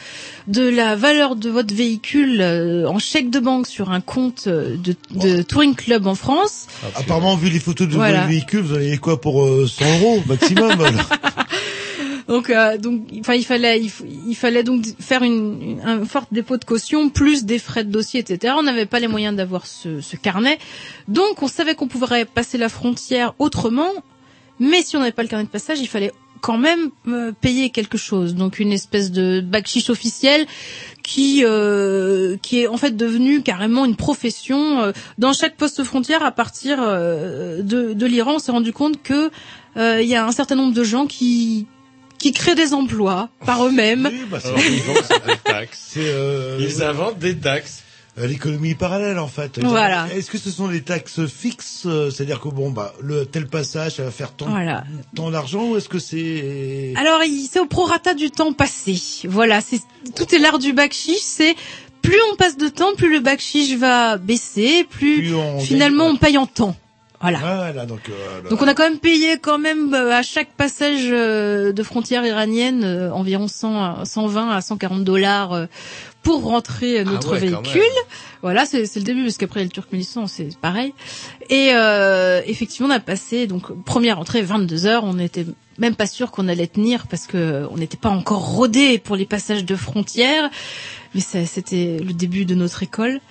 de 0.47 0.69
la 0.69 0.95
valeur 0.95 1.35
de 1.35 1.49
votre 1.49 1.73
véhicule 1.73 2.39
euh, 2.41 2.87
en 2.87 2.99
chèque 2.99 3.29
de 3.29 3.39
banque 3.39 3.67
sur 3.67 3.91
un 3.91 4.01
compte 4.01 4.47
de, 4.47 4.95
de 5.11 5.41
touring 5.41 5.75
club 5.75 6.07
en 6.07 6.15
France. 6.15 6.67
Apparemment, 6.95 7.35
vu 7.35 7.49
les 7.49 7.59
photos 7.59 7.87
de 7.87 7.95
Voilà. 7.95 8.21
vos 8.23 8.29
véhicules, 8.29 8.61
vous 8.61 8.75
avez 8.75 8.97
quoi 8.97 9.19
pour 9.19 9.43
euh, 9.43 9.67
100 9.67 9.85
euros 9.99 10.23
maximum 10.27 10.71
Donc, 12.27 12.49
euh, 12.49 12.77
donc, 12.77 13.07
enfin, 13.21 13.35
il 13.35 13.45
fallait, 13.45 13.79
il, 13.79 14.35
fallait 14.35 14.63
donc 14.63 14.83
faire 14.99 15.23
une, 15.23 15.79
un 15.83 16.03
fort 16.03 16.25
dépôt 16.31 16.57
de 16.57 16.65
caution 16.65 17.09
plus 17.09 17.45
des 17.45 17.57
frais 17.57 17.85
de 17.85 17.89
dossier, 17.89 18.19
etc. 18.19 18.53
On 18.57 18.63
n'avait 18.63 18.85
pas 18.85 18.99
les 18.99 19.07
moyens 19.07 19.35
d'avoir 19.35 19.65
ce, 19.65 20.01
ce 20.01 20.17
carnet, 20.17 20.59
donc 21.07 21.41
on 21.41 21.47
savait 21.47 21.73
qu'on 21.73 21.87
pourrait 21.87 22.25
passer 22.25 22.57
la 22.57 22.67
frontière 22.67 23.33
autrement, 23.39 23.91
mais 24.59 24.81
si 24.81 24.97
on 24.97 24.99
n'avait 24.99 25.13
pas 25.13 25.23
le 25.23 25.29
carnet 25.29 25.45
de 25.45 25.49
passage, 25.49 25.79
il 25.79 25.87
fallait 25.87 26.11
quand 26.41 26.57
même 26.57 26.89
euh, 27.07 27.31
payer 27.31 27.69
quelque 27.69 27.97
chose, 27.97 28.35
donc 28.35 28.59
une 28.59 28.73
espèce 28.73 29.11
de 29.11 29.41
backchiche 29.41 29.89
officiel 29.89 30.45
qui 31.03 31.43
euh, 31.45 32.37
qui 32.41 32.61
est 32.61 32.67
en 32.67 32.77
fait 32.77 32.95
devenu 32.95 33.41
carrément 33.41 33.85
une 33.85 33.95
profession 33.95 34.81
euh, 34.81 34.91
dans 35.17 35.33
chaque 35.33 35.55
poste 35.57 35.83
frontière 35.83 36.23
à 36.23 36.31
partir 36.31 36.77
euh, 36.81 37.61
de, 37.61 37.93
de 37.93 38.05
l'Iran. 38.05 38.35
On 38.35 38.39
s'est 38.39 38.51
rendu 38.51 38.73
compte 38.73 39.01
que 39.03 39.29
euh, 39.77 40.01
il 40.01 40.07
y 40.07 40.15
a 40.15 40.25
un 40.25 40.31
certain 40.31 40.55
nombre 40.55 40.73
de 40.73 40.83
gens 40.83 41.07
qui 41.07 41.67
qui 42.19 42.31
créent 42.31 42.55
des 42.55 42.73
emplois 42.73 43.29
par 43.45 43.65
eux-mêmes. 43.65 44.09
bah, 44.29 44.39
euh, 44.45 44.51
Ils 46.59 46.83
inventent 46.83 47.19
des 47.19 47.37
taxes. 47.37 47.83
Euh, 48.19 48.25
L'économie 48.27 48.73
parallèle 48.75 49.19
en 49.19 49.27
fait. 49.27 49.59
Voilà. 49.63 50.07
Est-ce 50.13 50.31
que 50.31 50.37
ce 50.37 50.49
sont 50.49 50.67
des 50.67 50.81
taxes 50.81 51.25
fixes, 51.27 51.83
euh, 51.85 52.09
c'est-à-dire 52.09 52.39
que 52.39 52.49
bon 52.49 52.71
bah 52.71 52.93
le 53.01 53.25
tel 53.25 53.47
passage 53.47 53.95
ça 53.97 54.03
va 54.03 54.11
faire 54.11 54.31
tant, 54.31 54.47
Voilà. 54.49 54.83
tant 55.15 55.29
d'argent 55.29 55.65
ou 55.65 55.77
est-ce 55.77 55.87
que 55.89 55.99
c'est 55.99 56.93
Alors, 56.97 57.21
il- 57.23 57.47
c'est 57.51 57.59
au 57.59 57.65
prorata 57.67 58.13
du 58.15 58.31
temps 58.31 58.53
passé. 58.53 58.99
Voilà, 59.25 59.61
c'est 59.61 59.81
tout 60.15 60.33
est 60.33 60.39
l'art 60.39 60.57
du 60.59 60.73
backchiche. 60.73 61.19
C'est 61.21 61.55
plus 62.01 62.17
on 62.31 62.35
passe 62.37 62.57
de 62.57 62.69
temps, 62.69 62.95
plus 62.95 63.11
le 63.13 63.19
backchiche 63.19 63.75
va 63.77 64.17
baisser, 64.17 64.85
plus, 64.89 65.17
Plus 65.19 65.35
on 65.35 65.59
finalement 65.59 66.05
on 66.07 66.15
paye 66.17 66.37
en 66.37 66.47
temps. 66.47 66.75
Voilà. 67.19 67.39
Voilà, 67.39 67.85
donc 67.87 68.01
euh, 68.09 68.41
bah, 68.43 68.49
Donc 68.51 68.61
on 68.61 68.67
a 68.67 68.75
quand 68.75 68.83
même 68.83 68.99
payé 68.99 69.39
quand 69.39 69.57
même 69.57 69.91
euh, 69.95 70.11
à 70.11 70.21
chaque 70.21 70.51
passage 70.53 71.07
euh, 71.11 71.73
de 71.73 71.81
frontière 71.83 72.23
iranienne 72.23 72.83
euh, 72.83 73.11
environ 73.11 73.47
100, 73.47 73.83
à- 74.01 74.05
120 74.05 74.51
à 74.51 74.61
140 74.61 75.03
dollars 75.03 75.53
euh, 75.53 75.65
pour 76.27 76.43
rentrer 76.43 76.99
euh, 76.99 77.03
Ah 77.07 77.11
notre 77.11 77.31
ouais, 77.31 77.39
véhicule. 77.39 77.81
Voilà, 78.41 78.65
c'est 78.65 78.83
le 78.95 79.01
début 79.01 79.23
parce 79.23 79.37
qu'après 79.37 79.63
le 79.63 79.69
Turkménistan 79.69 80.27
c'est 80.27 80.57
pareil. 80.59 80.93
Et 81.49 81.69
euh, 81.73 82.41
effectivement 82.45 82.89
on 82.89 82.91
a 82.91 82.99
passé 82.99 83.47
donc 83.47 83.71
première 83.85 84.19
entrée 84.19 84.41
22 84.41 84.87
heures. 84.87 85.05
On 85.05 85.13
n'était 85.13 85.45
même 85.77 85.95
pas 85.95 86.05
sûr 86.05 86.31
qu'on 86.31 86.49
allait 86.49 86.67
tenir 86.67 87.07
parce 87.07 87.27
que 87.27 87.65
on 87.71 87.77
n'était 87.77 87.97
pas 87.97 88.09
encore 88.09 88.45
rodé 88.45 88.99
pour 88.99 89.15
les 89.15 89.25
passages 89.25 89.63
de 89.63 89.75
frontières. 89.77 90.49
Mais 91.15 91.21
c'était 91.21 91.99
le 92.03 92.11
début 92.11 92.43
de 92.43 92.55
notre 92.55 92.83
école. 92.83 93.21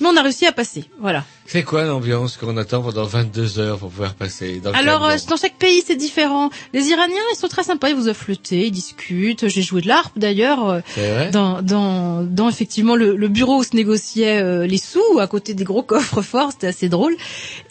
Mais 0.00 0.08
on 0.08 0.16
a 0.16 0.22
réussi 0.22 0.46
à 0.46 0.52
passer. 0.52 0.84
Voilà. 1.00 1.24
C'est 1.48 1.62
quoi 1.62 1.84
l'ambiance 1.84 2.36
qu'on 2.36 2.56
attend 2.56 2.82
pendant 2.82 3.04
22 3.04 3.60
heures 3.60 3.78
pour 3.78 3.90
pouvoir 3.90 4.14
passer 4.14 4.60
dans 4.62 4.72
Alors, 4.72 5.04
euh, 5.06 5.16
dans 5.28 5.36
chaque 5.36 5.54
pays, 5.58 5.80
c'est 5.86 5.94
différent. 5.94 6.50
Les 6.72 6.88
Iraniens, 6.88 7.14
ils 7.32 7.36
sont 7.36 7.46
très 7.46 7.62
sympas, 7.62 7.88
ils 7.90 7.94
vous 7.94 8.08
offrent 8.08 8.24
le 8.28 8.36
thé, 8.36 8.66
ils 8.66 8.72
discutent. 8.72 9.46
J'ai 9.46 9.62
joué 9.62 9.80
de 9.80 9.86
l'harpe 9.86 10.18
d'ailleurs 10.18 10.68
euh, 10.68 10.80
C'est 10.94 11.08
vrai 11.12 11.30
dans, 11.30 11.62
dans, 11.62 12.22
dans 12.24 12.48
effectivement 12.48 12.96
le, 12.96 13.14
le 13.14 13.28
bureau 13.28 13.58
où 13.58 13.62
se 13.62 13.76
négociaient 13.76 14.42
euh, 14.42 14.66
les 14.66 14.78
sous, 14.78 15.20
à 15.20 15.28
côté 15.28 15.54
des 15.54 15.62
gros 15.62 15.82
coffres 15.84 16.20
forts, 16.22 16.50
c'était 16.50 16.66
assez 16.66 16.88
drôle. 16.88 17.14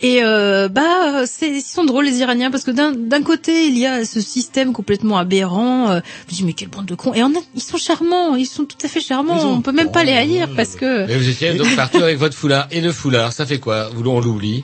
Et 0.02 0.24
euh, 0.24 0.70
bah, 0.70 1.26
c'est, 1.26 1.50
ils 1.50 1.62
sont 1.62 1.84
drôles 1.84 2.06
les 2.06 2.20
Iraniens 2.20 2.52
parce 2.52 2.64
que 2.64 2.72
d'un, 2.72 2.94
d'un 2.94 3.24
côté, 3.24 3.68
il 3.68 3.78
y 3.78 3.86
a 3.86 4.06
ce 4.06 4.22
système 4.22 4.72
complètement 4.72 5.18
aberrant. 5.18 5.92
Euh, 5.92 6.00
je 6.30 6.34
me 6.34 6.38
dis 6.38 6.44
mais 6.46 6.54
quelle 6.54 6.70
bande 6.70 6.86
de 6.86 6.96
cons. 6.96 7.14
Et 7.14 7.24
en 7.24 7.32
a- 7.32 7.44
ils 7.56 7.62
sont 7.62 7.78
charmants, 7.78 8.36
ils 8.36 8.46
sont 8.46 8.64
tout 8.64 8.78
à 8.84 8.88
fait 8.88 9.02
charmants. 9.02 9.52
On 9.54 9.60
peut 9.62 9.74
même 9.74 9.92
pas 9.92 10.06
les 10.06 10.14
haïr 10.14 10.48
parce 10.56 10.76
que 10.76 11.06
Mais 11.08 11.18
vous 11.18 11.28
étiez 11.28 11.54
donc 11.56 11.76
partout 11.76 12.02
avec 12.06 12.18
votre 12.18 12.36
foulard. 12.36 12.68
Et 12.72 12.82
le 12.82 12.92
foulard, 12.92 13.34
ça 13.34 13.46
fait 13.46 13.60
quoi? 13.60 13.90
On 13.96 14.20
l'oublie? 14.22 14.64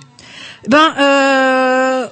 Ben, 0.67 0.93
euh, 0.99 2.07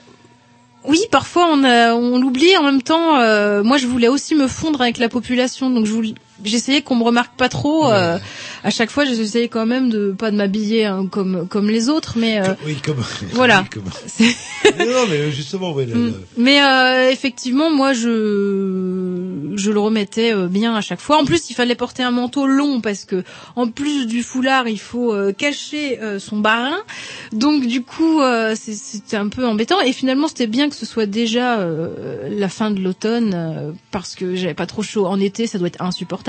oui, 0.86 1.00
parfois 1.12 1.48
on, 1.52 1.64
on 1.64 2.20
l'oublie. 2.20 2.56
En 2.58 2.64
même 2.64 2.82
temps, 2.82 3.20
euh, 3.20 3.64
moi, 3.64 3.78
je 3.78 3.88
voulais 3.88 4.08
aussi 4.08 4.36
me 4.36 4.48
fondre 4.48 4.82
avec 4.82 4.98
la 4.98 5.10
population, 5.10 5.70
donc 5.70 5.86
je 5.86 5.92
voulais- 5.94 6.16
j'essayais 6.44 6.82
qu'on 6.82 6.96
me 6.96 7.04
remarque 7.04 7.36
pas 7.38 7.50
trop. 7.50 7.90
euh, 7.92 8.18
à 8.64 8.70
chaque 8.70 8.90
fois, 8.92 9.06
j'essayais 9.06 9.48
quand 9.48 9.66
même 9.66 9.90
de 9.90 10.12
pas 10.12 10.32
de 10.32 10.36
m'habiller 10.36 10.86
hein, 10.86 11.08
comme 11.10 11.48
comme 11.48 11.70
les 11.70 11.90
autres, 11.90 12.14
mais 12.18 12.40
euh, 12.42 12.54
Oui, 12.66 12.76
comme. 12.84 13.04
Voilà. 13.34 13.64
oui, 13.64 13.70
comme- 13.72 13.84
non, 14.80 14.86
non, 14.94 15.06
mais 15.10 15.32
justement, 15.32 15.74
ouais, 15.74 15.86
Mm. 15.86 16.14
Mais 16.38 16.62
euh, 16.64 17.10
effectivement, 17.10 17.72
moi, 17.72 17.94
je 17.94 19.54
je 19.56 19.72
le 19.72 19.80
remettais 19.80 20.34
euh, 20.34 20.48
bien 20.48 20.76
à 20.76 20.82
chaque 20.82 21.00
fois. 21.00 21.18
En 21.20 21.26
plus, 21.26 21.50
il 21.50 21.54
fallait 21.56 21.76
porter 21.76 22.04
un 22.04 22.12
manteau 22.12 22.46
long 22.48 22.82
parce 22.82 23.06
que 23.06 23.24
en 23.56 23.68
plus 23.68 24.06
du 24.08 24.24
foulard, 24.24 24.68
il 24.68 24.80
faut 24.80 25.14
euh, 25.14 25.32
cacher 25.34 26.00
euh, 26.02 26.20
son 26.20 26.38
barin. 26.38 26.78
Donc 27.32 27.66
du 27.66 27.82
coup, 27.84 28.22
euh, 28.22 28.56
c'est- 28.60 28.74
c'était 28.74 29.18
un 29.18 29.28
peu 29.30 29.46
embêtant. 29.46 29.80
Et 29.82 29.94
finalement, 29.94 30.28
c'était 30.28 30.48
bien 30.48 30.70
que 30.70 30.76
ce 30.76 30.86
soit 30.86 31.06
déjà 31.06 31.60
euh, 31.60 32.30
la 32.30 32.50
fin 32.50 32.72
de 32.72 32.80
l'automne 32.80 33.34
euh, 33.36 33.72
parce 33.92 34.16
que 34.16 34.36
j'avais 34.36 34.54
pas 34.54 34.66
trop 34.68 34.84
chaud. 34.84 35.06
En 35.06 35.20
été, 35.20 35.48
ça 35.48 35.58
doit 35.58 35.68
être 35.68 35.82
insupportable. 35.82 36.29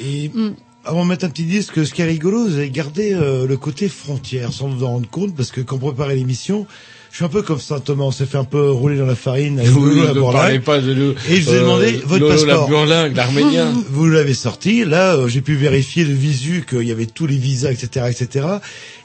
Et 0.00 0.28
Mm. 0.34 0.50
avant 0.84 1.04
de 1.04 1.08
mettre 1.08 1.24
un 1.24 1.30
petit 1.30 1.44
disque, 1.44 1.84
ce 1.86 1.92
qui 1.92 2.02
est 2.02 2.06
rigolo, 2.06 2.46
vous 2.46 2.56
avez 2.56 2.70
gardé 2.70 3.12
euh, 3.14 3.46
le 3.46 3.56
côté 3.56 3.88
frontière, 3.88 4.52
sans 4.52 4.68
vous 4.68 4.84
en 4.84 4.88
rendre 4.92 5.08
compte, 5.10 5.34
parce 5.36 5.50
que 5.50 5.60
quand 5.60 5.76
on 5.76 5.88
préparait 5.92 6.14
l'émission, 6.16 6.66
je 7.10 7.16
suis 7.16 7.24
un 7.24 7.28
peu 7.28 7.42
comme 7.42 7.58
Saint 7.58 7.80
Thomas, 7.80 8.04
on 8.04 8.10
s'est 8.12 8.24
fait 8.24 8.38
un 8.38 8.44
peu 8.44 8.70
rouler 8.70 8.96
dans 8.96 9.04
la 9.06 9.16
farine. 9.16 9.58
avec 9.58 9.72
Oui, 9.76 10.00
à 10.08 10.14
ne 10.14 10.20
parlez 10.20 10.60
pas 10.60 10.80
de 10.80 10.94
nous. 10.94 11.10
Et 11.28 11.36
je 11.40 11.42
vous 11.48 11.52
ai 11.52 11.56
Euh, 11.56 11.60
demandé 11.62 11.92
votre 12.06 12.28
passeport. 12.28 12.60
la 12.62 12.66
Burlingue, 12.68 13.16
l'arménien. 13.16 13.72
Vous 13.90 14.06
l'avez 14.08 14.32
sorti. 14.34 14.84
Là, 14.84 15.16
euh, 15.16 15.26
j'ai 15.28 15.40
pu 15.40 15.56
vérifier 15.56 16.04
le 16.04 16.14
visu, 16.14 16.64
qu'il 16.68 16.82
y 16.86 16.92
avait 16.92 17.06
tous 17.06 17.26
les 17.26 17.36
visas, 17.36 17.72
etc., 17.72 18.06
etc. 18.08 18.46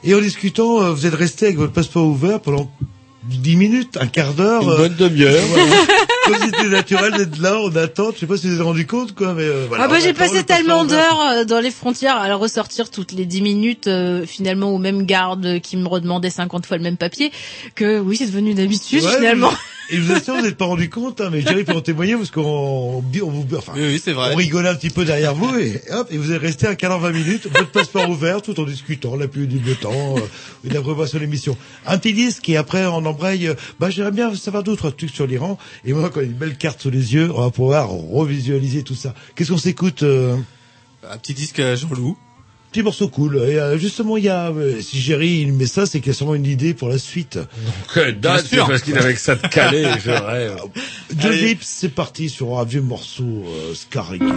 Et 0.04 0.14
en 0.14 0.20
discutant, 0.20 0.82
euh, 0.84 0.92
vous 0.92 1.04
êtes 1.04 1.14
resté 1.14 1.46
avec 1.46 1.58
votre 1.58 1.72
passeport 1.72 2.06
ouvert 2.06 2.40
pendant 2.40 2.70
10 3.28 3.56
minutes, 3.56 3.98
un 4.00 4.06
quart 4.06 4.34
d'heure. 4.34 4.62
Une 4.62 4.70
euh, 4.70 4.76
bonne 4.76 4.94
demi-heure. 4.94 5.42
c'était 6.34 6.68
naturel 6.68 7.12
d'être 7.12 7.38
là, 7.38 7.58
on 7.60 7.74
attend. 7.76 8.10
Je 8.12 8.20
sais 8.20 8.26
pas 8.26 8.36
si 8.36 8.46
vous 8.46 8.54
vous 8.54 8.60
êtes 8.60 8.66
rendu 8.66 8.86
compte, 8.86 9.14
quoi, 9.14 9.34
mais 9.34 9.42
euh, 9.42 9.66
voilà. 9.68 9.84
ah 9.84 9.88
bah 9.88 9.98
j'ai 10.00 10.12
passé 10.12 10.44
tellement 10.44 10.84
d'heures 10.84 11.20
euh, 11.20 11.44
dans 11.44 11.60
les 11.60 11.70
frontières 11.70 12.16
à 12.16 12.32
ressortir 12.34 12.90
toutes 12.90 13.12
les 13.12 13.26
10 13.26 13.42
minutes 13.42 13.86
euh, 13.86 14.26
finalement 14.26 14.70
au 14.70 14.78
même 14.78 15.06
garde 15.06 15.60
qui 15.60 15.76
me 15.76 15.86
redemandait 15.86 16.30
50 16.30 16.66
fois 16.66 16.76
le 16.76 16.82
même 16.82 16.96
papier 16.96 17.30
que 17.74 17.98
oui 17.98 18.16
c'est 18.16 18.26
devenu 18.26 18.50
une 18.50 18.60
habitude 18.60 19.02
Ouais, 19.02 19.16
finalement. 19.16 19.50
Et 19.90 19.98
vous 19.98 20.12
assure, 20.12 20.36
vous 20.36 20.42
n'êtes 20.42 20.56
pas 20.56 20.64
rendu 20.64 20.90
compte, 20.90 21.20
hein, 21.20 21.28
mais 21.30 21.42
Jerry 21.42 21.64
peut 21.64 21.74
en 21.74 21.80
témoigner 21.80 22.16
parce 22.16 22.30
qu'on 22.30 22.42
on, 22.42 23.04
on 23.22 23.30
vous, 23.30 23.46
enfin, 23.56 23.72
c'est 24.02 24.12
vrai. 24.12 24.32
on 24.32 24.36
rigolait 24.36 24.68
un 24.68 24.74
petit 24.74 24.90
peu 24.90 25.04
derrière 25.04 25.34
vous 25.34 25.56
et 25.56 25.80
hop, 25.92 26.08
et 26.10 26.18
vous 26.18 26.32
êtes 26.32 26.40
resté 26.40 26.66
un 26.66 26.74
quart 26.74 26.90
d'heure, 26.90 27.00
20 27.00 27.10
minutes, 27.12 27.46
votre 27.46 27.70
passeport 27.70 28.08
ouvert, 28.10 28.42
tout 28.42 28.58
en 28.58 28.64
discutant, 28.64 29.16
la 29.16 29.28
pluie 29.28 29.46
du 29.46 29.58
beau 29.58 29.74
temps, 29.74 30.16
euh, 30.16 30.20
et 30.68 30.72
la 30.72 30.80
préparation 30.80 31.18
de 31.18 31.22
l'émission. 31.24 31.56
Un 31.86 31.98
petit 31.98 32.12
disque 32.12 32.48
et 32.48 32.56
après 32.56 32.84
on 32.86 33.04
embraye, 33.06 33.48
euh, 33.48 33.54
bah 33.78 33.90
j'aimerais 33.90 34.12
bien 34.12 34.34
savoir 34.34 34.62
d'autres 34.64 34.90
trucs 34.90 35.10
sur 35.10 35.26
l'Iran. 35.26 35.58
Et 35.84 35.92
moi, 35.92 36.10
quand 36.10 36.20
il 36.20 36.24
y 36.24 36.28
a 36.28 36.32
une 36.32 36.38
belle 36.38 36.56
carte 36.56 36.82
sous 36.82 36.90
les 36.90 37.14
yeux, 37.14 37.30
on 37.32 37.42
va 37.42 37.50
pouvoir 37.50 37.88
revisualiser 37.88 38.82
tout 38.82 38.94
ça. 38.96 39.14
Qu'est-ce 39.34 39.52
qu'on 39.52 39.58
s'écoute 39.58 40.02
euh? 40.02 40.36
Un 41.08 41.18
petit 41.18 41.34
disque 41.34 41.60
à 41.60 41.76
Jean-Loup. 41.76 42.16
Petit 42.70 42.82
morceau 42.82 43.08
cool. 43.08 43.36
Et 43.36 43.58
euh, 43.58 43.78
justement, 43.78 44.16
il 44.16 44.24
y 44.24 44.28
a, 44.28 44.50
euh, 44.50 44.80
si 44.80 45.00
Jerry 45.00 45.40
il 45.40 45.52
met 45.52 45.66
ça, 45.66 45.86
c'est 45.86 46.00
qu'il 46.00 46.08
y 46.08 46.10
a 46.10 46.14
sûrement 46.14 46.34
une 46.34 46.46
idée 46.46 46.74
pour 46.74 46.88
la 46.88 46.98
suite. 46.98 47.38
Que 47.94 48.10
date, 48.10 48.46
c'est 48.48 48.56
parce 48.58 48.82
qu'il 48.82 48.98
avait 48.98 49.14
que 49.14 49.20
ça 49.20 49.34
de 49.36 49.46
calé, 49.46 49.86
je 50.04 50.10
rêve. 50.10 50.56
Allez. 51.22 51.48
Lips, 51.48 51.62
c'est 51.62 51.88
parti 51.88 52.28
sur 52.28 52.58
un 52.58 52.64
vieux 52.64 52.82
morceau 52.82 53.24
euh, 53.24 53.74
euh, 53.96 54.18
de, 54.18 54.26
de 54.26 54.34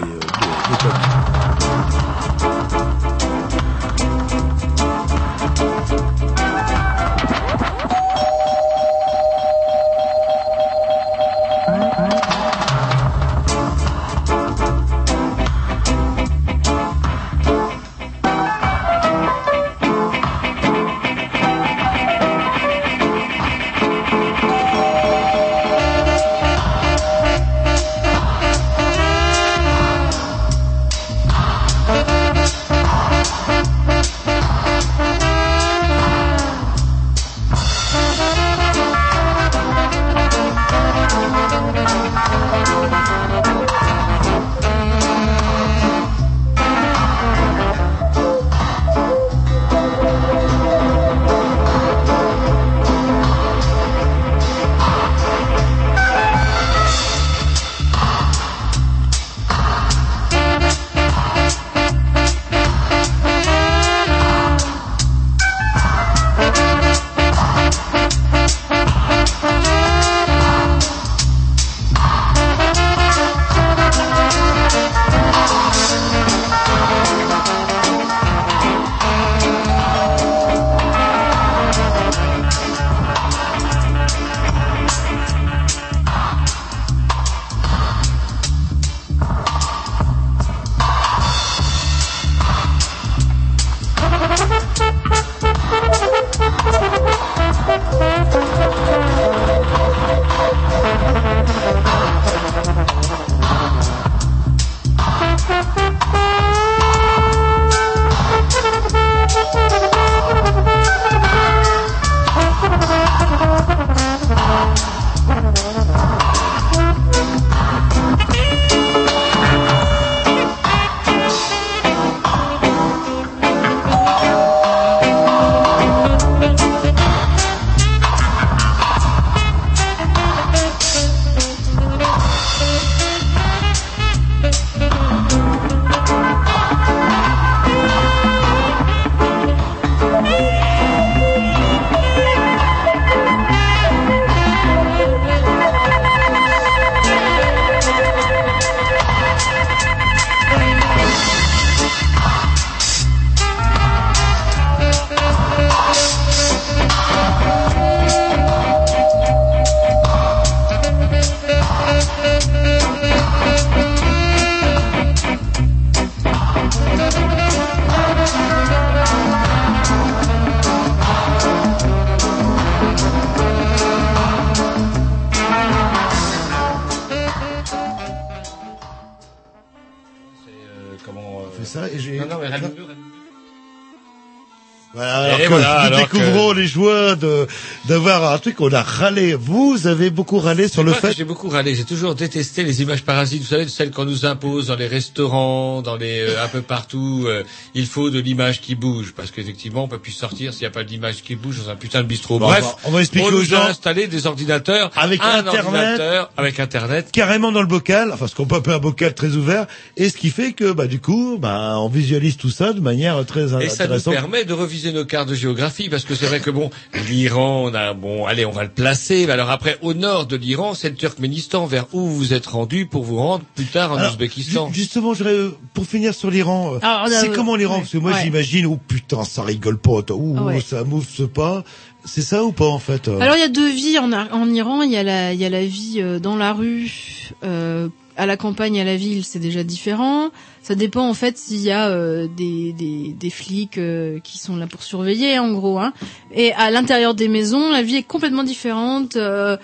Voilà, 184.93 185.17
alors 185.17 185.39
Et 185.39 185.43
que 185.43 185.49
voilà, 185.49 185.67
nous 185.81 185.85
alors 185.95 185.99
découvrons 185.99 186.51
les 186.53 186.65
joies 186.65 187.15
de 187.15 187.45
d'avoir 187.87 188.33
un 188.33 188.37
truc 188.39 188.59
on 188.59 188.73
a 188.73 188.81
râlé. 188.81 189.35
Vous 189.35 189.85
avez 189.85 190.09
beaucoup 190.09 190.39
râlé 190.39 190.67
sur 190.67 190.83
le 190.83 190.93
fait. 190.93 191.13
J'ai 191.15 191.25
beaucoup 191.25 191.47
râlé. 191.47 191.75
J'ai 191.75 191.83
toujours 191.83 192.15
détesté 192.15 192.63
les 192.63 192.81
images 192.81 193.03
parasites. 193.03 193.41
Vous 193.43 193.47
savez, 193.49 193.67
celles 193.67 193.91
qu'on 193.91 194.05
nous 194.05 194.25
impose 194.25 194.67
dans 194.67 194.75
les 194.75 194.87
restaurants, 194.87 195.83
dans 195.83 195.95
les 195.95 196.21
euh, 196.21 196.43
un 196.43 196.47
peu 196.47 196.61
partout. 196.63 197.25
euh, 197.27 197.43
il 197.75 197.85
faut 197.85 198.09
de 198.09 198.19
l'image 198.19 198.61
qui 198.61 198.73
bouge 198.73 199.13
parce 199.15 199.29
qu'effectivement, 199.29 199.83
on 199.83 199.87
peut 199.87 199.99
plus 199.99 200.11
sortir 200.11 200.53
s'il 200.53 200.61
n'y 200.61 200.67
a 200.67 200.71
pas 200.71 200.83
d'image 200.83 201.21
qui 201.21 201.35
bouge 201.35 201.59
dans 201.63 201.69
un 201.69 201.75
putain 201.75 202.01
de 202.01 202.07
bistrot. 202.07 202.39
Bon, 202.39 202.47
Bref, 202.47 202.63
on 202.63 202.67
va- 202.67 202.75
on 202.85 202.91
va 202.91 202.99
expliquer 203.01 203.29
nous 203.29 203.37
aux 203.37 203.43
gens. 203.43 203.61
a 203.61 203.69
installé 203.69 204.07
des 204.07 204.25
ordinateurs 204.25 204.89
Avec 204.95 205.21
un 205.21 205.39
Internet. 205.39 205.65
ordinateur 205.65 206.31
avec 206.35 206.59
Internet. 206.59 207.09
carrément 207.11 207.51
dans 207.51 207.61
le 207.61 207.67
bocal, 207.67 208.11
enfin 208.11 208.25
ce 208.27 208.33
qu'on 208.33 208.47
peut 208.47 208.55
appeler 208.55 208.75
un 208.75 208.79
bocal 208.79 209.13
très 209.13 209.29
ouvert, 209.35 209.67
et 209.97 210.09
ce 210.09 210.17
qui 210.17 210.31
fait 210.31 210.53
que 210.53 210.71
bah 210.71 210.87
du 210.87 210.99
coup, 210.99 211.37
bah 211.39 211.75
on 211.77 211.89
visualise 211.89 212.37
tout 212.37 212.49
ça 212.49 212.73
de 212.73 212.79
manière 212.79 213.23
très 213.27 213.43
Et 213.63 213.69
ça 213.69 213.85
nous 213.85 213.93
intéressante. 213.93 214.13
permet 214.15 214.45
de 214.45 214.53
reviser 214.79 214.93
nos 214.93 215.05
cartes 215.05 215.27
de 215.29 215.35
géographie, 215.35 215.89
parce 215.89 216.05
que 216.05 216.15
c'est 216.15 216.25
vrai 216.27 216.39
que 216.39 216.49
bon, 216.49 216.69
l'Iran, 217.09 217.63
on 217.65 217.73
a 217.73 217.93
bon, 217.93 218.25
allez, 218.25 218.45
on 218.45 218.51
va 218.51 218.63
le 218.63 218.69
placer. 218.69 219.25
Mais 219.25 219.33
alors 219.33 219.49
après, 219.49 219.77
au 219.81 219.93
nord 219.93 220.25
de 220.25 220.35
l'Iran, 220.37 220.73
c'est 220.73 220.89
le 220.89 220.95
Turkménistan, 220.95 221.65
vers 221.65 221.85
où 221.93 222.05
vous 222.05 222.33
êtes 222.33 222.45
rendu 222.47 222.85
pour 222.85 223.03
vous 223.03 223.17
rendre 223.17 223.43
plus 223.55 223.65
tard 223.65 223.91
en 223.91 223.97
Alors, 223.97 224.11
Ouzbékistan. 224.11 224.69
ju- 224.69 224.73
Justement, 224.79 225.13
j'aurais, 225.13 225.33
euh, 225.33 225.57
pour 225.73 225.85
finir 225.85 226.13
sur 226.13 226.31
l'Iran, 226.31 226.73
euh, 226.75 226.79
Alors, 226.81 227.01
on 227.07 227.11
a- 227.11 227.19
c'est 227.21 227.31
comment 227.31 227.55
l'Iran? 227.55 227.75
ouais. 227.75 227.79
Parce 227.81 227.91
que 227.91 227.97
moi 227.97 228.11
Ouais. 228.13 228.21
j'imagine, 228.23 228.65
oh 228.67 228.79
putain, 228.87 229.23
ça 229.23 229.43
rigole 229.43 229.77
pas, 229.77 230.01
ouh, 230.13 230.39
Ouais. 230.45 230.61
ça 230.61 230.83
mouffe 230.83 231.25
pas. 231.25 231.63
C'est 232.05 232.21
ça 232.21 232.45
ou 232.45 232.53
pas 232.53 232.65
en 232.67 232.79
fait 232.79 233.09
euh? 233.09 233.19
Alors 233.19 233.35
il 233.35 233.41
y 233.41 233.43
a 233.43 233.49
deux 233.49 233.69
vies 233.69 233.99
en, 233.99 234.13
en 234.13 234.49
Iran. 234.53 234.81
Il 234.83 234.91
y 234.91 234.95
a 234.95 235.03
la, 235.03 235.33
il 235.33 235.39
y 235.39 235.43
a 235.43 235.49
la 235.49 235.65
vie 235.65 235.95
euh, 235.97 236.17
dans 236.17 236.37
la 236.37 236.53
rue, 236.53 237.29
euh, 237.43 237.89
à 238.19 238.25
la 238.25 238.37
campagne, 238.37 238.79
à 238.79 238.83
la 238.83 238.95
ville, 238.97 239.23
c'est 239.23 239.39
déjà 239.39 239.63
différent. 239.63 240.29
Ça 240.61 240.75
dépend 240.75 241.07
en 241.07 241.13
fait 241.13 241.37
s'il 241.37 241.61
y 241.61 241.71
a 241.71 241.87
euh, 241.87 242.27
des, 242.27 242.73
des, 242.73 243.15
des 243.17 243.29
flics 243.29 243.77
euh, 243.77 244.19
qui 244.19 244.37
sont 244.37 244.57
là 244.57 244.67
pour 244.67 244.83
surveiller, 244.83 245.39
en 245.39 245.51
gros. 245.51 245.79
Hein. 245.79 245.93
Et 246.33 246.51
à 246.53 246.69
l'intérieur 246.69 247.15
des 247.15 247.27
maisons, 247.29 247.71
la 247.71 247.81
vie 247.81 247.95
est 247.95 248.03
complètement 248.03 248.43
différente. 248.43 249.15
euh, 249.15 249.57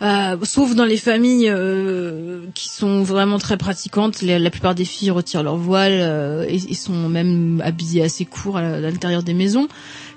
euh, 0.00 0.36
sauf 0.44 0.76
dans 0.76 0.84
les 0.84 0.96
familles 0.96 1.48
euh, 1.50 2.42
qui 2.54 2.68
sont 2.68 3.02
vraiment 3.02 3.38
très 3.38 3.56
pratiquantes, 3.56 4.22
la, 4.22 4.50
plupart 4.50 4.76
des 4.76 4.84
filles 4.84 5.10
retirent 5.10 5.42
leur 5.42 5.56
voile 5.56 5.98
euh, 6.00 6.44
et, 6.48 6.54
et 6.54 6.74
sont 6.74 7.08
même 7.08 7.60
habillées 7.64 8.04
assez 8.04 8.24
court 8.24 8.58
à 8.58 8.78
l'intérieur 8.78 9.24
des 9.24 9.34
maisons. 9.34 9.66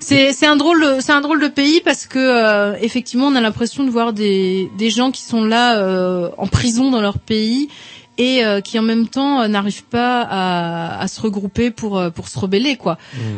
C'est 0.01 0.33
c'est 0.33 0.47
un 0.47 0.55
drôle 0.57 0.81
de- 0.81 0.99
c'est 0.99 1.11
un 1.13 1.21
drôle 1.21 1.39
de 1.41 1.47
pays 1.47 1.79
parce 1.85 2.05
que 2.07 2.19
euh, 2.19 2.75
effectivement 2.81 3.27
on 3.27 3.35
a 3.35 3.41
l'impression 3.41 3.83
de 3.83 3.89
voir 3.89 4.11
des 4.13 4.69
des 4.77 4.89
gens 4.89 5.11
qui 5.11 5.21
sont 5.21 5.43
là 5.45 5.77
euh, 5.77 6.29
en 6.37 6.47
prison 6.47 6.89
dans 6.91 7.01
leur 7.01 7.19
pays 7.19 7.69
et 8.17 8.43
euh, 8.43 8.61
qui 8.61 8.77
en 8.77 8.81
même 8.81 9.07
temps 9.07 9.41
euh, 9.41 9.47
n'arrivent 9.47 9.85
pas 9.85 10.21
à, 10.29 10.99
à 11.01 11.07
se 11.07 11.21
regrouper 11.21 11.69
pour 11.71 11.97
euh, 11.99 12.09
pour 12.09 12.27
se 12.29 12.37
rebeller 12.39 12.75
quoi. 12.77 12.97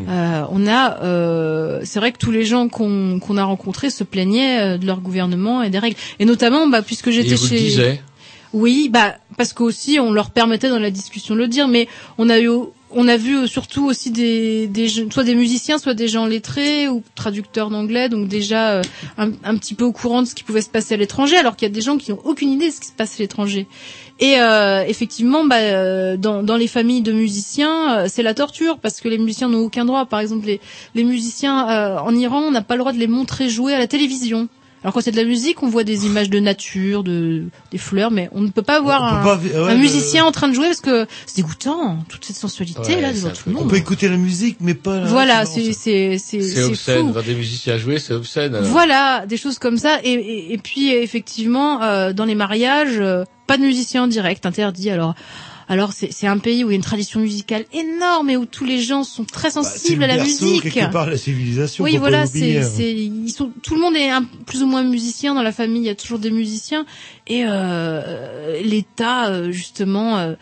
Euh, 0.09 0.43
on 0.51 0.65
a, 0.65 1.03
euh, 1.03 1.81
c'est 1.83 1.99
vrai 1.99 2.11
que 2.13 2.17
tous 2.17 2.31
les 2.31 2.45
gens 2.45 2.69
qu'on 2.69 3.19
qu'on 3.19 3.37
a 3.37 3.43
rencontrés 3.43 3.89
se 3.89 4.03
plaignaient 4.03 4.77
de 4.77 4.85
leur 4.85 4.99
gouvernement 5.01 5.61
et 5.63 5.69
des 5.69 5.79
règles. 5.79 5.97
Et 6.19 6.25
notamment, 6.25 6.65
bah, 6.67 6.81
puisque 6.81 7.09
j'étais 7.11 7.35
chez. 7.59 7.69
Oui, 8.53 8.87
bah 8.91 9.15
parce 9.35 9.51
qu'aussi 9.51 9.99
on 9.99 10.11
leur 10.13 10.29
permettait 10.31 10.69
dans 10.69 10.79
la 10.79 10.91
discussion 10.91 11.33
de 11.35 11.39
le 11.39 11.47
dire, 11.47 11.67
mais 11.67 11.87
on 12.19 12.29
a 12.29 12.39
eu, 12.39 12.49
on 12.95 13.07
a 13.07 13.17
vu 13.17 13.47
surtout 13.47 13.85
aussi 13.85 14.11
des, 14.11 14.69
soit 15.11 15.23
des 15.23 15.35
musiciens, 15.35 15.77
soit 15.77 15.93
des 15.93 16.07
gens 16.07 16.25
lettrés 16.25 16.87
ou 16.87 17.03
traducteurs 17.15 17.69
d'anglais, 17.69 18.09
donc 18.09 18.27
déjà 18.27 18.73
euh, 18.73 18.81
un, 19.17 19.57
petit 19.57 19.73
peu 19.73 19.83
au 19.83 19.91
courant 19.91 20.21
de 20.21 20.27
ce 20.27 20.35
qui 20.35 20.43
pouvait 20.43 20.61
se 20.61 20.69
passer 20.69 20.93
à 20.93 20.97
l'étranger, 20.97 21.37
alors 21.37 21.55
qu'il 21.55 21.67
y 21.67 21.71
a 21.71 21.73
des 21.73 21.81
gens 21.81 21.97
qui 21.97 22.11
n'ont 22.11 22.19
aucune 22.23 22.51
idée 22.51 22.69
de 22.69 22.73
ce 22.73 22.79
qui 22.79 22.87
se 22.87 22.93
passe 22.93 23.15
à 23.15 23.23
l'étranger. 23.23 23.67
Et 24.19 24.39
euh, 24.39 24.83
effectivement, 24.87 25.43
bah, 25.45 25.57
euh, 25.57 26.17
dans, 26.17 26.57
les 26.57 26.67
familles 26.67 27.01
de 27.01 27.11
musiciens, 27.11 28.07
c'est 28.07 28.23
la 28.23 28.33
torture 28.33 28.77
parce 28.79 29.01
que 29.01 29.09
les 29.09 29.17
musiciens 29.17 29.49
n'ont 29.49 29.65
aucun 29.65 29.85
droit. 29.85 30.05
Par 30.05 30.19
exemple, 30.19 30.45
les, 30.45 30.61
les 30.95 31.03
musiciens 31.03 31.97
en 31.97 32.15
Iran, 32.15 32.43
on 32.47 32.51
n'a 32.51 32.61
pas 32.61 32.75
le 32.75 32.79
droit 32.79 32.93
de 32.93 32.99
les 32.99 33.07
montrer 33.07 33.49
jouer 33.49 33.73
à 33.73 33.79
la 33.79 33.87
télévision. 33.87 34.47
Alors 34.83 34.93
quand 34.93 35.01
c'est 35.01 35.11
de 35.11 35.17
la 35.17 35.23
musique, 35.23 35.63
on 35.63 35.69
voit 35.69 35.83
des 35.85 36.05
images 36.05 36.29
de 36.29 36.39
nature, 36.39 37.03
de 37.03 37.45
des 37.71 37.77
fleurs, 37.77 38.11
mais 38.11 38.29
on 38.33 38.41
ne 38.41 38.49
peut 38.49 38.61
pas 38.61 38.81
voir 38.81 39.01
On 39.01 39.15
un, 39.17 39.23
pas 39.23 39.37
ouais, 39.37 39.71
un 39.71 39.75
musicien 39.77 40.25
en 40.25 40.31
train 40.33 40.49
de 40.49 40.53
jouer 40.53 40.67
parce 40.67 40.81
que 40.81 41.07
c'est 41.25 41.37
dégoûtant, 41.37 41.99
toute 42.09 42.25
cette 42.25 42.35
sensualité 42.35 42.95
Ouais, 42.95 43.01
là 43.01 43.13
devant 43.13 43.29
tout 43.29 43.49
le 43.49 43.55
On 43.55 43.59
monde. 43.61 43.69
peut 43.69 43.77
écouter 43.77 44.09
la 44.09 44.17
musique, 44.17 44.57
mais 44.59 44.73
pas. 44.73 44.99
la- 44.99 45.05
Voilà, 45.05 45.45
c'est 45.45 45.71
c'est 45.71 46.17
c'est 46.17 46.41
C'est 46.41 46.55
c'est 46.55 46.63
obscène. 46.63 47.11
Voir 47.11 47.23
des 47.23 47.33
musiciens 47.35 47.77
jouer, 47.77 47.97
c'est 47.97 48.13
obscène. 48.13 48.55
alors. 48.55 48.67
Voilà, 48.67 49.25
des 49.25 49.37
choses 49.37 49.57
comme 49.57 49.77
ça. 49.77 49.99
Et, 50.03 50.11
et, 50.13 50.53
et 50.53 50.57
puis 50.57 50.89
effectivement, 50.91 51.81
euh, 51.81 52.11
dans 52.11 52.25
les 52.25 52.35
mariages, 52.35 52.99
euh, 52.99 53.23
pas 53.47 53.55
de 53.57 53.61
musicien 53.63 54.03
en 54.03 54.07
direct, 54.07 54.45
interdit. 54.45 54.89
Alors, 54.89 55.15
alors 55.69 55.93
c'est 55.93 56.11
c'est 56.11 56.27
un 56.27 56.37
pays 56.37 56.63
où 56.63 56.69
il 56.69 56.73
y 56.73 56.75
a 56.75 56.77
une 56.77 56.81
tradition 56.83 57.19
musicale 57.19 57.65
énorme 57.73 58.29
et 58.29 58.37
où 58.37 58.45
tous 58.45 58.65
les 58.65 58.79
gens 58.81 59.03
sont 59.03 59.23
très 59.23 59.49
Bah, 59.49 59.61
c'est 59.63 59.63
sensibles 59.63 59.99
le 59.99 60.03
à 60.05 60.07
la 60.07 60.15
berceau, 60.17 60.45
musique. 60.45 60.73
quelque 60.73 60.91
part, 60.91 61.05
de 61.05 61.11
la 61.11 61.17
civilisation. 61.17 61.83
Oui, 61.83 61.97
voilà, 61.97 62.25
c'est 62.25 62.61
c'est 62.63 62.93
ils 62.93 63.31
sont 63.31 63.51
tout 63.63 63.75
le 63.75 63.81
monde 63.81 63.95
est 63.95 64.09
un, 64.09 64.23
plus 64.45 64.61
ou 64.63 64.67
moins 64.67 64.83
musicien 64.83 65.33
dans 65.33 65.43
la 65.43 65.51
famille. 65.51 65.81
Il 65.81 65.85
y 65.85 65.89
a 65.89 65.95
toujours 65.95 66.19
des 66.19 66.31
musiciens 66.31 66.85
et 67.27 67.43
euh, 67.45 68.61
l'État 68.63 69.27
euh, 69.29 69.51
justement. 69.51 70.17
Euh, 70.17 70.33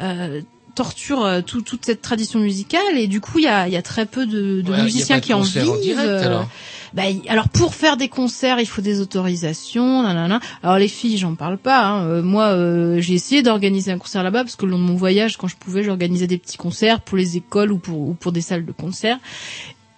euh, 0.00 0.40
torture 0.76 1.24
euh, 1.26 1.40
tout- 1.42 1.60
toute 1.62 1.84
cette 1.84 2.00
tradition 2.00 2.38
musicale 2.38 2.96
et 2.96 3.06
du 3.08 3.20
coup 3.20 3.38
il 3.38 3.44
y 3.44 3.48
a, 3.48 3.66
il 3.66 3.74
y 3.74 3.76
a 3.76 3.82
très 3.82 4.06
peu 4.06 4.24
de, 4.24 4.62
de 4.62 4.70
Ouais, 4.70 4.76
il 4.76 4.78
y 4.78 4.80
a 4.80 4.84
musiciens 4.84 5.16
pas 5.16 5.20
de 5.20 5.26
qui 5.26 5.34
en 5.34 5.40
vivent. 5.40 5.80
direct, 5.82 6.08
alors 6.08 6.48
bah, 6.94 7.02
alors 7.28 7.48
pour 7.48 7.74
faire 7.74 7.96
des 7.96 8.08
concerts, 8.08 8.58
il 8.60 8.66
faut 8.66 8.82
des 8.82 9.00
autorisations. 9.00 10.02
nanana. 10.02 10.40
Alors 10.62 10.78
les 10.78 10.88
filles, 10.88 11.18
j'en 11.18 11.34
parle 11.34 11.58
pas. 11.58 11.84
hein. 11.86 12.04
Euh, 12.06 12.22
moi, 12.22 12.46
euh, 12.48 13.00
j'ai 13.00 13.14
essayé 13.14 13.42
d'organiser 13.42 13.92
un 13.92 13.98
concert 13.98 14.22
là-bas 14.22 14.44
parce 14.44 14.56
que 14.56 14.66
le 14.66 14.72
long 14.72 14.78
de 14.78 14.84
mon 14.84 14.96
voyage, 14.96 15.36
quand 15.36 15.48
je 15.48 15.56
pouvais, 15.56 15.82
j'organisais 15.82 16.26
des 16.26 16.38
petits 16.38 16.56
concerts 16.58 17.00
pour 17.00 17.16
les 17.18 17.36
écoles 17.36 17.72
ou 17.72 17.78
pour, 17.78 18.00
ou 18.08 18.14
pour 18.14 18.32
des 18.32 18.40
salles 18.40 18.64
de 18.66 18.72
concert. 18.72 19.18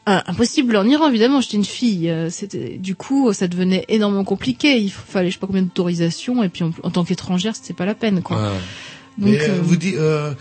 Euh, 0.09 0.19
impossible 0.27 0.77
en 0.77 0.85
Iran, 0.85 1.09
évidemment. 1.09 1.41
J'étais 1.41 1.57
une 1.59 1.65
fille. 1.65 2.11
euh, 2.11 2.29
C'était 2.29 2.77
du 2.79 2.97
coup, 2.97 3.33
ça 3.33 3.47
devenait 3.47 3.85
énormément 3.89 4.25
compliqué. 4.25 4.79
Il 4.81 4.91
fallait, 4.91 5.29
je 5.29 5.35
sais 5.35 5.39
pas 5.39 5.47
combien 5.47 5.63
d'autorisations. 5.63 6.43
Et 6.43 6.49
puis 6.49 6.65
en, 6.65 6.73
en 6.83 6.91
tant 6.91 7.05
qu'étrangère, 7.05 7.55
c'était 7.55 7.73
pas 7.75 7.85
la 7.87 7.95
peine, 7.95 8.21
quoi. 8.23 8.37
Ouais. 8.37 8.49
Donc, 9.19 9.31
Mais, 9.31 9.41
euh, 9.49 9.59
vous, 9.63 9.77
euh, 9.97 10.35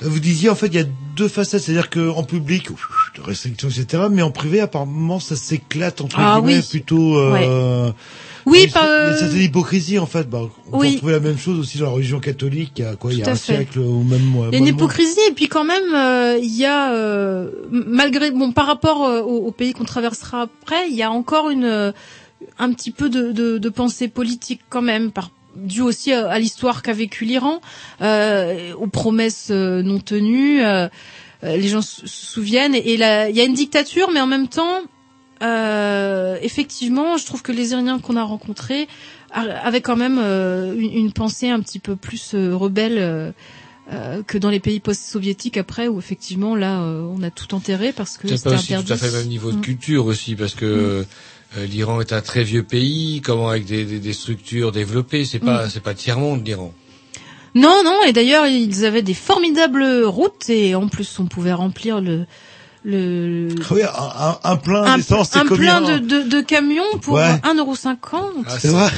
vous 0.00 0.20
disiez 0.20 0.50
en 0.50 0.54
fait 0.54 0.66
il 0.68 0.74
y 0.74 0.78
a 0.78 0.84
deux 1.16 1.28
facettes, 1.28 1.62
c'est-à-dire 1.62 1.88
que 1.90 2.08
en 2.10 2.22
public, 2.24 2.70
ouf, 2.70 2.88
de 3.16 3.22
restrictions 3.22 3.68
etc. 3.68 4.04
Mais 4.10 4.22
en 4.22 4.30
privé 4.30 4.60
apparemment 4.60 5.20
ça 5.20 5.36
s'éclate 5.36 6.00
entre 6.00 6.16
Ah 6.18 6.40
guillemets 6.40 6.58
oui. 6.60 6.68
plutôt. 6.68 7.16
Euh, 7.18 7.90
Oui, 8.44 8.60
mais 8.66 8.68
pas, 8.72 8.80
c'est- 8.82 8.86
euh, 8.88 9.10
mais 9.10 9.16
C'est 9.18 9.28
de 9.34 9.38
l'hypocrisie 9.38 9.98
en 9.98 10.06
fait. 10.06 10.28
Bah, 10.30 10.42
on 10.70 10.78
Oui. 10.78 10.88
peut 10.90 10.94
retrouver 10.94 11.12
la 11.14 11.20
même 11.20 11.38
chose 11.38 11.58
aussi 11.58 11.78
dans 11.78 11.86
la 11.86 11.90
religion 11.92 12.20
catholique. 12.20 12.72
Il 12.76 12.82
y 12.82 12.84
a 12.84 12.94
quoi 12.94 13.12
Il 13.12 13.18
y 13.18 13.22
a 13.24 13.28
un 13.30 13.34
fait. 13.34 13.54
siècle 13.54 13.78
ou 13.80 14.02
même. 14.02 14.20
Il 14.48 14.52
y 14.52 14.56
a 14.56 14.58
une 14.58 14.66
hypocrisie 14.66 15.18
et 15.28 15.32
puis 15.32 15.48
quand 15.48 15.64
même 15.64 15.94
euh, 15.94 16.38
il 16.40 16.54
y 16.54 16.64
a 16.64 16.92
euh, 16.92 17.50
malgré 17.72 18.30
bon 18.30 18.52
par 18.52 18.66
rapport 18.66 19.04
euh, 19.04 19.22
au, 19.22 19.46
au 19.46 19.50
pays 19.50 19.72
qu'on 19.72 19.84
traversera 19.84 20.42
après 20.42 20.88
il 20.90 20.94
y 20.96 21.02
a 21.02 21.10
encore 21.10 21.50
une 21.50 21.64
euh, 21.64 21.92
un 22.58 22.70
petit 22.72 22.90
peu 22.92 23.08
de, 23.08 23.32
de, 23.32 23.58
de 23.58 23.68
pensée 23.70 24.08
politique 24.08 24.60
quand 24.68 24.82
même 24.82 25.10
par 25.10 25.30
dû 25.56 25.80
aussi 25.82 26.12
à, 26.12 26.28
à 26.28 26.38
l'histoire 26.38 26.82
qu'a 26.82 26.92
vécu 26.92 27.24
l'Iran 27.24 27.60
euh, 28.02 28.72
aux 28.74 28.86
promesses 28.86 29.48
euh, 29.50 29.82
non 29.82 29.98
tenues 29.98 30.62
euh, 30.62 30.88
euh, 31.44 31.56
les 31.56 31.68
gens 31.68 31.82
se 31.82 32.06
souviennent. 32.06 32.74
Et, 32.74 32.94
il 32.94 33.00
y 33.00 33.02
a 33.04 33.44
une 33.44 33.54
dictature 33.54 34.10
mais 34.12 34.20
en 34.20 34.26
même 34.26 34.48
temps 34.48 34.80
euh, 35.42 36.38
effectivement 36.42 37.16
je 37.16 37.26
trouve 37.26 37.42
que 37.42 37.52
les 37.52 37.72
Iraniens 37.72 37.98
qu'on 37.98 38.16
a 38.16 38.22
rencontrés 38.22 38.88
avaient 39.32 39.82
quand 39.82 39.96
même 39.96 40.18
une, 40.18 40.92
une 40.92 41.12
pensée 41.12 41.50
un 41.50 41.60
petit 41.60 41.78
peu 41.78 41.94
plus 41.96 42.34
rebelle 42.34 43.32
euh, 43.92 44.22
que 44.24 44.36
dans 44.36 44.50
les 44.50 44.58
pays 44.58 44.80
post-soviétiques 44.80 45.56
après 45.56 45.86
où 45.86 46.00
effectivement 46.00 46.56
là 46.56 46.80
euh, 46.80 47.02
on 47.02 47.22
a 47.22 47.30
tout 47.30 47.54
enterré 47.54 47.92
parce 47.92 48.18
que 48.18 48.26
C'est 48.26 48.42
pas 48.42 48.54
aussi 48.54 48.74
tout 48.74 48.92
à 48.92 48.96
fait 48.96 49.06
le 49.06 49.12
même 49.18 49.28
niveau 49.28 49.52
de 49.52 49.58
Mm. 49.58 49.60
culture 49.60 50.06
aussi, 50.06 50.34
parce 50.34 50.54
que 50.56 50.64
euh, 50.64 51.04
l'Iran 51.56 52.00
est 52.00 52.12
un 52.12 52.20
très 52.20 52.44
vieux 52.44 52.62
pays, 52.62 53.20
comment 53.24 53.48
avec 53.48 53.64
des, 53.64 53.84
des, 53.84 53.98
des 53.98 54.12
structures 54.12 54.72
développées, 54.72 55.24
c'est 55.24 55.38
pas 55.38 55.66
Mm. 55.66 55.70
c'est 55.70 55.82
pas 55.82 55.94
tiers 55.94 56.18
monde 56.18 56.46
l'Iran. 56.46 56.72
Non, 57.54 57.82
non, 57.84 58.02
et 58.06 58.12
d'ailleurs 58.12 58.46
ils 58.46 58.84
avaient 58.84 59.02
des 59.02 59.14
formidables 59.14 60.04
routes 60.04 60.50
et 60.50 60.74
en 60.74 60.88
plus 60.88 61.18
on 61.18 61.26
pouvait 61.26 61.54
remplir 61.54 62.02
le 62.02 62.26
le 62.88 63.48
Oui, 63.72 63.82
un, 63.82 63.88
un, 64.28 64.38
un 64.44 64.56
plein 64.56 64.84
un, 64.84 64.96
d'essence, 64.96 65.30
c'est 65.32 65.40
un 65.40 65.44
combien 65.44 65.82
plein 65.82 65.98
de, 65.98 66.22
de, 66.22 66.28
de 66.28 66.40
camions 66.40 66.84
pour 67.02 67.14
Ouais. 67.14 67.32
1,50€. 67.42 67.96
Ah, 68.46 68.52
c'est 68.60 68.68
vrai. 68.68 68.90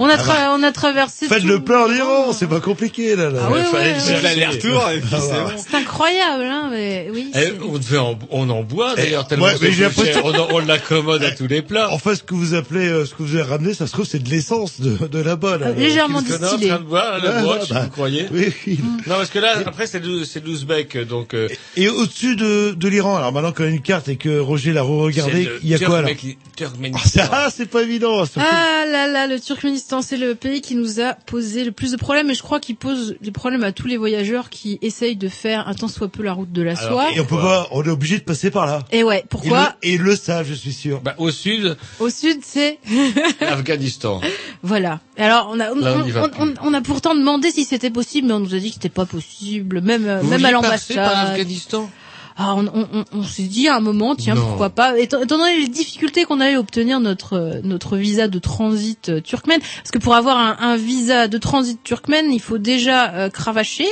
On 0.00 0.08
a, 0.08 0.14
Ah 0.14 0.16
bah. 0.16 0.22
tra- 0.24 0.56
on 0.58 0.62
a 0.64 0.72
traversé 0.72 1.28
Faites 1.28 1.42
tout. 1.42 1.46
le 1.46 1.60
plein 1.62 1.84
en 1.86 1.92
Iran, 1.92 2.32
c'est 2.32 2.48
pas 2.48 2.58
compliqué 2.60 3.14
là. 3.14 3.30
là. 3.30 3.40
Ah 3.46 3.50
ouais, 3.52 3.60
ouais, 3.72 3.94
C'est 3.98 4.14
ouais. 4.14 4.22
l'aller-retour 4.22 4.90
et 4.90 4.98
puis 5.00 5.08
Ah, 5.12 5.18
c'est 5.20 5.30
ouais. 5.32 5.38
bon. 5.44 5.62
C'est 5.70 5.76
incroyable, 5.76 6.42
hein, 6.44 6.68
mais 6.72 7.08
oui. 7.14 7.30
Eh, 7.34 7.38
c'est- 7.38 7.54
on, 7.62 7.78
devait 7.78 7.98
en, 7.98 8.18
on 8.30 8.50
en 8.50 8.62
boit 8.64 8.96
d'ailleurs 8.96 9.26
tellement 9.28 9.46
ouais, 9.46 9.54
mais 9.60 9.70
l'impression- 9.70 10.22
on, 10.24 10.54
on 10.56 10.58
l'accommode 10.58 11.22
à 11.22 11.30
tous 11.30 11.46
les 11.46 11.62
plats. 11.62 11.92
En 11.92 11.98
fait, 11.98 12.16
ce 12.16 12.22
que 12.24 12.34
vous 12.34 12.54
appelez, 12.54 12.88
euh, 12.88 13.06
ce 13.06 13.14
que 13.14 13.22
vous 13.22 13.34
avez 13.36 13.48
ramené, 13.48 13.74
ça 13.74 13.86
se 13.86 13.92
trouve, 13.92 14.06
c'est 14.06 14.22
de 14.22 14.28
l'essence 14.28 14.80
de, 14.80 15.06
de 15.06 15.18
là-bas. 15.20 15.58
Là, 15.58 15.66
Euh, 15.68 15.74
légèrement 15.74 16.22
Qu'est-ce 16.22 16.38
qu'on 16.38 16.44
est 16.44 16.48
en 16.48 16.50
distillé. 16.50 16.68
train 16.70 16.78
de 16.80 16.84
boire, 16.84 17.18
la 17.22 17.42
broche, 17.42 17.68
bah, 17.68 17.82
vous 17.84 17.90
croyez 17.90 18.26
Oui, 18.32 18.52
oui. 18.66 18.80
Non, 19.06 19.14
parce 19.16 19.30
que 19.30 19.38
là, 19.38 19.54
après, 19.64 19.86
c'est 19.86 20.00
l'Ouz- 20.00 20.28
c'est 20.28 20.44
l'Ouzbek, 20.44 21.06
donc... 21.06 21.34
euh, 21.34 21.48
Et 21.76 21.88
au-dessus 21.88 22.34
de, 22.36 22.72
de 22.72 22.88
l'Iran, 22.88 23.19
Alors 23.20 23.32
maintenant 23.32 23.52
qu'on 23.52 23.64
a 23.64 23.68
une 23.68 23.80
carte 23.80 24.08
et 24.08 24.16
que 24.16 24.38
Roger 24.38 24.72
l'a 24.72 24.82
re-regardé, 24.82 25.48
il 25.62 25.68
y 25.68 25.74
a 25.74 25.78
quoi 25.78 26.02
là 26.02 26.08
Ah, 26.12 26.26
Turkménistan. 26.56 27.08
c'est- 27.08 27.28
Ah, 27.32 27.48
c'est 27.54 27.66
pas 27.66 27.82
évident. 27.82 28.24
ça. 28.26 28.40
Ah 28.44 28.84
là 28.90 29.06
là, 29.06 29.26
le 29.26 29.38
Turkménistan, 29.38 30.02
c'est 30.02 30.16
le 30.16 30.34
pays 30.34 30.60
qui 30.60 30.74
nous 30.74 31.00
a 31.00 31.14
posé 31.14 31.64
le 31.64 31.72
plus 31.72 31.92
de 31.92 31.96
problèmes 31.96 32.30
et 32.30 32.34
je 32.34 32.42
crois 32.42 32.60
qu'il 32.60 32.76
pose 32.76 33.16
des 33.20 33.30
problèmes 33.30 33.62
à 33.64 33.72
tous 33.72 33.86
les 33.86 33.96
voyageurs 33.96 34.50
qui 34.50 34.78
essayent 34.82 35.16
de 35.16 35.28
faire 35.28 35.68
un 35.68 35.74
tant 35.74 35.88
soit 35.88 36.08
peu 36.08 36.22
la 36.22 36.32
route 36.32 36.52
de 36.52 36.62
la 36.62 36.72
Alors, 36.78 36.92
soie. 37.02 37.12
et 37.14 37.20
on 37.20 37.24
peut 37.24 37.36
pas, 37.36 37.68
on 37.70 37.82
est 37.82 37.88
obligé 37.88 38.18
de 38.18 38.24
passer 38.24 38.50
par 38.50 38.66
là. 38.66 38.80
Et 38.92 39.02
ouais, 39.04 39.24
pourquoi 39.28 39.76
Et 39.82 39.96
le, 39.96 40.04
le 40.04 40.16
savent, 40.16 40.46
je 40.48 40.54
suis 40.54 40.72
sûr. 40.72 41.00
Bah, 41.00 41.14
au 41.18 41.30
sud, 41.30 41.76
Au 41.98 42.10
sud, 42.10 42.38
c'est 42.42 42.78
l'Afghanistan. 43.40 44.20
voilà. 44.62 45.00
Alors 45.16 45.48
on 45.52 45.60
a 45.60 45.70
on, 45.72 45.76
Là, 45.76 45.94
on 46.02 46.06
y 46.06 46.10
va 46.10 46.28
on- 46.38 46.44
on- 46.48 46.54
on 46.62 46.74
a 46.74 46.80
pourtant 46.80 47.14
demandé 47.14 47.50
si 47.50 47.64
c'était 47.64 47.90
possible, 47.90 48.28
mais 48.28 48.34
on 48.34 48.40
nous 48.40 48.54
a 48.54 48.58
dit 48.58 48.68
que 48.68 48.74
c'était 48.74 48.88
pas 48.88 49.06
possible, 49.06 49.80
même 49.80 50.06
euh, 50.06 50.20
Vous 50.22 50.30
même 50.30 50.44
à 50.44 50.60
passer 50.60 50.94
par 50.94 51.04
l'ambassade. 51.06 51.28
l'Afghanistan 51.28 51.90
Ah, 52.36 52.54
on, 52.56 52.66
on, 52.68 52.86
on- 52.92 53.04
on 53.12 53.22
s'est 53.22 53.42
dit 53.42 53.68
à 53.68 53.76
un 53.76 53.80
moment, 53.80 54.14
tiens, 54.14 54.34
Non. 54.34 54.42
pourquoi 54.46 54.70
pas. 54.70 54.98
Étant, 54.98 55.20
étant 55.22 55.38
donné 55.38 55.56
les 55.58 55.68
difficultés 55.68 56.24
qu'on 56.24 56.40
a 56.40 56.50
eu 56.50 56.54
à 56.54 56.60
obtenir 56.60 57.00
notre 57.00 57.34
euh, 57.34 57.60
notre 57.64 57.96
visa 57.96 58.28
de 58.28 58.38
transit 58.38 59.08
euh, 59.08 59.20
turkmène, 59.20 59.60
parce 59.60 59.90
que 59.90 59.98
pour 59.98 60.14
avoir 60.14 60.38
un, 60.38 60.56
un 60.60 60.76
visa 60.76 61.28
de 61.28 61.38
transit 61.38 61.82
turkmène, 61.82 62.32
il 62.32 62.40
faut 62.40 62.58
déjà 62.58 63.12
euh, 63.14 63.30
cravacher. 63.30 63.86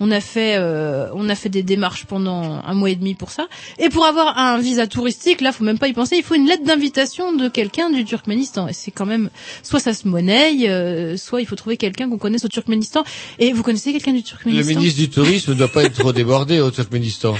On 0.00 0.10
a 0.10 0.20
fait 0.20 0.56
euh, 0.56 1.08
on 1.14 1.28
a 1.28 1.34
fait 1.34 1.48
des 1.50 1.62
démarches 1.62 2.04
pendant 2.06 2.60
un 2.66 2.74
mois 2.74 2.90
et 2.90 2.96
demi 2.96 3.14
pour 3.14 3.30
ça. 3.30 3.46
Et 3.78 3.88
pour 3.90 4.06
avoir 4.06 4.38
un 4.38 4.58
visa 4.58 4.86
touristique, 4.86 5.40
là, 5.40 5.52
faut 5.52 5.64
même 5.64 5.78
pas 5.78 5.88
y 5.88 5.92
penser. 5.92 6.16
Il 6.16 6.22
faut 6.24 6.34
une 6.34 6.46
lettre 6.46 6.64
d'invitation 6.64 7.32
de 7.32 7.48
quelqu'un 7.48 7.90
du 7.90 8.04
Turkménistan. 8.04 8.66
Et 8.68 8.72
c'est 8.72 8.90
quand 8.90 9.06
même 9.06 9.30
soit 9.62 9.80
ça 9.80 9.94
se 9.94 10.08
monnaie, 10.08 10.68
euh, 10.68 11.16
soit 11.16 11.40
il 11.40 11.46
faut 11.46 11.56
trouver 11.56 11.76
quelqu'un 11.76 12.08
qu'on 12.08 12.18
connaisse 12.18 12.44
au 12.44 12.48
Turkménistan. 12.48 13.04
Et 13.38 13.52
vous 13.52 13.62
connaissez 13.62 13.92
quelqu'un 13.92 14.12
du 14.12 14.18
Le 14.18 14.22
Turkménistan 14.24 14.78
ministre 14.80 14.98
du 15.00 15.10
Tourisme 15.10 15.52
ne 15.52 15.56
doit 15.58 15.68
pas 15.68 15.84
être 15.84 15.98
trop 15.98 16.12
débordé 16.12 16.60
au 16.60 16.70
Turkménistan. 16.70 17.34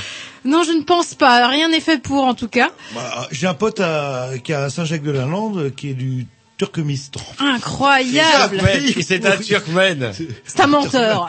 Non, 0.44 0.62
je 0.62 0.72
ne 0.72 0.82
pense 0.82 1.14
pas. 1.14 1.48
Rien 1.48 1.68
n'est 1.68 1.80
fait 1.80 1.98
pour, 1.98 2.24
en 2.24 2.34
tout 2.34 2.48
cas. 2.48 2.70
Bah, 2.94 3.28
J'ai 3.30 3.46
un 3.46 3.54
pote 3.54 3.80
à, 3.80 4.30
qui 4.42 4.52
a 4.52 4.64
à 4.64 4.70
Saint-Jacques-de-la-Lande 4.70 5.58
euh, 5.58 5.70
qui 5.70 5.90
est 5.90 5.94
du 5.94 6.26
Turkménistan. 6.56 7.20
Incroyable. 7.40 8.60
C'est 9.02 9.26
un 9.26 9.36
Turkmène. 9.36 10.12
C'est 10.44 10.60
un 10.60 10.66
menteur. 10.68 11.26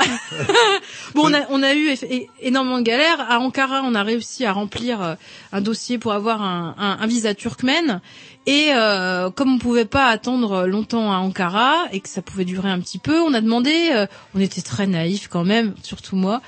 bon, 1.16 1.24
on 1.30 1.34
a, 1.34 1.40
on 1.50 1.64
a 1.64 1.74
eu 1.74 1.96
énormément 2.42 2.78
de 2.78 2.84
galères. 2.84 3.26
À 3.30 3.40
Ankara, 3.40 3.82
on 3.84 3.96
a 3.96 4.04
réussi 4.04 4.46
à 4.46 4.54
remplir 4.54 5.02
euh, 5.02 5.16
un 5.52 5.62
dossier 5.62 5.98
pour 5.98 6.14
avoir 6.14 6.44
un, 6.44 6.76
un, 6.78 6.98
un 7.02 7.08
visa 7.08 7.34
turkmène. 7.34 8.02
Et 8.46 8.70
euh, 8.76 9.32
comme 9.32 9.56
on 9.56 9.58
pouvait 9.58 9.86
pas 9.86 10.06
attendre 10.08 10.68
longtemps 10.68 11.12
à 11.12 11.18
Ankara 11.18 11.86
et 11.92 12.00
que 12.00 12.10
ça 12.10 12.22
pouvait 12.22 12.46
durer 12.46 12.70
un 12.70 12.80
petit 12.80 13.00
peu, 13.00 13.20
on 13.20 13.34
a 13.34 13.42
demandé, 13.42 13.90
euh, 13.92 14.06
on 14.36 14.40
était 14.40 14.62
très 14.62 14.86
naïfs 14.86 15.28
quand 15.28 15.44
même, 15.44 15.74
surtout 15.82 16.16
moi, 16.16 16.42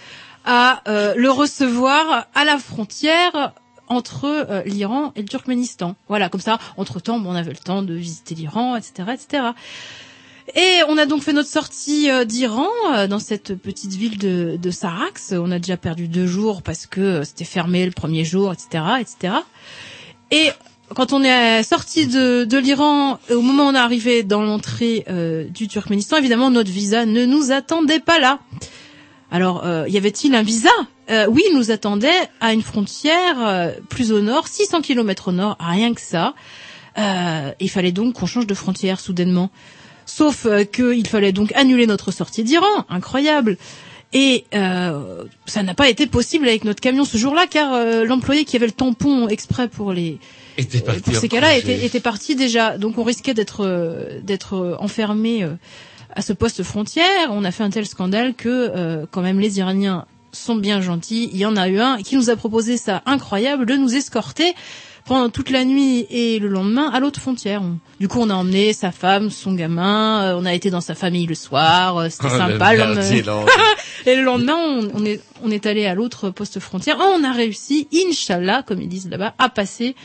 à 0.47 0.81
euh, 0.87 1.13
le 1.15 1.29
recevoir 1.29 2.25
à 2.33 2.45
la 2.45 2.57
frontière 2.57 3.53
entre 3.89 4.25
euh, 4.25 4.63
l'Iran 4.65 5.11
et 5.15 5.21
le 5.21 5.27
Turkménistan. 5.27 5.95
Voilà, 6.07 6.29
comme 6.29 6.41
ça, 6.41 6.57
entre-temps, 6.77 7.19
bon, 7.19 7.31
on 7.31 7.35
avait 7.35 7.51
le 7.51 7.57
temps 7.57 7.83
de 7.83 7.93
visiter 7.93 8.35
l'Iran, 8.35 8.75
etc., 8.75 9.09
etc. 9.13 9.43
Et 10.55 10.79
on 10.87 10.97
a 10.97 11.05
donc 11.05 11.23
fait 11.23 11.33
notre 11.33 11.49
sortie 11.49 12.09
euh, 12.09 12.23
d'Iran 12.23 12.69
euh, 12.93 13.07
dans 13.07 13.19
cette 13.19 13.55
petite 13.55 13.93
ville 13.93 14.17
de, 14.17 14.57
de 14.61 14.71
Sarax. 14.71 15.33
On 15.37 15.51
a 15.51 15.59
déjà 15.59 15.77
perdu 15.77 16.07
deux 16.07 16.27
jours 16.27 16.61
parce 16.61 16.85
que 16.85 17.23
c'était 17.23 17.45
fermé 17.45 17.85
le 17.85 17.91
premier 17.91 18.23
jour, 18.23 18.53
etc., 18.53 18.83
etc. 19.01 19.33
Et 20.31 20.49
quand 20.95 21.11
on 21.11 21.21
est 21.21 21.63
sorti 21.63 22.07
de, 22.07 22.45
de 22.45 22.57
l'Iran, 22.57 23.19
au 23.29 23.41
moment 23.41 23.65
où 23.65 23.71
on 23.71 23.75
est 23.75 23.77
arrivé 23.77 24.23
dans 24.23 24.41
l'entrée 24.41 25.05
du 25.49 25.67
Turkménistan, 25.67 26.15
évidemment, 26.15 26.49
notre 26.49 26.71
visa 26.71 27.05
ne 27.05 27.25
nous 27.25 27.51
attendait 27.51 27.99
pas 27.99 28.19
là. 28.19 28.39
Alors, 29.31 29.65
euh, 29.65 29.87
y 29.87 29.97
avait-il 29.97 30.33
un 30.35 30.41
visa? 30.43 30.69
Euh, 31.09 31.27
Oui, 31.29 31.41
il 31.51 31.57
nous 31.57 31.71
attendait 31.71 32.09
à 32.39 32.53
une 32.53 32.61
frontière 32.61 33.35
euh, 33.39 33.71
plus 33.89 34.11
au 34.11 34.21
nord, 34.21 34.47
600 34.47 34.81
km 34.81 35.29
au 35.29 35.31
nord, 35.31 35.57
rien 35.59 35.93
que 35.93 36.01
ça. 36.01 36.33
Euh, 36.97 37.51
il 37.59 37.69
fallait 37.69 37.91
donc 37.91 38.13
qu'on 38.15 38.25
change 38.25 38.47
de 38.47 38.53
frontière 38.53 38.99
soudainement. 38.99 39.51
Sauf 40.05 40.45
euh, 40.45 40.63
qu'il 40.63 41.05
fallait 41.07 41.33
donc 41.33 41.51
annuler 41.55 41.85
notre 41.87 42.11
sortie 42.11 42.43
d'Iran, 42.43 42.85
incroyable. 42.89 43.57
Et 44.13 44.45
euh, 44.55 45.25
ça 45.45 45.63
n'a 45.63 45.73
pas 45.73 45.89
été 45.89 46.07
possible 46.07 46.47
avec 46.47 46.63
notre 46.63 46.79
camion 46.79 47.03
ce 47.03 47.17
jour-là, 47.17 47.45
car 47.49 47.73
euh, 47.73 48.05
l'employé 48.05 48.45
qui 48.45 48.55
avait 48.55 48.65
le 48.67 48.71
tampon 48.71 49.27
exprès 49.27 49.67
pour 49.67 49.91
les 49.91 50.17
Était 50.57 50.79
parti 50.79 51.01
pour 51.01 51.15
ces 51.17 51.27
cas-là 51.27 51.57
était, 51.57 51.85
était 51.85 51.99
parti 51.99 52.35
déjà. 52.35 52.77
Donc 52.77 52.97
on 52.97 53.03
risquait 53.03 53.33
d'être 53.33 53.67
d'être 54.23 54.77
enfermé 54.79 55.43
euh, 55.43 55.49
à 56.17 56.21
ce 56.21 56.33
poste 56.33 56.63
frontière. 56.63 57.29
On 57.29 57.43
a 57.45 57.51
fait 57.51 57.63
un 57.63 57.69
tel 57.69 57.85
scandale 57.85 58.33
que 58.33 58.49
euh, 58.49 59.05
quand 59.09 59.21
même 59.21 59.39
les 59.39 59.59
Iraniens 59.59 60.05
sont 60.33 60.55
bien 60.55 60.81
gentils. 60.81 61.29
Il 61.31 61.37
y 61.37 61.45
en 61.45 61.55
a 61.55 61.69
eu 61.69 61.79
un 61.79 61.97
qui 61.97 62.15
nous 62.17 62.29
a 62.29 62.35
proposé 62.35 62.75
ça 62.77 63.01
incroyable 63.05 63.65
de 63.65 63.75
nous 63.75 63.95
escorter 63.95 64.53
pendant 65.05 65.29
toute 65.29 65.51
la 65.51 65.63
nuit 65.63 66.05
et 66.09 66.37
le 66.39 66.49
lendemain 66.49 66.89
à 66.91 66.99
l'autre 66.99 67.21
frontière. 67.21 67.61
On- 67.61 67.77
du 67.99 68.07
coup, 68.09 68.19
on 68.19 68.29
a 68.29 68.33
emmené 68.33 68.73
sa 68.73 68.91
femme, 68.91 69.29
son 69.29 69.53
gamin. 69.53 70.21
euh, 70.23 70.35
on 70.37 70.45
a 70.45 70.53
été 70.53 70.69
dans 70.69 70.81
sa 70.81 70.95
famille 70.95 71.25
le 71.27 71.33
soir. 71.35 71.97
euh, 71.97 72.09
C'était 72.09 72.27
Oh, 72.27 72.37
sympa. 72.37 72.75
et 74.05 74.15
le 74.15 74.23
lendemain, 74.23 74.55
on, 74.57 74.89
on 74.95 75.05
est 75.05 75.21
on 75.43 75.51
est 75.51 75.65
allé 75.67 75.85
à 75.85 75.93
l'autre 75.95 76.29
poste 76.31 76.59
frontière. 76.59 76.97
Oh, 76.99 77.15
on 77.19 77.23
a 77.23 77.31
réussi, 77.31 77.87
inshallah, 78.09 78.63
comme 78.63 78.81
ils 78.81 78.89
disent 78.89 79.07
là-bas, 79.09 79.33
à 79.37 79.49
passer 79.49 79.95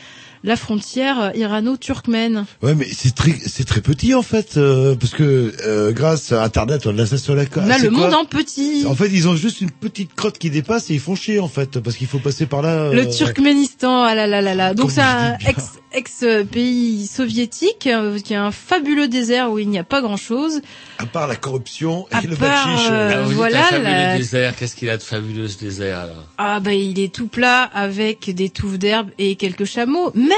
la 0.45 0.57
frontière 0.57 1.21
euh, 1.21 1.31
irano-turkmène. 1.35 2.45
Ouais, 2.63 2.75
mais 2.75 2.87
c'est 2.93 3.15
très, 3.15 3.33
c'est 3.33 3.65
très 3.65 3.81
petit 3.81 4.15
en 4.15 4.23
fait, 4.23 4.57
euh, 4.57 4.95
parce 4.95 5.13
que 5.13 5.53
euh, 5.67 5.93
grâce 5.93 6.33
à 6.33 6.43
Internet, 6.43 6.87
on 6.87 6.99
a 6.99 7.07
ça 7.07 7.19
sur 7.19 7.35
la 7.35 7.45
On 7.57 7.71
a 7.71 7.79
le 7.79 7.91
monde 7.91 8.15
en 8.15 8.25
petit. 8.25 8.85
En 8.87 8.95
fait, 8.95 9.09
ils 9.13 9.29
ont 9.29 9.37
juste 9.37 9.61
une 9.61 9.71
petite 9.71 10.15
crotte 10.15 10.39
qui 10.39 10.51
dépasse 10.51 10.91
et 10.91 10.95
ils 10.95 11.01
font 11.01 11.15
chier 11.15 11.41
en 11.41 11.49
fait, 11.49 11.79
parce 11.81 11.97
qu'il 11.97 12.07
faut 12.07 12.19
passer 12.19 12.47
par 12.47 12.63
là. 12.63 12.93
Le 12.93 13.07
euh, 13.07 13.11
Turkménistan, 13.11 14.03
ah 14.03 14.15
là 14.15 14.27
là 14.27 14.41
là 14.41 14.55
là. 14.55 14.75
Donc 14.75 14.91
c'est 14.91 15.01
un 15.01 15.37
ex, 15.47 15.65
ex 15.93 16.25
pays 16.51 17.07
soviétique 17.07 17.87
euh, 17.87 18.19
qui 18.19 18.35
a 18.35 18.45
un 18.45 18.51
fabuleux 18.53 19.09
désert 19.09 19.51
où 19.53 19.59
il 19.59 19.69
n'y 19.69 19.79
a 19.79 19.85
pas 19.85 20.01
grand 20.03 20.17
chose. 20.17 20.61
À 20.99 21.07
part 21.07 21.27
la 21.27 21.37
corruption 21.37 22.07
et 22.11 22.17
À 22.17 22.21
le 22.23 22.37
part, 22.37 22.69
euh, 22.91 23.25
dites 23.25 23.35
voilà, 23.35 23.61
un 23.61 23.65
fabuleux 23.71 23.85
la- 23.91 24.17
désert. 24.19 24.57
Qu'est-ce 24.57 24.77
qu'il 24.77 24.91
a 24.91 24.97
de 24.97 25.03
fabuleux 25.03 25.49
ce 25.49 25.59
désert 25.59 25.99
alors? 26.01 26.25
Ah 26.39 26.61
bah 26.61 26.75
il 26.75 26.99
est 27.01 27.13
tout 27.13 27.27
plat 27.29 27.63
avec 27.75 28.31
des 28.35 28.51
touffes 28.51 28.79
d'herbe 28.79 29.11
et 29.19 29.37
quelques 29.37 29.65
chameaux. 29.65 30.11
Mais 30.15 30.32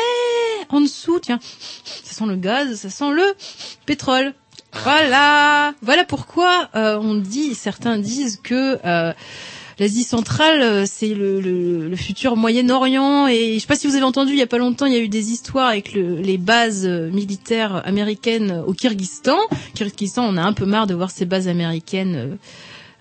en 0.68 0.80
dessous, 0.80 1.20
tiens, 1.20 1.38
ça 1.84 2.14
sent 2.14 2.26
le 2.26 2.36
gaz, 2.36 2.74
ça 2.76 2.90
sent 2.90 3.10
le 3.10 3.34
pétrole. 3.86 4.34
Voilà, 4.82 5.72
voilà 5.82 6.04
pourquoi 6.04 6.68
euh, 6.74 6.98
on 7.00 7.14
dit, 7.14 7.54
certains 7.54 7.96
disent 7.96 8.40
que 8.42 8.78
euh, 8.84 9.12
l'Asie 9.78 10.02
centrale 10.02 10.62
euh, 10.62 10.84
c'est 10.84 11.14
le, 11.14 11.40
le, 11.40 11.94
futur 11.96 12.36
Moyen-Orient 12.36 13.28
et 13.28 13.54
je 13.54 13.58
sais 13.60 13.66
pas 13.68 13.76
si 13.76 13.86
vous 13.86 13.94
avez 13.94 14.04
entendu 14.04 14.32
il 14.32 14.38
y 14.38 14.42
a 14.42 14.48
pas 14.48 14.58
longtemps 14.58 14.86
il 14.86 14.92
y 14.92 14.96
a 14.96 15.00
eu 15.00 15.08
des 15.08 15.30
histoires 15.30 15.68
avec 15.68 15.94
le, 15.94 16.16
les 16.16 16.38
bases 16.38 16.86
militaires 16.86 17.82
américaines 17.86 18.64
au 18.66 18.72
Kyrgyzstan. 18.72 19.38
Kyrgyzstan, 19.74 20.24
on 20.24 20.36
a 20.36 20.42
un 20.42 20.52
peu 20.52 20.66
marre 20.66 20.88
de 20.88 20.94
voir 20.94 21.10
ces 21.12 21.24
bases 21.24 21.46
américaines. 21.46 22.36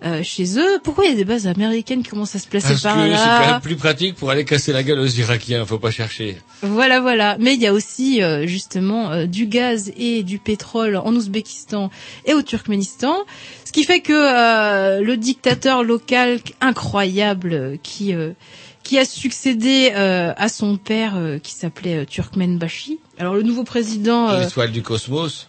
Euh, 0.04 0.22
chez 0.24 0.60
eux. 0.60 0.80
Pourquoi 0.84 1.06
il 1.06 1.12
y 1.12 1.14
a 1.14 1.16
des 1.16 1.26
bases 1.26 1.48
américaines 1.48 2.04
qui 2.04 2.10
commencent 2.10 2.36
à 2.36 2.40
se 2.40 2.48
placer 2.48 2.70
Parce 2.70 2.82
que 2.82 2.88
par 2.88 2.96
c'est 2.98 3.10
là 3.10 3.40
quand 3.42 3.52
même 3.54 3.62
plus 3.62 3.76
pratique 3.76 4.16
pour 4.16 4.30
aller 4.30 4.46
casser 4.46 4.74
la 4.74 4.84
gueule 4.84 5.00
aux 5.00 5.08
Irakiens. 5.08 5.66
Faut 5.66 5.80
pas 5.80 5.92
chercher. 5.92 6.38
Voilà, 6.62 7.00
voilà. 7.00 7.38
Mais 7.40 7.54
il 7.56 7.62
y 7.62 7.68
a 7.68 7.74
aussi 7.74 8.22
euh, 8.22 8.46
justement 8.48 9.12
euh, 9.12 9.26
du 9.26 9.48
gaz 9.48 9.92
et 9.98 10.24
du 10.24 10.40
pétrole 10.40 10.98
en 10.98 11.14
Ouzbékistan 11.14 11.90
et 12.26 12.34
au 12.34 12.42
Turkménistan, 12.42 13.16
ce 13.66 13.72
qui 13.72 13.84
fait 13.84 14.02
que 14.02 14.14
euh, 14.14 15.02
le 15.02 15.18
dictateur 15.18 15.84
local 15.84 16.40
incroyable 16.62 17.78
qui 17.84 18.14
euh, 18.14 18.32
qui 18.84 19.00
a 19.00 19.06
succédé 19.06 19.94
euh, 19.96 20.34
à 20.36 20.50
son 20.50 20.78
père 20.78 21.14
euh, 21.16 21.40
qui 21.40 21.54
s'appelait 21.54 22.00
euh, 22.00 22.06
Turkmenbashi. 22.06 23.00
Alors 23.18 23.34
le 23.34 23.44
nouveau 23.44 23.64
président, 23.64 24.38
L'étoile 24.38 24.72
du 24.72 24.82
cosmos. 24.82 25.48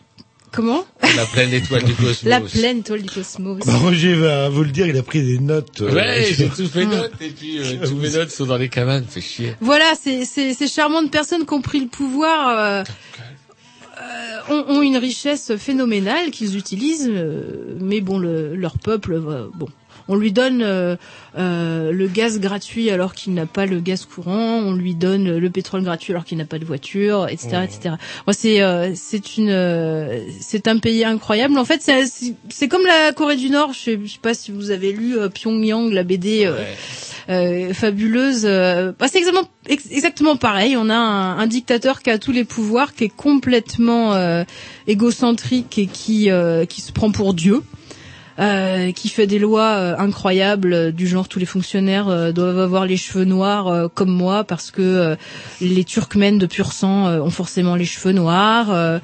Comment 0.54 0.84
La 1.16 1.26
pleine 1.26 1.52
étoile 1.52 1.82
du 1.84 1.94
cosmos. 1.94 2.22
La 2.24 2.40
pleine 2.40 2.78
étoile 2.78 3.02
du 3.02 3.10
cosmos. 3.10 3.58
Bah, 3.66 3.74
Roger 3.76 4.14
va 4.14 4.48
vous 4.48 4.62
le 4.62 4.70
dire, 4.70 4.86
il 4.86 4.96
a 4.96 5.02
pris 5.02 5.22
des 5.24 5.38
notes. 5.38 5.80
euh, 5.82 5.92
Ouais, 5.92 6.24
j'ai 6.28 6.46
sur- 6.46 6.54
tout 6.56 6.68
fait 6.68 6.86
notes 6.86 7.12
et 7.20 7.28
puis 7.30 7.58
euh, 7.58 7.86
tous 7.86 7.96
mes 7.96 8.10
notes 8.10 8.30
sont 8.30 8.46
dans 8.46 8.56
les 8.56 8.68
cabanes. 8.68 9.04
Fait 9.08 9.20
chier. 9.20 9.54
Voilà, 9.60 9.92
ces, 10.00 10.24
ces, 10.24 10.54
ces 10.54 10.68
charmantes 10.68 11.10
personnes 11.10 11.44
qui 11.46 11.52
ont 11.54 11.62
pris 11.62 11.80
le 11.80 11.88
pouvoir 11.88 12.48
euh, 12.58 12.82
euh, 14.00 14.54
ont, 14.54 14.76
ont 14.78 14.82
une 14.82 14.96
richesse 14.96 15.52
phénoménale 15.56 16.30
qu'ils 16.30 16.56
utilisent, 16.56 17.08
euh, 17.12 17.76
mais 17.80 18.00
bon, 18.00 18.18
le, 18.18 18.54
leur 18.56 18.78
peuple, 18.78 19.12
euh, 19.14 19.46
bon, 19.54 19.68
on 20.08 20.16
lui 20.16 20.32
donne 20.32 20.62
euh, 20.62 20.96
euh, 21.38 21.92
le 21.92 22.06
gaz 22.08 22.38
gratuit 22.40 22.90
alors 22.90 23.14
qu'il 23.14 23.34
n'a 23.34 23.46
pas 23.46 23.66
le 23.66 23.80
gaz 23.80 24.04
courant, 24.04 24.58
on 24.58 24.72
lui 24.74 24.94
donne 24.94 25.36
le 25.38 25.50
pétrole 25.50 25.82
gratuit 25.82 26.12
alors 26.12 26.24
qu'il 26.24 26.38
n'a 26.38 26.44
pas 26.44 26.58
de 26.58 26.64
voiture, 26.64 27.26
etc., 27.28 27.48
etc. 27.64 27.94
Moi, 28.26 28.34
c'est 28.34 28.60
euh, 28.62 28.92
c'est 28.94 29.36
une 29.36 29.50
euh, 29.50 30.20
c'est 30.40 30.68
un 30.68 30.78
pays 30.78 31.04
incroyable. 31.04 31.56
En 31.58 31.64
fait, 31.64 31.80
c'est- 31.82 32.68
comme 32.68 32.84
la 32.86 33.12
Corée 33.12 33.36
du 33.36 33.50
Nord. 33.50 33.72
Je 33.72 33.78
sais, 33.78 33.98
je 34.04 34.12
sais 34.12 34.18
pas 34.20 34.34
si 34.34 34.52
vous 34.52 34.70
avez 34.70 34.92
lu 34.92 35.16
euh, 35.18 35.28
Pyongyang, 35.28 35.90
la 35.92 36.02
BD. 36.02 36.46
euh, 37.30 37.72
fabuleuse. 37.72 38.42
bah, 38.44 39.06
c'est 39.10 39.16
exactement, 39.18 39.48
ex- 39.66 39.88
exactement 39.90 40.36
pareil. 40.36 40.76
On 40.76 40.90
a 40.90 40.94
un, 40.94 41.38
un 41.38 41.46
dictateur 41.46 42.02
qui 42.02 42.10
a 42.10 42.18
tous 42.18 42.32
les 42.32 42.44
pouvoirs, 42.44 42.94
qui 42.94 43.04
est 43.04 43.08
complètement 43.16 44.14
euh, 44.14 44.44
égocentrique 44.86 45.78
et 45.78 45.86
qui, 45.86 46.30
euh, 46.30 46.66
qui 46.66 46.80
se 46.80 46.92
prend 46.92 47.10
pour 47.10 47.32
Dieu. 47.34 47.62
Euh, 48.40 48.90
qui 48.90 49.08
fait 49.08 49.28
des 49.28 49.38
lois 49.38 49.74
euh, 49.76 49.94
incroyables 49.96 50.72
euh, 50.72 50.90
du 50.90 51.06
genre 51.06 51.28
tous 51.28 51.38
les 51.38 51.46
fonctionnaires 51.46 52.32
doivent 52.32 52.58
avoir 52.58 52.84
les 52.84 52.96
cheveux 52.96 53.24
noirs 53.24 53.88
comme 53.94 54.10
moi 54.10 54.42
parce 54.42 54.70
que 54.70 55.16
les 55.60 55.84
Turkmènes 55.84 56.38
de 56.38 56.46
pur 56.46 56.72
sang 56.72 57.06
ont 57.06 57.30
forcément 57.30 57.76
les 57.76 57.84
cheveux 57.84 58.12
noirs. 58.12 59.00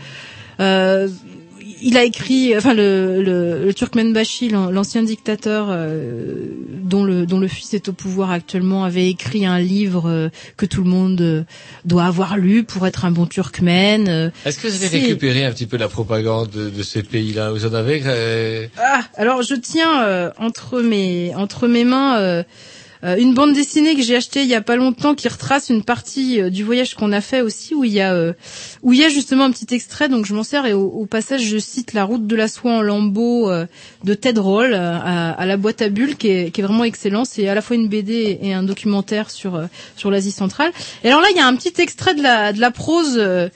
Il 1.83 1.97
a 1.97 2.05
écrit, 2.05 2.57
enfin 2.57 2.75
le, 2.75 3.23
le, 3.23 3.65
le 3.65 3.75
Turkmenbashi, 3.75 4.49
l'an- 4.49 4.71
l'ancien 4.71 5.03
dictateur 5.03 5.69
euh, 5.71 6.47
dont 6.83 7.05
le 7.05 7.27
dont 7.27 7.39
le 7.39 7.49
fils 7.49 7.75
est 7.75 7.89
au 7.89 7.93
pouvoir 7.93 8.31
actuellement, 8.31 8.85
avait 8.85 9.09
écrit 9.09 9.47
un 9.47 9.59
livre 9.59 10.09
euh, 10.09 10.29
que 10.57 10.67
tout 10.67 10.83
le 10.83 10.91
monde 10.91 11.21
euh, 11.21 11.43
doit 11.85 12.05
avoir 12.05 12.37
lu 12.37 12.65
pour 12.65 12.87
être 12.87 13.05
un 13.05 13.11
bon 13.11 13.27
Turkmène. 13.27 14.09
euh. 14.09 14.31
Est-ce 14.45 14.59
que 14.59 14.69
vous 14.69 14.85
avez 14.85 14.99
récupéré 14.99 15.45
un 15.45 15.53
petit 15.53 15.67
peu 15.67 15.77
la 15.77 15.89
propagande 15.89 16.51
de, 16.51 16.71
de 16.71 16.83
ces 16.83 17.03
pays-là? 17.03 17.51
Vous 17.53 17.67
en 17.67 17.75
avez 17.75 18.03
euh, 18.07 18.67
Ah, 18.79 19.01
alors 19.17 19.43
je 19.43 19.55
tiens 19.55 20.05
euh, 20.05 20.31
entre 20.39 20.81
mes 20.81 21.35
entre 21.35 21.69
mes 21.69 21.85
mains 21.85 22.19
une 23.03 23.35
bande 23.35 23.55
dessinée 23.55 23.95
que 23.95 24.03
j'ai 24.03 24.17
achetée 24.17 24.43
il 24.43 24.49
y 24.49 24.55
a 24.55 24.61
pas 24.61 24.77
longtemps 24.77 25.15
qui 25.15 25.29
retrace 25.29 25.71
une 25.71 25.83
partie 25.83 26.41
euh, 26.41 26.51
du 26.51 26.65
voyage 26.65 26.95
qu'on 26.95 27.13
a 27.13 27.21
fait 27.21 27.41
aussi 27.41 27.75
où 27.75 27.85
il 27.85 27.93
y 27.93 28.01
a 28.01 28.13
euh, 28.15 28.33
où 28.83 28.93
il 28.93 28.99
y 28.99 29.05
a 29.05 29.09
justement 29.09 29.45
un 29.45 29.51
petit 29.51 29.75
extrait. 29.75 30.09
Donc 30.09 30.27
je 30.27 30.35
m'en 30.35 30.43
sers 30.43 30.67
et 30.67 30.73
au, 30.73 30.87
au 30.87 31.07
passage 31.07 31.43
je 31.43 31.59
cite 31.59 31.93
la 31.93 32.05
route 32.05 32.27
de 32.27 32.37
la 32.37 32.49
soie 32.49 32.73
en 32.73 32.83
lambeaux 32.83 33.51
euh, 33.51 33.67
de 34.05 34.15
Ted 34.15 34.39
Roll 34.39 34.75
euh, 34.75 34.93
à, 34.93 35.31
à 35.31 35.47
la 35.47 35.57
boîte 35.57 35.83
à 35.83 35.89
bulles 35.89 36.17
qui 36.17 36.29
est, 36.29 36.51
qui 36.51 36.61
est 36.61 36.65
vraiment 36.65 36.85
excellent. 36.85 37.25
C'est 37.25 37.49
à 37.49 37.55
la 37.55 37.63
fois 37.63 37.77
une 37.77 37.89
BD 37.89 38.39
et 38.43 38.53
un 38.53 38.63
documentaire 38.63 39.31
sur 39.31 39.55
euh, 39.55 39.67
sur 39.97 40.11
l'Asie 40.11 40.33
centrale. 40.33 40.73
Et 41.05 41.09
alors 41.09 41.21
là 41.21 41.29
il 41.31 41.37
y 41.37 41.41
a 41.41 41.47
un 41.47 41.57
petit 41.57 41.81
extrait 41.81 42.15
de 42.15 42.23
la 42.23 42.53
de 42.53 42.61
la 42.61 42.71
prose 42.71 43.15
euh, 43.17 43.49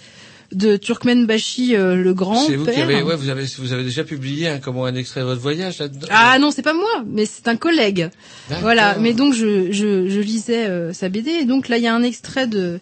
de 0.54 0.76
Turkmenbashi 0.76 1.76
euh, 1.76 1.94
le 1.94 2.14
grand 2.14 2.46
C'est 2.46 2.56
vous 2.56 2.64
qui 2.66 2.80
avez, 2.80 3.02
ouais, 3.02 3.16
vous 3.16 3.28
avez, 3.28 3.44
vous 3.58 3.72
avez 3.72 3.84
déjà 3.84 4.04
publié 4.04 4.48
un, 4.48 4.58
comment 4.58 4.84
un 4.84 4.94
extrait 4.94 5.20
de 5.20 5.26
votre 5.26 5.40
voyage 5.40 5.78
là-dedans 5.78 6.06
Ah 6.10 6.38
non, 6.38 6.50
c'est 6.50 6.62
pas 6.62 6.74
moi, 6.74 7.04
mais 7.06 7.26
c'est 7.26 7.48
un 7.48 7.56
collègue. 7.56 8.10
D'accord. 8.48 8.62
Voilà, 8.62 8.96
mais 8.98 9.12
donc 9.12 9.34
je, 9.34 9.72
je, 9.72 10.08
je 10.08 10.20
lisais 10.20 10.66
euh, 10.66 10.92
sa 10.92 11.08
BD 11.08 11.30
et 11.30 11.44
donc 11.44 11.68
là 11.68 11.76
il 11.78 11.82
y 11.84 11.86
a 11.86 11.94
un 11.94 12.02
extrait 12.02 12.46
de 12.46 12.80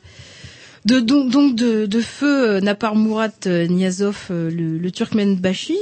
de 0.85 0.99
donc, 1.01 1.31
donc 1.31 1.55
de, 1.55 1.87
de 1.87 2.01
feu 2.01 2.51
euh, 2.57 2.61
Napar 2.61 2.97
Murat 2.97 3.29
euh, 3.47 3.67
Niazov, 3.67 4.17
euh, 4.31 4.51
le, 4.51 4.79
le 4.79 4.91
Turkmenbashi, 4.91 5.79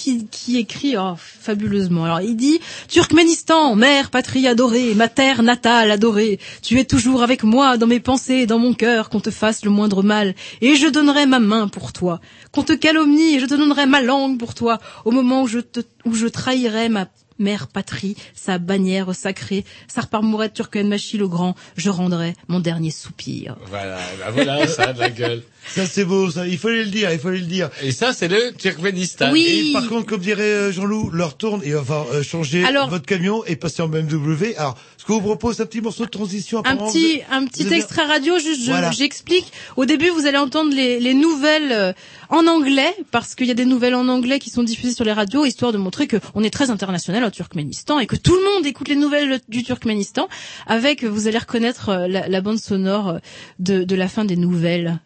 qui, 0.00 0.26
qui 0.26 0.56
écrit 0.56 0.96
oh, 0.96 1.14
fabuleusement. 1.18 2.04
Alors 2.04 2.22
il 2.22 2.34
dit 2.36 2.58
Turkménistan, 2.88 3.76
mère, 3.76 4.10
patrie 4.10 4.46
adorée, 4.46 4.94
ma 4.94 5.08
terre 5.08 5.42
natale 5.42 5.90
adorée, 5.90 6.40
tu 6.62 6.78
es 6.78 6.84
toujours 6.84 7.22
avec 7.22 7.42
moi 7.42 7.76
dans 7.76 7.86
mes 7.86 8.00
pensées, 8.00 8.46
dans 8.46 8.58
mon 8.58 8.72
cœur, 8.72 9.10
qu'on 9.10 9.20
te 9.20 9.30
fasse 9.30 9.64
le 9.64 9.70
moindre 9.70 10.02
mal, 10.02 10.34
et 10.62 10.76
je 10.76 10.86
donnerai 10.86 11.26
ma 11.26 11.38
main 11.38 11.68
pour 11.68 11.92
toi. 11.92 12.20
Qu'on 12.50 12.62
te 12.62 12.72
calomnie, 12.72 13.34
et 13.34 13.40
je 13.40 13.46
te 13.46 13.54
donnerai 13.54 13.84
ma 13.84 14.00
langue 14.00 14.38
pour 14.38 14.54
toi, 14.54 14.78
au 15.04 15.10
moment 15.10 15.42
où 15.42 15.46
je 15.46 15.60
te, 15.60 15.80
où 16.06 16.14
je 16.14 16.26
trahirai 16.26 16.88
ma 16.88 17.06
mère 17.38 17.68
patrie, 17.68 18.16
sa 18.34 18.58
bannière 18.58 19.14
sacrée, 19.14 19.64
Sarpar 19.88 20.22
Mouret 20.22 20.50
Turkmenbashi 20.50 21.18
le 21.18 21.26
grand, 21.26 21.56
je 21.76 21.90
rendrai 21.90 22.34
mon 22.48 22.60
dernier 22.60 22.90
soupir. 22.90 23.56
Voilà, 23.66 23.98
bah 24.18 24.30
voilà, 24.30 24.66
ça 24.66 24.84
a 24.84 24.92
de 24.92 25.00
la 25.00 25.10
gueule. 25.10 25.42
Ça 25.68 25.86
c'est 25.86 26.04
beau, 26.04 26.30
ça. 26.30 26.46
Il 26.46 26.58
fallait 26.58 26.84
le 26.84 26.90
dire, 26.90 27.12
il 27.12 27.18
fallait 27.18 27.38
le 27.38 27.44
dire. 27.46 27.70
Et 27.82 27.92
ça, 27.92 28.12
c'est 28.12 28.28
le 28.28 28.52
Turkménistan. 28.58 29.30
Oui. 29.30 29.68
Et 29.70 29.72
par 29.72 29.86
contre, 29.88 30.06
comme 30.06 30.20
dirait 30.20 30.42
euh, 30.42 30.72
Jean-Loup, 30.72 31.10
leur 31.10 31.36
tourne 31.36 31.60
et 31.64 31.74
on 31.76 31.82
va 31.82 32.06
euh, 32.12 32.22
changer 32.22 32.64
Alors- 32.64 32.88
votre 32.88 33.06
camion 33.06 33.44
et 33.44 33.56
passer 33.56 33.82
en 33.82 33.88
BMW. 33.88 34.54
Alors, 34.56 34.76
ce 34.96 35.04
que 35.04 35.12
vous 35.12 35.20
propose, 35.20 35.60
un 35.60 35.66
petit 35.66 35.80
morceau 35.80 36.04
de 36.06 36.10
transition. 36.10 36.62
Un 36.64 36.76
petit, 36.76 37.20
un 37.30 37.44
petit 37.46 37.66
avez- 37.66 37.76
extrait 37.76 38.04
radio, 38.04 38.38
juste, 38.38 38.62
je- 38.64 38.70
Voilà. 38.70 38.90
j'explique. 38.90 39.52
Au 39.76 39.84
début, 39.84 40.08
vous 40.10 40.26
allez 40.26 40.38
entendre 40.38 40.74
les, 40.74 40.98
les 40.98 41.14
nouvelles 41.14 41.72
euh, 41.72 41.92
en 42.30 42.46
anglais, 42.46 42.94
parce 43.10 43.34
qu'il 43.34 43.46
y 43.46 43.50
a 43.50 43.54
des 43.54 43.64
nouvelles 43.64 43.94
en 43.94 44.08
anglais 44.08 44.38
qui 44.40 44.50
sont 44.50 44.62
diffusées 44.62 44.94
sur 44.94 45.04
les 45.04 45.12
radios, 45.12 45.44
histoire 45.44 45.72
de 45.72 45.78
montrer 45.78 46.06
que 46.06 46.16
on 46.34 46.42
est 46.42 46.50
très 46.50 46.70
international 46.70 47.22
au 47.24 47.30
Turkménistan 47.30 47.98
et 48.00 48.06
que 48.06 48.16
tout 48.16 48.34
le 48.34 48.42
monde 48.54 48.66
écoute 48.66 48.88
les 48.88 48.96
nouvelles 48.96 49.40
du 49.48 49.62
Turkménistan. 49.62 50.28
Avec, 50.66 51.04
vous 51.04 51.28
allez 51.28 51.38
reconnaître 51.38 51.90
euh, 51.90 52.08
la, 52.08 52.28
la 52.28 52.40
bande 52.40 52.58
sonore 52.58 53.18
de, 53.58 53.84
de 53.84 53.94
la 53.94 54.08
fin 54.08 54.24
des 54.24 54.36
nouvelles. 54.36 54.98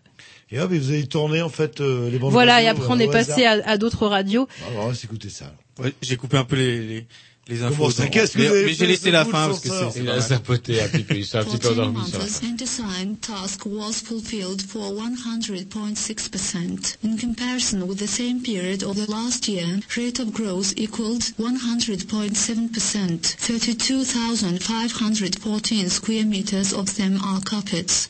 Et 0.51 0.59
hop, 0.61 0.71
et 0.73 0.79
vous 0.79 0.91
allez 0.91 1.07
tourner 1.07 1.41
en 1.43 1.49
fait 1.49 1.81
euh, 1.81 2.11
les 2.11 2.19
bandes 2.19 2.33
Voilà, 2.33 2.55
radio, 2.55 2.67
et 2.67 2.71
après 2.71 2.85
euh, 2.85 2.89
on 2.91 2.99
est 2.99 3.11
passé 3.11 3.47
à, 3.47 3.79
d'autres 3.79 4.07
radios. 4.07 4.47
Alors, 4.71 4.85
on 4.85 4.89
va 4.89 4.95
s'écouter 4.95 5.29
ça. 5.31 5.53
Ouais, 5.79 5.93
j'ai 6.03 6.17
coupé 6.17 6.37
un 6.37 6.45
peu 6.45 6.55
les, 6.57 6.87
les, 6.87 7.07
les 7.49 7.63
infos. 7.63 7.75
Comment 7.77 7.91
ça, 7.91 8.05
dans- 8.05 8.11
qu'est-ce 8.11 8.35
que 8.39 8.65
mais 8.65 8.73
j'ai 8.75 8.87
laissé 8.87 9.11
la 9.11 9.25
fin 9.25 9.49
parce 9.49 9.59
que 9.61 9.69
c'est. 9.69 9.99
Il 10.01 10.09
a 10.09 10.21
zapoté 10.21 10.81
un 10.81 10.87
petit 10.89 11.03
peu, 11.03 11.17
il 11.17 11.27
s'est 11.27 11.39
un 11.39 11.45
petit 11.45 11.57
peu 11.57 11.69
14 11.75 11.79
endormi 11.89 12.09
sur 12.09 12.19
la 12.19 12.27
fin. 12.27 12.31
months 12.31 12.43
and 12.45 12.57
design 12.57 13.17
task 13.17 13.67
was 13.67 13.95
fulfilled 13.95 14.63
for 14.63 14.93
100.6%. 14.93 16.97
In 17.05 17.17
comparison 17.19 17.83
with 17.89 17.99
the 17.99 18.07
same 18.07 18.41
period 18.43 18.85
of 18.85 18.95
the 18.97 19.07
last 19.11 19.49
year, 19.49 19.67
rate 19.97 20.21
of 20.21 20.33
growth 20.33 20.73
equaled 20.77 21.25
100.7%. 21.41 23.37
32,514 23.39 25.89
square 25.91 26.25
meters 26.25 26.73
of 26.73 26.95
them 26.97 27.19
are 27.25 27.41
carpets. 27.41 28.09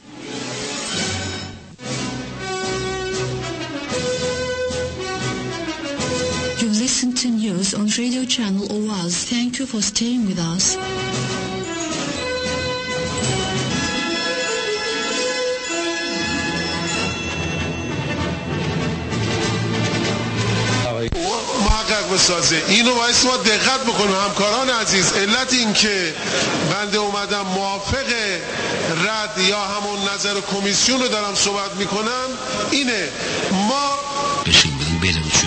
News 7.04 7.74
on 7.74 7.86
radio 7.98 8.24
channel 8.24 8.66
Oaz. 8.66 9.24
Thank 9.28 9.58
you 9.58 9.66
for 9.66 9.82
staying 9.82 10.26
with 10.26 10.38
us. 10.38 10.78
محقق 21.64 22.14
بسازه 22.14 22.62
اینو 22.68 22.94
باعث 22.94 23.24
ما 23.24 23.36
دقت 23.36 23.80
بکنیم 23.80 24.14
همکاران 24.14 24.70
عزیز 24.70 25.12
علت 25.12 25.52
این 25.52 25.72
که 25.72 26.14
بنده 26.70 26.98
اومدم 26.98 27.42
موافق 27.42 28.12
رد 29.04 29.38
یا 29.48 29.60
همون 29.60 30.08
نظر 30.14 30.40
کمیسیون 30.40 31.00
رو 31.00 31.08
دارم 31.08 31.34
صحبت 31.34 31.74
می‌کنم 31.76 32.28
اینه 32.70 33.08
ما 33.52 33.98
beli 35.04 35.20
uçurmuştuk. 35.20 35.43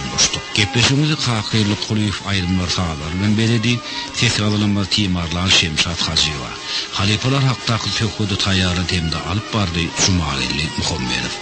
Gepleşimizi 0.57 1.15
kakıylı 1.15 1.75
kulüf 1.87 2.27
ayrımlar 2.27 2.67
sağlar. 2.67 3.11
Ben 3.23 3.37
beledi 3.37 3.79
ses 4.13 4.39
alınma 4.39 4.85
timarlan 4.85 5.47
Şemşat 5.47 6.01
Hacıva. 6.01 6.49
Halifalar 6.91 7.43
haktaki 7.43 7.97
töküdü 7.97 8.37
tayarı 8.37 8.87
temde 8.87 9.15
alıp 9.17 9.53
bardı 9.53 9.79
Cumalili 10.05 10.63
Muhammedow. 10.77 11.37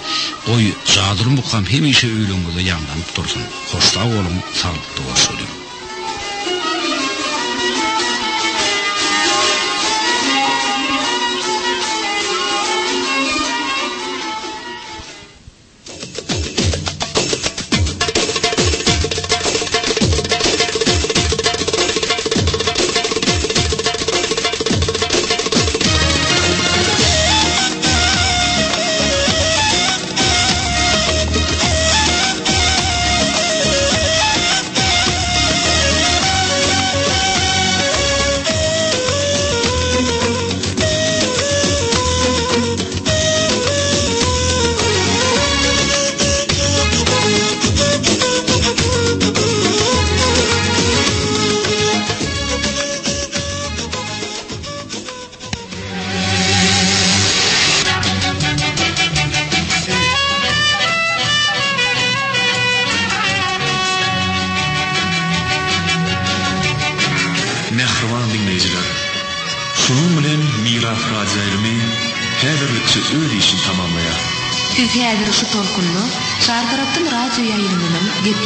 Oy 0.54 0.64
cadır 0.96 1.26
mukam 1.26 1.66
hemişe 1.66 2.08
öylüngüde 2.08 2.62
yanlanıp 2.62 3.18
dursun. 3.18 3.42
Hoşta 3.72 4.06
olun 4.06 4.42
sağlıklı 4.54 5.12
olsun. 5.12 5.65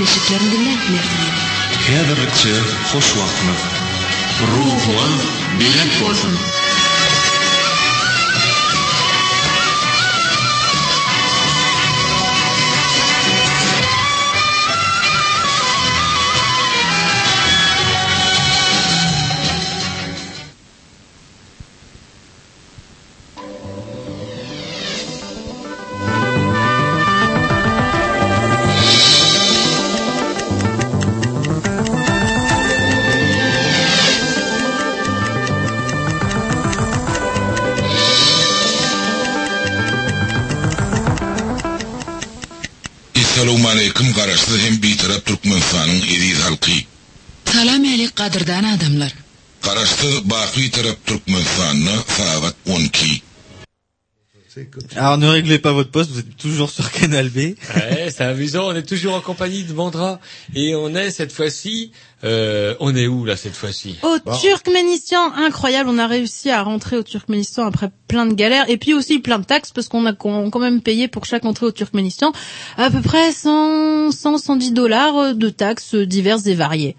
жетістіктерін 0.09 0.49
ділләт 0.49 0.85
мәртебе 0.89 1.27
Хәҙерлектә 1.85 2.53
хуш 2.89 3.11
ваҡыт. 3.19 3.61
Рухлы. 4.49 5.05
Salam 48.29 48.41
alik 48.41 48.47
qadrdan 48.47 48.63
adamlar. 48.63 49.13
Qarashlı 49.61 50.29
baqi 50.29 50.71
taraf 50.71 50.95
Türkmenistan'ı 51.05 51.95
saat 52.07 52.55
12. 52.65 53.21
Alors 54.97 55.17
ne 55.17 55.27
réglez 55.27 55.59
pas 55.59 55.71
votre 55.71 55.91
poste, 55.91 56.11
vous 56.11 56.19
êtes 56.19 56.37
toujours 56.37 56.69
sur 56.69 56.91
Canal 56.91 57.29
B. 57.29 57.37
Ouais, 57.75 58.09
c'est 58.11 58.23
amusant. 58.23 58.67
On 58.67 58.75
est 58.75 58.83
toujours 58.83 59.13
en 59.15 59.21
compagnie 59.21 59.63
de 59.63 59.73
Mandra 59.73 60.19
et 60.55 60.75
on 60.75 60.95
est 60.95 61.11
cette 61.11 61.31
fois-ci. 61.31 61.91
Euh, 62.23 62.75
on 62.79 62.95
est 62.95 63.07
où 63.07 63.25
là 63.25 63.37
cette 63.37 63.55
fois-ci? 63.55 63.95
Au 64.03 64.17
Turkménistan, 64.41 65.31
incroyable, 65.33 65.89
on 65.89 65.97
a 65.97 66.07
réussi 66.07 66.49
à 66.49 66.63
rentrer 66.63 66.97
au 66.97 67.03
Turkménistan 67.03 67.65
après 67.67 67.89
plein 68.07 68.25
de 68.25 68.33
galères 68.33 68.69
et 68.69 68.77
puis 68.77 68.93
aussi 68.93 69.19
plein 69.19 69.39
de 69.39 69.45
taxes 69.45 69.71
parce 69.71 69.87
qu'on 69.87 70.05
a 70.05 70.13
quand 70.13 70.59
même 70.59 70.81
payé 70.81 71.07
pour 71.07 71.25
chaque 71.25 71.45
entrée 71.45 71.67
au 71.67 71.71
Turkménistan 71.71 72.33
à 72.77 72.89
peu 72.89 73.01
près 73.01 73.31
100, 73.31 74.11
100 74.11 74.37
110 74.39 74.73
dollars 74.73 75.35
de 75.35 75.49
taxes 75.49 75.95
diverses 75.95 76.47
et 76.47 76.55
variées. 76.55 76.95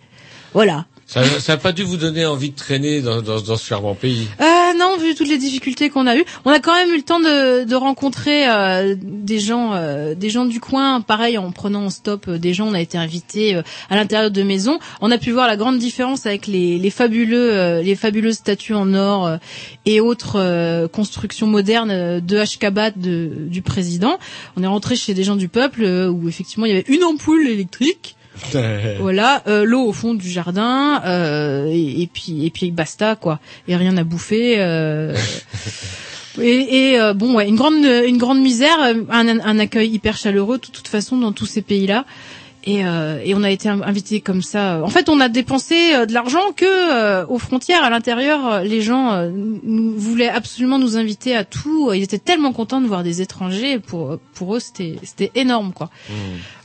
Voilà. 0.54 0.86
Ça 1.10 1.22
n'a 1.48 1.56
pas 1.56 1.72
dû 1.72 1.82
vous 1.82 1.96
donner 1.96 2.24
envie 2.24 2.50
de 2.50 2.54
traîner 2.54 3.00
dans, 3.00 3.20
dans, 3.20 3.40
dans 3.40 3.56
ce 3.56 3.66
charmant 3.66 3.96
pays? 3.96 4.28
Euh, 4.40 4.44
non, 4.78 4.96
vu 4.96 5.16
toutes 5.16 5.26
les 5.28 5.38
difficultés 5.38 5.90
qu'on 5.90 6.06
a 6.06 6.14
eues, 6.16 6.24
on 6.44 6.52
a 6.52 6.60
quand 6.60 6.72
même 6.72 6.90
eu 6.90 6.98
le 6.98 7.02
temps 7.02 7.18
de, 7.18 7.64
de 7.64 7.74
rencontrer 7.74 8.48
euh, 8.48 8.94
des 8.96 9.40
gens, 9.40 9.72
euh, 9.74 10.14
des 10.14 10.30
gens 10.30 10.44
du 10.44 10.60
coin. 10.60 11.00
Pareil, 11.00 11.36
en 11.36 11.50
prenant 11.50 11.86
en 11.86 11.90
stop 11.90 12.26
euh, 12.28 12.38
des 12.38 12.54
gens, 12.54 12.68
on 12.68 12.74
a 12.74 12.80
été 12.80 12.96
invités 12.96 13.56
euh, 13.56 13.62
à 13.88 13.96
l'intérieur 13.96 14.30
de 14.30 14.42
maisons. 14.44 14.78
On 15.00 15.10
a 15.10 15.18
pu 15.18 15.32
voir 15.32 15.48
la 15.48 15.56
grande 15.56 15.78
différence 15.80 16.26
avec 16.26 16.46
les, 16.46 16.78
les 16.78 16.90
fabuleux, 16.90 17.54
euh, 17.54 17.82
les 17.82 17.96
fabuleuses 17.96 18.36
statues 18.36 18.74
en 18.74 18.94
or 18.94 19.38
et 19.86 20.00
autres 20.00 20.86
constructions 20.92 21.48
modernes 21.48 22.20
de 22.20 22.36
Ashgabat 22.36 22.92
de, 22.92 23.32
du 23.48 23.62
président. 23.62 24.16
On 24.56 24.62
est 24.62 24.68
rentré 24.68 24.94
chez 24.94 25.14
des 25.14 25.24
gens 25.24 25.34
du 25.34 25.48
peuple 25.48 25.82
où 25.82 26.28
effectivement 26.28 26.66
il 26.66 26.68
y 26.68 26.72
avait 26.72 26.84
une 26.86 27.02
ampoule 27.02 27.48
électrique. 27.48 28.14
Voilà, 29.00 29.42
euh, 29.46 29.64
l'eau 29.64 29.82
au 29.84 29.92
fond 29.92 30.14
du 30.14 30.28
jardin, 30.30 31.02
euh, 31.04 31.66
et, 31.70 32.02
et 32.02 32.06
puis 32.06 32.46
et 32.46 32.50
puis 32.50 32.70
basta 32.70 33.16
quoi, 33.16 33.40
et 33.68 33.76
rien 33.76 33.96
à 33.96 34.04
bouffer. 34.04 34.56
euh. 34.58 35.14
et 36.40 36.90
et, 36.92 37.00
euh, 37.00 37.12
bon, 37.12 37.34
ouais, 37.34 37.48
une 37.48 37.56
grande 37.56 37.84
une 37.84 38.18
grande 38.18 38.40
misère, 38.40 38.78
un, 39.10 39.40
un 39.40 39.58
accueil 39.58 39.90
hyper 39.90 40.16
chaleureux 40.16 40.58
de 40.58 40.66
toute 40.66 40.88
façon 40.88 41.16
dans 41.18 41.32
tous 41.32 41.46
ces 41.46 41.62
pays-là. 41.62 42.04
Et, 42.64 42.84
euh, 42.84 43.20
et 43.24 43.34
on 43.34 43.42
a 43.42 43.50
été 43.50 43.68
invités 43.68 44.20
comme 44.20 44.42
ça. 44.42 44.82
En 44.84 44.88
fait, 44.88 45.08
on 45.08 45.18
a 45.20 45.28
dépensé 45.28 45.94
euh, 45.94 46.04
de 46.04 46.12
l'argent 46.12 46.52
que 46.54 46.66
euh, 46.66 47.24
aux 47.26 47.38
frontières, 47.38 47.82
à 47.82 47.88
l'intérieur, 47.88 48.46
euh, 48.46 48.62
les 48.62 48.82
gens 48.82 49.12
euh, 49.12 49.30
nous 49.32 49.94
voulaient 49.98 50.28
absolument 50.28 50.78
nous 50.78 50.98
inviter 50.98 51.34
à 51.34 51.44
tout. 51.44 51.90
Ils 51.94 52.02
étaient 52.02 52.18
tellement 52.18 52.52
contents 52.52 52.82
de 52.82 52.86
voir 52.86 53.02
des 53.02 53.22
étrangers. 53.22 53.78
Pour 53.78 54.18
pour 54.34 54.56
eux, 54.56 54.60
c'était 54.60 54.96
c'était 55.02 55.30
énorme, 55.34 55.72
quoi. 55.72 55.88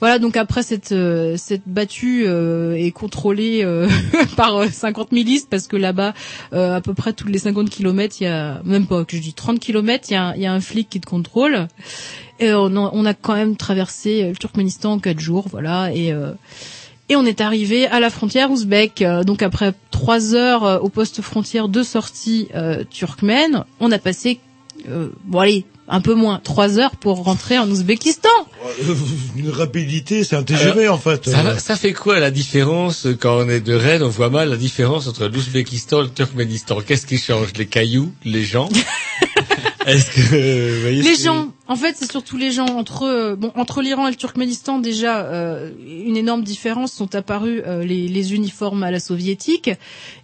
Voilà, 0.02 0.20
donc 0.20 0.36
après 0.36 0.64
cette 0.64 0.92
euh, 0.92 1.36
cette 1.38 1.64
battue 1.66 2.26
euh, 2.28 2.76
est 2.76 2.92
contrôlée 2.92 3.64
euh, 3.64 3.88
par 4.36 4.58
euh, 4.58 4.68
50 4.68 5.14
milices 5.14 5.48
parce 5.50 5.68
que 5.68 5.78
là-bas, 5.78 6.14
euh, 6.54 6.76
à 6.76 6.82
peu 6.82 6.94
près 6.94 7.14
tous 7.14 7.28
les 7.28 7.40
50 7.40 7.70
kilomètres, 7.70 8.18
il 8.20 8.26
y 8.26 8.28
a 8.28 8.62
même 8.66 8.86
pas 8.86 9.06
que 9.06 9.16
je 9.16 9.22
dis 9.22 9.34
30 9.34 9.60
kilomètres, 9.60 10.08
il 10.10 10.14
y 10.14 10.18
a, 10.18 10.36
y 10.36 10.46
a 10.46 10.54
un 10.54 10.60
flic 10.60 10.90
qui 10.90 11.00
te 11.00 11.08
contrôle. 11.08 11.68
Et 12.40 12.54
on 12.54 12.76
a, 12.76 12.90
on 12.94 13.06
a 13.06 13.14
quand 13.14 13.36
même 13.36 13.56
traversé 13.56 14.24
euh, 14.24 14.30
le 14.30 14.36
Turkménistan 14.36 14.94
en 14.94 15.00
quatre 15.00 15.20
jours, 15.20 15.46
voilà, 15.50 15.92
et 15.94 16.12
euh, 16.12 16.32
et 17.08 17.16
on 17.16 17.26
est 17.26 17.40
arrivé 17.40 17.86
à 17.88 18.00
la 18.00 18.10
frontière 18.10 18.50
ouzbek. 18.52 19.02
Euh, 19.02 19.24
donc 19.24 19.42
après 19.44 19.74
trois 19.92 20.34
heures 20.36 20.64
euh, 20.66 20.80
au 20.80 20.90
poste 20.90 21.22
frontière 21.22 21.68
de 21.70 21.84
sortie 21.84 22.48
euh, 22.56 22.84
turkmène, 22.90 23.64
on 23.80 23.92
a 23.92 24.00
passé 24.00 24.40
euh, 24.90 25.10
bon 25.24 25.40
allez 25.40 25.66
un 25.88 26.02
peu 26.02 26.16
moins 26.16 26.42
trois 26.44 26.80
heures 26.80 26.96
pour 26.96 27.24
rentrer 27.24 27.60
en 27.60 27.70
Ouzbékistan. 27.70 28.28
Une 29.38 29.52
rapidité, 29.52 30.24
c'est 30.24 30.36
un 30.36 30.42
TGV 30.42 30.90
en 30.90 30.98
fait. 30.98 31.30
Ça, 31.30 31.42
Euh, 31.46 31.58
ça 31.60 31.76
fait 31.76 31.94
quoi 31.94 32.20
la 32.20 32.32
différence 32.32 33.06
euh, 33.06 33.14
quand 33.16 33.38
on 33.38 33.48
est 33.50 33.60
de 33.62 33.76
Rennes 33.76 34.02
On 34.02 34.10
voit 34.10 34.32
mal 34.32 34.50
la 34.50 34.58
différence 34.58 35.08
entre 35.08 35.28
l'Ouzbékistan 35.28 36.00
et 36.00 36.04
le 36.06 36.10
Turkménistan? 36.10 36.82
Qu'est-ce 36.82 37.06
qui 37.06 37.20
change? 37.20 37.50
Les 37.58 37.68
cailloux, 37.68 38.12
les 38.24 38.44
gens? 38.44 38.68
Est-ce 39.86 40.10
que 40.10 40.76
vous 40.76 40.82
voyez 40.82 41.04
Les 41.04 41.16
gens, 41.16 41.54
en 41.68 41.76
fait, 41.76 41.96
c'est 41.96 42.10
surtout 42.10 42.38
les 42.38 42.52
gens 42.52 42.66
entre 42.66 43.04
euh, 43.04 43.36
bon 43.36 43.52
entre 43.56 43.84
l'Iran 43.84 44.08
et 44.08 44.10
le 44.10 44.16
Turkménistan 44.16 44.80
déjà 44.80 45.26
euh, 45.26 45.72
une 45.88 46.18
énorme 46.18 46.44
différence 46.44 46.92
sont 46.92 47.14
apparus 47.14 47.62
euh, 47.68 47.84
les, 47.84 48.08
les 48.08 48.34
uniformes 48.34 48.82
à 48.82 48.90
la 48.90 49.00
soviétique. 49.00 49.70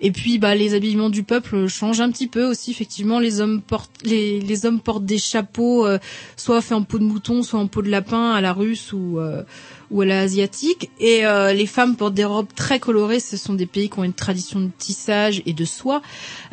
Et 0.02 0.12
puis 0.12 0.40
bah 0.40 0.56
les 0.56 0.74
habillements 0.74 1.12
du 1.12 1.22
peuple 1.22 1.68
changent 1.68 2.02
un 2.02 2.10
petit 2.10 2.28
peu 2.28 2.46
aussi. 2.46 2.72
Effectivement 2.72 3.20
les 3.20 3.40
hommes 3.40 3.62
portent 3.62 3.92
les, 4.04 4.40
les 4.40 4.66
hommes 4.66 4.80
portent 4.80 5.06
des 5.06 5.20
chapeaux 5.20 5.86
euh, 5.86 6.00
soit 6.38 6.62
faits 6.62 6.78
en 6.78 6.84
peau 6.84 6.98
de 6.98 7.04
mouton 7.04 7.44
soit 7.44 7.60
en 7.60 7.68
peau 7.68 7.84
de 7.84 7.90
lapin 7.90 8.32
à 8.32 8.42
la 8.42 8.54
russe 8.54 8.94
ou 8.94 9.20
euh, 9.20 9.44
ou 9.92 10.02
à 10.02 10.06
la 10.06 10.22
asiatique 10.22 10.90
et 11.00 11.26
euh, 11.26 11.54
les 11.54 11.66
femmes 11.66 11.96
portent 11.96 12.14
des 12.14 12.26
robes 12.26 12.48
très 12.56 12.80
colorées 12.80 13.20
ce 13.20 13.38
sont 13.38 13.54
des 13.54 13.66
pays 13.66 13.90
qui 13.90 14.00
ont 14.00 14.04
une 14.04 14.14
tradition 14.14 14.60
de 14.60 14.70
tissage 14.78 15.42
et 15.46 15.54
de 15.54 15.66
soie 15.66 16.02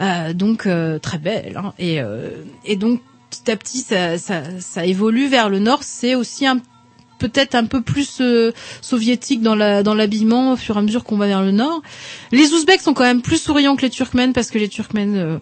euh, 0.00 0.32
donc 0.32 0.66
euh, 0.66 0.98
très 0.98 1.18
belle 1.18 1.56
hein. 1.56 1.72
et 1.78 2.00
euh, 2.00 2.30
et 2.64 2.76
donc 2.76 3.00
petit 3.30 3.50
à 3.50 3.56
petit 3.56 3.78
ça, 3.78 4.18
ça, 4.18 4.42
ça 4.60 4.86
évolue 4.86 5.28
vers 5.28 5.48
le 5.48 5.58
nord. 5.58 5.82
C'est 5.82 6.14
aussi 6.14 6.46
un 6.46 6.60
peut-être 7.18 7.54
un 7.56 7.64
peu 7.64 7.82
plus 7.82 8.18
euh, 8.20 8.52
soviétique 8.80 9.42
dans 9.42 9.56
la 9.56 9.82
dans 9.82 9.94
l'habillement 9.94 10.52
au 10.52 10.56
fur 10.56 10.76
et 10.76 10.78
à 10.78 10.82
mesure 10.82 11.04
qu'on 11.04 11.16
va 11.16 11.26
vers 11.26 11.42
le 11.42 11.50
nord. 11.50 11.82
Les 12.32 12.52
Ouzbeks 12.52 12.80
sont 12.80 12.94
quand 12.94 13.04
même 13.04 13.22
plus 13.22 13.38
souriants 13.38 13.76
que 13.76 13.82
les 13.82 13.90
Turkmènes 13.90 14.32
parce 14.32 14.50
que 14.50 14.58
les 14.58 14.68
Turkmènes 14.68 15.16
euh, 15.16 15.38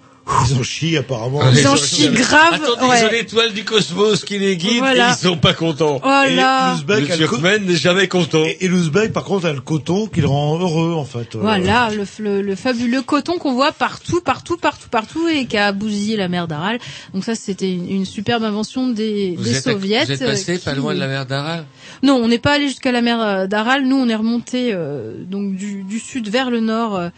Ils 0.49 0.59
en 0.59 0.63
chient 0.65 0.97
apparemment. 0.97 1.41
Ils 1.53 1.69
en 1.69 1.77
chient 1.77 2.09
grave, 2.11 2.55
Attendez, 2.55 2.87
ouais. 2.91 3.01
ils 3.01 3.07
ont 3.07 3.11
l'étoile 3.13 3.53
du 3.53 3.65
cosmos 3.65 4.25
qui 4.25 4.39
les 4.41 4.57
guide 4.57 4.79
Voilà. 4.79 5.11
et 5.11 5.13
ils 5.13 5.17
sont 5.29 5.37
pas 5.37 5.55
contents. 5.55 6.01
Voilà. 6.03 6.71
Et 6.73 6.73
l'Ouzbek 6.75 7.09
Le 7.11 7.17
Turkmène 7.17 7.65
n'est 7.65 7.77
jamais 7.77 8.09
content. 8.09 8.43
Et, 8.45 8.57
et 8.63 8.69
l'Ouzbek, 8.69 9.13
par 9.13 9.23
contre, 9.23 9.47
a 9.47 9.53
le 9.53 9.61
coton 9.61 10.09
qui 10.09 10.21
le 10.21 10.27
rend 10.27 10.59
heureux, 10.59 10.95
en 10.95 11.05
fait. 11.05 11.37
Euh, 11.37 11.41
Voilà, 11.41 11.91
le, 11.91 12.05
le, 12.19 12.43
le 12.43 12.55
fabuleux 12.57 13.03
coton 13.03 13.39
qu'on 13.39 13.53
voit 13.55 13.71
partout, 13.71 14.21
partout, 14.21 14.57
partout, 14.57 14.89
partout 14.91 15.29
et 15.29 15.47
qui 15.47 15.57
a 15.59 15.71
bousillé 15.73 16.17
la 16.17 16.27
mer 16.29 16.49
d'Aral. 16.49 16.81
Donc 17.15 17.23
ça, 17.25 17.37
c'était 17.37 17.71
une, 17.73 17.89
une 17.89 18.05
superbe 18.05 18.43
invention 18.43 18.89
des, 18.89 19.35
Vous 19.39 19.45
des 19.45 19.51
êtes, 19.59 19.67
à- 19.69 19.71
soviets. 19.73 20.05
vous 20.07 20.13
êtes 20.13 20.25
passé 20.27 20.57
euh, 20.57 20.59
pas 20.65 20.75
loin 20.75 20.93
de 20.95 20.99
la 20.99 21.07
mer 21.07 21.27
d'Aral 21.27 21.65
Non, 22.03 22.17
on 22.17 22.27
n'est 22.27 22.39
pas 22.41 22.55
allé 22.55 22.67
jusqu'à 22.67 22.91
la 22.91 23.01
mer 23.01 23.21
euh, 23.21 23.47
d'Aral. 23.47 23.85
Nous, 23.87 23.97
on 23.97 24.09
est 24.09 24.15
remonté 24.17 24.71
euh, 24.73 25.13
donc 25.25 25.55
du, 25.55 25.85
du 25.85 26.01
sud 26.01 26.29
vers 26.29 26.51
le 26.51 26.59
nord 26.61 26.97
euh, 26.97 27.11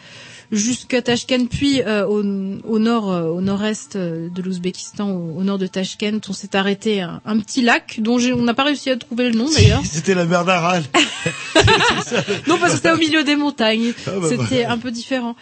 jusqu'à 0.51 1.03
Tashkent, 1.03 1.49
puis 1.49 1.83
euh, 1.83 2.07
au, 2.07 2.21
au 2.21 2.79
nord, 2.79 3.13
euh, 3.13 3.25
au 3.25 3.41
nord-est 3.41 3.97
euh, 3.97 4.29
de 4.31 4.43
l'Ouzbékistan, 4.43 5.11
au, 5.11 5.39
au 5.39 5.45
nord 5.45 5.59
de 5.59 5.67
Tashkent. 5.67 6.21
On 6.29 6.33
s'est 6.33 6.57
arrêté 6.57 7.01
à 7.01 7.21
un 7.25 7.39
petit 7.39 7.63
lac 7.63 8.01
dont 8.01 8.19
on 8.19 8.43
n'a 8.43 8.55
pas 8.55 8.65
réussi 8.65 8.91
à 8.91 8.97
trouver 8.97 9.31
le 9.31 9.37
nom 9.37 9.49
d'ailleurs. 9.51 9.83
C'était 9.91 10.15
la 10.15 10.25
mer 10.25 10.45
d'Aral. 10.45 10.85
non, 12.47 12.59
parce 12.59 12.73
que 12.73 12.77
c'était 12.77 12.93
au 12.93 12.97
milieu 12.97 13.25
des 13.25 13.37
montagnes. 13.37 13.93
Ah 14.07 14.11
bah 14.21 14.29
c'était 14.29 14.65
un 14.65 14.79
peu 14.79 14.91
différent. 14.91 15.37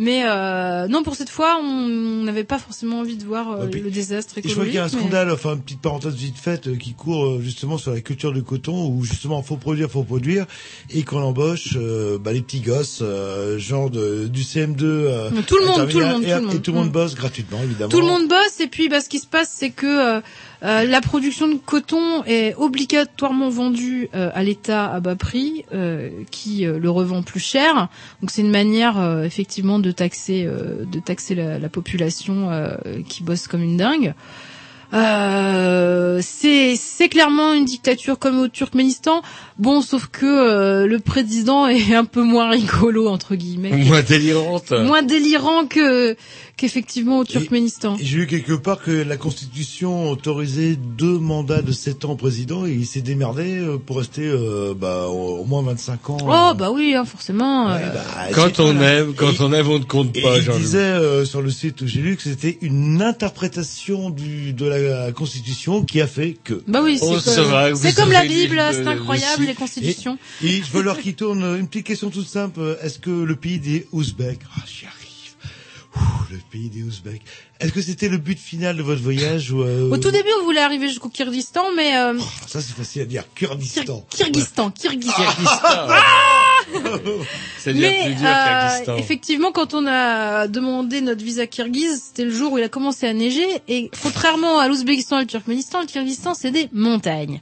Mais 0.00 0.22
euh, 0.24 0.86
non, 0.86 1.02
pour 1.02 1.16
cette 1.16 1.28
fois, 1.28 1.58
on 1.60 2.22
n'avait 2.22 2.44
pas 2.44 2.58
forcément 2.60 3.00
envie 3.00 3.16
de 3.16 3.24
voir 3.24 3.50
euh, 3.50 3.66
le 3.66 3.90
désastre 3.90 4.38
Et 4.38 4.42
je 4.48 4.54
vois 4.54 4.64
écologique. 4.64 4.70
qu'il 4.70 4.76
y 4.76 4.78
a 4.78 4.84
un 4.84 4.86
mais- 4.86 4.98
scandale, 5.00 5.30
enfin 5.32 5.54
une 5.54 5.60
petite 5.60 5.80
parenthèse 5.80 6.14
vite 6.14 6.38
faite, 6.38 6.68
euh, 6.68 6.76
qui 6.76 6.94
court 6.94 7.26
euh, 7.26 7.40
justement 7.42 7.78
sur 7.78 7.90
la 7.92 8.00
culture 8.00 8.32
du 8.32 8.44
coton, 8.44 8.86
où 8.88 9.02
justement 9.02 9.42
faut 9.42 9.56
produire, 9.56 9.90
faut 9.90 10.04
produire, 10.04 10.46
et 10.90 11.02
qu'on 11.02 11.18
embauche 11.20 11.70
euh, 11.74 12.16
bah, 12.16 12.32
les 12.32 12.42
petits 12.42 12.60
gosses, 12.60 13.00
euh, 13.02 13.58
genre 13.58 13.90
de, 13.90 14.28
du 14.28 14.42
CM2. 14.42 14.76
euh, 14.84 15.30
Tout 15.48 15.58
le 15.58 15.66
monde, 15.66 15.88
tout 15.90 15.98
le 15.98 16.06
monde, 16.06 16.22
et, 16.22 16.26
tout 16.28 16.34
le 16.36 16.40
monde. 16.42 16.54
et 16.54 16.58
tout 16.60 16.70
le 16.70 16.76
monde 16.78 16.88
Mm. 16.90 16.92
bosse 16.92 17.14
gratuitement, 17.16 17.58
évidemment. 17.64 17.90
Tout 17.90 18.00
le 18.00 18.06
monde 18.06 18.28
bosse 18.28 18.60
et 18.60 18.68
puis 18.68 18.88
bah, 18.88 19.00
ce 19.00 19.08
qui 19.08 19.18
se 19.18 19.26
passe 19.26 19.52
c'est 19.52 19.70
que 19.70 20.22
euh, 20.62 20.84
la 20.84 21.00
production 21.00 21.46
de 21.46 21.54
coton 21.54 22.24
est 22.24 22.54
obligatoirement 22.56 23.48
vendue 23.48 24.08
euh, 24.14 24.30
à 24.34 24.42
l'État 24.42 24.92
à 24.92 25.00
bas 25.00 25.14
prix, 25.14 25.64
euh, 25.72 26.10
qui 26.30 26.64
le 26.64 26.90
revend 26.90 27.22
plus 27.22 27.40
cher. 27.40 27.88
Donc 28.20 28.30
c'est 28.30 28.42
une 28.42 28.50
manière 28.50 29.22
effectivement 29.24 29.78
de 29.78 29.90
taxer, 29.90 30.46
de 30.46 31.00
taxer 31.00 31.34
la, 31.34 31.58
la 31.58 31.68
population 31.68 32.50
qui 33.08 33.22
bosse 33.22 33.46
comme 33.46 33.62
une 33.62 33.76
dingue. 33.76 34.14
C'est 36.22 37.08
clairement 37.10 37.52
une 37.52 37.64
dictature 37.64 38.18
comme 38.18 38.38
au 38.40 38.48
Turkménistan. 38.48 39.22
Bon, 39.58 39.82
sauf 39.82 40.06
que 40.06 40.24
euh, 40.24 40.86
le 40.86 40.98
président 41.00 41.66
est 41.66 41.92
un 41.94 42.04
peu 42.04 42.22
moins 42.22 42.50
rigolo 42.50 43.08
entre 43.08 43.34
guillemets. 43.34 43.70
Moins 43.70 44.02
délirante. 44.02 44.70
Moins 44.72 45.02
délirant 45.02 45.66
que 45.66 46.16
qu'effectivement 46.56 47.18
au 47.20 47.24
Turkménistan. 47.24 47.96
Et 48.00 48.04
J'ai 48.04 48.16
lu 48.18 48.26
quelque 48.26 48.52
part 48.52 48.80
que 48.82 48.90
la 48.90 49.16
Constitution 49.16 50.10
autorisait 50.10 50.76
deux 50.76 51.16
mandats 51.18 51.62
de 51.62 51.70
7 51.70 52.04
ans 52.04 52.12
au 52.12 52.16
président 52.16 52.66
et 52.66 52.72
il 52.72 52.84
s'est 52.86 53.00
démerdé 53.00 53.58
euh, 53.58 53.76
pour 53.78 53.98
rester 53.98 54.22
euh, 54.26 54.74
bah, 54.76 55.06
au, 55.06 55.44
moins 55.44 55.62
25 55.62 56.10
ans. 56.10 56.16
Oh 56.22 56.54
bah 56.56 56.70
oui, 56.72 56.94
hein, 56.96 57.04
forcément. 57.04 57.70
euh, 57.70 57.78
Quand 58.34 58.58
on 58.58 58.80
aime, 58.80 59.14
quand 59.14 59.40
on 59.40 59.52
aime, 59.52 59.68
on 59.68 59.78
ne 59.78 59.84
compte 59.84 60.16
Et 60.16 60.20
pas, 60.22 60.36
il 60.38 60.42
Jean-Loup. 60.42 60.58
disait 60.58 60.78
euh, 60.78 61.24
sur 61.24 61.42
le 61.42 61.50
site 61.50 61.80
où 61.82 61.86
j'ai 61.86 62.00
lu 62.00 62.16
que 62.16 62.22
c'était 62.22 62.58
une 62.60 63.02
interprétation 63.02 64.10
du, 64.10 64.52
de 64.52 64.66
la 64.66 65.12
Constitution 65.12 65.84
qui 65.84 66.00
a 66.00 66.08
fait 66.08 66.36
que. 66.42 66.62
Bah 66.66 66.80
oui, 66.82 66.98
c'est 66.98 67.94
comme, 67.94 68.04
comme 68.04 68.12
la 68.12 68.22
Bible, 68.24 68.54
lu 68.56 68.60
c'est 68.72 68.82
le- 68.82 68.88
incroyable 68.88 69.47
les 69.48 69.54
constitutions. 69.54 70.18
Et, 70.42 70.58
et 70.58 70.62
je 70.62 70.70
veux 70.72 70.82
leur 70.82 70.98
qui 71.00 71.14
tourne 71.14 71.42
une 71.58 71.66
petite 71.68 71.86
question 71.86 72.10
toute 72.10 72.28
simple. 72.28 72.78
Est-ce 72.82 72.98
que 72.98 73.10
le 73.10 73.36
pays 73.36 73.58
des 73.58 73.86
Ouzbeks, 73.92 74.40
ah, 74.56 74.60
j'y 74.66 74.86
arrive. 74.86 74.94
Ouh, 75.96 76.32
le 76.32 76.38
pays 76.52 76.68
des 76.68 76.82
Ouzbeks. 76.82 77.22
Est-ce 77.60 77.72
que 77.72 77.80
c'était 77.82 78.08
le 78.08 78.18
but 78.18 78.38
final 78.38 78.76
de 78.76 78.82
votre 78.82 79.02
voyage 79.02 79.50
ou 79.50 79.62
euh, 79.62 79.90
Au 79.90 79.96
tout 79.96 80.10
début, 80.12 80.28
on 80.40 80.44
voulait 80.44 80.60
arriver 80.60 80.86
jusqu'au 80.88 81.08
Kyrgyzstan, 81.08 81.64
mais 81.76 81.96
euh, 81.96 82.16
Ça 82.46 82.60
c'est 82.60 82.74
facile 82.76 83.02
à 83.02 83.04
dire. 83.06 83.24
Kyrgyzstan, 83.34 84.04
Kyrgyzstan. 84.10 84.72
C'est 87.58 87.72
bien 87.72 87.90
Mais 87.90 88.04
plus 88.04 88.14
dur 88.14 88.26
euh, 88.26 88.68
Kyrgyzstan. 88.68 88.96
effectivement, 88.96 89.52
quand 89.52 89.74
on 89.74 89.86
a 89.86 90.46
demandé 90.48 91.00
notre 91.00 91.24
visa 91.24 91.46
kirghize, 91.46 92.02
c'était 92.08 92.24
le 92.24 92.30
jour 92.30 92.52
où 92.52 92.58
il 92.58 92.64
a 92.64 92.68
commencé 92.68 93.06
à 93.06 93.12
neiger. 93.12 93.46
Et 93.68 93.90
contrairement 94.02 94.58
à 94.58 94.68
l'Ouzbékistan 94.68 95.18
et 95.18 95.22
le 95.22 95.26
Turkménistan, 95.26 95.80
le 95.80 95.86
Kyrgyzstan, 95.86 96.34
c'est 96.34 96.50
des 96.50 96.68
montagnes. 96.72 97.40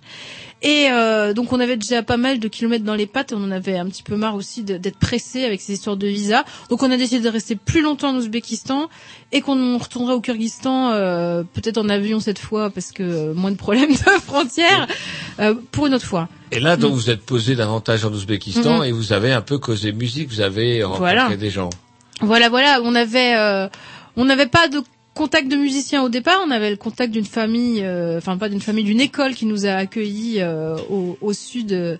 Et 0.62 0.88
euh, 0.90 1.34
donc 1.34 1.52
on 1.52 1.60
avait 1.60 1.76
déjà 1.76 2.02
pas 2.02 2.16
mal 2.16 2.38
de 2.40 2.48
kilomètres 2.48 2.84
dans 2.84 2.94
les 2.94 3.06
pattes 3.06 3.32
et 3.32 3.34
on 3.34 3.44
en 3.44 3.50
avait 3.50 3.76
un 3.76 3.86
petit 3.86 4.02
peu 4.02 4.16
marre 4.16 4.34
aussi 4.34 4.62
d'être 4.62 4.98
pressé 4.98 5.44
avec 5.44 5.60
ces 5.60 5.74
histoires 5.74 5.96
de 5.98 6.06
visa. 6.06 6.44
Donc 6.70 6.82
on 6.82 6.90
a 6.90 6.96
décidé 6.96 7.20
de 7.22 7.28
rester 7.28 7.56
plus 7.56 7.82
longtemps 7.82 8.08
en 8.10 8.16
Ouzbékistan 8.16 8.88
et 9.32 9.42
qu'on 9.42 9.76
retournerait 9.76 10.14
au 10.14 10.20
Kyrgyzstan 10.22 10.92
euh, 10.92 11.42
peut-être 11.52 11.76
en 11.78 11.88
avion 11.90 12.20
cette 12.20 12.38
fois 12.38 12.70
parce 12.70 12.90
que 12.92 13.02
euh, 13.02 13.34
moins 13.34 13.50
de 13.50 13.56
problèmes 13.56 13.90
de 13.92 13.96
frontières 14.24 14.86
euh, 15.40 15.54
pour 15.72 15.86
une 15.86 15.94
autre 15.94 16.06
fois. 16.06 16.28
Et 16.52 16.60
là, 16.60 16.76
donc, 16.76 16.94
vous 16.94 17.10
êtes 17.10 17.22
posé 17.22 17.54
davantage 17.54 18.04
en 18.04 18.10
Ouzbékistan 18.12 18.78
Mhm. 18.78 18.84
et 18.84 18.92
vous 18.92 19.12
avez 19.12 19.32
un 19.32 19.42
peu 19.42 19.58
causé 19.58 19.92
musique, 19.92 20.28
vous 20.30 20.40
avez 20.40 20.82
rencontré 20.84 21.00
Voilà. 21.14 21.36
des 21.36 21.50
gens. 21.50 21.70
Voilà, 22.22 22.48
voilà, 22.48 22.80
on 22.82 22.94
avait, 22.94 23.36
euh, 23.36 23.68
on 24.16 24.24
n'avait 24.24 24.46
pas 24.46 24.68
de 24.68 24.80
contact 25.16 25.48
de 25.48 25.56
musiciens 25.56 26.02
au 26.02 26.08
départ, 26.08 26.38
on 26.46 26.50
avait 26.50 26.70
le 26.70 26.76
contact 26.76 27.12
d'une 27.12 27.24
famille, 27.24 27.80
euh, 27.82 28.18
enfin 28.18 28.36
pas 28.36 28.48
d'une 28.48 28.60
famille, 28.60 28.84
d'une 28.84 29.00
école 29.00 29.34
qui 29.34 29.46
nous 29.46 29.66
a 29.66 29.70
accueillis 29.72 30.36
euh, 30.40 30.76
au, 30.90 31.16
au 31.20 31.32
sud, 31.32 31.72
euh, 31.72 31.96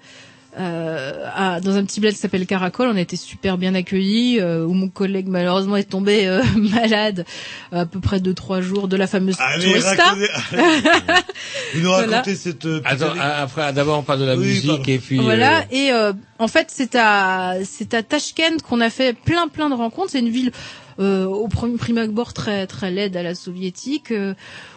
à- 1.34 1.60
dans 1.60 1.76
un 1.76 1.84
petit 1.84 2.00
bled 2.00 2.12
qui 2.14 2.18
s'appelle 2.18 2.46
Caracol. 2.46 2.88
On 2.90 2.96
a 2.96 3.00
été 3.00 3.16
super 3.16 3.58
bien 3.58 3.74
accueillis, 3.74 4.40
euh, 4.40 4.64
où 4.64 4.72
mon 4.72 4.88
collègue 4.88 5.26
malheureusement 5.28 5.76
est 5.76 5.84
tombé 5.90 6.26
euh, 6.26 6.42
malade 6.56 7.24
à 7.72 7.84
peu 7.86 8.00
près 8.00 8.20
deux 8.20 8.32
trois 8.34 8.60
jours 8.62 8.88
de 8.88 8.96
la 8.96 9.06
fameuse 9.06 9.36
Allez, 9.38 9.64
tourista. 9.66 9.90
racontez- 9.90 10.30
Vous 11.74 11.80
nous 11.82 11.88
Voilà. 11.88 12.16
racontez 12.18 12.36
cette 12.36 12.64
euh, 12.66 12.80
petite 12.80 13.02
Attends, 13.02 13.14
après, 13.20 13.72
d'abord, 13.72 13.98
on 13.98 14.02
parle 14.02 14.20
de 14.20 14.24
la 14.24 14.36
Oui, 14.36 14.46
musique 14.46 14.66
pardon. 14.68 14.82
et 14.86 14.98
puis... 14.98 15.18
Voilà, 15.18 15.58
euh, 15.58 15.62
et 15.72 15.90
euh, 15.92 16.12
en 16.38 16.48
fait 16.48 16.68
c'est 16.70 16.94
à 16.94 17.54
c'est 17.64 17.92
à 17.94 18.02
Tashkent 18.02 18.62
qu'on 18.66 18.80
a 18.80 18.90
fait 18.90 19.14
plein 19.16 19.48
plein 19.48 19.68
de 19.68 19.74
rencontres. 19.74 20.10
C'est 20.12 20.20
une 20.20 20.30
ville 20.30 20.52
au 20.98 21.48
premier 21.48 21.76
prime 21.76 21.98
abord 21.98 22.32
très 22.32 22.66
très 22.66 22.90
laide 22.90 23.16
à 23.16 23.22
la 23.22 23.34
soviétique. 23.34 24.10
Euh, 24.10 24.34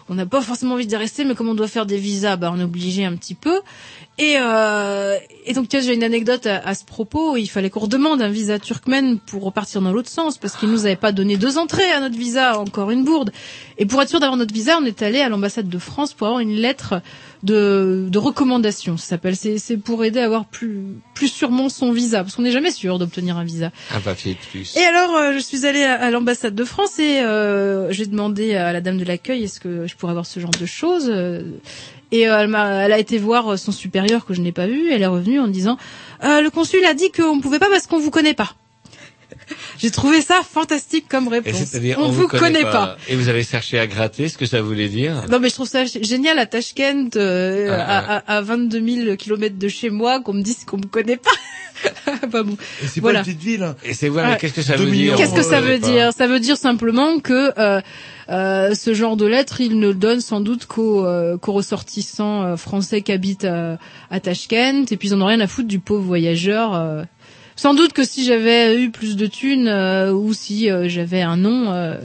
on 0.10 0.16
n'a 0.16 0.26
pas 0.26 0.42
forcément 0.42 0.74
envie 0.74 0.88
d'y 0.88 0.96
rester, 0.96 1.24
mais 1.24 1.36
comme 1.36 1.50
on 1.50 1.54
doit 1.54 1.68
faire 1.68 1.86
des 1.86 1.98
visas, 1.98 2.36
bah 2.36 2.52
on 2.54 2.60
est 2.60 2.64
obligé 2.64 3.06
un 3.06 3.16
petit 3.16 3.36
peu. 3.36 3.62
Et, 4.18 4.38
euh, 4.40 5.16
et 5.46 5.54
donc 5.54 5.70
tiens, 5.70 5.82
j'ai 5.82 5.94
une 5.94 6.04
anecdote 6.04 6.48
à, 6.48 6.58
à 6.58 6.74
ce 6.74 6.84
propos. 6.84 7.38
Il 7.38 7.48
fallait 7.48 7.70
qu'on 7.70 7.82
redemande 7.82 8.22
un 8.22 8.30
visa 8.30 8.58
turkmène 8.58 9.20
pour 9.20 9.44
repartir 9.44 9.82
dans 9.82 9.92
l'autre 9.92 10.10
sens, 10.10 10.38
parce 10.38 10.56
qu'ils 10.56 10.70
nous 10.72 10.86
avaient 10.86 10.96
pas 10.96 11.12
donné 11.12 11.38
deux 11.38 11.58
entrées 11.58 11.92
à 11.92 12.00
notre 12.00 12.18
visa, 12.18 12.60
encore 12.60 12.90
une 12.90 13.04
bourde. 13.04 13.32
Et 13.78 13.86
pour 13.86 14.02
être 14.02 14.10
sûr 14.10 14.20
d'avoir 14.20 14.38
notre 14.38 14.54
visa, 14.54 14.78
on 14.82 14.86
est 14.86 15.02
allé 15.04 15.20
à 15.20 15.30
l'ambassade 15.30 15.70
de 15.70 15.78
France 15.78 16.14
pour 16.14 16.28
avoir 16.28 16.42
une 16.42 16.56
lettre 16.56 17.02
de, 17.44 18.08
de 18.10 18.18
recommandation. 18.18 18.98
Ça 18.98 19.08
s'appelle. 19.08 19.36
C'est 19.36 19.78
pour 19.78 20.04
aider 20.04 20.20
à 20.20 20.26
avoir 20.26 20.46
plus 20.46 20.80
plus 21.14 21.28
sûrement 21.28 21.70
son 21.70 21.92
visa, 21.92 22.24
parce 22.24 22.36
qu'on 22.36 22.42
n'est 22.44 22.52
jamais 22.52 22.72
sûr 22.72 23.00
d'obtenir 23.00 23.38
un 23.38 23.44
visa. 23.44 23.72
Un 23.94 24.00
papier 24.00 24.34
de 24.34 24.40
plus. 24.52 24.76
Et 24.78 24.84
alors, 24.84 25.16
euh, 25.16 25.34
je 25.34 25.40
suis 25.40 25.66
allée 25.66 25.84
à, 25.84 25.96
à 26.02 26.10
l'ambassade 26.12 26.56
de 26.56 26.64
France 26.64 27.00
et 27.00 27.20
euh, 27.22 27.92
j'ai 27.92 28.06
demandé 28.06 28.56
à 28.56 28.72
la 28.74 28.82
dame 28.82 28.98
de 28.98 29.06
l'accueil 29.06 29.44
est-ce 29.44 29.60
que 29.60 29.88
je 29.88 29.96
pourrais 29.96 30.12
avoir 30.12 30.26
ce 30.26 30.40
genre 30.40 30.52
de 30.52 30.66
choses. 30.66 31.10
euh, 31.10 31.44
Et 32.12 32.28
euh, 32.28 32.40
elle, 32.40 32.48
m'a, 32.48 32.86
elle 32.86 32.92
a 32.94 33.00
été 33.00 33.18
voir 33.18 33.58
son 33.60 33.72
supérieur 33.72 34.26
que 34.26 34.34
je 34.34 34.42
n'ai 34.42 34.52
pas 34.52 34.68
vu. 34.68 34.92
Elle 34.92 35.02
est 35.02 35.08
revenue 35.08 35.40
en 35.40 35.48
disant 35.48 35.78
euh, 36.24 36.42
le 36.42 36.50
consul 36.50 36.84
a 36.86 36.94
dit 36.94 37.12
qu'on 37.12 37.36
ne 37.36 37.42
pouvait 37.42 37.60
pas 37.60 37.70
parce 37.70 37.86
qu'on 37.88 38.00
vous 38.00 38.12
connaît 38.12 38.34
pas. 38.34 38.54
J'ai 39.78 39.92
trouvé 39.92 40.22
ça 40.22 40.42
fantastique 40.50 41.06
comme 41.10 41.28
réponse. 41.28 41.54
c'est-à-dire, 41.56 41.98
on, 42.00 42.10
vous 42.10 42.28
connaît, 42.28 42.62
pas. 42.64 42.98
Et 43.08 43.16
vous 43.16 43.30
avez 43.30 43.44
cherché 43.44 43.80
à 43.80 43.88
gratter 43.88 44.30
ce 44.30 44.38
que 44.38 44.46
ça 44.46 44.62
voulait 44.62 44.90
dire 44.90 45.24
Non 45.30 45.40
mais 45.40 45.50
je 45.50 45.56
trouve 45.56 45.68
ça 45.68 45.86
génial 45.86 46.38
à 46.40 46.46
Tashkent, 46.46 47.16
euh, 47.16 47.76
Ah, 47.80 48.16
à, 48.28 48.34
à, 48.36 48.38
à 48.38 48.42
22 48.42 49.04
000 49.06 49.16
kilomètres 49.16 49.58
de 49.58 49.68
chez 49.68 49.90
moi, 49.90 50.20
qu'on 50.22 50.34
me 50.34 50.42
dise 50.42 50.66
qu'on 50.66 50.78
me 50.78 50.84
connaît 50.88 51.18
pas. 51.18 51.32
Enfin 52.28 52.44
bon, 52.44 52.58
Et 52.84 52.88
c'est 52.88 53.00
voilà. 53.00 53.22
pas 53.24 53.30
une 53.30 53.36
petite 53.36 53.48
ville. 53.48 53.64
hein. 53.64 53.76
Et 53.86 53.94
c'est 53.94 54.10
mais 54.10 54.18
Ouais. 54.22 54.38
qu'est-ce 54.40 54.54
que 54.54 54.62
ça 54.62 54.76
veut 54.76 54.92
dire 54.92 55.16
Qu'est-ce 55.16 55.34
que 55.34 55.40
on 55.40 55.44
ça 55.44 55.62
connaît 55.62 55.74
veut 55.74 55.80
dire? 55.80 56.12
Ça 56.12 56.28
veut 56.28 56.42
dire 56.42 56.58
simplement 56.58 57.20
que 57.20 57.54
euh, 57.58 57.80
euh, 58.30 58.76
ce 58.76 58.94
genre 58.94 59.16
de 59.16 59.26
lettre, 59.26 59.62
il 59.62 59.80
ne 59.80 59.88
le 59.88 59.94
donne 59.94 60.20
sans 60.20 60.42
doute 60.42 60.66
qu'aux 60.66 61.06
euh, 61.06 61.38
qu'aux 61.38 61.54
ressortissants 61.54 62.44
euh, 62.44 62.56
français 62.58 63.02
qui 63.02 63.14
habitent 63.14 63.46
à, 63.46 63.78
à 64.12 64.20
Tashkent, 64.20 64.92
et 64.92 64.98
puis 64.98 65.08
ils 65.08 65.14
en 65.14 65.22
ont 65.22 65.26
rien 65.28 65.40
à 65.40 65.48
foutre 65.48 65.70
du 65.70 65.80
pauvre 65.80 66.04
voyageur. 66.04 67.06
Sans 67.60 67.74
doute 67.74 67.92
que 67.92 68.06
si 68.06 68.24
j'avais 68.24 68.78
eu 68.82 68.90
plus 68.90 69.18
de 69.18 69.28
thunes 69.28 69.68
euh, 69.68 70.14
ou 70.14 70.34
si 70.34 70.72
euh, 70.72 70.88
j'avais 70.88 71.22
un 71.22 71.36
nom, 71.36 71.74
euh, 71.74 71.96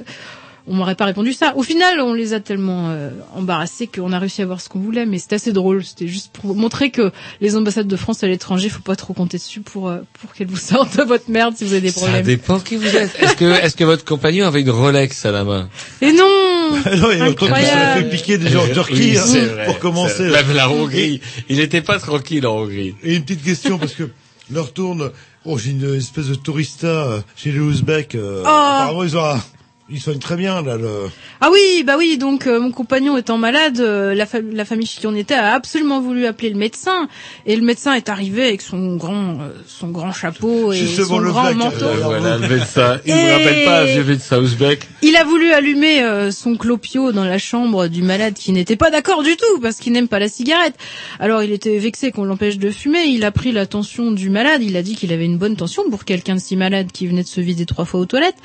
on 0.67 0.75
m'aurait 0.75 0.97
pas 0.97 1.05
répondu 1.05 1.33
ça. 1.33 1.53
Au 1.57 1.63
final, 1.63 2.01
on 2.01 2.13
les 2.13 2.33
a 2.33 2.41
tellement 2.41 2.89
euh, 2.91 3.11
embarrassés 3.37 3.87
qu'on 3.87 4.11
a 4.13 4.19
réussi 4.19 4.41
à 4.41 4.45
avoir 4.45 4.61
ce 4.61 4.69
qu'on 4.69 4.81
voulait, 4.81 5.07
mais 5.07 5.19
c'était 5.19 5.37
assez 5.37 5.53
drôle. 5.53 5.85
C'était 5.85 6.09
juste 6.09 6.33
pour 6.33 6.57
montrer 6.57 6.91
que 6.91 7.13
les 7.41 7.55
ambassades 7.55 7.87
de 7.87 7.95
France 7.97 8.25
à 8.25 8.27
l'étranger, 8.27 8.69
faut 8.69 8.83
pas 8.83 8.97
trop 8.97 9.13
compter 9.13 9.37
dessus 9.37 9.61
pour 9.61 9.89
euh, 9.89 9.99
pour 10.21 10.33
qu'elles 10.33 10.49
vous 10.49 10.57
sortent 10.73 10.97
de 10.97 11.05
votre 11.05 11.31
merde 11.31 11.55
si 11.57 11.63
vous 11.65 11.73
avez 11.73 11.83
des 11.83 11.91
Ça 11.91 12.01
problèmes. 12.01 12.27
dépend 12.27 12.59
qui 12.59 12.75
vous 12.75 12.97
êtes. 12.97 13.15
Est-ce 13.21 13.37
que, 13.37 13.45
est-ce 13.45 13.77
que 13.77 13.85
votre 13.85 14.05
compagnon 14.05 14.47
avait 14.49 14.63
une 14.63 14.71
Rolex 14.71 15.25
à 15.25 15.31
la 15.31 15.45
main? 15.45 15.69
Et 16.01 16.11
non 16.13 16.25
non, 16.97 17.11
il 17.13 17.19
y 17.19 17.67
a 17.67 17.95
fait 17.97 18.11
piquer 18.11 18.39
déjà 18.39 18.59
en 18.61 18.67
Turquie, 18.67 19.17
Oui, 19.17 19.19
hein, 19.19 19.65
pour 19.67 19.79
commencer. 19.79 20.25
Même 20.25 20.53
la 20.53 20.69
Hongrie. 20.71 21.21
Il 21.49 21.59
n'était 21.59 21.83
pas 21.83 21.99
tranquille 22.01 22.45
en 22.47 22.57
Hongrie. 22.63 22.95
Et 23.05 23.15
une 23.15 23.23
petite 23.23 23.45
question, 23.45 23.79
parce 23.79 23.93
que 23.93 24.11
leur 24.51 24.73
tourne, 24.73 25.11
oh, 25.45 25.59
j'ai 25.59 25.71
une 25.73 25.95
espèce 25.95 26.27
de 26.29 26.35
tourista 26.35 26.87
euh, 26.87 27.21
chez 27.37 27.53
les 27.53 27.59
Ouzbeks. 27.61 28.15
euh, 28.15 28.43
Oh. 28.45 28.49
Apparemment, 28.49 29.03
ils 29.05 29.17
ont, 29.17 29.25
un- 29.25 29.43
ils 29.91 30.01
soignent 30.01 30.19
très 30.19 30.37
bien, 30.37 30.63
là, 30.63 30.77
le... 30.77 31.11
Ah 31.43 31.51
oui, 31.53 31.83
bah 31.87 31.97
oui, 31.99 32.17
donc 32.17 32.47
euh, 32.47 32.59
mon 32.59 32.71
compagnon 32.71 33.19
étant 33.19 33.37
malade, 33.37 33.81
euh, 33.81 34.15
la, 34.15 34.25
fa- 34.25 34.39
la 34.41 34.65
famille 34.65 34.87
chez 34.87 35.01
qui 35.01 35.07
on 35.07 35.15
était 35.15 35.35
a 35.35 35.53
absolument 35.53 36.01
voulu 36.01 36.25
appeler 36.27 36.49
le 36.51 36.57
médecin 36.57 37.07
et 37.45 37.55
le 37.55 37.63
médecin 37.63 37.93
est 37.93 38.09
arrivé 38.09 38.45
avec 38.47 38.63
son 38.63 38.97
grand 38.97 39.41
euh, 39.41 39.51
son 39.67 39.89
grand 39.89 40.13
chapeau 40.13 40.73
et 40.73 40.79
son 40.87 41.19
le 41.19 41.31
grand 41.31 41.53
manteau. 41.55 41.85
euh, 41.85 41.97
voilà, 42.03 42.39
le 42.39 42.49
médecin. 42.49 42.99
Il 43.05 43.13
Et- 43.13 43.15
vous 43.15 43.31
rappelle 43.33 43.65
pas 43.67 43.81
un 43.83 43.85
vieux 43.85 44.05
médecin 44.05 44.39
ouzbek 44.39 44.89
Il 45.03 45.17
a 45.17 45.25
voulu 45.25 45.53
allumer 45.53 46.03
euh, 46.03 46.31
son 46.31 46.57
clopio 46.57 47.13
dans 47.13 47.25
la 47.25 47.37
chambre 47.39 47.89
du 47.89 48.03
malade 48.03 48.33
qui 48.35 48.53
n'était 48.53 48.77
pas 48.77 48.91
d'accord 48.91 49.23
du 49.23 49.37
tout 49.37 49.61
parce 49.61 49.77
qu'il 49.77 49.93
n'aime 49.93 50.09
pas 50.09 50.19
la 50.19 50.29
cigarette. 50.29 50.77
Alors 51.21 51.43
il 51.43 51.53
était 51.53 51.77
vexé 51.79 52.11
qu'on 52.11 52.25
l'empêche 52.25 52.57
de 52.59 52.71
fumer. 52.71 53.05
Il 53.05 53.23
a 53.25 53.31
pris 53.33 53.53
la 53.53 53.67
tension 53.67 54.13
du 54.13 54.31
malade. 54.31 54.63
Il 54.63 54.79
a 54.79 54.83
dit 54.83 54.97
qu'il 54.97 55.13
avait 55.13 55.27
une 55.27 55.37
bonne 55.37 55.57
tension 55.57 55.83
pour 55.91 56.07
quelqu'un 56.07 56.37
de 56.37 56.41
si 56.41 56.57
malade 56.57 56.89
qui 56.91 57.07
venait 57.07 57.23
de 57.23 57.29
se 57.29 57.43
vider 57.43 57.67
trois 57.67 57.85
fois 57.85 58.01
aux 58.01 58.07
toilettes. 58.07 58.37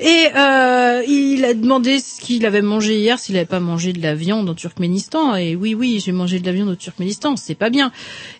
Et 0.00 0.26
euh, 0.34 0.85
il 1.06 1.44
a 1.44 1.54
demandé 1.54 2.00
ce 2.00 2.20
qu'il 2.20 2.46
avait 2.46 2.62
mangé 2.62 2.98
hier, 2.98 3.18
s'il 3.18 3.34
n'avait 3.34 3.46
pas 3.46 3.60
mangé 3.60 3.92
de 3.92 4.02
la 4.02 4.14
viande 4.14 4.48
en 4.48 4.54
Turkménistan. 4.54 5.34
Et 5.36 5.54
oui, 5.56 5.74
oui, 5.74 6.02
j'ai 6.04 6.12
mangé 6.12 6.38
de 6.38 6.46
la 6.46 6.52
viande 6.52 6.68
au 6.68 6.74
Turkménistan. 6.74 7.36
C'est 7.36 7.54
pas 7.54 7.70
bien. 7.70 7.92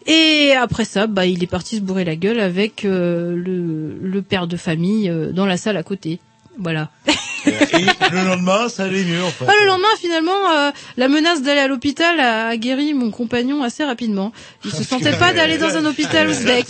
Et 0.07 0.53
après 0.53 0.85
ça, 0.85 1.07
bah 1.07 1.27
il 1.27 1.43
est 1.43 1.49
parti 1.49 1.77
se 1.77 1.81
bourrer 1.81 2.05
la 2.05 2.17
gueule 2.17 2.41
avec 2.41 2.85
euh, 2.85 3.37
le, 3.37 3.97
le 4.01 4.23
père 4.23 4.47
de 4.47 4.57
famille 4.57 5.09
euh, 5.09 5.33
dans 5.33 5.47
la 5.47 5.57
salle 5.57 5.77
à 5.77 5.83
côté. 5.83 6.21
Voilà. 6.59 6.91
Et 7.47 7.53
le 8.13 8.25
lendemain, 8.25 8.69
ça 8.69 8.85
allait 8.85 9.05
mieux, 9.05 9.23
en 9.23 9.31
fait. 9.31 9.45
Ah, 9.47 9.53
le 9.61 9.67
lendemain, 9.69 9.87
finalement, 10.01 10.51
euh, 10.51 10.71
la 10.97 11.07
menace 11.09 11.43
d'aller 11.43 11.61
à 11.61 11.69
l'hôpital 11.69 12.19
a, 12.19 12.49
a 12.49 12.57
guéri 12.57 12.93
mon 12.93 13.13
compagnon 13.13 13.63
assez 13.63 13.85
rapidement. 13.85 14.33
Il 14.65 14.73
se 14.73 14.83
sentait 14.83 15.13
pas 15.17 15.33
d'aller 15.33 15.57
dans 15.59 15.77
un 15.77 15.85
hôpital 15.85 16.29
ouzbek. 16.29 16.67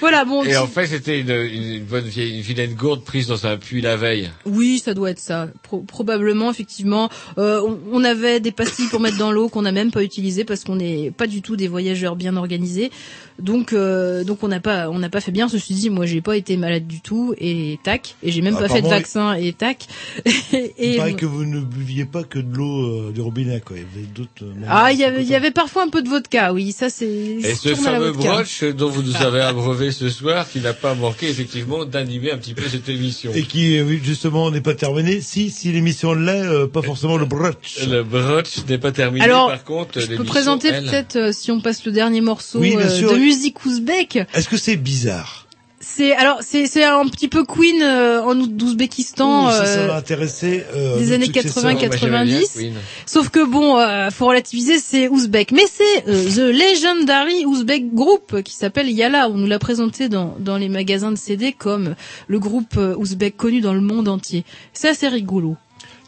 Voilà, 0.00 0.24
bon. 0.24 0.44
Et 0.44 0.50
tu- 0.50 0.56
en 0.56 0.66
fait, 0.66 0.86
c'était 0.86 1.20
une, 1.20 1.30
une 1.30 1.84
bonne 1.84 2.04
vieille, 2.04 2.36
une 2.36 2.42
vilaine 2.42 2.74
gourde 2.74 3.02
prise 3.04 3.26
dans 3.28 3.46
un 3.46 3.56
puits 3.56 3.80
la 3.80 3.96
veille. 3.96 4.30
Oui, 4.44 4.80
ça 4.84 4.94
doit 4.94 5.10
être 5.10 5.20
ça. 5.20 5.48
Pro- 5.62 5.80
probablement, 5.80 6.50
effectivement. 6.50 7.08
Euh, 7.38 7.60
on, 7.62 7.78
on 7.92 8.04
avait 8.04 8.40
des 8.40 8.52
pastilles 8.52 8.88
pour 8.88 9.00
mettre 9.00 9.16
dans 9.18 9.32
l'eau 9.32 9.48
qu'on 9.48 9.62
n'a 9.62 9.72
même 9.72 9.90
pas 9.90 10.02
utilisées 10.02 10.44
parce 10.44 10.64
qu'on 10.64 10.76
n'est 10.76 11.10
pas 11.10 11.26
du 11.26 11.40
tout 11.42 11.56
des 11.56 11.68
voyageurs 11.68 12.14
bien 12.16 12.36
organisés. 12.36 12.90
Donc, 13.38 13.72
euh, 13.72 14.24
donc 14.24 14.42
on 14.42 14.48
n'a 14.48 14.60
pas, 14.60 14.90
on 14.90 14.98
n'a 14.98 15.08
pas 15.08 15.20
fait 15.20 15.30
bien. 15.30 15.48
Ceci 15.48 15.74
dit, 15.74 15.90
moi, 15.90 16.06
j'ai 16.06 16.20
pas 16.20 16.36
été 16.36 16.56
malade 16.56 16.86
du 16.86 17.00
tout 17.00 17.34
et 17.38 17.78
tac. 17.82 18.16
Et 18.22 18.32
j'ai 18.32 18.42
même 18.42 18.56
pas 18.56 18.68
fait 18.68 18.82
de 18.82 18.88
vaccin 18.88 19.34
et 19.34 19.52
tac. 19.52 19.86
Il 20.52 20.70
et 20.78 20.96
paraît 20.96 21.14
que 21.14 21.26
vous 21.26 21.44
ne 21.44 21.60
buviez 21.60 22.04
pas 22.04 22.24
que 22.24 22.38
de 22.38 22.56
l'eau 22.56 23.08
euh, 23.08 23.12
du 23.12 23.20
robinet, 23.20 23.60
quoi. 23.60 23.76
Il 23.76 23.82
y 23.82 23.86
avait 23.86 24.06
d'autres... 24.06 24.30
euh, 24.42 24.66
ah, 24.68 24.92
il 24.92 24.98
y 24.98 25.04
avait, 25.04 25.22
il 25.22 25.28
y 25.28 25.34
avait 25.34 25.50
parfois 25.50 25.84
un 25.84 25.88
peu 25.88 26.02
de 26.02 26.08
vodka. 26.08 26.52
Oui, 26.52 26.72
ça 26.72 26.90
c'est. 26.90 27.06
Et 27.06 27.54
ce 27.54 27.74
fameux 27.74 28.12
broche 28.12 28.64
dont 28.64 28.88
vous 28.88 29.02
nous 29.02 29.16
avez 29.16 29.40
abreuvé 29.40 29.92
ce 29.92 30.08
soir, 30.08 30.48
qui 30.48 30.60
n'a 30.60 30.72
pas 30.72 30.94
manqué 30.94 31.28
effectivement 31.28 31.84
d'animer 31.84 32.32
un 32.32 32.38
petit 32.38 32.54
peu 32.54 32.68
cette 32.68 32.88
émission. 32.88 33.30
Et 33.34 33.42
qui, 33.42 33.78
euh, 33.78 33.84
oui, 33.84 34.00
justement, 34.02 34.50
n'est 34.50 34.60
pas 34.60 34.74
terminé. 34.74 35.20
Si, 35.20 35.50
si 35.50 35.72
l'émission 35.72 36.12
l'est, 36.14 36.42
euh, 36.42 36.66
pas 36.66 36.82
forcément 36.82 37.16
le 37.16 37.26
brunch. 37.26 37.86
Le 37.88 38.02
broche 38.02 38.66
n'est 38.68 38.78
pas 38.78 38.92
terminé, 38.92 39.24
Alors, 39.24 39.48
par 39.48 39.64
contre, 39.64 40.00
Je 40.00 40.06
peux 40.06 40.24
présenter 40.24 40.70
peut-être, 40.70 41.16
euh, 41.16 41.32
si 41.32 41.50
on 41.50 41.60
passe 41.60 41.84
le 41.84 41.92
dernier 41.92 42.20
morceau 42.20 42.58
Oui, 42.60 42.76
bien 42.76 42.88
sûr. 42.88 43.12
de 43.12 43.27
musique 43.28 43.64
ouzbek. 43.66 44.20
Est-ce 44.34 44.48
que 44.48 44.56
c'est 44.56 44.76
bizarre 44.76 45.46
C'est 45.80 46.12
alors 46.16 46.38
c'est 46.40 46.66
c'est 46.66 46.82
un 46.84 47.06
petit 47.08 47.28
peu 47.28 47.44
Queen 47.44 47.82
euh, 47.82 48.22
en 48.22 48.34
Ouzbékistan. 48.40 49.48
Ouh, 49.48 49.50
ça, 49.50 49.66
ça 49.66 49.80
euh, 49.80 49.86
va 49.86 49.96
intéresser 49.96 50.64
euh, 50.74 50.96
des 50.98 51.12
années 51.12 51.26
successeur. 51.26 51.70
80-90. 51.72 52.72
Sauf 53.06 53.28
que 53.28 53.44
bon, 53.44 53.76
euh, 53.78 54.08
faut 54.10 54.26
relativiser, 54.26 54.78
c'est 54.78 55.08
ouzbek. 55.08 55.52
Mais 55.52 55.66
c'est 55.70 56.08
euh, 56.08 56.24
The 56.36 56.52
Legendary 56.62 57.44
Ouzbek 57.44 57.94
Group 57.94 58.42
qui 58.42 58.54
s'appelle 58.54 58.90
Yala. 58.90 59.28
On 59.28 59.34
nous 59.36 59.46
l'a 59.46 59.58
présenté 59.58 60.08
dans, 60.08 60.34
dans 60.38 60.56
les 60.56 60.70
magasins 60.70 61.12
de 61.12 61.18
CD 61.18 61.52
comme 61.52 61.94
le 62.28 62.38
groupe 62.38 62.76
euh, 62.78 62.96
ouzbek 62.96 63.36
connu 63.36 63.60
dans 63.60 63.74
le 63.74 63.82
monde 63.82 64.08
entier. 64.08 64.44
C'est 64.72 64.88
assez 64.88 65.08
rigolo. 65.08 65.56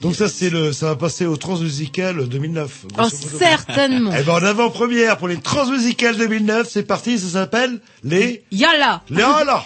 Donc 0.00 0.14
ça 0.14 0.28
c'est 0.28 0.48
le, 0.50 0.72
ça 0.72 0.86
va 0.86 0.96
passer 0.96 1.26
au 1.26 1.36
Transmusical 1.36 2.26
2009. 2.26 2.86
Oh, 2.98 3.02
certainement. 3.38 4.12
Eh 4.18 4.22
ben 4.22 4.32
en 4.32 4.42
avant-première 4.42 5.18
pour 5.18 5.28
les 5.28 5.36
Transmusicales 5.36 6.16
2009, 6.16 6.66
c'est 6.70 6.84
parti, 6.84 7.18
ça 7.18 7.28
s'appelle 7.28 7.80
les 8.02 8.44
Yala. 8.50 9.02
les 9.10 9.20
Yala. 9.20 9.64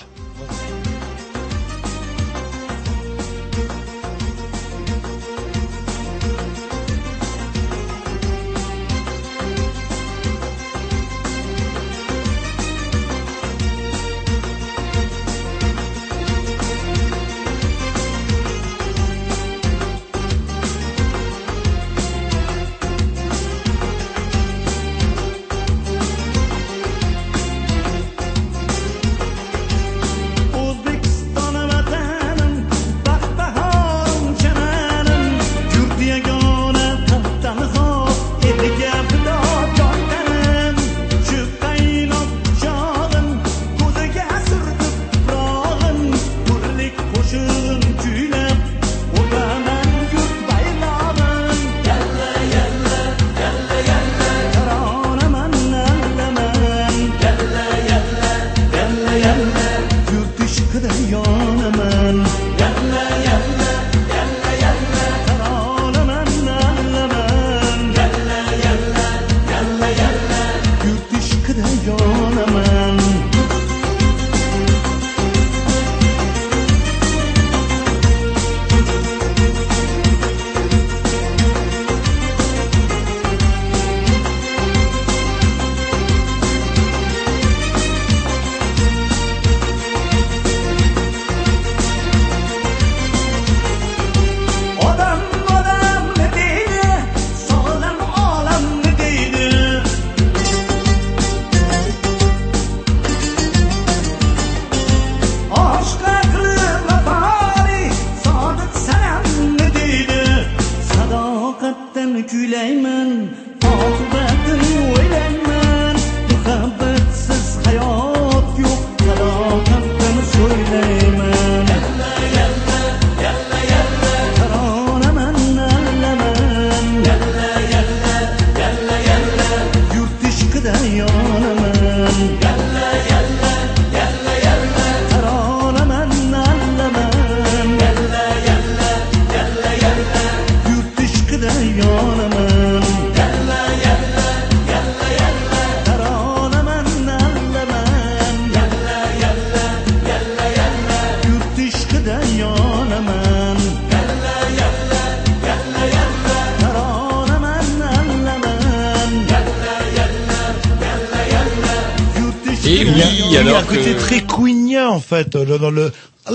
Dans 165.59 165.71
le. 165.71 165.93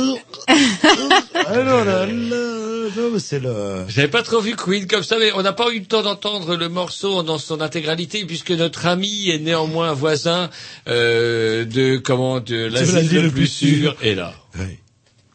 Mais 3.12 3.20
c'est 3.20 3.40
le. 3.40 3.86
J'avais 3.88 4.08
pas 4.08 4.24
trop 4.24 4.40
vu 4.40 4.56
Queen 4.56 4.88
comme 4.88 5.04
ça, 5.04 5.18
mais 5.20 5.32
on 5.34 5.42
n'a 5.42 5.54
pas 5.54 5.70
eu 5.72 5.80
le 5.80 5.86
temps 5.86 6.04
d'entendre 6.04 6.56
le 6.56 6.70
morceau 6.70 7.24
dans 7.24 7.38
son 7.38 7.62
intégralité, 7.62 8.26
puisque 8.26 8.52
notre 8.52 8.86
ami 8.86 9.30
est 9.30 9.40
néanmoins 9.40 9.94
voisin 9.94 10.50
euh, 10.88 11.66
de 11.66 11.98
comment 11.98 12.40
de 12.40 12.66
l'asile 12.66 13.24
le, 13.24 13.32
plus 13.32 13.48
sûr 13.48 13.96
est 14.02 14.16
là. 14.16 14.34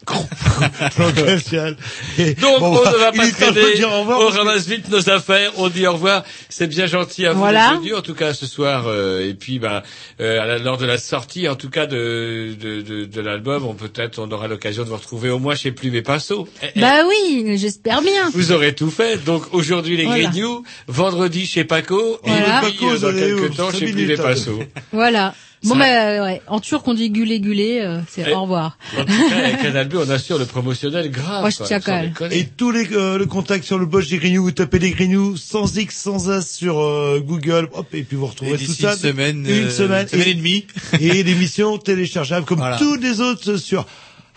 Et 2.18 2.34
Donc 2.34 2.60
bon, 2.60 2.78
on 2.78 2.92
ne 2.92 2.98
va 2.98 3.12
pas 3.12 3.30
traîner, 3.30 3.84
on 3.84 4.28
ramasse 4.28 4.66
vite 4.66 4.90
nos 4.90 5.08
affaires, 5.08 5.52
on 5.56 5.68
dit 5.68 5.86
au 5.86 5.94
revoir. 5.94 6.24
C'est 6.64 6.68
bien 6.70 6.86
gentil 6.86 7.26
à 7.26 7.32
vous 7.34 7.40
Voilà. 7.40 7.74
venus, 7.74 7.94
en 7.94 8.00
tout 8.00 8.14
cas 8.14 8.32
ce 8.32 8.46
soir. 8.46 8.84
euh, 8.86 9.20
et 9.28 9.34
puis, 9.34 9.58
ben, 9.58 9.82
euh, 10.20 10.40
à 10.40 10.46
la- 10.46 10.58
lors 10.58 10.78
de 10.78 10.86
la 10.86 10.96
sortie, 10.96 11.46
en 11.46 11.56
tout 11.56 11.68
cas 11.68 11.84
de 11.86 12.54
de, 12.58 12.80
de, 12.80 13.04
de 13.04 13.20
l'album, 13.20 13.66
on 13.66 13.74
peut-être 13.74 14.18
on 14.18 14.30
aura 14.30 14.48
l'occasion 14.48 14.82
de 14.84 14.88
vous 14.88 14.96
retrouver 14.96 15.28
au 15.28 15.38
moins 15.38 15.54
chez 15.54 15.72
Plume 15.72 15.94
et 15.94 16.00
Pinceau. 16.02 16.48
Eh, 16.62 16.66
eh, 16.74 16.80
Bah 16.80 17.02
oui, 17.06 17.56
j'espère 17.58 18.00
bien. 18.00 18.30
Vous 18.32 18.52
aurez 18.52 18.74
tout 18.74 18.90
fait. 18.90 19.22
Donc 19.24 19.52
aujourd'hui 19.52 19.98
les 19.98 20.06
Voilà. 20.06 20.24
Grignoux, 20.24 20.64
vendredi 20.88 21.44
chez 21.46 21.64
Paco, 21.64 22.18
Voilà. 22.22 22.60
et 22.60 22.66
puis 22.70 22.72
Paco, 22.78 22.92
euh, 22.94 22.98
dans 22.98 23.18
quelques 23.18 23.50
où 23.52 23.54
temps 23.54 23.70
chez 23.70 23.92
Plume 23.92 24.10
et. 24.10 24.16
Pinceau. 24.16 24.58
Voilà. 24.92 25.34
Bon 25.64 25.74
Ça- 25.74 25.78
bah 25.80 26.22
ouais, 26.24 26.42
en 26.46 26.60
turc 26.60 26.86
on 26.86 26.94
dit 26.94 27.08
gulé 27.10 27.40
gulé, 27.40 27.80
euh, 27.82 27.98
c'est 28.10 28.32
au 28.34 28.42
revoir. 28.42 28.76
En 28.98 29.04
tout 29.04 29.28
cas, 29.30 29.36
avec 29.38 29.62
Canal 29.62 29.88
B, 29.88 29.94
on 29.96 30.10
assure 30.10 30.38
le 30.38 30.44
promotionnel 30.44 31.10
grave. 31.10 31.40
Moi, 31.40 31.50
je 31.50 31.56
quoi, 31.56 31.66
tiens 31.66 31.80
sans 31.80 31.86
quand 31.86 31.92
même. 31.96 32.08
déconner. 32.08 32.38
Et 32.38 32.44
tous 32.46 32.70
les 32.70 32.86
euh, 32.92 33.16
le 33.18 33.24
contact 33.26 33.64
sur 33.64 33.78
le 33.78 33.86
boss 33.86 34.08
des 34.08 34.18
Grignoux, 34.18 34.42
vous 34.42 34.50
tapez 34.52 34.78
les 34.78 34.90
Grignoux 34.90 35.36
sans 35.38 35.74
X, 35.76 35.96
sans 35.96 36.28
As 36.30 36.46
sur 36.46 36.80
euh, 36.80 37.20
Google, 37.24 37.68
hop, 37.72 37.86
et 37.94 38.02
puis 38.02 38.16
vous 38.16 38.26
retrouvez 38.26 38.54
Et 38.62 38.66
tout 38.66 38.72
ça. 38.74 38.92
une 38.92 38.98
semaine, 38.98 39.38
une 39.38 39.64
euh, 39.66 39.70
semaine, 39.70 40.02
une 40.02 40.08
semaine 40.08 40.28
et 40.28 40.34
demie. 40.34 40.66
et 41.00 41.22
l'émission 41.22 41.78
téléchargeable 41.78 42.44
comme 42.44 42.58
Voilà. 42.58 42.76
tous 42.76 42.96
les 42.96 43.20
autres 43.22 43.56
sur 43.56 43.86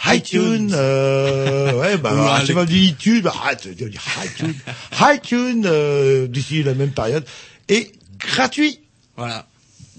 iTunes, 0.06 0.72
euh, 0.74 1.74
ouais, 1.74 1.98
bah, 1.98 2.38
je 2.42 2.46
sais 2.48 2.54
pas, 2.54 2.66
dit 2.66 2.86
iTunes, 2.90 3.22
bah, 3.22 3.34
arrête 3.44 3.68
de 3.68 3.88
dire 3.90 4.02
iTunes, 4.24 4.54
iTunes, 5.02 5.64
euh, 5.66 6.28
d'ici 6.28 6.62
la 6.64 6.74
même 6.76 6.92
période, 6.92 7.26
et 7.68 7.92
gratuit, 8.20 8.80
Voilà. 9.18 9.48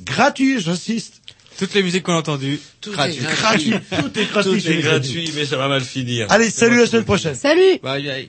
gratuit, 0.04 0.60
j'insiste. 0.60 1.17
Toutes 1.58 1.74
les 1.74 1.82
musiques 1.82 2.04
qu'on 2.04 2.12
a 2.14 2.18
entendues, 2.18 2.60
Tout 2.80 2.92
gratuit. 2.92 3.18
est 3.18 3.22
gratuit. 3.22 3.70
Gratuit, 3.70 3.72
tout 4.00 4.18
est 4.20 4.24
gratuit. 4.30 4.52
Tout 4.52 4.60
chez 4.60 4.68
est 4.72 4.76
les 4.76 4.82
gratuit, 4.82 5.32
mais 5.34 5.44
ça 5.44 5.56
va 5.56 5.68
mal 5.68 5.82
finir. 5.82 6.26
Allez, 6.30 6.50
salut, 6.50 6.78
la 6.78 6.86
semaine 6.86 7.04
prochaine. 7.04 7.34
Salut 7.34 7.78
Bye 7.82 8.02
bye. 8.04 8.26